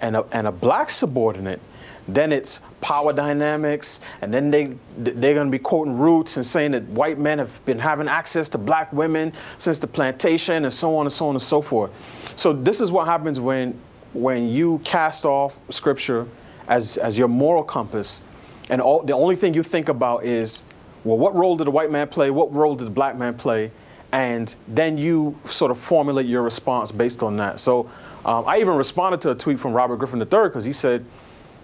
and 0.00 0.16
a, 0.16 0.24
and 0.32 0.46
a 0.46 0.52
black 0.52 0.90
subordinate, 0.90 1.60
then 2.06 2.32
it's 2.32 2.60
power 2.80 3.12
dynamics, 3.12 4.00
and 4.22 4.32
then 4.32 4.50
they 4.50 4.74
they're 4.96 5.34
going 5.34 5.46
to 5.46 5.50
be 5.50 5.58
quoting 5.58 5.98
Roots 5.98 6.36
and 6.36 6.46
saying 6.46 6.70
that 6.72 6.84
white 6.84 7.18
men 7.18 7.38
have 7.38 7.64
been 7.66 7.78
having 7.78 8.08
access 8.08 8.48
to 8.50 8.58
black 8.58 8.92
women 8.92 9.32
since 9.58 9.78
the 9.78 9.86
plantation, 9.86 10.64
and 10.64 10.72
so 10.72 10.96
on 10.96 11.06
and 11.06 11.12
so 11.12 11.28
on 11.28 11.34
and 11.34 11.42
so 11.42 11.60
forth. 11.60 11.90
So 12.36 12.52
this 12.52 12.80
is 12.80 12.90
what 12.90 13.06
happens 13.06 13.40
when 13.40 13.78
when 14.14 14.48
you 14.48 14.80
cast 14.84 15.24
off 15.24 15.58
scripture 15.70 16.26
as, 16.66 16.96
as 16.98 17.18
your 17.18 17.28
moral 17.28 17.62
compass, 17.62 18.22
and 18.68 18.80
all, 18.80 19.02
the 19.02 19.14
only 19.14 19.36
thing 19.36 19.54
you 19.54 19.62
think 19.62 19.88
about 19.88 20.24
is, 20.24 20.64
well, 21.04 21.18
what 21.18 21.34
role 21.34 21.56
did 21.56 21.66
the 21.66 21.70
white 21.70 21.90
man 21.90 22.08
play? 22.08 22.30
What 22.30 22.52
role 22.54 22.74
did 22.74 22.86
the 22.86 22.92
black 22.92 23.16
man 23.16 23.34
play? 23.34 23.70
And 24.12 24.54
then 24.66 24.96
you 24.96 25.38
sort 25.44 25.70
of 25.70 25.78
formulate 25.78 26.26
your 26.26 26.42
response 26.42 26.90
based 26.90 27.22
on 27.22 27.36
that. 27.36 27.60
So 27.60 27.90
um, 28.28 28.44
I 28.46 28.58
even 28.58 28.74
responded 28.74 29.22
to 29.22 29.30
a 29.30 29.34
tweet 29.34 29.58
from 29.58 29.72
Robert 29.72 29.96
Griffin 29.96 30.20
III 30.20 30.26
because 30.28 30.62
he 30.62 30.72
said, 30.72 31.02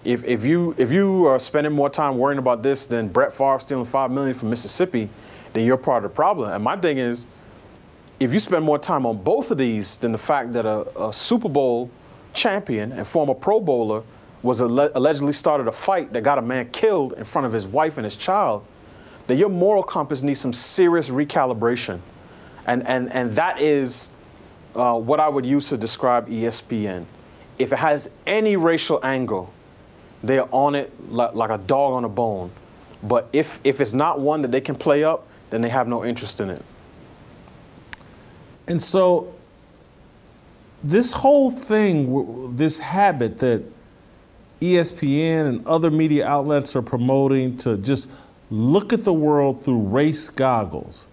if, 0.03 0.23
if 0.23 0.43
you 0.43 0.73
if 0.79 0.91
you 0.91 1.27
are 1.27 1.37
spending 1.37 1.71
more 1.71 1.91
time 1.91 2.17
worrying 2.17 2.39
about 2.39 2.63
this 2.63 2.87
than 2.87 3.07
Brett 3.07 3.31
Favre 3.31 3.59
stealing 3.59 3.85
five 3.85 4.09
million 4.09 4.33
from 4.33 4.49
Mississippi, 4.49 5.07
then 5.53 5.63
you're 5.63 5.77
part 5.77 6.03
of 6.03 6.09
the 6.09 6.15
problem. 6.15 6.51
And 6.51 6.63
my 6.63 6.75
thing 6.75 6.97
is, 6.97 7.27
if 8.19 8.33
you 8.33 8.39
spend 8.39 8.65
more 8.65 8.79
time 8.79 9.05
on 9.05 9.21
both 9.21 9.51
of 9.51 9.59
these 9.59 9.97
than 9.97 10.11
the 10.11 10.17
fact 10.17 10.53
that 10.53 10.65
a, 10.65 11.09
a 11.09 11.13
Super 11.13 11.49
Bowl 11.49 11.91
champion 12.33 12.93
and 12.93 13.07
former 13.07 13.35
Pro 13.35 13.59
Bowler 13.59 14.01
was 14.41 14.59
alle- 14.59 14.91
allegedly 14.95 15.33
started 15.33 15.67
a 15.67 15.71
fight 15.71 16.13
that 16.13 16.23
got 16.23 16.39
a 16.39 16.41
man 16.41 16.71
killed 16.71 17.13
in 17.13 17.25
front 17.25 17.45
of 17.45 17.53
his 17.53 17.67
wife 17.67 17.97
and 17.97 18.05
his 18.05 18.15
child, 18.15 18.65
then 19.27 19.37
your 19.37 19.49
moral 19.49 19.83
compass 19.83 20.23
needs 20.23 20.39
some 20.39 20.53
serious 20.53 21.09
recalibration. 21.09 21.99
And, 22.65 22.87
and, 22.87 23.11
and 23.11 23.35
that 23.35 23.61
is 23.61 24.09
uh, 24.75 24.97
what 24.97 25.19
I 25.19 25.29
would 25.29 25.45
use 25.45 25.69
to 25.69 25.77
describe 25.77 26.29
ESPN. 26.29 27.05
If 27.57 27.71
it 27.71 27.77
has 27.77 28.09
any 28.27 28.57
racial 28.57 28.99
angle, 29.03 29.51
they're 30.23 30.53
on 30.53 30.75
it 30.75 30.91
like, 31.11 31.33
like 31.33 31.49
a 31.49 31.57
dog 31.57 31.93
on 31.93 32.05
a 32.05 32.09
bone. 32.09 32.51
But 33.03 33.29
if, 33.33 33.59
if 33.63 33.81
it's 33.81 33.93
not 33.93 34.19
one 34.19 34.41
that 34.41 34.51
they 34.51 34.61
can 34.61 34.75
play 34.75 35.03
up, 35.03 35.27
then 35.49 35.61
they 35.61 35.69
have 35.69 35.87
no 35.87 36.03
interest 36.03 36.41
in 36.41 36.49
it. 36.49 36.61
And 38.67 38.81
so 38.81 39.33
this 40.83 41.11
whole 41.11 41.51
thing, 41.51 42.55
this 42.55 42.79
habit 42.79 43.37
that 43.39 43.63
ESPN 44.61 45.47
and 45.47 45.67
other 45.67 45.91
media 45.91 46.27
outlets 46.27 46.75
are 46.75 46.81
promoting 46.81 47.57
to 47.57 47.77
just 47.77 48.09
look 48.49 48.93
at 48.93 49.03
the 49.03 49.13
world 49.13 49.63
through 49.63 49.79
race 49.79 50.29
goggles. 50.29 51.07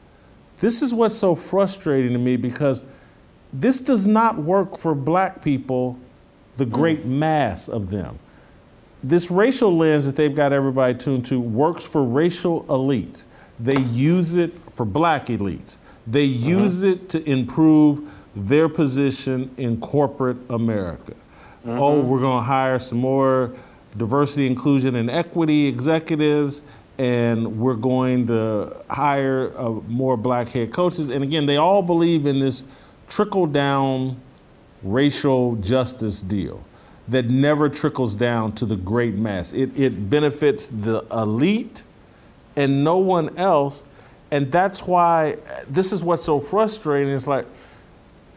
This 0.58 0.82
is 0.82 0.94
what's 0.94 1.16
so 1.16 1.34
frustrating 1.34 2.12
to 2.12 2.18
me 2.18 2.36
because 2.36 2.82
this 3.52 3.80
does 3.80 4.06
not 4.06 4.38
work 4.38 4.76
for 4.76 4.94
black 4.94 5.42
people, 5.42 5.98
the 6.56 6.66
great 6.66 7.04
mass 7.04 7.68
of 7.68 7.90
them. 7.90 8.18
This 9.02 9.30
racial 9.30 9.76
lens 9.76 10.06
that 10.06 10.16
they've 10.16 10.34
got 10.34 10.52
everybody 10.52 10.94
tuned 10.94 11.26
to 11.26 11.40
works 11.40 11.86
for 11.88 12.04
racial 12.04 12.64
elites. 12.64 13.26
They 13.58 13.80
use 13.80 14.36
it 14.36 14.52
for 14.74 14.86
black 14.86 15.26
elites. 15.26 15.78
They 16.06 16.24
use 16.24 16.82
it 16.82 17.08
to 17.10 17.28
improve 17.28 18.10
their 18.34 18.68
position 18.68 19.50
in 19.56 19.80
corporate 19.80 20.38
America. 20.50 21.12
Mm-hmm. 21.66 21.78
Oh, 21.78 22.00
we're 22.00 22.20
going 22.20 22.38
to 22.38 22.44
hire 22.44 22.78
some 22.78 22.98
more 22.98 23.52
diversity, 23.96 24.46
inclusion, 24.46 24.96
and 24.96 25.10
equity 25.10 25.66
executives, 25.66 26.62
and 26.98 27.58
we're 27.58 27.76
going 27.76 28.26
to 28.28 28.76
hire 28.88 29.52
uh, 29.56 29.70
more 29.70 30.16
black 30.16 30.48
head 30.48 30.72
coaches. 30.72 31.10
And 31.10 31.22
again, 31.22 31.46
they 31.46 31.56
all 31.56 31.82
believe 31.82 32.26
in 32.26 32.38
this 32.38 32.64
trickle 33.12 33.46
down 33.46 34.16
racial 34.82 35.54
justice 35.56 36.22
deal 36.22 36.64
that 37.08 37.28
never 37.28 37.68
trickles 37.68 38.14
down 38.14 38.50
to 38.50 38.64
the 38.64 38.74
great 38.74 39.14
mass. 39.14 39.52
It, 39.52 39.78
it 39.78 40.08
benefits 40.08 40.68
the 40.68 41.04
elite 41.12 41.84
and 42.56 42.82
no 42.82 42.96
one 42.96 43.36
else. 43.36 43.84
And 44.30 44.50
that's 44.50 44.86
why 44.86 45.36
this 45.68 45.92
is 45.92 46.02
what's 46.02 46.24
so 46.24 46.40
frustrating. 46.40 47.12
It's 47.12 47.26
like, 47.26 47.44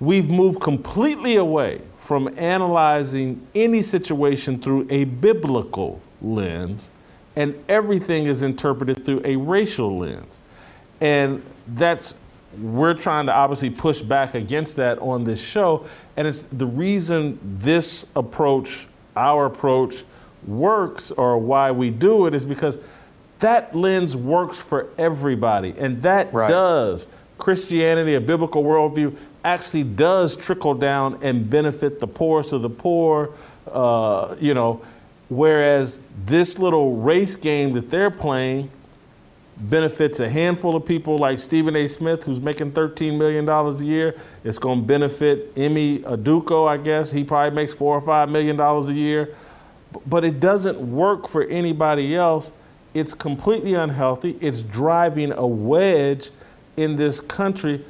we've 0.01 0.29
moved 0.29 0.59
completely 0.59 1.37
away 1.37 1.81
from 1.97 2.37
analyzing 2.37 3.47
any 3.55 3.81
situation 3.81 4.59
through 4.59 4.87
a 4.89 5.05
biblical 5.05 6.01
lens, 6.21 6.89
and 7.37 7.55
everything 7.69 8.25
is 8.25 8.43
interpreted 8.43 9.05
through 9.05 9.21
a 9.23 9.37
racial 9.37 9.99
lens. 9.99 10.41
And 10.99 11.41
that's, 11.65 12.15
we're 12.59 12.93
trying 12.93 13.25
to 13.27 13.33
obviously 13.33 13.69
push 13.69 14.01
back 14.01 14.35
against 14.35 14.75
that 14.77 14.99
on 14.99 15.23
this 15.23 15.41
show. 15.41 15.85
And 16.17 16.27
it's 16.27 16.43
the 16.43 16.65
reason 16.65 17.39
this 17.43 18.05
approach, 18.15 18.87
our 19.15 19.45
approach, 19.45 20.03
works 20.45 21.11
or 21.11 21.37
why 21.37 21.71
we 21.71 21.89
do 21.89 22.27
it 22.27 22.35
is 22.35 22.45
because 22.45 22.77
that 23.39 23.75
lens 23.75 24.15
works 24.15 24.59
for 24.59 24.89
everybody. 24.97 25.73
And 25.77 26.01
that 26.03 26.33
right. 26.33 26.47
does 26.47 27.07
Christianity, 27.37 28.15
a 28.15 28.21
biblical 28.21 28.63
worldview, 28.63 29.15
actually 29.43 29.83
does 29.83 30.35
trickle 30.35 30.73
down 30.73 31.19
and 31.21 31.49
benefit 31.49 31.99
the 31.99 32.07
poorest 32.07 32.53
of 32.53 32.61
the 32.61 32.69
poor, 32.69 33.31
uh, 33.71 34.35
you 34.39 34.53
know, 34.53 34.81
whereas 35.29 35.99
this 36.25 36.57
little 36.57 36.95
race 36.95 37.35
game 37.35 37.73
that 37.73 37.89
they're 37.89 38.11
playing 38.11 38.71
benefits 39.57 40.19
a 40.19 40.29
handful 40.29 40.75
of 40.75 40.85
people 40.85 41.17
like 41.17 41.39
Stephen 41.39 41.75
A. 41.75 41.87
Smith, 41.87 42.23
who's 42.23 42.41
making 42.41 42.71
$13 42.73 43.17
million 43.17 43.47
a 43.47 43.83
year. 43.83 44.19
It's 44.43 44.57
going 44.57 44.81
to 44.81 44.85
benefit 44.85 45.53
Ime 45.55 45.99
Udoka, 46.03 46.67
I 46.67 46.77
guess. 46.77 47.11
He 47.11 47.23
probably 47.23 47.55
makes 47.55 47.73
four 47.73 47.95
or 47.97 48.01
$5 48.01 48.29
million 48.29 48.59
a 48.59 48.91
year. 48.91 49.33
But 50.05 50.25
it 50.25 50.39
doesn't 50.39 50.79
work 50.79 51.27
for 51.27 51.43
anybody 51.43 52.15
else. 52.15 52.51
It's 52.93 53.13
completely 53.13 53.73
unhealthy. 53.73 54.37
It's 54.41 54.61
driving 54.61 55.31
a 55.31 55.47
wedge 55.47 56.31
in 56.75 56.97
this 56.97 57.19
country 57.19 57.85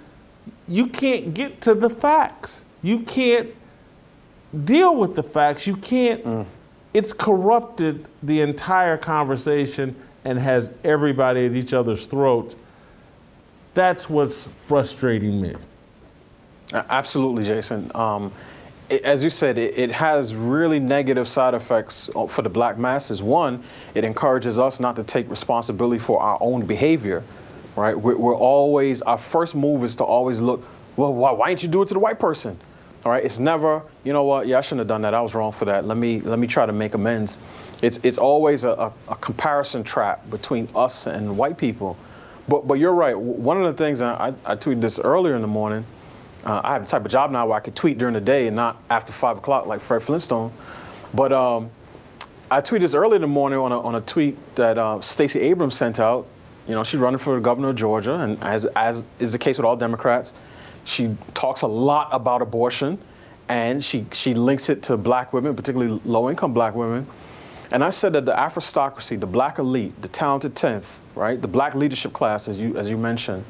you 0.67 0.87
can't 0.87 1.33
get 1.33 1.61
to 1.61 1.73
the 1.73 1.89
facts. 1.89 2.65
You 2.81 2.99
can't 2.99 3.49
deal 4.63 4.95
with 4.95 5.15
the 5.15 5.23
facts. 5.23 5.67
You 5.67 5.75
can't. 5.77 6.23
Mm. 6.23 6.45
It's 6.93 7.13
corrupted 7.13 8.05
the 8.23 8.41
entire 8.41 8.97
conversation 8.97 9.95
and 10.25 10.37
has 10.37 10.71
everybody 10.83 11.45
at 11.45 11.53
each 11.53 11.73
other's 11.73 12.07
throats. 12.07 12.57
That's 13.73 14.09
what's 14.09 14.47
frustrating 14.47 15.41
me. 15.41 15.55
Absolutely, 16.73 17.45
Jason. 17.45 17.91
Um, 17.95 18.31
it, 18.89 19.03
as 19.03 19.23
you 19.23 19.29
said, 19.29 19.57
it, 19.57 19.77
it, 19.77 19.91
has 19.91 20.35
really 20.35 20.79
negative 20.79 21.27
side 21.27 21.53
effects 21.53 22.09
for 22.27 22.41
the 22.41 22.49
black 22.49 22.77
masses. 22.77 23.21
One, 23.21 23.63
it 23.93 24.03
encourages 24.03 24.59
us 24.59 24.79
not 24.79 24.95
to 24.97 25.03
take 25.03 25.29
responsibility 25.29 25.99
for 25.99 26.21
our 26.21 26.37
own 26.41 26.65
behavior 26.65 27.23
right? 27.75 27.99
We're, 27.99 28.17
we're, 28.17 28.35
always, 28.35 29.01
our 29.01 29.17
first 29.17 29.55
move 29.55 29.83
is 29.83 29.95
to 29.97 30.03
always 30.03 30.41
look, 30.41 30.65
well, 30.95 31.13
why, 31.13 31.31
why 31.31 31.49
didn't 31.49 31.63
you 31.63 31.69
do 31.69 31.81
it 31.81 31.87
to 31.89 31.93
the 31.93 31.99
white 31.99 32.19
person? 32.19 32.57
All 33.05 33.11
right, 33.11 33.23
it's 33.23 33.37
never, 33.37 33.83
you 34.03 34.13
know 34.13 34.23
what? 34.23 34.47
Yeah, 34.47 34.57
I 34.57 34.61
shouldn't 34.61 34.79
have 34.79 34.87
done 34.87 35.03
that. 35.03 35.13
I 35.13 35.21
was 35.21 35.35
wrong 35.35 35.51
for 35.51 35.65
that. 35.65 35.85
Let 35.85 35.95
me 35.95 36.21
let 36.21 36.39
me 36.39 36.47
try 36.47 36.65
to 36.65 36.73
make 36.73 36.95
amends. 36.95 37.37
It's 37.83 37.99
it's 38.01 38.17
always 38.17 38.63
a, 38.63 38.71
a, 38.71 38.93
a 39.09 39.15
comparison 39.15 39.83
trap 39.83 40.27
between 40.31 40.67
us 40.75 41.05
and 41.05 41.37
white 41.37 41.59
people. 41.59 41.97
But 42.47 42.67
but 42.67 42.79
you're 42.79 42.93
right. 42.93 43.17
One 43.17 43.61
of 43.61 43.65
the 43.65 43.83
things 43.83 44.01
I, 44.01 44.33
I 44.43 44.55
tweeted 44.55 44.81
this 44.81 44.97
earlier 44.97 45.35
in 45.35 45.41
the 45.41 45.47
morning. 45.47 45.85
Uh, 46.43 46.61
I 46.63 46.73
have 46.73 46.83
a 46.83 46.85
type 46.87 47.05
of 47.05 47.11
job 47.11 47.29
now 47.29 47.45
where 47.47 47.57
I 47.57 47.59
could 47.59 47.75
tweet 47.75 47.99
during 47.99 48.15
the 48.15 48.21
day 48.21 48.47
and 48.47 48.55
not 48.55 48.81
after 48.89 49.11
five 49.11 49.37
o'clock 49.37 49.67
like 49.67 49.81
Fred 49.81 50.01
Flintstone. 50.01 50.51
But 51.13 51.31
um, 51.31 51.69
I 52.49 52.61
tweeted 52.61 52.81
this 52.81 52.95
earlier 52.95 53.15
in 53.15 53.21
the 53.21 53.27
morning 53.27 53.59
on 53.59 53.71
a, 53.71 53.79
on 53.81 53.95
a 53.95 54.01
tweet 54.01 54.37
that 54.55 54.79
uh, 54.79 55.01
Stacey 55.01 55.41
Abrams 55.41 55.75
sent 55.75 55.99
out. 55.99 56.27
You 56.67 56.73
know, 56.73 56.83
she's 56.83 56.99
running 56.99 57.19
for 57.19 57.39
governor 57.39 57.69
of 57.69 57.75
Georgia, 57.75 58.15
and 58.15 58.43
as 58.43 58.65
as 58.65 59.07
is 59.19 59.31
the 59.31 59.37
case 59.37 59.57
with 59.57 59.65
all 59.65 59.75
Democrats, 59.75 60.33
she 60.85 61.15
talks 61.33 61.63
a 61.63 61.67
lot 61.67 62.09
about 62.11 62.41
abortion, 62.41 62.97
and 63.49 63.83
she 63.83 64.05
she 64.11 64.33
links 64.33 64.69
it 64.69 64.83
to 64.83 64.97
black 64.97 65.33
women, 65.33 65.55
particularly 65.55 65.99
low-income 66.05 66.53
black 66.53 66.75
women. 66.75 67.05
And 67.71 67.83
I 67.83 67.89
said 67.89 68.13
that 68.13 68.25
the 68.25 68.39
aristocracy, 68.39 69.17
the 69.17 69.27
black 69.27 69.59
elite, 69.59 69.99
the 70.01 70.07
talented 70.07 70.55
tenth, 70.55 71.01
right, 71.15 71.41
the 71.41 71.47
black 71.47 71.75
leadership 71.75 72.13
class, 72.13 72.47
as 72.47 72.57
you 72.57 72.77
as 72.77 72.89
you 72.89 72.97
mentioned, 72.97 73.43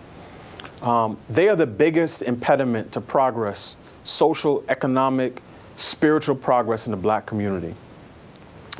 um, 0.81 1.17
they 1.29 1.49
are 1.49 1.55
the 1.55 1.67
biggest 1.67 2.21
impediment 2.23 2.91
to 2.93 3.01
progress, 3.01 3.77
social, 4.03 4.63
economic, 4.69 5.41
spiritual 5.75 6.35
progress 6.35 6.87
in 6.87 6.91
the 6.91 6.97
black 6.97 7.25
community 7.25 7.75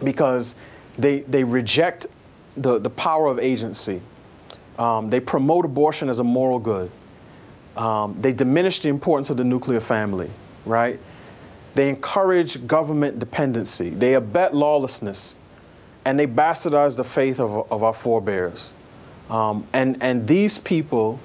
because 0.03 0.55
they, 0.97 1.19
they 1.21 1.43
reject 1.43 2.07
the, 2.57 2.79
the 2.79 2.89
power 2.89 3.27
of 3.27 3.39
agency. 3.39 4.01
Um, 4.77 5.09
they 5.09 5.19
promote 5.19 5.65
abortion 5.65 6.09
as 6.09 6.19
a 6.19 6.23
moral 6.23 6.59
good. 6.59 6.91
Um, 7.77 8.17
they 8.21 8.33
diminish 8.33 8.79
the 8.79 8.89
importance 8.89 9.29
of 9.29 9.37
the 9.37 9.43
nuclear 9.43 9.79
family, 9.79 10.29
right? 10.65 10.99
They 11.75 11.89
encourage 11.89 12.65
government 12.65 13.19
dependency. 13.19 13.89
They 13.89 14.13
abet 14.13 14.55
lawlessness. 14.55 15.35
And 16.05 16.19
they 16.19 16.27
bastardize 16.27 16.95
the 16.95 17.03
faith 17.03 17.39
of, 17.39 17.71
of 17.71 17.83
our 17.83 17.93
forebears. 17.93 18.73
Um, 19.29 19.67
and, 19.73 19.97
and 20.01 20.27
these 20.27 20.57
people 20.57 21.19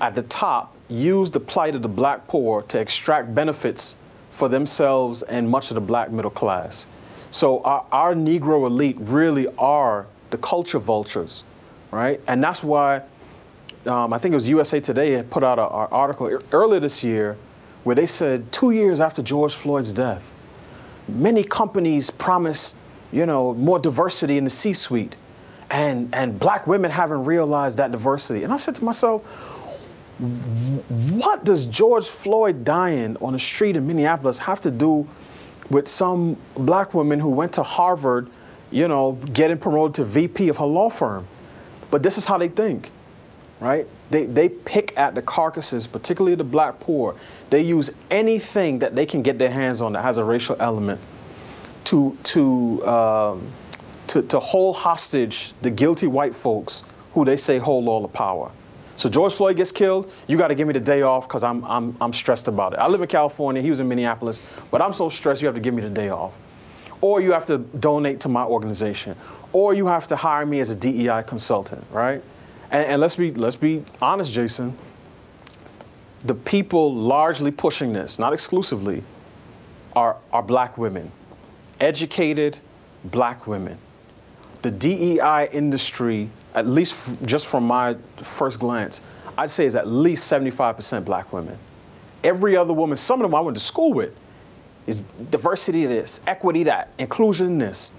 at 0.00 0.14
the 0.14 0.22
top 0.22 0.76
use 0.88 1.30
the 1.30 1.40
plight 1.40 1.74
of 1.74 1.82
the 1.82 1.88
black 1.88 2.26
poor 2.26 2.62
to 2.62 2.78
extract 2.78 3.34
benefits 3.34 3.96
for 4.30 4.48
themselves 4.48 5.22
and 5.22 5.48
much 5.48 5.70
of 5.70 5.76
the 5.76 5.80
black 5.80 6.10
middle 6.10 6.30
class. 6.30 6.86
So 7.30 7.62
our, 7.62 7.86
our 7.92 8.14
Negro 8.14 8.66
elite 8.66 8.96
really 8.98 9.46
are 9.56 10.06
the 10.30 10.38
culture 10.38 10.78
vultures, 10.78 11.44
right? 11.90 12.20
And 12.26 12.42
that's 12.42 12.62
why 12.62 13.02
um, 13.86 14.12
I 14.12 14.18
think 14.18 14.32
it 14.32 14.36
was 14.36 14.48
USA 14.48 14.80
Today 14.80 15.22
put 15.22 15.42
out 15.42 15.58
an 15.58 15.88
article 15.90 16.38
earlier 16.52 16.80
this 16.80 17.02
year 17.02 17.36
where 17.84 17.96
they 17.96 18.06
said 18.06 18.50
two 18.52 18.70
years 18.70 19.00
after 19.00 19.22
George 19.22 19.54
Floyd's 19.54 19.92
death, 19.92 20.30
many 21.08 21.42
companies 21.42 22.10
promised, 22.10 22.76
you 23.10 23.26
know, 23.26 23.54
more 23.54 23.78
diversity 23.78 24.38
in 24.38 24.44
the 24.44 24.50
C-suite, 24.50 25.16
and 25.70 26.14
and 26.14 26.38
black 26.38 26.66
women 26.66 26.90
haven't 26.90 27.24
realized 27.24 27.78
that 27.78 27.90
diversity. 27.90 28.44
And 28.44 28.52
I 28.52 28.56
said 28.56 28.74
to 28.76 28.84
myself, 28.84 29.22
what 30.18 31.44
does 31.44 31.66
George 31.66 32.06
Floyd 32.06 32.64
dying 32.64 33.16
on 33.20 33.32
the 33.32 33.38
street 33.38 33.76
in 33.76 33.86
Minneapolis 33.86 34.38
have 34.38 34.60
to 34.60 34.70
do 34.70 35.08
with 35.72 35.88
some 35.88 36.36
black 36.54 36.94
woman 36.94 37.18
who 37.18 37.30
went 37.30 37.54
to 37.54 37.62
Harvard, 37.62 38.28
you 38.70 38.88
know, 38.88 39.12
getting 39.32 39.58
promoted 39.58 39.94
to 39.94 40.04
VP 40.04 40.48
of 40.48 40.58
her 40.58 40.66
law 40.66 40.90
firm. 40.90 41.26
But 41.90 42.02
this 42.02 42.18
is 42.18 42.26
how 42.26 42.38
they 42.38 42.48
think, 42.48 42.90
right? 43.62 43.86
They, 44.10 44.26
they 44.26 44.48
pick 44.48 44.98
at 44.98 45.14
the 45.14 45.22
carcasses, 45.22 45.86
particularly 45.86 46.34
the 46.34 46.44
black 46.44 46.80
poor. 46.80 47.14
They 47.50 47.62
use 47.62 47.90
anything 48.10 48.80
that 48.80 48.94
they 48.94 49.06
can 49.06 49.22
get 49.22 49.38
their 49.38 49.50
hands 49.50 49.80
on 49.80 49.92
that 49.92 50.02
has 50.02 50.18
a 50.18 50.24
racial 50.24 50.56
element 50.58 51.00
to, 51.84 52.16
to, 52.24 52.86
um, 52.86 53.52
to, 54.08 54.22
to 54.22 54.40
hold 54.40 54.76
hostage 54.76 55.52
the 55.62 55.70
guilty 55.70 56.06
white 56.06 56.34
folks 56.34 56.82
who 57.14 57.24
they 57.24 57.36
say 57.36 57.58
hold 57.58 57.88
all 57.88 58.02
the 58.02 58.08
power. 58.08 58.50
So 58.96 59.08
George 59.08 59.32
Floyd 59.32 59.56
gets 59.56 59.72
killed, 59.72 60.12
you 60.26 60.36
got 60.36 60.48
to 60.48 60.54
give 60.54 60.66
me 60.66 60.74
the 60.74 60.80
day 60.80 61.02
off 61.02 61.26
because 61.26 61.42
I'm, 61.42 61.64
I'm, 61.64 61.96
I'm 62.00 62.12
stressed 62.12 62.48
about 62.48 62.74
it. 62.74 62.78
I 62.78 62.88
live 62.88 63.00
in 63.00 63.08
California, 63.08 63.62
he 63.62 63.70
was 63.70 63.80
in 63.80 63.88
Minneapolis, 63.88 64.42
but 64.70 64.82
I'm 64.82 64.92
so 64.92 65.08
stressed 65.08 65.40
you 65.40 65.46
have 65.46 65.54
to 65.54 65.60
give 65.60 65.74
me 65.74 65.82
the 65.82 65.90
day 65.90 66.10
off. 66.10 66.32
Or 67.00 67.20
you 67.20 67.32
have 67.32 67.46
to 67.46 67.58
donate 67.58 68.20
to 68.20 68.28
my 68.28 68.44
organization. 68.44 69.16
Or 69.52 69.74
you 69.74 69.86
have 69.86 70.06
to 70.08 70.16
hire 70.16 70.46
me 70.46 70.60
as 70.60 70.70
a 70.70 70.76
DEI 70.76 71.24
consultant, 71.26 71.84
right? 71.90 72.22
And, 72.72 72.86
and 72.86 73.00
let's 73.00 73.16
be 73.16 73.32
let's 73.32 73.56
be 73.56 73.84
honest, 74.00 74.32
Jason. 74.32 74.76
The 76.24 76.34
people 76.34 76.94
largely 76.94 77.50
pushing 77.50 77.92
this, 77.92 78.18
not 78.18 78.32
exclusively, 78.32 79.02
are, 79.96 80.16
are 80.32 80.42
black 80.42 80.78
women. 80.78 81.10
Educated 81.80 82.56
black 83.06 83.46
women. 83.48 83.76
The 84.62 84.70
DEI 84.70 85.48
industry 85.50 86.30
at 86.54 86.66
least 86.66 87.08
f- 87.08 87.16
just 87.26 87.46
from 87.46 87.66
my 87.66 87.96
first 88.18 88.60
glance, 88.60 89.00
I'd 89.36 89.50
say 89.50 89.64
is 89.64 89.74
at 89.74 89.88
least 89.88 90.30
75% 90.30 91.04
black 91.04 91.32
women. 91.32 91.58
Every 92.22 92.56
other 92.56 92.72
woman, 92.72 92.96
some 92.96 93.20
of 93.20 93.28
them 93.28 93.34
I 93.34 93.40
went 93.40 93.56
to 93.56 93.62
school 93.62 93.92
with, 93.92 94.14
is 94.86 95.02
diversity 95.30 95.86
this, 95.86 96.20
equity 96.26 96.64
that, 96.64 96.90
inclusion 96.98 97.58
this, 97.58 97.92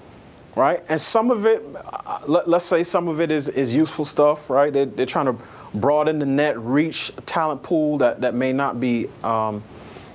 right? 0.55 0.83
And 0.89 0.99
some 0.99 1.31
of 1.31 1.45
it, 1.45 1.63
uh, 1.75 2.19
let, 2.27 2.47
us 2.47 2.65
say 2.65 2.83
some 2.83 3.07
of 3.07 3.19
it 3.19 3.31
is, 3.31 3.49
is 3.49 3.73
useful 3.73 4.05
stuff, 4.05 4.49
right? 4.49 4.71
They're, 4.71 4.85
they're 4.85 5.05
trying 5.05 5.25
to 5.25 5.35
broaden 5.73 6.19
the 6.19 6.25
net, 6.25 6.59
reach 6.59 7.11
talent 7.25 7.63
pool 7.63 7.97
that, 7.99 8.21
that 8.21 8.35
may 8.35 8.53
not 8.53 8.79
be 8.79 9.09
um, 9.23 9.63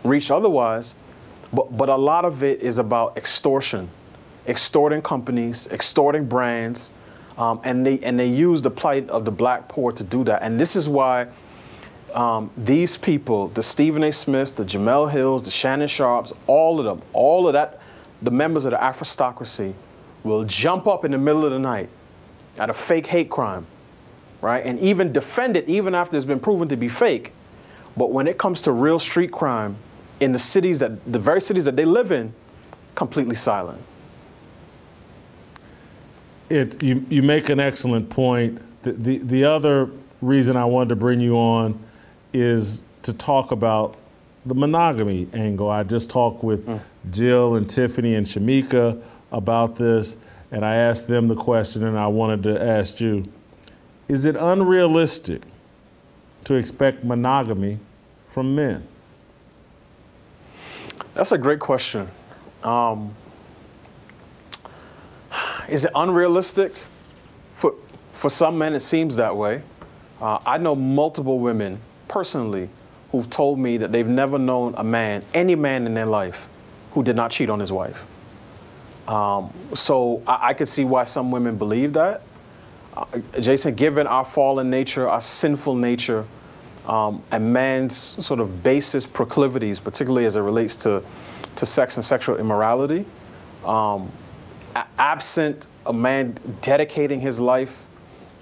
reached 0.05 0.31
otherwise. 0.31 0.95
But, 1.53 1.77
but 1.77 1.89
a 1.89 1.97
lot 1.97 2.25
of 2.25 2.43
it 2.43 2.61
is 2.61 2.79
about 2.79 3.17
extortion, 3.17 3.89
extorting 4.47 5.03
companies, 5.03 5.67
extorting 5.69 6.27
brands, 6.27 6.93
um, 7.39 7.61
and 7.65 7.87
they 7.87 8.01
and 8.01 8.19
they 8.19 8.27
use 8.27 8.63
the 8.63 8.71
plight 8.71 9.09
of 9.09 9.25
the 9.25 9.31
black 9.31 9.69
poor 9.69 9.93
to 9.93 10.05
do 10.05 10.25
that. 10.25 10.43
And 10.43 10.61
this 10.61 10.77
is 10.77 10.89
why 10.89 11.29
um, 12.13 12.51
these 12.57 12.99
people, 12.99 13.49
the 13.49 13.63
Stephen 13.63 14.03
A. 14.03 14.13
Smiths, 14.13 14.53
the 14.53 14.65
Jemele 14.65 15.11
Hills, 15.11 15.43
the 15.43 15.51
Shannon 15.51 15.89
Sharpes, 15.89 16.33
all 16.47 16.79
of 16.81 16.85
them, 16.85 17.01
all 17.13 17.47
of 17.47 17.55
that, 17.55 17.81
the 18.23 18.31
members 18.31 18.67
of 18.67 18.73
the 18.73 18.85
aristocracy 18.85 19.75
will 20.25 20.45
jump 20.45 20.87
up 20.87 21.05
in 21.05 21.11
the 21.11 21.19
middle 21.19 21.45
of 21.45 21.53
the 21.53 21.59
night 21.59 21.89
at 22.59 22.71
a 22.71 22.75
fake 22.75 23.07
hate 23.07 23.31
crime, 23.31 23.67
right? 24.41 24.65
And 24.65 24.79
even 24.81 25.13
defend 25.13 25.57
it 25.57 25.69
even 25.69 25.95
after 25.95 26.17
it's 26.17 26.27
been 26.27 26.41
proven 26.41 26.69
to 26.69 26.77
be 26.77 26.89
fake. 26.89 27.33
But 27.97 28.11
when 28.11 28.27
it 28.27 28.39
comes 28.39 28.63
to 28.63 28.73
real 28.73 28.99
street 28.99 29.33
crime 29.33 29.77
in 30.21 30.33
the 30.33 30.39
cities 30.39 30.79
that 30.81 31.05
the 31.13 31.19
very 31.19 31.41
cities 31.41 31.65
that 31.65 31.77
they 31.77 31.85
live 31.85 32.13
in, 32.13 32.33
completely 32.95 33.37
silent 33.37 33.81
it's 36.51 36.79
you, 36.83 37.05
you 37.09 37.23
make 37.23 37.49
an 37.49 37.61
excellent 37.61 38.11
point. 38.11 38.61
The, 38.83 38.93
the, 38.93 39.19
the 39.19 39.45
other 39.45 39.91
reason 40.23 40.57
I 40.57 40.65
wanted 40.65 40.91
to 40.91 40.97
bring 40.97 41.21
you 41.21 41.37
on 41.37 41.79
is 42.33 42.83
to 43.03 43.13
talk 43.13 43.51
about 43.53 43.97
the 44.47 44.55
monogamy 44.55 45.29
angle. 45.33 45.71
I 45.71 45.83
just 45.83 46.11
talked 46.11 46.43
with 46.43 46.67
mm. 46.67 46.81
Jill 47.11 47.57
and 47.57 47.69
Tiffany 47.69 48.15
and 48.15 48.27
Shamika 48.27 49.01
about 49.33 49.77
this, 49.77 50.17
and 50.51 50.65
I 50.65 50.77
asked 50.77 51.09
them 51.09 51.29
the 51.29 51.37
question, 51.37 51.85
and 51.85 51.99
I 51.99 52.07
wanted 52.07 52.43
to 52.45 52.63
ask 52.63 53.01
you 53.01 53.31
Is 54.09 54.25
it 54.25 54.37
unrealistic 54.37 55.43
to 56.45 56.55
expect 56.55 57.05
monogamy 57.05 57.79
from 58.27 58.55
men? 58.55 58.87
That's 61.15 61.33
a 61.33 61.39
great 61.39 61.59
question. 61.59 62.09
Um, 62.63 63.15
is 65.69 65.85
it 65.85 65.93
unrealistic? 65.95 66.73
For, 67.57 67.75
for 68.13 68.31
some 68.31 68.57
men, 68.57 68.75
it 68.75 68.81
seems 68.81 69.17
that 69.17 69.37
way. 69.37 69.63
Uh, 70.21 70.39
I 70.47 70.59
know 70.59 70.75
multiple 70.75 71.39
women 71.39 71.81
personally 72.09 72.69
who've 73.13 73.29
told 73.29 73.59
me 73.59 73.77
that 73.79 73.93
they've 73.93 74.07
never 74.07 74.39
known 74.39 74.75
a 74.77 74.85
man, 74.85 75.25
any 75.35 75.55
man 75.55 75.87
in 75.87 75.95
their 75.95 76.07
life, 76.07 76.49
who 76.93 77.03
did 77.03 77.17
not 77.17 77.31
cheat 77.31 77.51
on 77.51 77.61
his 77.61 77.73
wife. 77.73 78.05
Um, 79.09 79.53
so 79.75 80.23
I, 80.27 80.49
I, 80.49 80.55
could 80.55 80.69
see 80.69 80.85
why 80.85 81.05
some 81.05 81.31
women 81.31 81.57
believe 81.57 81.95
that. 81.95 82.21
Uh, 82.95 83.07
Jason, 83.41 83.75
given 83.75 84.07
our 84.07 84.25
fallen 84.25 84.69
nature, 84.69 85.09
our 85.09 85.23
sinful 85.23 85.77
nature, 85.77 86.27
um, 86.87 87.23
and 87.31 87.53
man's 87.53 87.97
sort 87.97 88.39
of 88.39 88.63
basest 88.63 89.13
proclivities, 89.15 89.81
particularly 89.81 90.27
as 90.27 90.37
it 90.37 90.41
relates 90.41 90.77
to, 90.77 91.03
to 91.57 91.67
sex 91.67 91.97
and 91.97 92.05
sexual 92.05 92.37
immorality, 92.37 93.07
um, 93.65 94.13
absent 94.99 95.67
a 95.87 95.93
man 95.93 96.37
dedicating 96.61 97.19
his 97.19 97.41
life 97.41 97.87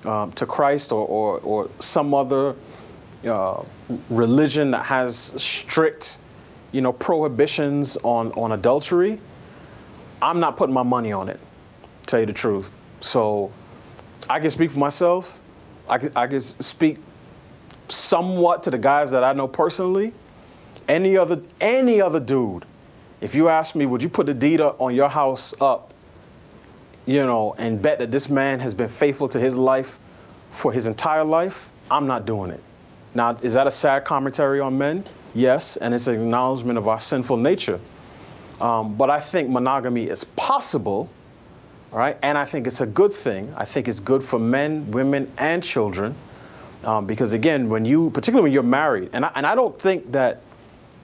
um, 0.05 0.33
to 0.33 0.47
Christ 0.47 0.91
or, 0.91 1.07
or, 1.07 1.39
or 1.41 1.71
some 1.79 2.13
other 2.13 2.57
uh, 3.27 3.63
religion 4.11 4.73
that 4.73 4.85
has 4.85 5.17
strict, 5.17 6.19
you 6.73 6.81
know, 6.81 6.93
prohibitions 6.93 7.97
on, 7.99 8.33
on 8.33 8.53
adultery, 8.53 9.21
I'm 10.23 10.41
not 10.41 10.57
putting 10.57 10.75
my 10.75 10.83
money 10.83 11.13
on 11.13 11.29
it, 11.29 11.41
tell 12.07 12.21
you 12.21 12.27
the 12.27 12.33
truth. 12.33 12.71
So 13.01 13.53
I 14.29 14.41
can 14.41 14.51
speak 14.51 14.71
for 14.71 14.79
myself. 14.79 15.39
I 15.89 15.99
can, 15.99 16.13
I 16.17 16.27
can 16.27 16.41
speak 16.41 16.99
somewhat 17.89 18.63
to 18.65 18.71
the 18.71 18.79
guys 18.79 19.11
that 19.13 19.23
I 19.23 19.33
know 19.33 19.47
personally. 19.47 20.13
any 20.89 21.17
other 21.17 21.41
any 21.61 22.01
other 22.01 22.21
dude, 22.21 22.65
if 23.21 23.35
you 23.35 23.49
ask 23.49 23.75
me, 23.75 23.87
would 23.87 24.03
you 24.03 24.09
put 24.09 24.27
the 24.27 24.35
deed 24.35 24.61
on 24.61 24.95
your 24.95 25.09
house 25.09 25.55
up, 25.61 25.93
you 27.07 27.25
know, 27.25 27.55
and 27.59 27.81
bet 27.81 27.99
that 27.99 28.11
this 28.11 28.29
man 28.29 28.61
has 28.61 28.75
been 28.75 28.89
faithful 28.89 29.29
to 29.29 29.39
his 29.41 29.57
life 29.57 29.99
for 30.51 30.73
his 30.73 30.87
entire 30.87 31.25
life? 31.25 31.71
I'm 31.91 32.07
not 32.07 32.27
doing 32.27 32.51
it. 32.51 32.63
Now, 33.15 33.37
is 33.43 33.55
that 33.55 33.67
a 33.67 33.71
sad 33.71 34.05
commentary 34.05 34.61
on 34.61 34.77
men? 34.77 35.05
Yes, 35.35 35.77
and 35.77 35.95
it's 35.95 36.07
an 36.07 36.15
acknowledgement 36.15 36.79
of 36.79 36.89
our 36.89 37.01
sinful 37.01 37.37
nature. 37.37 37.79
Um, 38.61 38.97
but 38.97 39.11
I 39.11 39.21
think 39.21 39.49
monogamy 39.51 40.05
is 40.09 40.25
possible, 40.25 41.09
right? 41.93 42.17
And 42.23 42.39
I 42.39 42.45
think 42.45 42.67
it's 42.67 42.81
a 42.81 42.87
good 42.87 43.13
thing. 43.13 43.53
I 43.57 43.65
think 43.65 43.89
it's 43.89 44.01
good 44.01 44.25
for 44.25 44.39
men, 44.39 44.91
women, 44.91 45.31
and 45.39 45.63
children. 45.63 46.15
Um, 46.85 47.07
because 47.07 47.33
again, 47.33 47.69
when 47.69 47.85
you, 47.85 48.11
particularly 48.11 48.45
when 48.45 48.53
you're 48.53 48.63
married, 48.63 49.11
and 49.13 49.25
I, 49.25 49.33
and 49.35 49.47
I 49.47 49.55
don't 49.55 49.79
think 49.79 50.13
that 50.13 50.41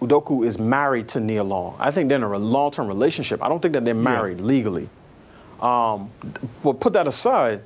Udoka 0.00 0.46
is 0.46 0.58
married 0.58 1.08
to 1.08 1.20
Nia 1.20 1.44
Long. 1.44 1.76
I 1.78 1.90
think 1.90 2.08
they're 2.08 2.18
in 2.18 2.24
a 2.24 2.38
long-term 2.38 2.88
relationship. 2.88 3.42
I 3.42 3.48
don't 3.48 3.60
think 3.60 3.74
that 3.74 3.84
they're 3.84 3.94
married 3.94 4.38
yeah. 4.38 4.44
legally. 4.44 4.88
Um, 5.60 6.10
but 6.62 6.80
put 6.80 6.92
that 6.94 7.06
aside, 7.06 7.62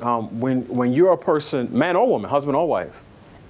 um, 0.00 0.40
when 0.40 0.62
when 0.68 0.92
you're 0.92 1.12
a 1.12 1.18
person, 1.18 1.68
man 1.76 1.96
or 1.96 2.06
woman, 2.06 2.30
husband 2.30 2.56
or 2.56 2.68
wife, 2.68 3.00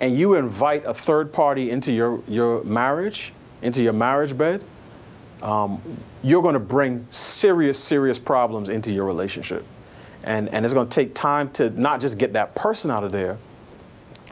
and 0.01 0.17
you 0.17 0.35
invite 0.35 0.85
a 0.87 0.95
third 0.95 1.33
party 1.33 1.71
into 1.71 1.93
your 1.93 2.23
your 2.27 2.65
marriage, 2.65 3.33
into 3.61 3.83
your 3.83 3.93
marriage 3.93 4.37
bed, 4.37 4.63
um, 5.43 5.81
you're 6.23 6.43
going 6.43 6.55
to 6.55 6.61
bring 6.61 7.07
serious, 7.11 7.79
serious 7.79 8.19
problems 8.19 8.69
into 8.69 8.93
your 8.93 9.05
relationship. 9.05 9.65
And, 10.25 10.49
and 10.49 10.65
it's 10.65 10.75
going 10.75 10.89
to 10.89 10.95
take 10.95 11.15
time 11.15 11.51
to 11.53 11.71
not 11.71 12.01
just 12.01 12.19
get 12.19 12.33
that 12.33 12.55
person 12.55 12.91
out 12.91 13.05
of 13.05 13.13
there, 13.13 13.39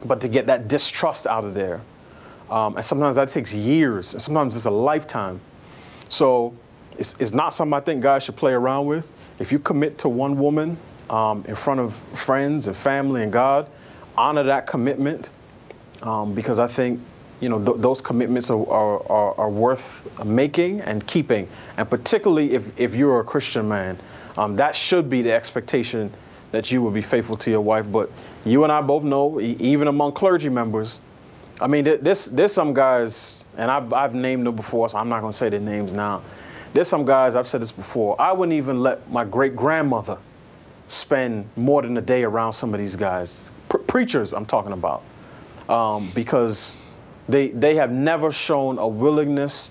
but 0.05 0.21
to 0.23 0.29
get 0.29 0.47
that 0.49 0.69
distrust 0.69 1.27
out 1.27 1.45
of 1.45 1.55
there. 1.55 1.81
Um, 2.51 2.77
and 2.77 2.85
sometimes 2.85 3.17
that 3.17 3.29
takes 3.29 3.55
years, 3.55 4.13
and 4.13 4.23
sometimes 4.23 4.57
it's 4.57 4.67
a 4.67 4.71
lifetime. 4.71 5.41
So 6.09 6.55
it's, 6.99 7.15
it's 7.19 7.33
not 7.33 7.55
something 7.55 7.75
I 7.75 7.81
think 7.81 8.03
guys 8.03 8.25
should 8.25 8.37
play 8.37 8.53
around 8.53 8.87
with. 8.87 9.11
If 9.39 9.53
you 9.53 9.59
commit 9.59 9.99
to 9.99 10.09
one 10.09 10.39
woman 10.39 10.77
um, 11.11 11.45
in 11.49 11.55
front 11.55 11.81
of 11.81 11.97
friends 12.15 12.67
and 12.67 12.77
family 12.77 13.23
and 13.23 13.33
God, 13.33 13.69
honor 14.17 14.45
that 14.45 14.67
commitment 14.67 15.31
um, 16.03 16.35
because 16.35 16.59
I 16.59 16.67
think 16.67 17.01
you 17.40 17.48
know, 17.48 17.62
th- 17.62 17.78
those 17.78 18.01
commitments 18.01 18.51
are, 18.51 18.66
are, 18.69 19.35
are, 19.39 19.51
worth 19.51 20.24
making 20.24 20.81
and 20.82 21.06
keeping. 21.06 21.48
And 21.77 21.89
particularly 21.89 22.52
if, 22.52 22.78
if 22.78 22.94
you're 22.94 23.20
a 23.20 23.24
Christian 23.24 23.69
man, 23.69 23.98
um, 24.36 24.56
that 24.56 24.74
should 24.74 25.11
be 25.11 25.23
the 25.23 25.32
expectation 25.32 26.12
that 26.52 26.70
you 26.70 26.81
will 26.82 26.90
be 26.90 27.02
faithful 27.02 27.36
to 27.39 27.51
your 27.51 27.61
wife. 27.61 27.90
But 27.90 28.11
you 28.44 28.62
and 28.65 28.73
I 28.73 28.81
both 28.81 29.02
know, 29.02 29.40
e- 29.40 29.56
even 29.59 29.89
among 29.89 30.12
clergy 30.12 30.48
members, 30.48 31.01
I 31.61 31.66
mean, 31.66 31.85
th- 31.85 32.01
this, 32.01 32.27
there's 32.27 32.52
some 32.52 32.74
guys, 32.74 33.44
and 33.56 33.70
I've, 33.70 33.93
I've 33.93 34.15
named 34.15 34.47
them 34.47 34.56
before, 34.56 34.89
so 34.89 34.98
I'm 34.98 35.09
not 35.09 35.20
going 35.20 35.32
to 35.32 35.36
say 35.36 35.48
their 35.48 35.61
names 35.61 35.93
now. 35.93 36.23
There's 36.73 36.89
some 36.89 37.05
guys, 37.05 37.36
I've 37.36 37.48
said 37.48 37.62
this 37.62 37.73
before, 37.73 38.20
I 38.20 38.32
wouldn't 38.32 38.56
even 38.56 38.81
let 38.81 39.09
my 39.11 39.24
great 39.24 39.55
grandmother 39.55 40.19
spend 40.89 41.48
more 41.56 41.82
than 41.82 41.97
a 41.97 42.02
day 42.02 42.24
around 42.24 42.52
some 42.52 42.74
of 42.74 42.81
these 42.81 42.97
guys. 42.97 43.51
Pre- 43.69 43.82
preachers, 43.82 44.32
I'm 44.32 44.47
talking 44.47 44.73
about. 44.73 45.02
Um, 45.69 46.11
because 46.15 46.77
they, 47.29 47.49
they 47.49 47.75
have 47.77 47.91
never 47.91 48.31
shown 48.31 48.79
a 48.79 48.87
willingness, 48.87 49.71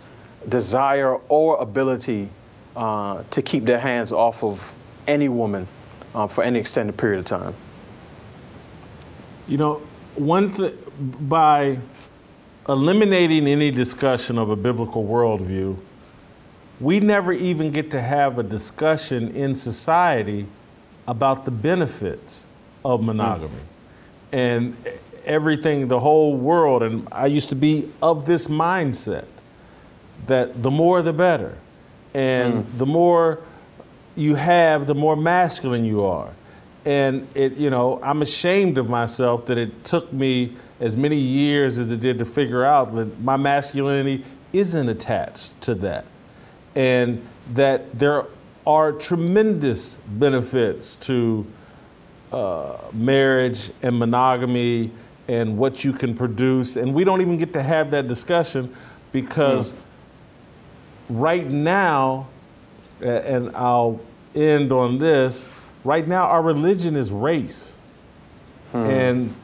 desire, 0.49 1.15
or 1.29 1.57
ability 1.57 2.29
uh, 2.75 3.23
to 3.29 3.41
keep 3.41 3.65
their 3.65 3.79
hands 3.79 4.11
off 4.11 4.43
of 4.43 4.73
any 5.07 5.29
woman 5.29 5.67
uh, 6.15 6.27
for 6.27 6.43
any 6.43 6.59
extended 6.59 6.97
period 6.97 7.19
of 7.19 7.25
time. 7.25 7.53
You 9.47 9.57
know, 9.57 9.81
one 10.15 10.49
thing, 10.49 10.77
by 11.21 11.79
eliminating 12.67 13.47
any 13.47 13.71
discussion 13.71 14.37
of 14.37 14.49
a 14.49 14.55
biblical 14.55 15.05
worldview, 15.05 15.77
we 16.79 16.99
never 16.99 17.33
even 17.33 17.71
get 17.71 17.91
to 17.91 18.01
have 18.01 18.39
a 18.39 18.43
discussion 18.43 19.29
in 19.35 19.55
society 19.55 20.47
about 21.07 21.45
the 21.45 21.51
benefits 21.51 22.45
of 22.83 23.03
monogamy. 23.03 23.53
Mm. 23.53 23.65
And 24.33 24.77
everything, 25.25 25.87
the 25.87 25.99
whole 25.99 26.35
world. 26.35 26.83
And 26.83 27.07
I 27.11 27.27
used 27.27 27.49
to 27.49 27.55
be 27.55 27.91
of 28.01 28.25
this 28.25 28.47
mindset 28.47 29.25
that 30.27 30.63
the 30.63 30.71
more 30.71 31.01
the 31.01 31.13
better. 31.13 31.57
And 32.13 32.65
mm. 32.65 32.77
the 32.77 32.85
more 32.85 33.39
you 34.15 34.35
have, 34.35 34.87
the 34.87 34.95
more 34.95 35.15
masculine 35.15 35.83
you 35.83 36.03
are. 36.03 36.31
And 36.85 37.27
it, 37.33 37.53
you 37.53 37.69
know, 37.69 37.99
I'm 38.03 38.21
ashamed 38.21 38.77
of 38.77 38.89
myself 38.89 39.45
that 39.47 39.57
it 39.57 39.85
took 39.85 40.11
me 40.11 40.55
as 40.79 40.97
many 40.97 41.17
years 41.17 41.77
as 41.77 41.91
it 41.91 42.01
did 42.01 42.19
to 42.19 42.25
figure 42.25 42.65
out 42.65 42.93
that 42.95 43.19
my 43.21 43.37
masculinity 43.37 44.25
isn't 44.51 44.89
attached 44.89 45.59
to 45.61 45.75
that. 45.75 46.05
And 46.75 47.25
that 47.53 47.97
there 47.97 48.27
are 48.65 48.91
tremendous 48.91 49.97
benefits 50.07 50.95
to 50.97 51.45
uh, 52.31 52.77
marriage 52.91 53.71
and 53.81 53.97
monogamy 53.97 54.91
and 55.27 55.57
what 55.57 55.83
you 55.83 55.93
can 55.93 56.13
produce. 56.13 56.75
And 56.75 56.93
we 56.93 57.03
don't 57.03 57.21
even 57.21 57.37
get 57.37 57.53
to 57.53 57.63
have 57.63 57.91
that 57.91 58.07
discussion 58.07 58.73
because 59.11 59.71
yeah. 59.71 59.79
right 61.09 61.47
now, 61.47 62.27
and 63.01 63.55
I'll 63.55 63.99
end 64.35 64.71
on 64.71 64.97
this 64.97 65.45
right 65.83 66.07
now, 66.07 66.23
our 66.23 66.41
religion 66.41 66.95
is 66.95 67.11
race. 67.11 67.77
Hmm. 68.71 68.77
And 68.77 69.35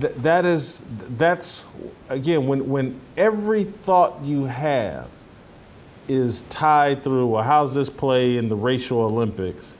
th- 0.00 0.14
that 0.16 0.44
is, 0.44 0.82
that's, 1.16 1.64
again, 2.08 2.46
when, 2.46 2.68
when 2.68 3.00
every 3.16 3.64
thought 3.64 4.24
you 4.24 4.44
have 4.44 5.08
is 6.08 6.42
tied 6.42 7.02
through, 7.02 7.26
well, 7.26 7.42
how's 7.42 7.74
this 7.74 7.90
play 7.90 8.36
in 8.36 8.48
the 8.48 8.56
racial 8.56 9.00
Olympics? 9.00 9.78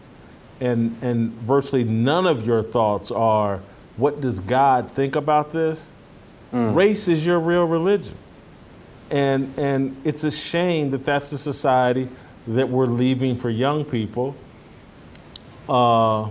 And, 0.60 0.97
and 1.02 1.32
virtually 1.32 1.84
none 1.84 2.26
of 2.26 2.47
your 2.47 2.62
thoughts 2.62 3.10
are, 3.10 3.62
what 3.97 4.20
does 4.20 4.40
God 4.40 4.93
think 4.93 5.16
about 5.16 5.51
this? 5.51 5.90
Mm. 6.52 6.74
Race 6.74 7.09
is 7.09 7.27
your 7.27 7.40
real 7.40 7.64
religion. 7.64 8.16
And, 9.10 9.52
and 9.59 9.97
it's 10.05 10.24
a 10.24 10.31
shame 10.31 10.90
that 10.90 11.05
that's 11.05 11.31
the 11.31 11.39
society 11.39 12.09
that 12.48 12.68
we're 12.68 12.86
leaving 12.86 13.36
for 13.36 13.51
young 13.51 13.85
people. 13.85 14.36
Uh, 15.68 16.31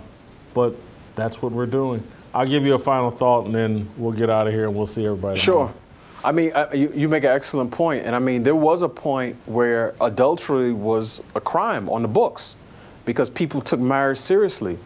but 0.54 0.76
that's 1.16 1.42
what 1.42 1.52
we're 1.52 1.66
doing. 1.66 2.06
I'll 2.34 2.46
give 2.46 2.66
you 2.66 2.76
a 2.76 2.80
final 2.80 3.12
thought 3.12 3.46
and 3.46 3.56
then 3.56 3.90
we'll 3.98 4.12
get 4.12 4.30
out 4.30 4.48
of 4.48 4.54
here 4.54 4.68
and 4.68 4.76
we'll 4.76 4.88
see 4.88 5.06
everybody. 5.06 5.40
Sure. 5.40 5.68
Tomorrow. 5.68 5.74
I 6.26 6.32
mean, 6.32 6.52
uh, 6.54 6.70
you, 6.74 6.92
you 6.94 7.08
make 7.08 7.24
an 7.24 7.30
excellent 7.30 7.72
point. 7.72 8.04
And 8.06 8.16
I 8.16 8.20
mean, 8.20 8.42
there 8.42 8.56
was 8.56 8.82
a 8.82 8.90
point 8.90 9.38
where 9.46 9.94
adultery 10.02 10.74
was 10.74 11.22
a 11.36 11.42
crime 11.42 11.88
on 11.90 12.02
the 12.02 12.08
books 12.08 12.56
because 13.06 13.30
people 13.30 13.62
took 13.62 13.80
marriage 13.80 14.18
seriously, 14.18 14.78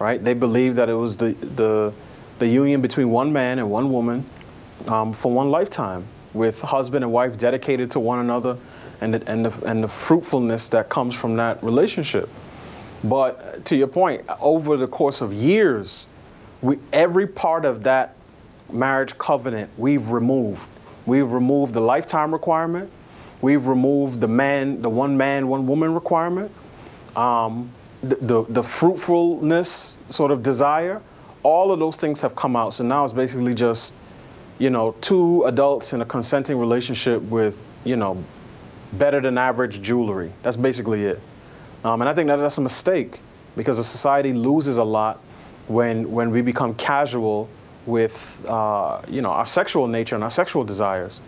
right? 0.00 0.22
They 0.22 0.34
believed 0.34 0.76
that 0.76 0.88
it 0.88 0.94
was 0.94 1.16
the, 1.16 1.32
the, 1.54 1.92
the 2.38 2.46
union 2.46 2.80
between 2.80 3.10
one 3.10 3.32
man 3.32 3.58
and 3.58 3.70
one 3.70 3.92
woman 3.92 4.24
um, 4.86 5.12
for 5.12 5.32
one 5.32 5.50
lifetime, 5.50 6.04
with 6.34 6.60
husband 6.60 7.04
and 7.04 7.12
wife 7.12 7.36
dedicated 7.38 7.90
to 7.92 8.00
one 8.00 8.18
another, 8.20 8.56
and 9.00 9.14
the, 9.14 9.30
and 9.30 9.44
the, 9.44 9.66
and 9.66 9.82
the 9.82 9.88
fruitfulness 9.88 10.68
that 10.68 10.88
comes 10.88 11.14
from 11.14 11.36
that 11.36 11.62
relationship. 11.62 12.28
But 13.04 13.64
to 13.66 13.76
your 13.76 13.86
point, 13.86 14.22
over 14.40 14.76
the 14.76 14.88
course 14.88 15.20
of 15.20 15.32
years, 15.32 16.06
we, 16.62 16.78
every 16.92 17.26
part 17.26 17.64
of 17.64 17.84
that 17.84 18.16
marriage 18.72 19.16
covenant 19.18 19.70
we've 19.76 20.10
removed. 20.10 20.66
We've 21.06 21.30
removed 21.30 21.74
the 21.74 21.80
lifetime 21.80 22.32
requirement. 22.32 22.90
We've 23.40 23.66
removed 23.66 24.20
the 24.20 24.28
man, 24.28 24.82
the 24.82 24.90
one 24.90 25.16
man, 25.16 25.48
one 25.48 25.66
woman 25.66 25.94
requirement. 25.94 26.50
Um, 27.16 27.70
the, 28.02 28.16
the, 28.16 28.44
the 28.48 28.62
fruitfulness 28.62 29.96
sort 30.08 30.30
of 30.30 30.42
desire 30.42 31.00
all 31.42 31.72
of 31.72 31.78
those 31.78 31.96
things 31.96 32.20
have 32.20 32.34
come 32.34 32.56
out. 32.56 32.74
So 32.74 32.84
now 32.84 33.04
it's 33.04 33.12
basically 33.12 33.54
just, 33.54 33.94
you 34.58 34.70
know, 34.70 34.94
two 35.00 35.44
adults 35.44 35.92
in 35.92 36.00
a 36.00 36.04
consenting 36.04 36.58
relationship 36.58 37.22
with, 37.22 37.66
you 37.84 37.96
know, 37.96 38.22
better 38.94 39.20
than 39.20 39.38
average 39.38 39.80
jewelry. 39.82 40.32
That's 40.42 40.56
basically 40.56 41.04
it. 41.04 41.20
Um, 41.84 42.00
and 42.00 42.08
I 42.08 42.14
think 42.14 42.26
that 42.28 42.36
that's 42.36 42.58
a 42.58 42.62
mistake 42.62 43.20
because 43.56 43.76
the 43.76 43.84
society 43.84 44.32
loses 44.32 44.78
a 44.78 44.84
lot 44.84 45.20
when 45.68 46.10
when 46.10 46.30
we 46.30 46.42
become 46.42 46.74
casual 46.74 47.48
with, 47.86 48.44
uh, 48.48 49.00
you 49.08 49.22
know, 49.22 49.30
our 49.30 49.46
sexual 49.46 49.86
nature 49.86 50.14
and 50.14 50.24
our 50.24 50.30
sexual 50.30 50.64
desires. 50.64 51.20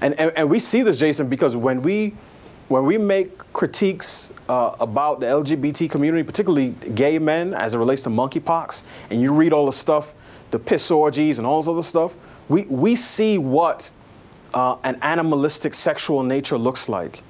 And, 0.00 0.18
and, 0.18 0.32
and 0.36 0.50
we 0.50 0.58
see 0.58 0.82
this, 0.82 0.98
Jason, 0.98 1.28
because 1.28 1.56
when 1.56 1.82
we 1.82 2.14
when 2.68 2.84
we 2.84 2.98
make 2.98 3.38
critiques 3.52 4.30
uh, 4.48 4.76
about 4.78 5.20
the 5.20 5.26
LGBT 5.26 5.90
community, 5.90 6.22
particularly 6.22 6.70
gay 6.94 7.18
men, 7.18 7.54
as 7.54 7.74
it 7.74 7.78
relates 7.78 8.02
to 8.02 8.10
monkeypox, 8.10 8.84
and 9.10 9.20
you 9.20 9.32
read 9.32 9.52
all 9.52 9.66
the 9.66 9.72
stuff, 9.72 10.14
the 10.50 10.58
piss 10.58 10.90
orgies 10.90 11.38
and 11.38 11.46
all 11.46 11.60
this 11.60 11.68
other 11.68 11.82
stuff, 11.82 12.14
we, 12.48 12.62
we 12.62 12.94
see 12.94 13.38
what 13.38 13.90
uh, 14.54 14.76
an 14.84 14.98
animalistic 15.02 15.74
sexual 15.74 16.22
nature 16.22 16.58
looks 16.58 16.88
like. 16.88 17.22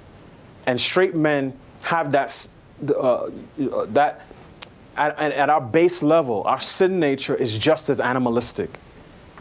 And 0.66 0.80
straight 0.80 1.14
men 1.14 1.52
have 1.82 2.12
that, 2.12 2.48
uh, 2.94 3.30
that 3.88 4.22
at, 4.96 5.18
at 5.18 5.48
our 5.48 5.60
base 5.60 6.02
level, 6.02 6.42
our 6.44 6.60
sin 6.60 6.98
nature 6.98 7.34
is 7.34 7.56
just 7.56 7.88
as 7.88 8.00
animalistic. 8.00 8.70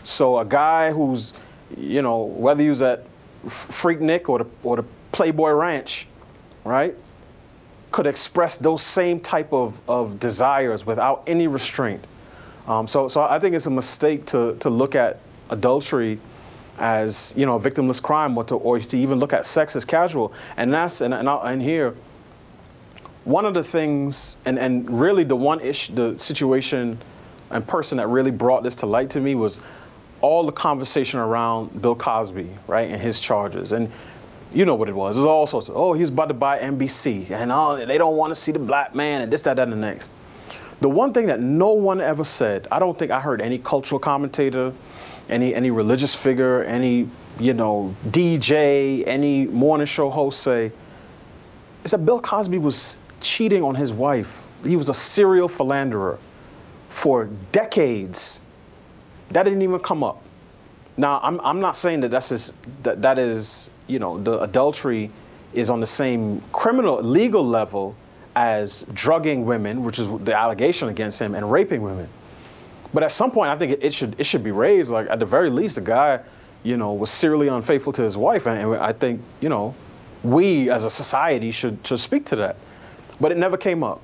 So 0.04 0.38
a 0.38 0.46
guy 0.46 0.92
who's, 0.92 1.34
you 1.76 2.02
know, 2.02 2.24
whether 2.24 2.64
he's 2.64 2.82
at 2.82 3.04
Freaknik 3.46 4.30
or 4.30 4.40
the, 4.40 4.46
or 4.64 4.78
the 4.78 4.86
Playboy 5.18 5.50
Ranch, 5.50 6.06
right, 6.64 6.94
could 7.90 8.06
express 8.06 8.58
those 8.58 8.84
same 8.84 9.20
type 9.20 9.52
of, 9.52 9.82
of 9.90 10.20
desires 10.20 10.86
without 10.86 11.24
any 11.26 11.48
restraint. 11.48 12.06
Um, 12.68 12.88
so, 12.88 13.08
so 13.08 13.22
I 13.22 13.40
think 13.40 13.56
it's 13.56 13.66
a 13.66 13.72
mistake 13.72 14.28
to, 14.28 14.56
to 14.58 14.70
look 14.70 14.94
at 14.94 15.18
adultery 15.50 16.20
as 16.78 17.34
you 17.36 17.48
know 17.48 17.56
a 17.56 17.60
victimless 17.60 18.00
crime 18.00 18.38
or 18.38 18.44
to, 18.44 18.58
or 18.58 18.78
to 18.78 18.96
even 18.96 19.18
look 19.18 19.34
at 19.34 19.44
sex 19.48 19.76
as 19.76 19.86
casual. 19.86 20.34
And 20.56 20.72
that's 20.72 21.02
and, 21.02 21.16
and, 21.16 21.28
and 21.28 21.64
here, 21.64 21.96
one 23.24 23.46
of 23.46 23.56
the 23.56 23.64
things 23.64 24.38
and, 24.46 24.60
and 24.60 25.00
really 25.02 25.24
the 25.24 25.36
one 25.36 25.62
issue, 25.62 25.96
the 25.96 26.20
situation 26.20 27.02
and 27.50 27.68
person 27.68 27.98
that 27.98 28.06
really 28.06 28.30
brought 28.30 28.62
this 28.62 28.76
to 28.76 28.86
light 28.86 29.10
to 29.10 29.20
me 29.20 29.34
was 29.34 29.62
all 30.22 30.46
the 30.46 30.52
conversation 30.52 31.20
around 31.20 31.82
Bill 31.82 31.96
Cosby, 31.96 32.50
right, 32.68 32.90
and 32.90 33.02
his 33.02 33.20
charges. 33.20 33.72
And 33.72 33.92
you 34.54 34.66
know 34.66 34.76
what 34.76 34.90
it 34.90 34.96
was. 34.96 35.16
It 35.16 35.20
was 35.20 35.26
all 35.26 35.48
sorts 35.48 35.70
of, 35.70 35.76
oh, 35.76 35.94
he's 35.94 36.10
about 36.10 36.30
to 36.30 36.34
buy 36.34 36.60
NBC, 36.60 37.30
and 37.32 37.52
oh, 37.52 37.86
they 37.86 37.98
don't 37.98 38.16
want 38.16 38.32
to 38.32 38.36
see 38.36 38.52
the 38.52 38.60
black 38.60 38.96
man, 38.96 39.22
and 39.22 39.32
this, 39.32 39.42
that, 39.42 39.56
that, 39.56 39.64
and 39.64 39.74
the 39.74 39.78
next. 39.78 40.12
The 40.80 40.90
one 40.90 41.12
thing 41.12 41.26
that 41.28 41.40
no 41.40 41.74
one 41.74 42.02
ever 42.02 42.24
said, 42.24 42.68
I 42.72 42.80
don't 42.80 42.98
think 42.98 43.12
I 43.12 43.20
heard 43.20 43.42
any 43.42 43.58
cultural 43.58 44.00
commentator, 44.00 44.74
any 45.28 45.56
any 45.56 45.72
religious 45.72 46.14
figure, 46.14 46.64
any 46.64 47.10
you 47.40 47.54
know 47.54 47.96
DJ, 48.10 49.04
any 49.08 49.48
morning 49.48 49.88
show 49.88 50.10
host 50.10 50.42
say, 50.42 50.72
is 51.84 51.92
that 51.92 52.06
Bill 52.06 52.22
Cosby 52.22 52.60
was 52.60 52.98
cheating 53.22 53.64
on 53.64 53.74
his 53.74 53.92
wife. 53.92 54.46
He 54.64 54.76
was 54.76 54.90
a 54.90 54.94
serial 54.94 55.48
philanderer 55.48 56.20
for 56.90 57.26
decades. 57.52 58.40
That 59.32 59.44
didn't 59.44 59.64
even 59.64 59.80
come 59.80 60.04
up. 60.04 60.22
Now, 60.98 61.20
I'm, 61.22 61.40
I'm 61.42 61.60
not 61.60 61.76
saying 61.76 62.02
that 62.02 62.10
that's 62.10 62.30
just, 62.30 62.56
that, 62.84 63.02
that 63.04 63.20
is, 63.20 63.70
you 63.86 64.00
know, 64.00 64.18
the 64.22 64.42
adultery 64.42 65.12
is 65.54 65.70
on 65.70 65.80
the 65.80 65.88
same 65.88 66.42
criminal, 66.52 67.02
legal 67.02 67.46
level 67.46 67.96
as 68.36 68.84
drugging 68.94 69.46
women, 69.46 69.84
which 69.84 70.00
is 70.00 70.08
the 70.24 70.36
allegation 70.36 70.90
against 70.90 71.20
him, 71.20 71.36
and 71.36 71.52
raping 71.52 71.82
women. 71.82 72.08
But 72.94 73.04
at 73.04 73.12
some 73.12 73.32
point, 73.32 73.50
I 73.50 73.56
think 73.58 73.84
it, 73.84 73.94
should 73.94 74.20
it 74.20 74.26
should 74.26 74.44
be 74.44 74.52
raised. 74.52 74.92
Like 74.92 75.10
at 75.10 75.20
the 75.20 75.26
very 75.26 75.50
least, 75.50 75.76
the 75.76 75.82
guy, 75.82 76.20
you 76.64 76.78
know, 76.78 76.94
was 76.94 77.10
serially 77.10 77.48
unfaithful 77.48 77.94
to 77.94 78.04
his 78.04 78.18
wife, 78.18 78.48
and, 78.48 78.60
and 78.60 78.82
I 78.82 78.92
think, 78.92 79.22
you 79.40 79.50
know, 79.50 79.76
we 80.24 80.70
as 80.70 80.86
a 80.86 80.90
society 80.90 81.52
should 81.52 81.78
should 81.86 82.00
speak 82.00 82.26
to 82.26 82.36
that. 82.38 82.58
But 83.20 83.32
it 83.32 83.38
never 83.38 83.58
came 83.58 83.84
up 83.84 84.02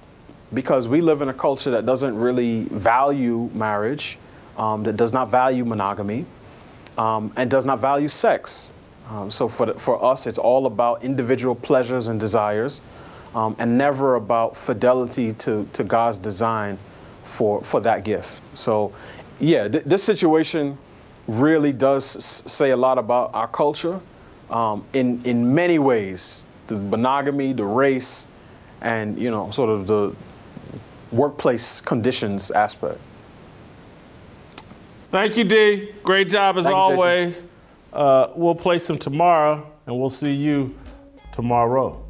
because 0.53 0.87
we 0.87 1.01
live 1.01 1.21
in 1.21 1.29
a 1.29 1.33
culture 1.33 1.71
that 1.71 1.85
doesn't 1.85 2.15
really 2.15 2.63
value 2.65 3.49
marriage, 3.53 4.17
um, 4.57 4.83
that 4.83 4.97
does 4.97 5.13
not 5.13 5.29
value 5.29 5.65
monogamy, 5.65 6.25
um, 6.97 7.31
and 7.35 7.49
does 7.49 7.65
not 7.65 7.79
value 7.79 8.07
sex. 8.09 8.71
Um, 9.09 9.29
so 9.29 9.49
for, 9.49 9.65
the, 9.65 9.73
for 9.73 10.03
us, 10.03 10.27
it's 10.27 10.37
all 10.37 10.65
about 10.65 11.03
individual 11.03 11.55
pleasures 11.55 12.07
and 12.07 12.19
desires, 12.19 12.81
um, 13.35 13.55
and 13.59 13.77
never 13.77 14.15
about 14.15 14.55
fidelity 14.55 15.33
to, 15.33 15.67
to 15.73 15.83
God's 15.83 16.17
design 16.17 16.77
for, 17.23 17.61
for 17.63 17.81
that 17.81 18.03
gift. 18.03 18.41
So, 18.57 18.93
yeah, 19.39 19.67
th- 19.67 19.83
this 19.83 20.03
situation 20.03 20.77
really 21.27 21.73
does 21.73 22.15
s- 22.15 22.51
say 22.51 22.71
a 22.71 22.77
lot 22.77 22.97
about 22.97 23.33
our 23.33 23.47
culture 23.47 23.99
um, 24.49 24.85
in, 24.93 25.21
in 25.25 25.53
many 25.53 25.79
ways 25.79 26.45
the 26.67 26.77
monogamy, 26.77 27.53
the 27.53 27.65
race, 27.65 28.27
and 28.81 29.19
you 29.19 29.31
know, 29.31 29.51
sort 29.51 29.69
of 29.69 29.87
the 29.87 30.15
workplace 31.11 31.81
conditions 31.81 32.51
aspect. 32.51 32.99
Thank 35.13 35.37
you, 35.37 35.43
D. 35.43 35.91
Great 36.01 36.27
job 36.27 36.57
as 36.57 36.63
Thank 36.63 36.73
you, 36.73 36.79
always. 36.79 37.45
Uh, 37.93 38.29
we'll 38.35 38.55
play 38.55 38.79
some 38.79 38.97
tomorrow, 38.97 39.71
and 39.85 39.99
we'll 39.99 40.09
see 40.09 40.33
you 40.33 40.75
tomorrow. 41.31 42.02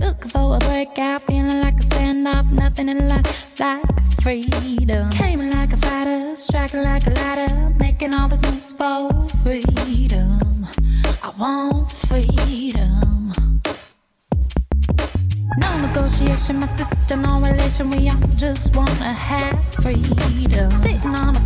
Looking 0.00 0.30
for 0.30 0.56
a 0.56 0.58
breakout, 0.58 1.22
feeling 1.22 1.60
like 1.60 1.74
a 1.74 1.86
standoff, 1.86 2.50
nothing 2.50 2.88
in 2.88 3.08
life 3.08 3.44
like 3.58 3.82
freedom. 4.22 5.10
Came 5.10 5.48
like 5.50 5.72
a 5.72 5.76
fighter, 5.76 6.36
striking 6.36 6.82
like 6.82 7.06
a 7.06 7.10
ladder, 7.10 7.74
making 7.78 8.14
all 8.14 8.28
these 8.28 8.42
moves 8.42 8.72
for 8.72 9.10
freedom. 9.42 10.66
I 11.22 11.30
want 11.38 11.90
freedom. 11.92 13.32
No 15.58 15.86
negotiation, 15.86 16.60
my 16.60 16.66
sister, 16.66 17.16
no 17.16 17.40
relation. 17.40 17.88
We 17.90 18.10
all 18.10 18.18
just 18.36 18.76
wanna 18.76 19.12
have 19.12 19.74
freedom. 19.74 20.70
Sitting 20.82 21.14
on 21.14 21.36
a 21.36 21.40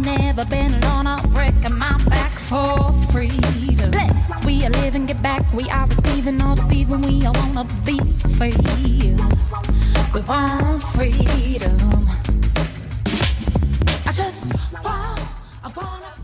never 0.00 0.44
been 0.46 0.72
alone. 0.82 1.06
I'm 1.06 1.30
breaking 1.30 1.78
my 1.78 1.96
back 2.08 2.32
for 2.32 2.92
freedom. 3.12 3.90
Blessed, 3.90 4.44
we 4.44 4.64
are 4.64 4.70
living, 4.70 5.06
get 5.06 5.22
back. 5.22 5.42
We 5.52 5.68
are 5.70 5.86
receiving, 5.86 6.40
all 6.42 6.54
deceiving. 6.54 7.00
We 7.02 7.26
all 7.26 7.34
wanna 7.34 7.64
be 7.84 7.98
free. 8.38 8.52
We 10.14 10.20
want 10.22 10.82
freedom. 10.82 11.78
I 14.06 14.12
just 14.12 14.54
want, 14.84 15.20
I 15.64 15.72
want. 15.76 16.19